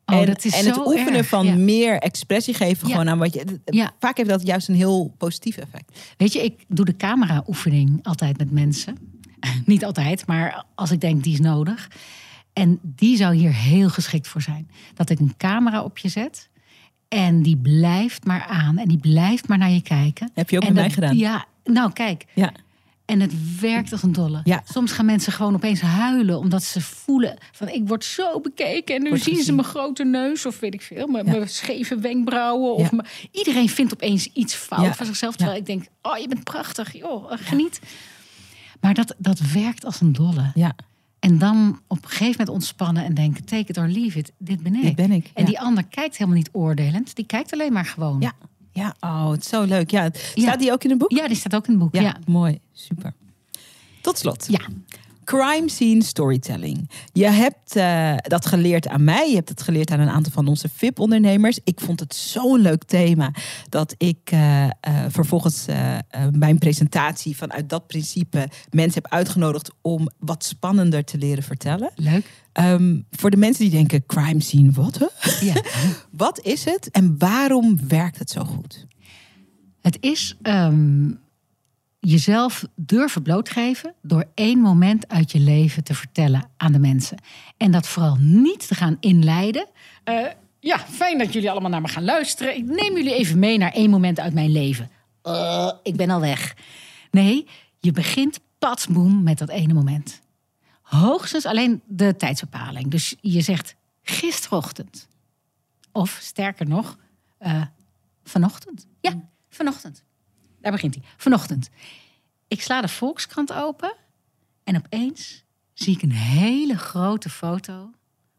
Oh, 0.05 0.15
en 0.15 0.25
dat 0.25 0.45
is 0.45 0.53
en 0.53 0.65
het 0.65 0.85
oefenen 0.85 1.13
erg, 1.13 1.27
van 1.27 1.65
meer 1.65 1.97
expressie 1.99 2.53
geven 2.53 2.87
gewoon 2.89 3.09
aan 3.09 3.17
wat 3.17 3.33
je. 3.33 3.43
Ja. 3.65 3.91
Vaak 3.99 4.17
heeft 4.17 4.29
dat 4.29 4.47
juist 4.47 4.67
een 4.67 4.75
heel 4.75 5.13
positief 5.17 5.57
effect. 5.57 5.99
Weet 6.17 6.33
je, 6.33 6.43
ik 6.43 6.65
doe 6.67 6.85
de 6.85 6.95
camera-oefening 6.95 7.99
altijd 8.03 8.37
met 8.37 8.51
mensen. 8.51 8.97
Niet 9.65 9.85
altijd, 9.85 10.27
maar 10.27 10.63
als 10.75 10.91
ik 10.91 11.01
denk 11.01 11.23
die 11.23 11.33
is 11.33 11.39
nodig. 11.39 11.87
En 12.53 12.79
die 12.81 13.17
zou 13.17 13.35
hier 13.35 13.53
heel 13.53 13.89
geschikt 13.89 14.27
voor 14.27 14.41
zijn. 14.41 14.69
Dat 14.93 15.09
ik 15.09 15.19
een 15.19 15.33
camera 15.37 15.83
op 15.83 15.97
je 15.97 16.09
zet. 16.09 16.49
En 17.07 17.41
die 17.41 17.57
blijft 17.57 18.25
maar 18.25 18.45
aan. 18.49 18.77
En 18.77 18.87
die 18.87 18.97
blijft 18.99 19.47
maar 19.47 19.57
naar 19.57 19.69
je 19.71 19.81
kijken. 19.81 20.31
Heb 20.33 20.49
je 20.49 20.55
ook 20.57 20.61
en 20.63 20.67
met 20.67 20.75
mij 20.77 20.83
dat- 20.85 20.93
gedaan? 20.93 21.17
Ja, 21.17 21.45
nou 21.63 21.91
kijk. 21.93 22.25
Ja. 22.33 22.51
En 23.05 23.19
het 23.19 23.59
werkt 23.59 23.91
als 23.91 24.03
een 24.03 24.11
dolle. 24.11 24.41
Ja. 24.43 24.61
Soms 24.65 24.91
gaan 24.91 25.05
mensen 25.05 25.33
gewoon 25.33 25.53
opeens 25.55 25.81
huilen. 25.81 26.37
Omdat 26.39 26.63
ze 26.63 26.81
voelen 26.81 27.37
van 27.51 27.69
ik 27.69 27.87
word 27.87 28.03
zo 28.05 28.39
bekeken. 28.41 28.95
En 28.95 29.01
nu 29.03 29.09
Wordt 29.09 29.23
zien 29.23 29.43
ze 29.43 29.53
mijn 29.53 29.67
grote 29.67 30.03
neus. 30.03 30.45
Of 30.45 30.59
weet 30.59 30.73
ik 30.73 30.81
veel. 30.81 31.07
Mijn, 31.07 31.25
Ja. 31.25 31.31
mijn 31.31 31.49
scheve 31.49 31.97
wenkbrauwen. 31.99 32.73
Of 32.73 32.91
mijn- 32.91 33.07
iedereen 33.31 33.69
vindt 33.69 33.93
opeens 33.93 34.29
iets 34.33 34.53
fout 34.55 34.95
van 34.95 35.05
zichzelf. 35.05 35.35
Terwijl 35.35 35.57
ik 35.59 35.65
denk, 35.65 35.85
oh 36.01 36.17
je 36.17 36.27
bent 36.27 36.43
prachtig. 36.43 36.97
Joh, 36.97 37.31
geniet. 37.35 37.79
Maar 38.81 38.93
dat, 38.93 39.15
dat 39.17 39.39
werkt 39.39 39.85
als 39.85 40.01
een 40.01 40.13
dolle. 40.13 40.51
Ja. 40.53 40.75
En 41.19 41.37
dan 41.37 41.79
op 41.87 41.97
een 42.03 42.09
gegeven 42.09 42.29
moment 42.29 42.49
ontspannen 42.49 43.03
en 43.03 43.13
denken: 43.13 43.45
take 43.45 43.65
it 43.67 43.77
or 43.77 43.87
leave 43.87 44.17
it. 44.19 44.31
Dit 44.37 44.63
ben 44.63 44.75
ik. 44.75 44.81
Dit 44.81 44.95
ben 44.95 45.11
ik, 45.11 45.31
En 45.33 45.43
ja. 45.43 45.45
die 45.45 45.59
ander 45.59 45.83
kijkt 45.85 46.17
helemaal 46.17 46.37
niet 46.37 46.49
oordelend. 46.51 47.15
Die 47.15 47.25
kijkt 47.25 47.53
alleen 47.53 47.73
maar 47.73 47.85
gewoon. 47.85 48.21
Ja, 48.21 48.33
ja. 48.71 48.95
Oh, 48.99 49.31
het 49.31 49.39
is 49.41 49.49
zo 49.49 49.63
leuk. 49.63 49.91
Ja, 49.91 50.09
staat 50.13 50.31
Ja. 50.35 50.55
die 50.57 50.71
ook 50.71 50.83
in 50.83 50.89
het 50.89 50.99
boek? 50.99 51.11
Ja, 51.11 51.27
die 51.27 51.37
staat 51.37 51.55
ook 51.55 51.65
in 51.65 51.71
het 51.73 51.79
boek. 51.81 51.95
Ja. 51.95 52.01
ja. 52.01 52.17
mooi. 52.25 52.59
Super. 52.73 53.13
Tot 54.01 54.17
slot. 54.17 54.47
Crime 55.27 55.69
scene 55.69 56.03
storytelling. 56.03 56.89
Je 57.13 57.25
hebt 57.25 57.75
eh, 57.75 58.15
dat 58.17 58.45
geleerd 58.45 58.87
aan 58.87 59.03
mij. 59.03 59.29
Je 59.29 59.35
hebt 59.35 59.49
het 59.49 59.61
geleerd 59.61 59.91
aan 59.91 59.99
een 59.99 60.09
aantal 60.09 60.31
van 60.31 60.47
onze 60.47 60.69
VIP-ondernemers. 60.73 61.59
Ik 61.63 61.79
vond 61.79 61.99
het 61.99 62.15
zo'n 62.15 62.59
leuk 62.59 62.83
thema 62.83 63.33
dat 63.69 63.95
ik 63.97 64.19
eh, 64.23 64.63
eh, 64.63 64.71
vervolgens 65.09 65.65
mijn 66.31 66.57
presentatie 66.57 67.37
vanuit 67.37 67.69
dat 67.69 67.87
principe 67.87 68.49
mensen 68.69 69.01
heb 69.01 69.11
uitgenodigd 69.11 69.71
om 69.81 70.09
wat 70.19 70.43
spannender 70.43 71.03
te 71.03 71.17
leren 71.17 71.43
vertellen. 71.43 71.91
Leuk. 71.95 72.25
Ehm, 72.51 72.99
voor 73.11 73.29
de 73.29 73.37
mensen 73.37 73.63
die 73.63 73.73
denken 73.73 74.05
crime 74.05 74.41
scene, 74.41 74.71
wat? 74.71 74.97
hè? 74.97 75.45
Ja. 75.45 75.61
Wat 76.11 76.39
is 76.41 76.65
het 76.65 76.91
en 76.91 77.15
waarom 77.17 77.87
werkt 77.87 78.19
het 78.19 78.29
zo 78.29 78.43
goed? 78.43 78.87
Het 79.81 79.97
is 79.99 80.37
ehm, 80.41 81.09
jezelf 82.09 82.65
durven 82.75 83.21
blootgeven 83.21 83.93
door 84.01 84.25
één 84.33 84.59
moment 84.59 85.07
uit 85.07 85.31
je 85.31 85.39
leven 85.39 85.83
te 85.83 85.93
vertellen 85.93 86.49
aan 86.57 86.71
de 86.71 86.79
mensen. 86.79 87.17
En 87.57 87.71
dat 87.71 87.87
vooral 87.87 88.15
niet 88.19 88.67
te 88.67 88.75
gaan 88.75 88.97
inleiden. 88.99 89.67
Eh, 90.03 90.25
ja, 90.59 90.79
fijn 90.79 91.17
dat 91.17 91.33
jullie 91.33 91.51
allemaal 91.51 91.69
naar 91.69 91.81
me 91.81 91.87
gaan 91.87 92.03
luisteren. 92.03 92.55
Ik 92.55 92.65
neem 92.65 92.95
jullie 92.95 93.13
even 93.13 93.39
mee 93.39 93.57
naar 93.57 93.71
één 93.71 93.89
moment 93.89 94.19
uit 94.19 94.33
mijn 94.33 94.51
leven. 94.51 94.89
Eh, 95.21 95.71
ik 95.83 95.95
ben 95.95 96.09
al 96.09 96.19
weg. 96.19 96.55
Nee, 97.11 97.47
je 97.79 97.91
begint 97.91 98.39
patsboom 98.59 99.23
met 99.23 99.37
dat 99.37 99.49
ene 99.49 99.73
moment. 99.73 100.21
Hoogstens 100.81 101.45
alleen 101.45 101.81
de 101.85 102.15
tijdsbepaling. 102.15 102.91
Dus 102.91 103.15
je 103.21 103.41
zegt 103.41 103.75
gisterochtend. 104.01 105.07
Of 105.91 106.17
sterker 106.21 106.67
nog, 106.67 106.97
eh, 107.37 107.61
vanochtend. 108.23 108.87
Ja, 108.99 109.29
vanochtend. 109.49 110.03
Daar 110.67 110.75
begint 110.75 110.95
hij. 110.95 111.03
Vanochtend. 111.17 111.69
Ik 112.47 112.61
sla 112.61 112.81
de 112.81 112.87
Volkskrant 112.87 113.53
open 113.53 113.95
en 114.63 114.77
opeens 114.77 115.43
zie 115.73 115.95
ik 115.95 116.01
een 116.01 116.11
hele 116.11 116.77
grote 116.77 117.29
foto 117.29 117.91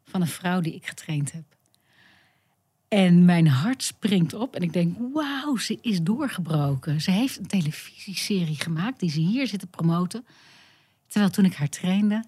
van 0.04 0.20
een 0.20 0.26
vrouw 0.26 0.60
die 0.60 0.74
ik 0.74 0.86
getraind 0.86 1.32
heb. 1.32 1.44
En 2.88 3.24
mijn 3.24 3.48
hart 3.48 3.82
springt 3.82 4.34
op 4.34 4.54
en 4.54 4.62
ik 4.62 4.72
denk, 4.72 4.96
wauw, 5.12 5.56
ze 5.56 5.78
is 5.80 6.02
doorgebroken. 6.02 7.00
Ze 7.00 7.10
heeft 7.10 7.38
een 7.38 7.46
televisieserie 7.46 8.60
gemaakt 8.60 9.00
die 9.00 9.10
ze 9.10 9.20
hier 9.20 9.46
zit 9.46 9.60
te 9.60 9.66
promoten. 9.66 10.26
Terwijl 11.06 11.30
toen 11.30 11.44
ik 11.44 11.54
haar 11.54 11.68
trainde, 11.68 12.24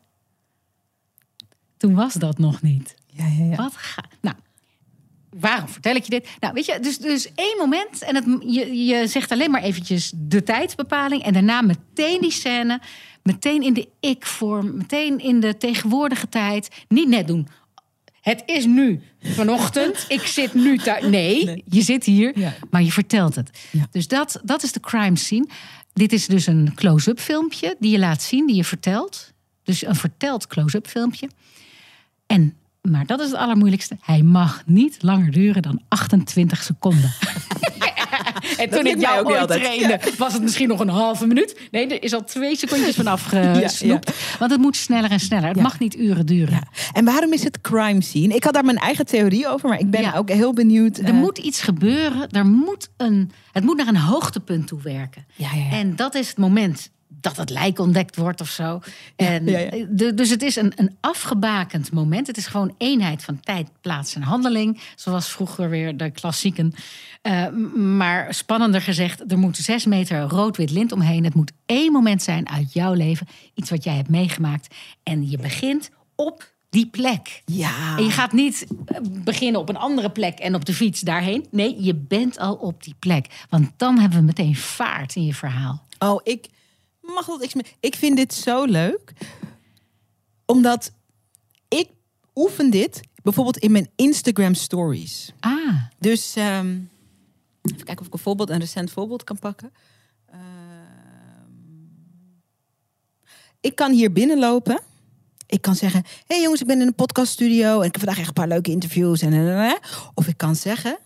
toen 1.77 1.95
was 1.95 2.15
dat 2.15 2.39
nog 2.39 2.63
niet. 2.63 2.95
Ja, 3.07 3.27
ja, 3.27 3.45
ja. 3.45 3.57
Wat 3.57 3.77
ga... 3.77 4.05
Nou, 4.21 4.37
waarom 5.31 5.69
vertel 5.69 5.95
ik 5.95 6.05
je 6.05 6.11
dit? 6.11 6.29
Nou, 6.41 6.55
weet 6.55 6.67
je, 6.67 6.79
dus, 6.81 6.99
dus 6.99 7.29
één 7.35 7.57
moment 7.59 8.03
en 8.03 8.15
het, 8.15 8.25
je, 8.47 8.85
je 8.85 9.07
zegt 9.07 9.33
alleen 9.33 9.51
maar 9.51 9.63
eventjes 9.63 10.13
de 10.17 10.43
tijdsbepaling... 10.43 11.23
en 11.23 11.33
daarna 11.33 11.61
meteen 11.63 12.21
die 12.21 12.31
scène, 12.33 12.81
meteen 13.23 13.63
in 13.63 13.73
de 13.75 13.89
ik-vorm... 14.01 14.77
meteen 14.77 15.19
in 15.19 15.41
de 15.41 15.57
tegenwoordige 15.57 16.29
tijd. 16.29 16.69
Niet 16.89 17.09
net 17.09 17.27
doen, 17.27 17.49
het 18.21 18.43
is 18.47 18.65
nu 18.65 19.01
vanochtend, 19.23 20.05
ik 20.09 20.21
zit 20.27 20.55
nu 20.55 20.79
thuis. 20.79 21.05
Nee, 21.05 21.45
Nee. 21.45 21.63
je 21.67 21.83
zit 21.83 22.05
hier, 22.05 22.39
Ja. 22.39 22.55
maar 22.71 22.83
je 22.83 22.93
vertelt 22.93 23.35
het. 23.35 23.51
Ja. 23.71 23.87
Dus 23.91 24.09
dat, 24.09 24.41
dat 24.45 24.63
is 24.63 24.73
de 24.73 24.81
crime 24.81 25.17
scene. 25.19 25.47
Dit 25.93 26.13
is 26.13 26.27
dus 26.27 26.47
een 26.47 26.73
close-up 26.75 27.21
filmpje 27.21 27.77
die 27.79 27.91
je 27.91 27.99
laat 27.99 28.23
zien, 28.23 28.47
die 28.47 28.57
je 28.57 28.65
vertelt. 28.65 29.33
Dus 29.63 29.87
een 29.87 29.95
verteld 29.95 30.47
close-up 30.47 30.87
filmpje. 30.87 31.29
En, 32.27 32.57
maar 32.83 33.07
dat 33.07 33.21
is 33.21 33.27
het 33.27 33.37
allermoeilijkste. 33.37 33.97
Hij 34.01 34.23
mag 34.23 34.63
niet 34.67 34.97
langer 35.03 35.31
duren 35.31 35.63
dan 35.63 35.81
28 35.89 36.63
seconden. 36.63 37.13
en 38.59 38.71
toen 38.71 38.87
ik 38.87 39.01
jou 39.01 39.21
ook 39.21 39.31
ooit 39.31 39.49
trainde, 39.49 40.01
was 40.19 40.33
het 40.33 40.43
misschien 40.43 40.69
nog 40.69 40.81
een 40.81 40.89
halve 40.89 41.27
minuut. 41.27 41.61
Nee, 41.71 41.87
er 41.87 42.03
is 42.03 42.13
al 42.13 42.25
twee 42.25 42.57
secondjes 42.57 42.97
vanaf 42.97 43.23
gesnoept. 43.25 44.13
Want 44.39 44.51
het 44.51 44.61
moet 44.61 44.77
sneller 44.77 45.11
en 45.11 45.21
sneller. 45.21 45.49
Het 45.49 45.57
Ja. 45.57 45.63
mag 45.63 45.79
niet 45.79 45.97
uren 45.97 46.27
duren. 46.27 46.55
Ja. 46.55 46.63
En 46.93 47.05
waarom 47.05 47.33
is 47.33 47.45
het 47.45 47.61
crime 47.61 48.03
scene? 48.03 48.35
Ik 48.35 48.45
had 48.45 48.55
daar 48.55 48.65
mijn 48.65 48.79
eigen 48.79 49.07
theorie 49.07 49.49
over, 49.49 49.69
maar 49.69 49.79
ik 49.79 49.91
ben 49.91 50.15
ook 50.15 50.29
heel 50.31 50.53
benieuwd. 50.53 50.99
Er 50.99 51.05
eh, 51.05 51.13
moet 51.13 51.39
iets 51.39 51.63
gebeuren. 51.63 52.31
Er 52.31 52.47
moet 52.47 52.89
een, 52.97 53.31
het 53.53 53.65
moet 53.65 53.77
naar 53.77 53.89
een 53.89 53.97
hoogtepunt 53.97 54.67
toe 54.67 54.81
werken. 54.83 55.27
Ja, 55.35 55.49
ja, 55.55 55.65
ja. 55.65 55.71
En 55.71 55.97
dat 55.97 56.15
is 56.15 56.29
het 56.29 56.39
moment 56.39 56.91
dat 57.21 57.37
het 57.37 57.51
lijk 57.51 57.79
ontdekt 57.79 58.17
wordt 58.17 58.41
of 58.41 58.49
zo. 58.49 58.81
En 59.17 59.47
ja, 59.47 59.59
ja. 59.59 59.87
de- 59.91 60.15
dus 60.15 60.31
het 60.31 60.43
is 60.43 60.57
een, 60.57 60.73
een 60.77 60.97
afgebakend 61.01 61.93
moment. 61.93 62.27
Het 62.27 62.37
is 62.37 62.47
gewoon 62.47 62.75
eenheid 62.79 63.25
van 63.25 63.41
tijd, 63.41 63.69
plaats 63.81 64.15
en 64.15 64.23
handeling. 64.23 64.81
Zoals 64.97 65.29
vroeger 65.29 65.71
weer 65.71 65.97
de 65.97 66.11
klassieken. 66.11 66.75
Eh, 67.23 67.49
maar 67.75 68.35
spannender 68.35 68.81
gezegd, 68.81 69.33
er 69.33 69.39
moet 69.39 69.57
zes 69.57 69.87
meter 69.87 70.21
rood-wit 70.21 70.71
lint 70.71 70.93
omheen. 70.93 71.25
Het 71.25 71.35
moet 71.35 71.53
één 71.67 71.93
moment 71.93 72.23
zijn 72.23 72.49
uit 72.49 72.73
jouw 72.73 72.93
leven. 72.93 73.27
Iets 73.55 73.71
wat 73.71 73.85
jij 73.85 73.95
hebt 73.97 74.09
meegemaakt. 74.09 74.75
En 75.03 75.31
je 75.31 75.39
begint 75.39 75.91
op 76.15 76.53
die 76.71 76.87
plek. 76.87 77.43
Ja. 77.45 77.97
En 77.97 78.05
je 78.05 78.11
gaat 78.11 78.33
niet 78.33 78.67
eh, 78.87 78.97
beginnen 79.25 79.61
op 79.61 79.69
een 79.69 79.77
andere 79.77 80.11
plek 80.11 80.39
en 80.39 80.55
op 80.55 80.65
de 80.65 80.75
fiets 80.75 81.01
daarheen. 81.01 81.47
Nee, 81.51 81.83
je 81.83 81.95
bent 81.95 82.39
al 82.39 82.55
op 82.55 82.83
die 82.85 82.95
plek. 82.99 83.27
Want 83.49 83.71
dan 83.77 83.99
hebben 83.99 84.19
we 84.19 84.25
meteen 84.25 84.57
vaart 84.57 85.15
in 85.17 85.25
je 85.25 85.35
verhaal. 85.35 85.87
Oh, 85.99 86.21
ik 86.25 86.47
mag 87.15 87.27
dat 87.27 87.55
meer. 87.55 87.77
Ik 87.81 87.95
vind 87.95 88.17
dit 88.17 88.35
zo 88.35 88.65
leuk, 88.65 89.13
omdat 90.47 90.93
ik 91.69 91.89
oefen 92.35 92.71
dit 92.71 93.01
bijvoorbeeld 93.23 93.59
in 93.59 93.73
mijn 93.73 93.91
Instagram 93.97 94.55
stories. 94.55 95.33
Ah, 95.41 95.83
Dus 95.99 96.37
ehm, 96.37 96.79
even 97.63 97.85
kijken 97.85 97.99
of 97.99 98.07
ik 98.07 98.13
een 98.13 98.19
voorbeeld, 98.19 98.51
een 98.51 98.59
recent 98.59 98.91
voorbeeld 98.91 99.25
kan 99.25 99.39
pakken. 99.39 99.73
Ehm, 100.27 100.41
ik 103.61 103.75
kan 103.75 103.93
hier 103.93 104.13
binnenlopen. 104.13 104.81
Ik 105.47 105.63
kan 105.63 105.75
zeggen: 105.75 106.03
Hé 106.05 106.35
hey 106.35 106.43
jongens, 106.43 106.61
ik 106.61 106.67
ben 106.67 106.81
in 106.81 106.87
een 106.87 106.95
podcaststudio 106.95 107.81
en 107.81 107.87
ik 107.87 107.93
heb 107.93 107.99
vandaag 107.99 108.19
echt 108.19 108.29
een 108.29 108.33
paar 108.33 108.49
leuke 108.49 108.71
interviews. 108.71 109.23
En, 109.23 109.33
en, 109.33 109.49
en, 109.49 109.69
en. 109.69 109.79
Of 110.15 110.27
ik 110.27 110.37
kan 110.37 110.57
zeggen: 110.57 110.99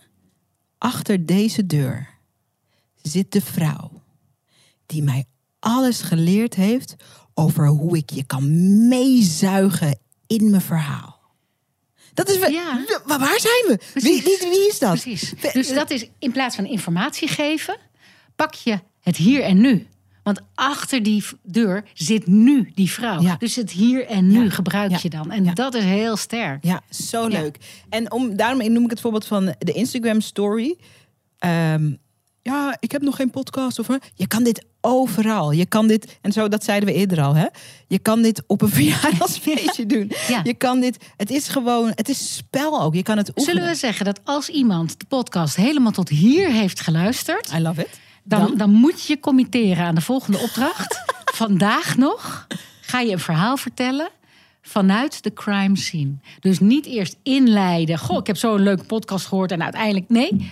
Achter 0.77 1.25
deze 1.25 1.65
deur 1.65 2.09
zit 3.01 3.31
de 3.31 3.41
vrouw 3.41 3.91
die 4.85 5.03
mij 5.03 5.25
alles 5.65 6.01
geleerd 6.01 6.53
heeft 6.53 6.95
over 7.33 7.67
hoe 7.67 7.97
ik 7.97 8.09
je 8.09 8.23
kan 8.23 8.43
meezuigen 8.87 9.99
in 10.27 10.49
mijn 10.49 10.61
verhaal. 10.61 11.19
Dat 12.13 12.29
is. 12.29 12.35
Ja. 12.37 12.85
Wa- 13.05 13.19
Waar 13.19 13.39
zijn 13.39 13.63
we? 13.67 13.79
Wie, 13.93 14.21
wie, 14.23 14.37
wie 14.49 14.67
is 14.67 14.79
dat? 14.79 14.89
precies. 15.01 15.33
Dus 15.53 15.73
dat 15.73 15.89
is 15.91 16.07
in 16.19 16.31
plaats 16.31 16.55
van 16.55 16.65
informatie 16.65 17.27
geven, 17.27 17.77
pak 18.35 18.53
je 18.53 18.79
het 19.01 19.17
hier 19.17 19.41
en 19.43 19.61
nu. 19.61 19.87
Want 20.23 20.41
achter 20.55 21.03
die 21.03 21.23
deur 21.43 21.83
zit 21.93 22.27
nu 22.27 22.71
die 22.75 22.91
vrouw. 22.91 23.21
Ja. 23.21 23.35
Dus 23.39 23.55
het 23.55 23.71
hier 23.71 24.05
en 24.07 24.27
nu 24.27 24.43
Ja. 24.43 24.49
gebruik 24.49 24.91
Ja. 24.91 24.99
je 25.01 25.09
dan. 25.09 25.31
En 25.31 25.53
dat 25.53 25.73
is 25.75 25.83
heel 25.83 26.17
sterk. 26.17 26.63
Ja, 26.63 26.81
zo 26.89 27.27
leuk. 27.27 27.57
En 27.89 28.11
om, 28.11 28.35
daarom 28.35 28.71
noem 28.73 28.83
ik 28.83 28.89
het 28.89 29.01
voorbeeld 29.01 29.25
van 29.25 29.55
de 29.59 29.71
Instagram 29.71 30.21
story. 30.21 30.77
Ehm, 31.37 31.93
ja, 32.41 32.77
ik 32.79 32.91
heb 32.91 33.01
nog 33.01 33.15
geen 33.15 33.29
podcast. 33.29 33.79
Of, 33.79 33.87
je 34.15 34.27
kan 34.27 34.43
dit 34.43 34.65
overal. 34.85 35.51
Je 35.51 35.65
kan 35.65 35.87
dit, 35.87 36.17
en 36.21 36.31
zo, 36.31 36.47
dat 36.47 36.63
zeiden 36.63 36.89
we 36.89 36.95
eerder 36.95 37.21
al. 37.21 37.35
Hè? 37.35 37.45
Je 37.87 37.99
kan 37.99 38.21
dit 38.21 38.43
op 38.47 38.61
een 38.61 38.69
verjaardagsfeestje 38.79 39.85
doen. 39.95 40.11
Ja. 40.27 40.41
Je 40.43 40.53
kan 40.53 40.79
dit, 40.79 40.97
het 41.17 41.29
is 41.29 41.47
gewoon, 41.47 41.91
het 41.95 42.09
is 42.09 42.35
spel 42.35 42.81
ook. 42.81 42.93
Je 42.93 43.03
kan 43.03 43.17
het 43.17 43.29
oefenen. 43.29 43.55
Zullen 43.55 43.69
we 43.69 43.75
zeggen 43.75 44.05
dat 44.05 44.19
als 44.23 44.49
iemand 44.49 44.99
de 44.99 45.05
podcast 45.05 45.55
helemaal 45.55 45.91
tot 45.91 46.09
hier 46.09 46.49
heeft 46.49 46.79
geluisterd... 46.79 47.51
I 47.57 47.61
love 47.61 47.81
it. 47.81 47.99
Dan, 48.23 48.57
dan? 48.57 48.69
moet 48.69 49.05
je 49.05 49.13
je 49.13 49.19
committeren 49.19 49.85
aan 49.85 49.95
de 49.95 50.01
volgende 50.01 50.37
opdracht. 50.37 51.01
Vandaag 51.35 51.97
nog 51.97 52.47
ga 52.81 52.99
je 52.99 53.11
een 53.11 53.19
verhaal 53.19 53.57
vertellen 53.57 54.09
vanuit 54.61 55.23
de 55.23 55.33
crime 55.33 55.77
scene. 55.77 56.13
Dus 56.39 56.59
niet 56.59 56.85
eerst 56.85 57.15
inleiden. 57.23 57.97
Goh, 57.97 58.17
ik 58.17 58.27
heb 58.27 58.37
zo'n 58.37 58.61
leuke 58.61 58.83
podcast 58.83 59.25
gehoord 59.25 59.51
en 59.51 59.63
uiteindelijk... 59.63 60.09
Nee, 60.09 60.51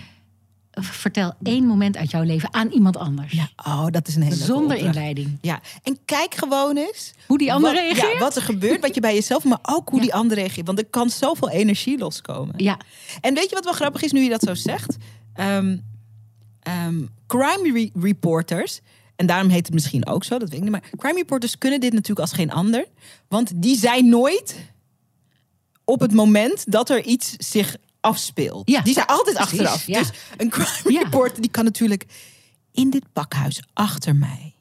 vertel 0.80 1.34
één 1.42 1.64
moment 1.66 1.96
uit 1.96 2.10
jouw 2.10 2.22
leven 2.22 2.54
aan 2.54 2.70
iemand 2.70 2.96
anders. 2.96 3.32
Ja, 3.32 3.48
oh, 3.66 3.86
dat 3.90 4.08
is 4.08 4.14
een 4.16 4.22
hele 4.22 4.34
Zonder 4.34 4.76
inleiding. 4.76 5.38
Ja, 5.40 5.60
en 5.82 5.98
kijk 6.04 6.34
gewoon 6.34 6.76
eens 6.76 7.12
Hoe 7.26 7.38
die 7.38 7.52
ander 7.52 7.72
wat, 7.72 7.80
reageert. 7.80 8.12
Ja, 8.12 8.18
wat 8.18 8.36
er 8.36 8.42
gebeurt, 8.42 8.80
wat 8.80 8.94
je 8.94 9.00
bij 9.00 9.14
jezelf, 9.14 9.44
maar 9.44 9.58
ook 9.62 9.88
hoe 9.88 9.98
Ja. 9.98 10.04
die 10.04 10.14
ander 10.14 10.36
reageert. 10.36 10.66
Want 10.66 10.78
er 10.78 10.86
kan 10.86 11.10
zoveel 11.10 11.50
energie 11.50 11.98
loskomen. 11.98 12.54
Ja, 12.56 12.78
En 13.20 13.34
weet 13.34 13.48
je 13.48 13.54
wat 13.54 13.64
wel 13.64 13.72
grappig 13.72 14.02
is 14.02 14.12
nu 14.12 14.20
je 14.22 14.28
dat 14.30 14.42
zo 14.42 14.54
zegt? 14.54 14.96
Ehm, 15.34 15.76
ehm, 16.62 17.02
crime 17.26 17.70
re- 17.72 18.00
reporters, 18.00 18.80
en 19.16 19.26
daarom 19.26 19.48
heet 19.50 19.66
het 19.66 19.74
misschien 19.74 20.06
ook 20.06 20.24
zo, 20.24 20.38
dat 20.38 20.48
weet 20.48 20.56
ik 20.58 20.62
niet. 20.62 20.72
Maar 20.72 20.90
crime 20.96 21.18
reporters 21.18 21.58
kunnen 21.58 21.80
dit 21.80 21.92
natuurlijk 21.92 22.20
als 22.20 22.32
geen 22.32 22.52
ander. 22.52 22.86
Want 23.28 23.50
die 23.62 23.76
zijn 23.78 24.08
nooit 24.08 24.56
op 25.84 26.00
het 26.00 26.12
moment 26.12 26.72
dat 26.72 26.90
er 26.90 27.04
iets 27.04 27.34
zich 27.38 27.76
afspeelt. 28.04 28.70
Ja, 28.70 28.80
die 28.80 28.94
zijn 28.94 29.06
altijd 29.06 29.36
precies, 29.36 29.58
achteraf. 29.58 29.86
ja. 29.86 29.98
Dus 29.98 30.10
een 30.36 30.50
crime 30.50 31.02
reporter 31.02 31.40
die 31.40 31.50
kan 31.50 31.64
natuurlijk 31.64 32.06
in 32.72 32.90
dit 32.90 33.04
pakhuis 33.12 33.62
achter 33.72 34.16
mij 34.16 34.54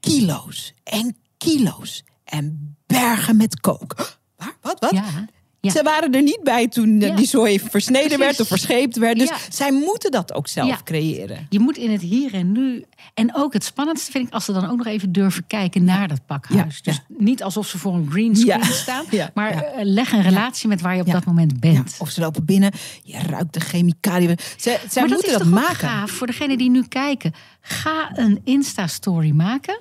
kilo's 0.00 0.72
en 0.84 1.16
kilo's 1.38 2.04
en 2.24 2.76
bergen 2.86 3.36
met 3.36 3.60
kook. 3.60 4.18
Waar? 4.36 4.56
Wat? 4.60 4.80
Wat? 4.80 4.90
Ja. 4.90 5.26
Ja. 5.64 5.70
Ze 5.70 5.82
waren 5.82 6.12
er 6.14 6.22
niet 6.22 6.40
bij 6.42 6.68
toen 6.68 7.00
Ja. 7.00 7.14
die 7.16 7.26
zooi 7.26 7.60
versneden 7.60 8.06
Precies. 8.06 8.24
werd 8.26 8.40
of 8.40 8.46
verscheept 8.48 8.96
werd. 8.96 9.18
Dus 9.18 9.28
Ja. 9.28 9.36
zij 9.48 9.72
moeten 9.72 10.10
dat 10.10 10.32
ook 10.34 10.48
zelf 10.48 10.82
creëren. 10.82 11.46
Je 11.50 11.58
moet 11.60 11.76
in 11.76 11.90
het 11.90 12.00
hier 12.00 12.34
en 12.34 12.52
nu. 12.52 12.84
En 13.14 13.34
ook 13.34 13.52
het 13.52 13.64
spannendste 13.64 14.10
vind 14.10 14.26
ik 14.26 14.32
als 14.34 14.44
ze 14.44 14.52
dan 14.52 14.70
ook 14.70 14.76
nog 14.76 14.86
even 14.86 15.12
durven 15.12 15.46
kijken 15.46 15.84
naar 15.84 16.08
dat 16.08 16.26
pakhuis. 16.26 16.82
Dus 16.82 17.00
niet 17.08 17.42
alsof 17.42 17.66
ze 17.66 17.78
voor 17.78 17.94
een 17.94 18.08
green 18.10 18.36
screen 18.36 18.64
staan, 18.64 19.04
maar 19.34 19.50
eh, 19.50 19.84
leg 19.84 20.12
een 20.12 20.22
relatie 20.22 20.68
met 20.68 20.80
waar 20.80 20.94
je 20.96 21.00
op 21.00 21.10
dat 21.10 21.24
moment 21.24 21.60
bent. 21.60 21.96
Of 21.98 22.10
ze 22.10 22.20
lopen 22.20 22.44
binnen, 22.44 22.72
je 23.02 23.18
ruikt 23.18 23.54
de 23.54 23.60
chemicaliën. 23.60 24.36
Ze, 24.38 24.60
zij 24.60 24.78
maar 24.80 24.92
dat 24.94 25.08
moeten 25.10 25.26
is 25.26 25.32
dat, 25.32 25.42
toch 25.42 25.52
ook 25.52 25.54
maken. 25.60 25.88
gaaf 25.88 26.10
voor 26.10 26.26
degenen 26.26 26.58
die 26.58 26.70
nu 26.70 26.84
kijken. 26.88 27.32
Ga 27.60 28.10
een 28.14 28.40
Insta-story 28.44 29.30
maken. 29.30 29.78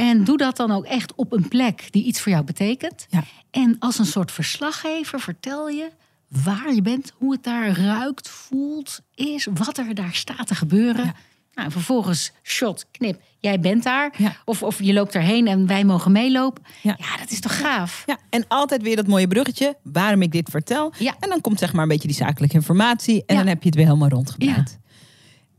En 0.00 0.24
doe 0.24 0.36
dat 0.36 0.56
dan 0.56 0.70
ook 0.70 0.84
echt 0.84 1.14
op 1.14 1.32
een 1.32 1.48
plek 1.48 1.88
die 1.90 2.04
iets 2.04 2.20
voor 2.20 2.32
jou 2.32 2.44
betekent. 2.44 3.06
Ja. 3.10 3.24
En 3.50 3.76
als 3.78 3.98
een 3.98 4.06
soort 4.06 4.32
verslaggever 4.32 5.20
vertel 5.20 5.68
je 5.68 5.90
waar 6.28 6.74
je 6.74 6.82
bent, 6.82 7.12
hoe 7.16 7.32
het 7.32 7.44
daar 7.44 7.78
ruikt, 7.78 8.28
voelt, 8.28 9.00
is, 9.14 9.48
wat 9.54 9.78
er 9.78 9.94
daar 9.94 10.14
staat 10.14 10.46
te 10.46 10.54
gebeuren. 10.54 11.04
Ja. 11.04 11.14
Nou, 11.54 11.70
vervolgens 11.70 12.32
shot, 12.42 12.86
knip, 12.90 13.20
jij 13.38 13.60
bent 13.60 13.82
daar. 13.82 14.14
Ja. 14.16 14.36
Of, 14.44 14.62
of 14.62 14.82
je 14.82 14.92
loopt 14.92 15.14
erheen 15.14 15.46
en 15.46 15.66
wij 15.66 15.84
mogen 15.84 16.12
meelopen. 16.12 16.64
Ja. 16.82 16.94
Ja, 16.98 17.16
dat 17.16 17.30
is 17.30 17.40
toch 17.40 17.58
gaaf? 17.58 18.02
Ja, 18.06 18.18
en 18.30 18.44
altijd 18.48 18.82
weer 18.82 18.96
dat 18.96 19.06
mooie 19.06 19.28
bruggetje, 19.28 19.76
waarom 19.82 20.22
ik 20.22 20.32
dit 20.32 20.50
vertel. 20.50 20.92
Ja. 20.98 21.14
En 21.20 21.28
dan 21.28 21.40
komt 21.40 21.58
zeg 21.58 21.72
maar 21.72 21.82
een 21.82 21.88
beetje 21.88 22.08
die 22.08 22.16
zakelijke 22.16 22.54
informatie. 22.54 23.22
En 23.26 23.36
dan 23.36 23.46
heb 23.46 23.62
je 23.62 23.66
het 23.66 23.76
weer 23.76 23.86
helemaal 23.86 24.08
rondgedraaid. 24.08 24.78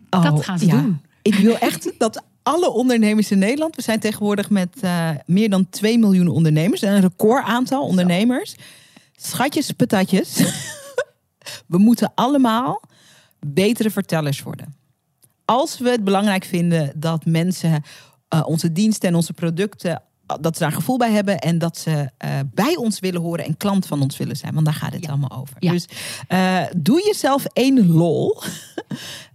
Oh, 0.09 0.23
Dat 0.23 0.43
gaan 0.43 0.59
ze 0.59 0.67
doen. 0.67 1.01
Ik 1.21 1.35
wil 1.35 1.57
echt 1.57 1.91
dat 1.97 2.23
alle 2.49 2.69
ondernemers 2.71 3.31
in 3.31 3.39
Nederland... 3.39 3.75
We 3.75 3.81
zijn 3.81 3.99
tegenwoordig 3.99 4.49
met 4.49 4.69
eh, 4.81 5.09
meer 5.25 5.49
dan 5.49 5.69
2 5.69 5.97
miljoen 5.97 6.27
ondernemers. 6.27 6.81
Een 6.81 7.01
record 7.01 7.43
aantal 7.43 7.83
ondernemers. 7.83 8.55
Schatjes, 9.15 9.71
patatjes. 9.71 10.35
We 11.67 11.77
moeten 11.77 12.11
allemaal 12.15 12.81
betere 13.39 13.91
vertellers 13.91 14.41
worden. 14.43 14.75
Als 15.45 15.77
we 15.79 15.89
het 15.89 16.03
belangrijk 16.03 16.43
vinden 16.45 16.91
dat 16.95 17.25
mensen 17.25 17.83
eh, 18.27 18.41
onze 18.45 18.71
diensten 18.71 19.09
en 19.09 19.15
onze 19.15 19.33
producten 19.33 20.01
dat 20.41 20.57
ze 20.57 20.63
daar 20.63 20.71
gevoel 20.71 20.97
bij 20.97 21.11
hebben 21.11 21.39
en 21.39 21.57
dat 21.57 21.77
ze 21.77 22.09
eh, 22.17 22.39
bij 22.53 22.75
ons 22.75 22.99
willen 22.99 23.21
horen 23.21 23.45
en 23.45 23.57
klant 23.57 23.85
van 23.85 24.01
ons 24.01 24.17
willen 24.17 24.35
zijn. 24.35 24.53
Want 24.53 24.65
daar 24.65 24.73
gaat 24.75 24.93
het 24.93 25.03
Ja. 25.03 25.09
allemaal 25.09 25.37
over. 25.39 25.55
Ja. 25.59 25.71
Dus 25.71 25.85
eh, 26.27 26.63
doe 26.77 27.03
jezelf 27.05 27.45
één 27.45 27.87
lol. 27.91 28.37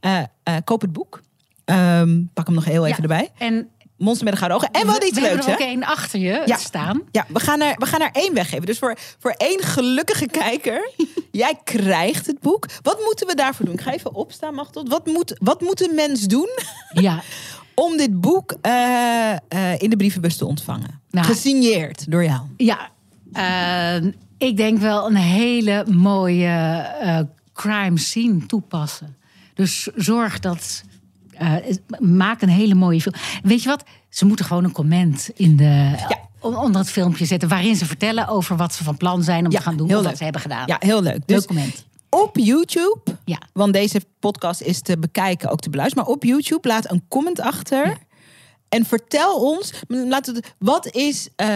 Eh, 0.00 0.22
eh, 0.42 0.56
koop 0.64 0.80
het 0.80 0.92
boek. 0.92 1.22
Ehm, 1.64 2.22
pak 2.34 2.46
hem 2.46 2.54
nog 2.54 2.64
heel 2.64 2.86
even 2.86 2.96
Ja. 2.96 3.02
erbij. 3.02 3.30
En 3.38 3.68
Monster 3.96 4.24
met 4.24 4.32
de 4.32 4.38
gouden 4.38 4.58
ogen. 4.58 4.80
En 4.80 4.86
wat 4.86 5.04
iets 5.04 5.14
we 5.14 5.20
leuks, 5.20 5.34
hebben 5.46 5.52
er 5.54 5.58
hè? 5.58 5.64
ook 5.64 5.70
één 5.70 5.84
achter 5.84 6.20
je 6.20 6.42
Ja. 6.46 6.56
staan. 6.56 7.02
Ja, 7.10 7.24
we 7.28 7.40
gaan, 7.40 7.60
er, 7.60 7.74
we 7.78 7.86
gaan 7.86 8.00
er 8.00 8.10
één 8.12 8.34
weggeven. 8.34 8.66
Dus 8.66 8.78
voor, 8.78 8.96
voor 9.18 9.30
één 9.30 9.62
gelukkige 9.62 10.26
kijker, 10.26 10.90
jij 11.30 11.58
krijgt 11.64 12.26
het 12.26 12.40
boek. 12.40 12.66
Wat 12.82 13.00
moeten 13.04 13.26
we 13.26 13.34
daarvoor 13.34 13.64
doen? 13.66 13.74
Ik 13.74 13.80
ga 13.80 13.92
even 13.92 14.14
opstaan, 14.14 14.54
Machtel. 14.54 14.84
Wat 14.88 15.06
moet, 15.06 15.36
wat 15.38 15.60
moet 15.60 15.88
een 15.88 15.94
mens 15.94 16.20
doen 16.26 16.48
Ja, 16.92 17.22
om 17.74 17.96
dit 17.96 18.20
boek 18.20 18.54
eh, 18.60 19.30
eh, 19.32 19.38
in 19.78 19.90
de 19.90 19.96
brievenbus 19.96 20.36
te 20.36 20.46
ontvangen? 20.46 21.00
Nou. 21.10 21.26
Gesigneerd 21.26 22.10
door 22.10 22.24
jou. 22.24 22.40
Ja, 22.56 22.90
eh, 23.32 24.10
ik 24.38 24.56
denk 24.56 24.78
wel 24.78 25.06
een 25.06 25.16
hele 25.16 25.84
mooie 25.88 27.26
crime 27.52 27.98
scene 27.98 28.46
toepassen. 28.46 29.16
Dus 29.54 29.88
zorg 29.94 30.40
dat. 30.40 30.82
Eh, 31.38 31.54
maak 31.98 32.42
een 32.42 32.48
hele 32.48 32.74
mooie 32.74 33.00
film. 33.00 33.14
Weet 33.42 33.62
je 33.62 33.68
wat? 33.68 33.84
Ze 34.08 34.24
moeten 34.24 34.44
gewoon 34.44 34.64
een 34.64 34.72
comment 34.72 35.30
in 35.34 35.56
de, 35.56 35.94
on- 36.40 36.56
onder 36.56 36.80
het 36.80 36.90
filmpje 36.90 37.24
zetten. 37.24 37.48
waarin 37.48 37.76
ze 37.76 37.86
vertellen 37.86 38.28
over 38.28 38.56
wat 38.56 38.74
ze 38.74 38.84
van 38.84 38.96
plan 38.96 39.22
zijn 39.22 39.44
om 39.44 39.50
Ja, 39.50 39.58
te 39.58 39.64
gaan 39.64 39.76
doen. 39.76 39.86
heel 39.86 39.96
Of 39.96 40.00
leuk. 40.02 40.10
wat 40.10 40.18
ze 40.18 40.24
hebben 40.24 40.42
gedaan. 40.42 40.66
Ja, 40.66 40.76
heel 40.78 41.02
leuk. 41.02 41.12
Leuk 41.12 41.26
Dus 41.26 41.44
comment. 41.46 41.84
op 42.10 42.36
YouTube, 42.36 43.00
Ja. 43.24 43.38
want 43.52 43.72
deze 43.72 44.00
podcast 44.20 44.60
is 44.60 44.80
te 44.80 44.98
bekijken, 44.98 45.50
ook 45.50 45.60
te 45.60 45.70
beluisteren. 45.70 46.04
Maar 46.04 46.14
op 46.14 46.24
YouTube 46.24 46.68
laat 46.68 46.90
een 46.90 47.04
comment 47.08 47.40
achter. 47.40 47.86
Ja. 47.86 47.96
En 48.68 48.84
vertel 48.84 49.40
ons, 49.40 49.72
laat 49.88 50.26
het, 50.26 50.54
wat 50.58 50.86
is 50.94 51.28
eh, 51.36 51.48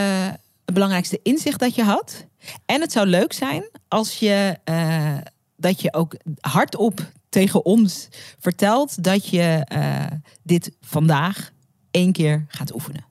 het 0.65 0.75
belangrijkste 0.75 1.21
inzicht 1.23 1.61
dat 1.61 1.75
je 1.75 1.83
had? 1.83 2.25
En 2.67 2.81
het 2.81 2.93
zou 2.93 3.07
leuk 3.07 3.33
zijn 3.33 3.69
als 3.89 4.15
je 4.19 4.57
eh, 4.65 5.15
dat 5.57 5.81
je 5.81 5.93
ook 5.95 6.15
hardop 6.41 7.01
tegen 7.29 7.65
ons 7.65 8.09
vertelt 8.39 9.03
dat 9.05 9.29
je 9.29 9.43
eh, 9.65 10.05
dit 10.43 10.71
vandaag 10.81 11.51
één 11.91 12.13
keer 12.13 12.45
gaat 12.49 12.75
oefenen. 12.75 13.05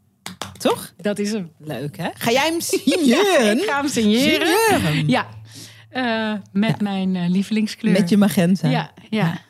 Toch? 0.57 0.93
Dat 0.97 1.19
is 1.19 1.31
hem. 1.31 1.51
Leuk 1.57 1.97
hè? 1.97 2.09
Ga 2.13 2.31
jij 2.31 2.47
hem 2.49 2.61
signeren? 2.61 3.57
ik 3.61 3.69
ga 3.69 3.79
hem 3.79 3.89
signeren. 3.89 4.47
Signeren. 4.69 5.07
Ja, 5.07 5.27
Eh, 5.89 6.33
met 6.51 6.81
mijn 6.81 7.15
eh, 7.15 7.29
lievelingskleur. 7.29 7.93
Met 7.93 8.09
je 8.09 8.17
magenta. 8.17 8.69
Ja, 8.69 8.91
ja. 9.09 9.41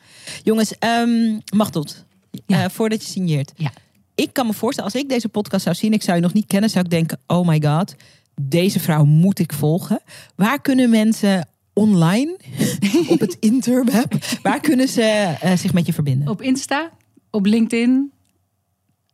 Jongens, 0.42 0.72
um, 0.80 1.40
Machtot, 1.56 2.04
Ja. 2.46 2.64
eh, 2.64 2.70
voordat 2.70 3.02
je 3.04 3.08
signeert. 3.10 3.52
Ja. 3.56 3.70
Ik 4.14 4.32
kan 4.32 4.46
me 4.46 4.52
voorstellen, 4.52 4.92
als 4.92 5.02
ik 5.02 5.08
deze 5.08 5.28
podcast 5.28 5.62
zou 5.64 5.74
zien, 5.76 5.92
ik 5.92 6.02
zou 6.02 6.16
je 6.16 6.22
nog 6.22 6.32
niet 6.32 6.46
kennen, 6.46 6.70
zou 6.70 6.84
ik 6.84 6.90
denken, 6.90 7.18
oh 7.26 7.46
my 7.48 7.62
god, 7.64 7.94
deze 8.40 8.80
vrouw 8.80 9.04
moet 9.04 9.38
ik 9.38 9.52
volgen. 9.52 10.00
Waar 10.36 10.60
kunnen 10.60 10.90
mensen 10.90 11.48
online, 11.82 12.36
op 13.12 13.20
het 13.20 13.36
interweb, 13.40 14.14
waar 14.42 14.60
kunnen 14.60 14.88
ze 14.88 15.02
eh, 15.40 15.56
zich 15.56 15.72
met 15.72 15.86
je 15.86 15.92
verbinden? 15.92 16.28
Op 16.28 16.42
Insta, 16.42 16.90
op 17.30 17.46
LinkedIn, 17.46 18.12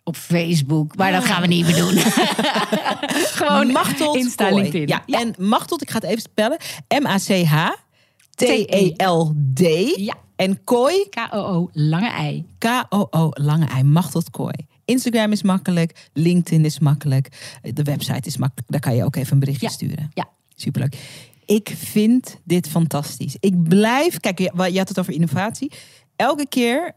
op 0.05 0.16
Facebook. 0.16 0.97
Maar 0.97 1.12
dat 1.12 1.24
gaan 1.24 1.41
we 1.41 1.47
niet 1.47 1.66
meer 1.66 1.77
doen. 1.77 1.93
Gewoon 3.41 3.66
Machtot 3.73 4.16
Insta, 4.16 4.49
Kooi. 4.49 4.62
LinkedIn. 4.62 5.01
Ja, 5.07 5.19
en 5.19 5.35
Machtot, 5.39 5.82
ik 5.82 5.91
ga 5.91 5.99
het 5.99 6.05
even 6.09 6.20
spellen. 6.20 6.59
M-A-C-H-T-E-L-D. 8.35 9.61
Ja. 9.97 10.15
En 10.36 10.65
Kooi, 10.65 11.07
K-O-O, 11.11 11.69
lange 11.73 12.11
ei. 12.11 12.45
K-O-O, 12.59 13.28
lange 13.32 13.66
ei, 13.66 13.82
Machtot 13.82 14.31
Kooi. 14.31 14.66
Instagram 14.85 15.32
is 15.32 15.43
makkelijk, 15.43 16.09
LinkedIn 16.12 16.65
is 16.65 16.78
makkelijk, 16.78 17.59
de 17.62 17.82
website 17.82 18.28
is 18.28 18.36
makkelijk. 18.36 18.70
Daar 18.70 18.81
kan 18.81 18.97
je 18.97 19.05
ook 19.05 19.16
even 19.16 19.32
een 19.32 19.39
berichtje 19.39 19.66
Ja. 19.66 19.73
sturen. 19.73 20.11
Ja. 20.15 20.28
Superleuk. 20.55 20.97
Ik 21.47 21.73
vind 21.77 22.41
dit 22.45 22.69
fantastisch. 22.69 23.37
Ik 23.41 23.62
blijf, 23.62 24.21
kijk, 24.21 24.39
je 24.39 24.79
had 24.79 24.89
het 24.89 24.99
over 24.99 25.12
innovatie. 25.12 25.73
Elke 26.16 26.49
keer, 26.49 26.93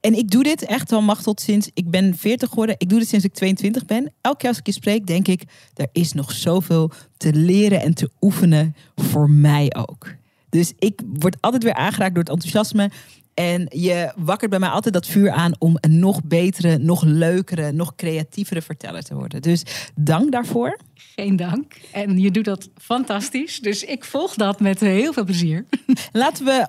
en 0.00 0.14
ik 0.14 0.30
doe 0.30 0.42
dit 0.42 0.64
echt 0.64 0.92
al 0.92 1.02
Machtot 1.02 1.40
sinds, 1.40 1.70
ik 1.74 1.90
ben 1.90 2.16
40 2.16 2.48
geworden. 2.48 2.74
Ik 2.78 2.88
doe 2.88 2.98
dit 2.98 3.08
sinds 3.08 3.24
ik 3.24 3.34
22 3.34 3.84
ben. 3.84 4.12
Elke 4.20 4.38
keer 4.38 4.48
als 4.48 4.58
ik 4.58 4.66
je 4.66 4.72
spreek, 4.72 5.06
denk 5.06 5.28
ik, 5.28 5.42
er 5.74 5.88
is 5.92 6.12
nog 6.12 6.32
zoveel 6.32 6.90
te 7.16 7.32
leren 7.32 7.80
en 7.80 7.94
te 7.94 8.10
oefenen 8.20 8.76
voor 8.96 9.30
mij 9.30 9.74
ook. 9.74 10.14
Dus 10.50 10.72
ik 10.78 11.00
word 11.18 11.36
altijd 11.40 11.62
weer 11.62 11.74
aangeraakt 11.74 12.14
door 12.14 12.22
het 12.22 12.32
enthousiasme. 12.32 12.90
En 13.38 13.66
je 13.68 14.12
wakkert 14.16 14.50
bij 14.50 14.58
mij 14.58 14.68
altijd 14.68 14.94
dat 14.94 15.06
vuur 15.06 15.30
aan 15.30 15.52
om 15.58 15.76
een 15.80 15.98
nog 15.98 16.24
betere, 16.24 16.78
nog 16.78 17.02
leukere, 17.04 17.72
nog 17.72 17.94
creatievere 17.94 18.62
verteller 18.62 19.02
te 19.02 19.14
worden. 19.14 19.42
Dus 19.42 19.62
dank 19.94 20.32
daarvoor. 20.32 20.78
Geen 20.94 21.36
dank. 21.36 21.80
En 21.92 22.18
je 22.18 22.30
doet 22.30 22.44
dat 22.44 22.68
fantastisch. 22.76 23.60
Dus 23.60 23.84
ik 23.84 24.04
volg 24.04 24.34
dat 24.34 24.60
met 24.60 24.80
heel 24.80 25.12
veel 25.12 25.24
plezier. 25.24 25.64
Laten 26.12 26.44
we 26.44 26.66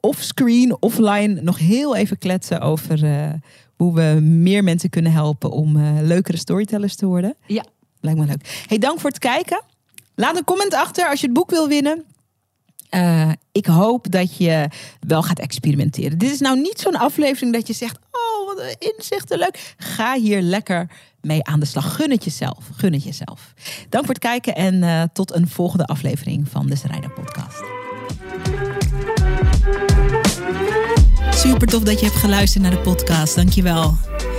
offscreen, 0.00 0.76
offline 0.80 1.40
nog 1.42 1.58
heel 1.58 1.96
even 1.96 2.18
kletsen 2.18 2.60
over 2.60 3.04
eh, 3.04 3.32
hoe 3.76 3.94
we 3.94 4.20
meer 4.20 4.64
mensen 4.64 4.90
kunnen 4.90 5.12
helpen 5.12 5.50
om 5.50 5.76
eh, 5.76 5.92
leukere 6.02 6.36
storytellers 6.36 6.96
te 6.96 7.06
worden. 7.06 7.34
Ja, 7.46 7.64
Lijkt 8.00 8.20
me 8.20 8.26
leuk. 8.26 8.64
Hey, 8.66 8.78
dank 8.78 9.00
voor 9.00 9.10
het 9.10 9.18
kijken. 9.18 9.62
Laat 10.14 10.36
een 10.36 10.44
comment 10.44 10.74
achter 10.74 11.08
als 11.08 11.20
je 11.20 11.26
het 11.26 11.36
boek 11.36 11.50
wil 11.50 11.68
winnen. 11.68 12.04
Eh, 12.96 13.30
ik 13.52 13.66
hoop 13.66 14.10
dat 14.10 14.36
je 14.36 14.68
wel 15.00 15.22
gaat 15.22 15.38
experimenteren. 15.38 16.18
Dit 16.18 16.30
is 16.30 16.40
nou 16.40 16.60
niet 16.60 16.80
zo'n 16.80 16.96
aflevering 16.96 17.52
dat 17.52 17.66
je 17.66 17.72
zegt: 17.72 17.98
Oh, 18.10 18.46
wat 18.46 18.58
een 18.58 18.92
inzichten, 18.96 19.38
leuk. 19.38 19.74
Ga 19.76 20.14
hier 20.14 20.40
lekker 20.40 20.90
mee 21.20 21.44
aan 21.44 21.60
de 21.60 21.66
slag. 21.66 21.94
Gun 21.94 22.10
het 22.10 22.24
jezelf. 22.24 22.58
Gun. 22.76 23.02
Dank 23.88 24.04
voor 24.04 24.14
het 24.14 24.18
kijken 24.18 24.54
en 24.54 24.82
eh, 24.82 25.02
tot 25.12 25.34
een 25.34 25.48
volgende 25.48 25.86
aflevering 25.86 26.48
van 26.48 26.66
de 26.66 26.76
Serijda 26.76 27.08
Podcast. 27.08 27.62
Super 31.30 31.66
tof 31.66 31.82
dat 31.82 32.00
je 32.00 32.06
hebt 32.06 32.18
geluisterd 32.18 32.62
naar 32.62 32.72
de 32.72 32.80
podcast. 32.80 33.34
Dankjewel. 33.34 33.96